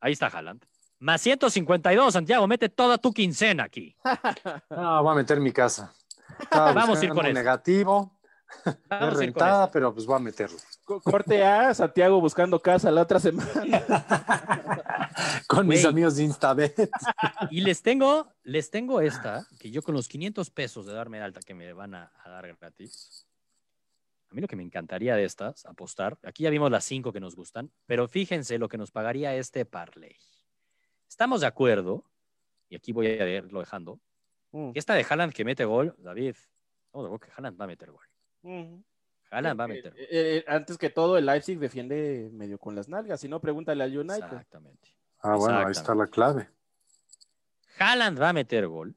Ahí 0.01 0.13
está 0.13 0.29
Haaland. 0.29 0.65
Más 0.99 1.21
152, 1.21 2.15
Santiago. 2.15 2.47
Mete 2.47 2.71
toda 2.71 2.97
tu 2.97 3.13
quincena 3.13 3.65
aquí. 3.65 3.95
Ah, 4.71 5.01
voy 5.03 5.13
a 5.13 5.15
meter 5.15 5.39
mi 5.41 5.53
casa. 5.53 5.93
Estaba 6.41 6.73
Vamos 6.73 6.99
a 7.01 7.05
ir 7.05 7.11
con 7.13 7.27
eso. 7.27 7.35
negativo. 7.35 8.19
Vamos 8.89 9.13
es 9.13 9.17
a 9.19 9.21
rentada, 9.21 9.71
pero 9.71 9.93
pues 9.93 10.07
voy 10.07 10.17
a 10.17 10.21
meterlo. 10.21 10.57
Co- 10.85 11.01
Corte 11.03 11.45
A, 11.45 11.75
Santiago 11.75 12.19
buscando 12.19 12.59
casa 12.61 12.91
la 12.91 13.03
otra 13.03 13.21
semana. 13.21 13.53
Con 15.47 15.67
mis 15.69 15.85
amigos 15.85 16.17
de 16.17 16.25
Instabet. 16.25 16.91
Y 17.51 17.61
les 17.61 17.83
tengo, 17.83 18.33
les 18.43 18.71
tengo 18.71 19.01
esta, 19.03 19.47
que 19.59 19.71
yo 19.71 19.83
con 19.83 19.95
los 19.95 20.09
500 20.09 20.49
pesos 20.51 20.87
de 20.87 20.95
darme 20.95 21.19
de 21.19 21.25
alta 21.25 21.41
que 21.41 21.53
me 21.55 21.73
van 21.75 21.95
a, 21.95 22.11
a 22.25 22.31
dar 22.31 22.47
gratis. 22.57 23.27
A 24.31 24.35
mí 24.35 24.41
lo 24.41 24.47
que 24.49 24.55
me 24.57 24.63
encantaría 24.63 25.17
de 25.17 25.25
estas, 25.25 25.67
apostar, 25.67 26.17
aquí 26.23 26.45
ya 26.45 26.51
vimos 26.51 26.71
las 26.71 26.85
cinco 26.85 27.13
que 27.13 27.19
nos 27.19 27.35
gustan, 27.35 27.71
pero 27.87 28.07
fíjense 28.07 28.59
lo 28.59 28.69
que 28.69 28.79
nos 28.79 28.93
pagaría 28.93 29.35
este 29.35 29.65
parlay. 29.65 30.15
Estamos 31.09 31.41
de 31.41 31.49
acuerdo, 31.49 32.05
y 32.69 32.77
aquí 32.77 32.93
voy 32.93 33.09
a 33.09 33.29
irlo 33.29 33.61
dejando, 33.61 34.01
Mm, 34.53 34.73
que 34.73 34.81
esta 34.81 34.95
de 34.95 35.07
Haaland 35.09 35.33
que 35.33 35.45
mete 35.45 35.65
gol, 35.65 35.95
David, 35.99 36.35
estamos 36.87 37.05
de 37.05 37.15
acuerdo 37.15 37.21
que 37.21 37.31
Haaland 37.37 37.61
va 37.61 37.65
a 37.65 37.69
meter 37.69 37.91
gol. 37.93 38.05
mm. 38.43 38.83
Haaland 39.31 39.61
va 39.61 39.65
a 39.65 39.67
Eh, 39.67 39.71
meter 39.71 39.93
gol. 39.93 40.01
eh, 40.11 40.45
antes 40.49 40.77
que 40.77 40.91
todo, 40.91 41.17
el 41.17 41.25
Leipzig 41.27 41.57
defiende 41.61 42.29
medio 42.33 42.59
con 42.59 42.75
las 42.75 42.89
nalgas. 42.89 43.21
Si 43.21 43.29
no, 43.29 43.41
pregúntale 43.41 43.85
al 43.85 43.97
United. 43.97 44.25
Exactamente. 44.25 44.89
Ah, 45.21 45.37
bueno, 45.37 45.59
ahí 45.59 45.71
está 45.71 45.95
la 45.95 46.09
clave. 46.09 46.49
Haaland 47.79 48.21
va 48.21 48.31
a 48.31 48.33
meter 48.33 48.67
gol. 48.67 48.95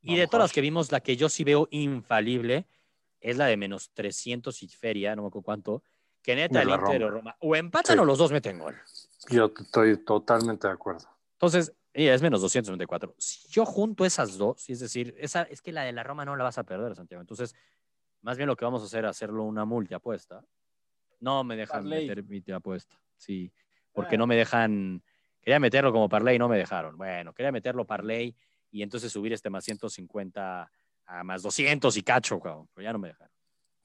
Y 0.00 0.16
de 0.16 0.26
todas 0.26 0.44
las 0.44 0.52
que 0.54 0.62
vimos, 0.62 0.90
la 0.90 1.00
que 1.00 1.16
yo 1.18 1.28
sí 1.28 1.44
veo 1.44 1.68
infalible 1.70 2.66
es 3.22 3.36
la 3.36 3.46
de 3.46 3.56
menos 3.56 3.90
300 3.94 4.62
y 4.62 4.68
feria, 4.68 5.14
no 5.16 5.22
me 5.22 5.28
acuerdo 5.28 5.44
cuánto, 5.44 5.82
que 6.22 6.34
neta 6.36 6.62
el 6.62 6.68
Inter 6.70 7.04
o 7.04 7.10
Roma. 7.10 7.36
O 7.40 7.56
empatan 7.56 7.96
Sí. 7.96 8.00
o 8.00 8.04
los 8.04 8.18
dos 8.18 8.30
meten 8.32 8.58
gol. 8.58 8.76
Yo 9.30 9.52
estoy 9.58 9.96
totalmente 10.04 10.66
de 10.66 10.72
acuerdo. 10.72 11.08
Entonces, 11.34 11.72
y 11.94 12.06
es 12.06 12.22
menos 12.22 12.40
294. 12.40 13.14
Si 13.18 13.48
yo 13.50 13.64
junto 13.66 14.04
esas 14.04 14.38
dos, 14.38 14.68
es 14.70 14.80
decir, 14.80 15.14
esa, 15.18 15.42
es 15.42 15.60
que 15.60 15.72
la 15.72 15.82
de 15.84 15.92
la 15.92 16.02
Roma 16.02 16.24
no 16.24 16.36
la 16.36 16.44
vas 16.44 16.58
a 16.58 16.64
perder, 16.64 16.94
Santiago. 16.94 17.20
Entonces, 17.20 17.54
más 18.22 18.36
bien 18.36 18.46
lo 18.46 18.56
que 18.56 18.64
vamos 18.64 18.82
a 18.82 18.86
hacer 18.86 19.04
es 19.04 19.10
hacerlo 19.10 19.42
una 19.44 19.64
multiapuesta. 19.64 20.44
No 21.20 21.44
me 21.44 21.56
dejan 21.56 21.82
Parlay. 21.82 22.06
meter 22.08 22.24
multiapuesta. 22.24 23.00
Sí, 23.16 23.52
porque 23.92 24.14
Ah. 24.14 24.18
no 24.18 24.26
me 24.26 24.36
dejan. 24.36 25.02
Quería 25.40 25.58
meterlo 25.58 25.92
como 25.92 26.08
parlay 26.08 26.36
y 26.36 26.38
no 26.38 26.48
me 26.48 26.56
dejaron. 26.56 26.96
Bueno, 26.96 27.32
quería 27.34 27.50
meterlo 27.52 27.84
parlay 27.84 28.34
y 28.70 28.82
entonces 28.82 29.10
subir 29.12 29.32
este 29.32 29.50
más 29.50 29.64
150 29.64 30.70
a 31.20 31.24
más 31.24 31.42
200 31.42 31.96
y 31.96 32.02
cacho, 32.02 32.40
cabrón, 32.40 32.68
pero 32.74 32.84
ya 32.84 32.92
no 32.92 32.98
me 32.98 33.08
dejaron. 33.08 33.32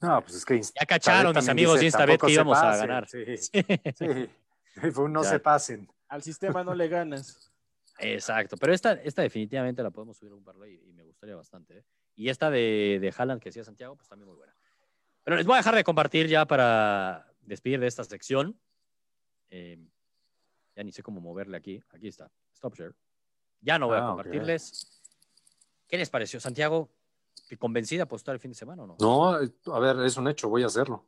No, 0.00 0.22
pues 0.22 0.36
es 0.36 0.44
que 0.44 0.60
Ya 0.62 0.86
cacharon 0.86 1.34
mis 1.34 1.48
amigos 1.48 1.80
de 1.80 1.86
Instabet 1.86 2.20
que 2.20 2.32
íbamos 2.32 2.56
a 2.58 2.76
ganar. 2.76 3.06
Sí, 3.08 3.36
sí. 3.36 4.30
Fue 4.92 5.04
un 5.04 5.12
no 5.12 5.22
Ya. 5.24 5.30
se 5.30 5.40
pasen. 5.40 5.90
Al 6.08 6.22
sistema 6.22 6.62
no 6.64 6.74
le 6.74 6.88
ganas. 6.88 7.52
Exacto, 7.98 8.56
pero 8.56 8.72
esta, 8.72 8.92
esta 8.92 9.22
definitivamente 9.22 9.82
la 9.82 9.90
podemos 9.90 10.16
subir 10.16 10.32
a 10.32 10.36
un 10.36 10.44
parlay 10.44 10.80
y 10.86 10.92
me 10.92 11.02
gustaría 11.02 11.34
bastante. 11.34 11.78
¿eh? 11.78 11.84
Y 12.14 12.28
esta 12.28 12.48
de, 12.48 12.98
de 13.00 13.12
Haaland 13.16 13.42
que 13.42 13.48
decía 13.48 13.64
Santiago, 13.64 13.96
pues 13.96 14.08
también 14.08 14.28
muy 14.28 14.36
buena. 14.36 14.54
Pero 15.24 15.36
les 15.36 15.44
voy 15.46 15.54
a 15.54 15.58
dejar 15.58 15.74
de 15.74 15.82
compartir 15.84 16.28
ya 16.28 16.46
para 16.46 17.26
despedir 17.40 17.80
de 17.80 17.88
esta 17.88 18.04
sección. 18.04 18.58
Eh, 19.50 19.78
ya 20.76 20.84
ni 20.84 20.92
sé 20.92 21.02
cómo 21.02 21.20
moverle 21.20 21.56
aquí. 21.56 21.82
Aquí 21.90 22.06
está. 22.06 22.30
Stop 22.54 22.76
share. 22.76 22.94
Ya 23.60 23.78
no 23.80 23.88
voy 23.88 23.96
a 23.98 24.04
Ah, 24.04 24.08
compartirles. 24.10 25.02
¿Qué 25.88 25.98
les 25.98 26.08
pareció, 26.08 26.38
Santiago? 26.38 26.88
¿Te 27.46 27.56
convencida 27.56 28.02
a 28.02 28.04
apostar 28.04 28.34
el 28.34 28.40
fin 28.40 28.50
de 28.50 28.54
semana 28.56 28.82
o 28.84 28.86
no? 28.86 28.96
No, 29.00 29.26
a 29.74 29.78
ver, 29.80 29.98
es 30.04 30.16
un 30.16 30.28
hecho, 30.28 30.48
voy 30.48 30.62
a 30.62 30.66
hacerlo. 30.66 31.04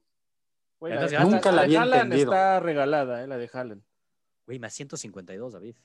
Güey, 0.78 0.92
Entonces, 0.94 1.18
de- 1.18 1.24
nunca 1.24 1.50
la 1.52 1.62
de 1.66 1.76
había 1.78 1.84
entendido. 1.84 2.32
está 2.32 2.60
regalada, 2.60 3.22
eh, 3.22 3.26
la 3.26 3.36
de 3.36 3.50
Haaland. 3.52 3.82
Güey, 4.46 4.58
más 4.58 4.72
152, 4.74 5.52
David. 5.52 5.76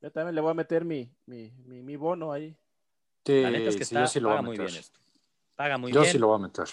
Yo 0.00 0.10
también 0.10 0.34
le 0.34 0.40
voy 0.40 0.50
a 0.50 0.54
meter 0.54 0.84
mi, 0.84 1.10
mi, 1.26 1.50
mi, 1.64 1.82
mi 1.82 1.96
bono 1.96 2.32
ahí. 2.32 2.56
Sí, 3.24 3.40
La 3.42 3.50
neta 3.50 3.70
es 3.70 3.76
que 3.76 3.84
sí, 3.84 3.94
está, 3.94 4.00
yo 4.02 4.06
sí 4.08 4.20
lo 4.20 4.28
voy 4.28 4.32
paga 4.36 4.38
a 4.40 4.42
muy 4.42 4.58
meter. 4.58 4.66
bien 4.66 4.80
esto. 4.80 5.00
Paga 5.54 5.78
muy 5.78 5.92
yo 5.92 6.00
bien. 6.00 6.12
sí 6.12 6.18
lo 6.18 6.26
voy 6.28 6.36
a 6.36 6.42
meter. 6.42 6.64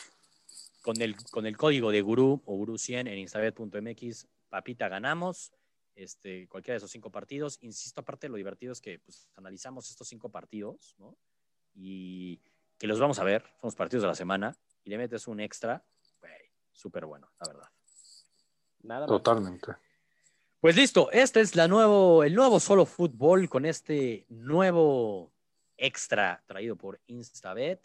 con 0.81 0.99
el, 1.01 1.15
con 1.31 1.45
el 1.45 1.55
código 1.57 1.91
de 1.91 2.01
Guru 2.01 2.41
o 2.45 2.55
Guru100 2.57 3.07
en 3.07 3.17
instabet.mx, 3.19 4.27
papita, 4.49 4.87
ganamos 4.89 5.51
este, 5.95 6.47
cualquiera 6.47 6.73
de 6.73 6.77
esos 6.77 6.91
cinco 6.91 7.11
partidos. 7.11 7.57
Insisto, 7.61 8.01
aparte 8.01 8.27
lo 8.29 8.35
divertido 8.37 8.71
es 8.73 8.81
que 8.81 8.99
pues, 8.99 9.29
analizamos 9.35 9.89
estos 9.89 10.07
cinco 10.07 10.29
partidos, 10.29 10.95
¿no? 10.97 11.15
Y 11.75 12.39
que 12.79 12.87
los 12.87 12.99
vamos 12.99 13.19
a 13.19 13.23
ver, 13.23 13.43
son 13.43 13.67
los 13.67 13.75
partidos 13.75 14.03
de 14.03 14.07
la 14.07 14.15
semana, 14.15 14.55
y 14.83 14.89
le 14.89 14.97
metes 14.97 15.27
un 15.27 15.39
extra, 15.39 15.83
güey, 16.19 16.33
súper 16.71 17.05
bueno, 17.05 17.29
la 17.39 17.53
verdad. 17.53 17.69
Nada 18.81 19.01
más. 19.01 19.09
Totalmente. 19.09 19.75
Pues 20.61 20.75
listo, 20.75 21.11
este 21.11 21.41
es 21.41 21.55
la 21.55 21.67
nuevo, 21.67 22.23
el 22.23 22.33
nuevo 22.33 22.59
solo 22.59 22.85
fútbol 22.85 23.47
con 23.49 23.65
este 23.65 24.25
nuevo 24.29 25.31
extra 25.77 26.43
traído 26.45 26.75
por 26.75 26.99
Instabet. 27.07 27.81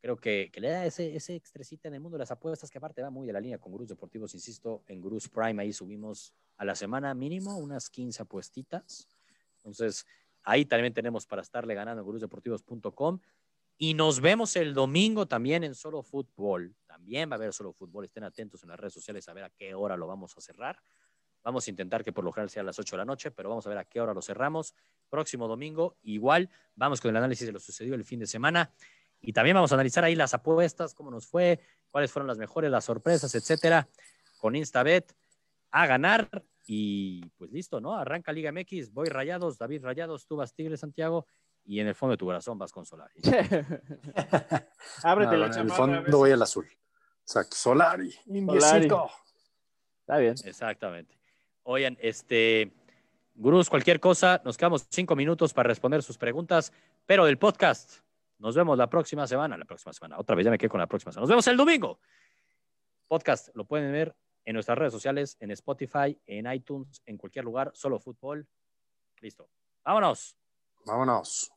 Creo 0.00 0.16
que, 0.16 0.50
que 0.52 0.60
le 0.60 0.70
da 0.70 0.84
ese, 0.84 1.16
ese 1.16 1.34
extrecita 1.34 1.88
en 1.88 1.94
el 1.94 2.00
mundo 2.00 2.16
de 2.16 2.20
las 2.20 2.30
apuestas 2.30 2.70
que 2.70 2.78
aparte 2.78 3.02
va 3.02 3.10
muy 3.10 3.26
de 3.26 3.32
la 3.32 3.40
línea 3.40 3.58
con 3.58 3.72
Gurús 3.72 3.88
Deportivos, 3.88 4.34
insisto, 4.34 4.84
en 4.86 5.00
Gurús 5.00 5.28
Prime 5.28 5.62
ahí 5.62 5.72
subimos 5.72 6.34
a 6.56 6.64
la 6.64 6.74
semana 6.74 7.14
mínimo 7.14 7.56
unas 7.56 7.88
15 7.90 8.22
apuestitas. 8.22 9.08
Entonces, 9.56 10.06
ahí 10.42 10.64
también 10.66 10.92
tenemos 10.92 11.26
para 11.26 11.42
estarle 11.42 11.74
ganando 11.74 12.02
en 12.02 12.06
gurusdeportivos.com. 12.06 13.18
Y 13.76 13.94
nos 13.94 14.20
vemos 14.20 14.56
el 14.56 14.72
domingo 14.72 15.26
también 15.26 15.64
en 15.64 15.74
Solo 15.74 16.02
Fútbol. 16.02 16.74
También 16.86 17.28
va 17.28 17.34
a 17.34 17.36
haber 17.36 17.52
Solo 17.52 17.72
Fútbol. 17.72 18.04
Estén 18.04 18.24
atentos 18.24 18.62
en 18.62 18.68
las 18.68 18.78
redes 18.78 18.94
sociales 18.94 19.28
a 19.28 19.32
ver 19.32 19.44
a 19.44 19.50
qué 19.50 19.74
hora 19.74 19.96
lo 19.96 20.06
vamos 20.06 20.36
a 20.36 20.40
cerrar. 20.40 20.78
Vamos 21.42 21.66
a 21.66 21.70
intentar 21.70 22.02
que 22.02 22.12
por 22.12 22.24
lo 22.24 22.32
general 22.32 22.48
sea 22.48 22.62
a 22.62 22.64
las 22.64 22.78
8 22.78 22.96
de 22.96 22.98
la 22.98 23.04
noche, 23.04 23.30
pero 23.30 23.50
vamos 23.50 23.66
a 23.66 23.68
ver 23.68 23.78
a 23.78 23.84
qué 23.84 24.00
hora 24.00 24.14
lo 24.14 24.22
cerramos. 24.22 24.74
Próximo 25.10 25.46
domingo, 25.46 25.98
igual, 26.02 26.48
vamos 26.74 27.02
con 27.02 27.10
el 27.10 27.16
análisis 27.16 27.46
de 27.46 27.52
lo 27.52 27.60
sucedido 27.60 27.94
el 27.94 28.04
fin 28.04 28.20
de 28.20 28.26
semana. 28.26 28.72
Y 29.20 29.32
también 29.32 29.54
vamos 29.54 29.70
a 29.72 29.74
analizar 29.74 30.04
ahí 30.04 30.14
las 30.14 30.32
apuestas, 30.32 30.94
cómo 30.94 31.10
nos 31.10 31.26
fue, 31.26 31.60
cuáles 31.90 32.10
fueron 32.10 32.28
las 32.28 32.38
mejores, 32.38 32.70
las 32.70 32.84
sorpresas, 32.84 33.34
etcétera, 33.34 33.88
con 34.38 34.56
Instabet 34.56 35.14
a 35.70 35.86
ganar. 35.86 36.28
Y 36.66 37.26
pues 37.36 37.50
listo, 37.50 37.78
¿no? 37.78 37.94
Arranca 37.94 38.32
Liga 38.32 38.50
MX, 38.50 38.92
voy 38.92 39.08
Rayados, 39.08 39.58
David 39.58 39.84
Rayados, 39.84 40.26
tú 40.26 40.36
vas 40.36 40.54
Tigre, 40.54 40.78
Santiago, 40.78 41.26
y 41.64 41.80
en 41.80 41.88
el 41.88 41.94
fondo 41.94 42.12
de 42.12 42.16
tu 42.18 42.26
corazón 42.26 42.58
vas 42.58 42.72
con 42.72 42.84
Solari. 42.84 43.14
Ábrete 45.02 45.32
No, 45.32 45.36
la 45.38 45.46
en 45.46 45.50
el 45.50 45.50
chamarra. 45.52 45.74
fondo 45.76 46.18
voy 46.18 46.30
al 46.30 46.42
azul. 46.42 46.68
Exacto. 47.22 47.56
Solari. 47.56 48.10
Solari. 48.12 48.88
Está 50.00 50.18
bien. 50.18 50.34
Exactamente. 50.44 51.18
Oigan, 51.62 51.96
este, 52.00 52.72
gurús, 53.34 53.70
cualquier 53.70 54.00
cosa, 54.00 54.42
nos 54.44 54.56
quedamos 54.58 54.86
cinco 54.90 55.16
minutos 55.16 55.54
para 55.54 55.68
responder 55.68 56.02
sus 56.02 56.18
preguntas, 56.18 56.72
pero 57.06 57.24
del 57.24 57.38
podcast. 57.38 58.00
Nos 58.38 58.54
vemos 58.54 58.76
la 58.76 58.90
próxima 58.90 59.26
semana, 59.26 59.56
la 59.56 59.64
próxima 59.64 59.92
semana. 59.92 60.18
Otra 60.18 60.36
vez 60.36 60.44
ya 60.44 60.50
me 60.50 60.58
quedé 60.58 60.68
con 60.68 60.80
la 60.80 60.86
próxima 60.86 61.12
semana. 61.12 61.22
Nos 61.22 61.30
vemos 61.30 61.46
el 61.46 61.56
domingo. 61.56 61.98
Podcast 63.08 63.48
lo 63.54 63.64
pueden 63.64 63.90
ver 63.92 64.14
en 64.44 64.54
nuestras 64.54 64.76
redes 64.76 64.92
sociales, 64.92 65.38
en 65.40 65.50
Spotify, 65.52 66.20
en 66.26 66.52
iTunes, 66.52 67.00
en 67.06 67.16
cualquier 67.16 67.46
lugar, 67.46 67.70
solo 67.74 67.98
fútbol. 67.98 68.46
Listo. 69.20 69.48
Vámonos. 69.82 70.36
Vámonos. 70.84 71.53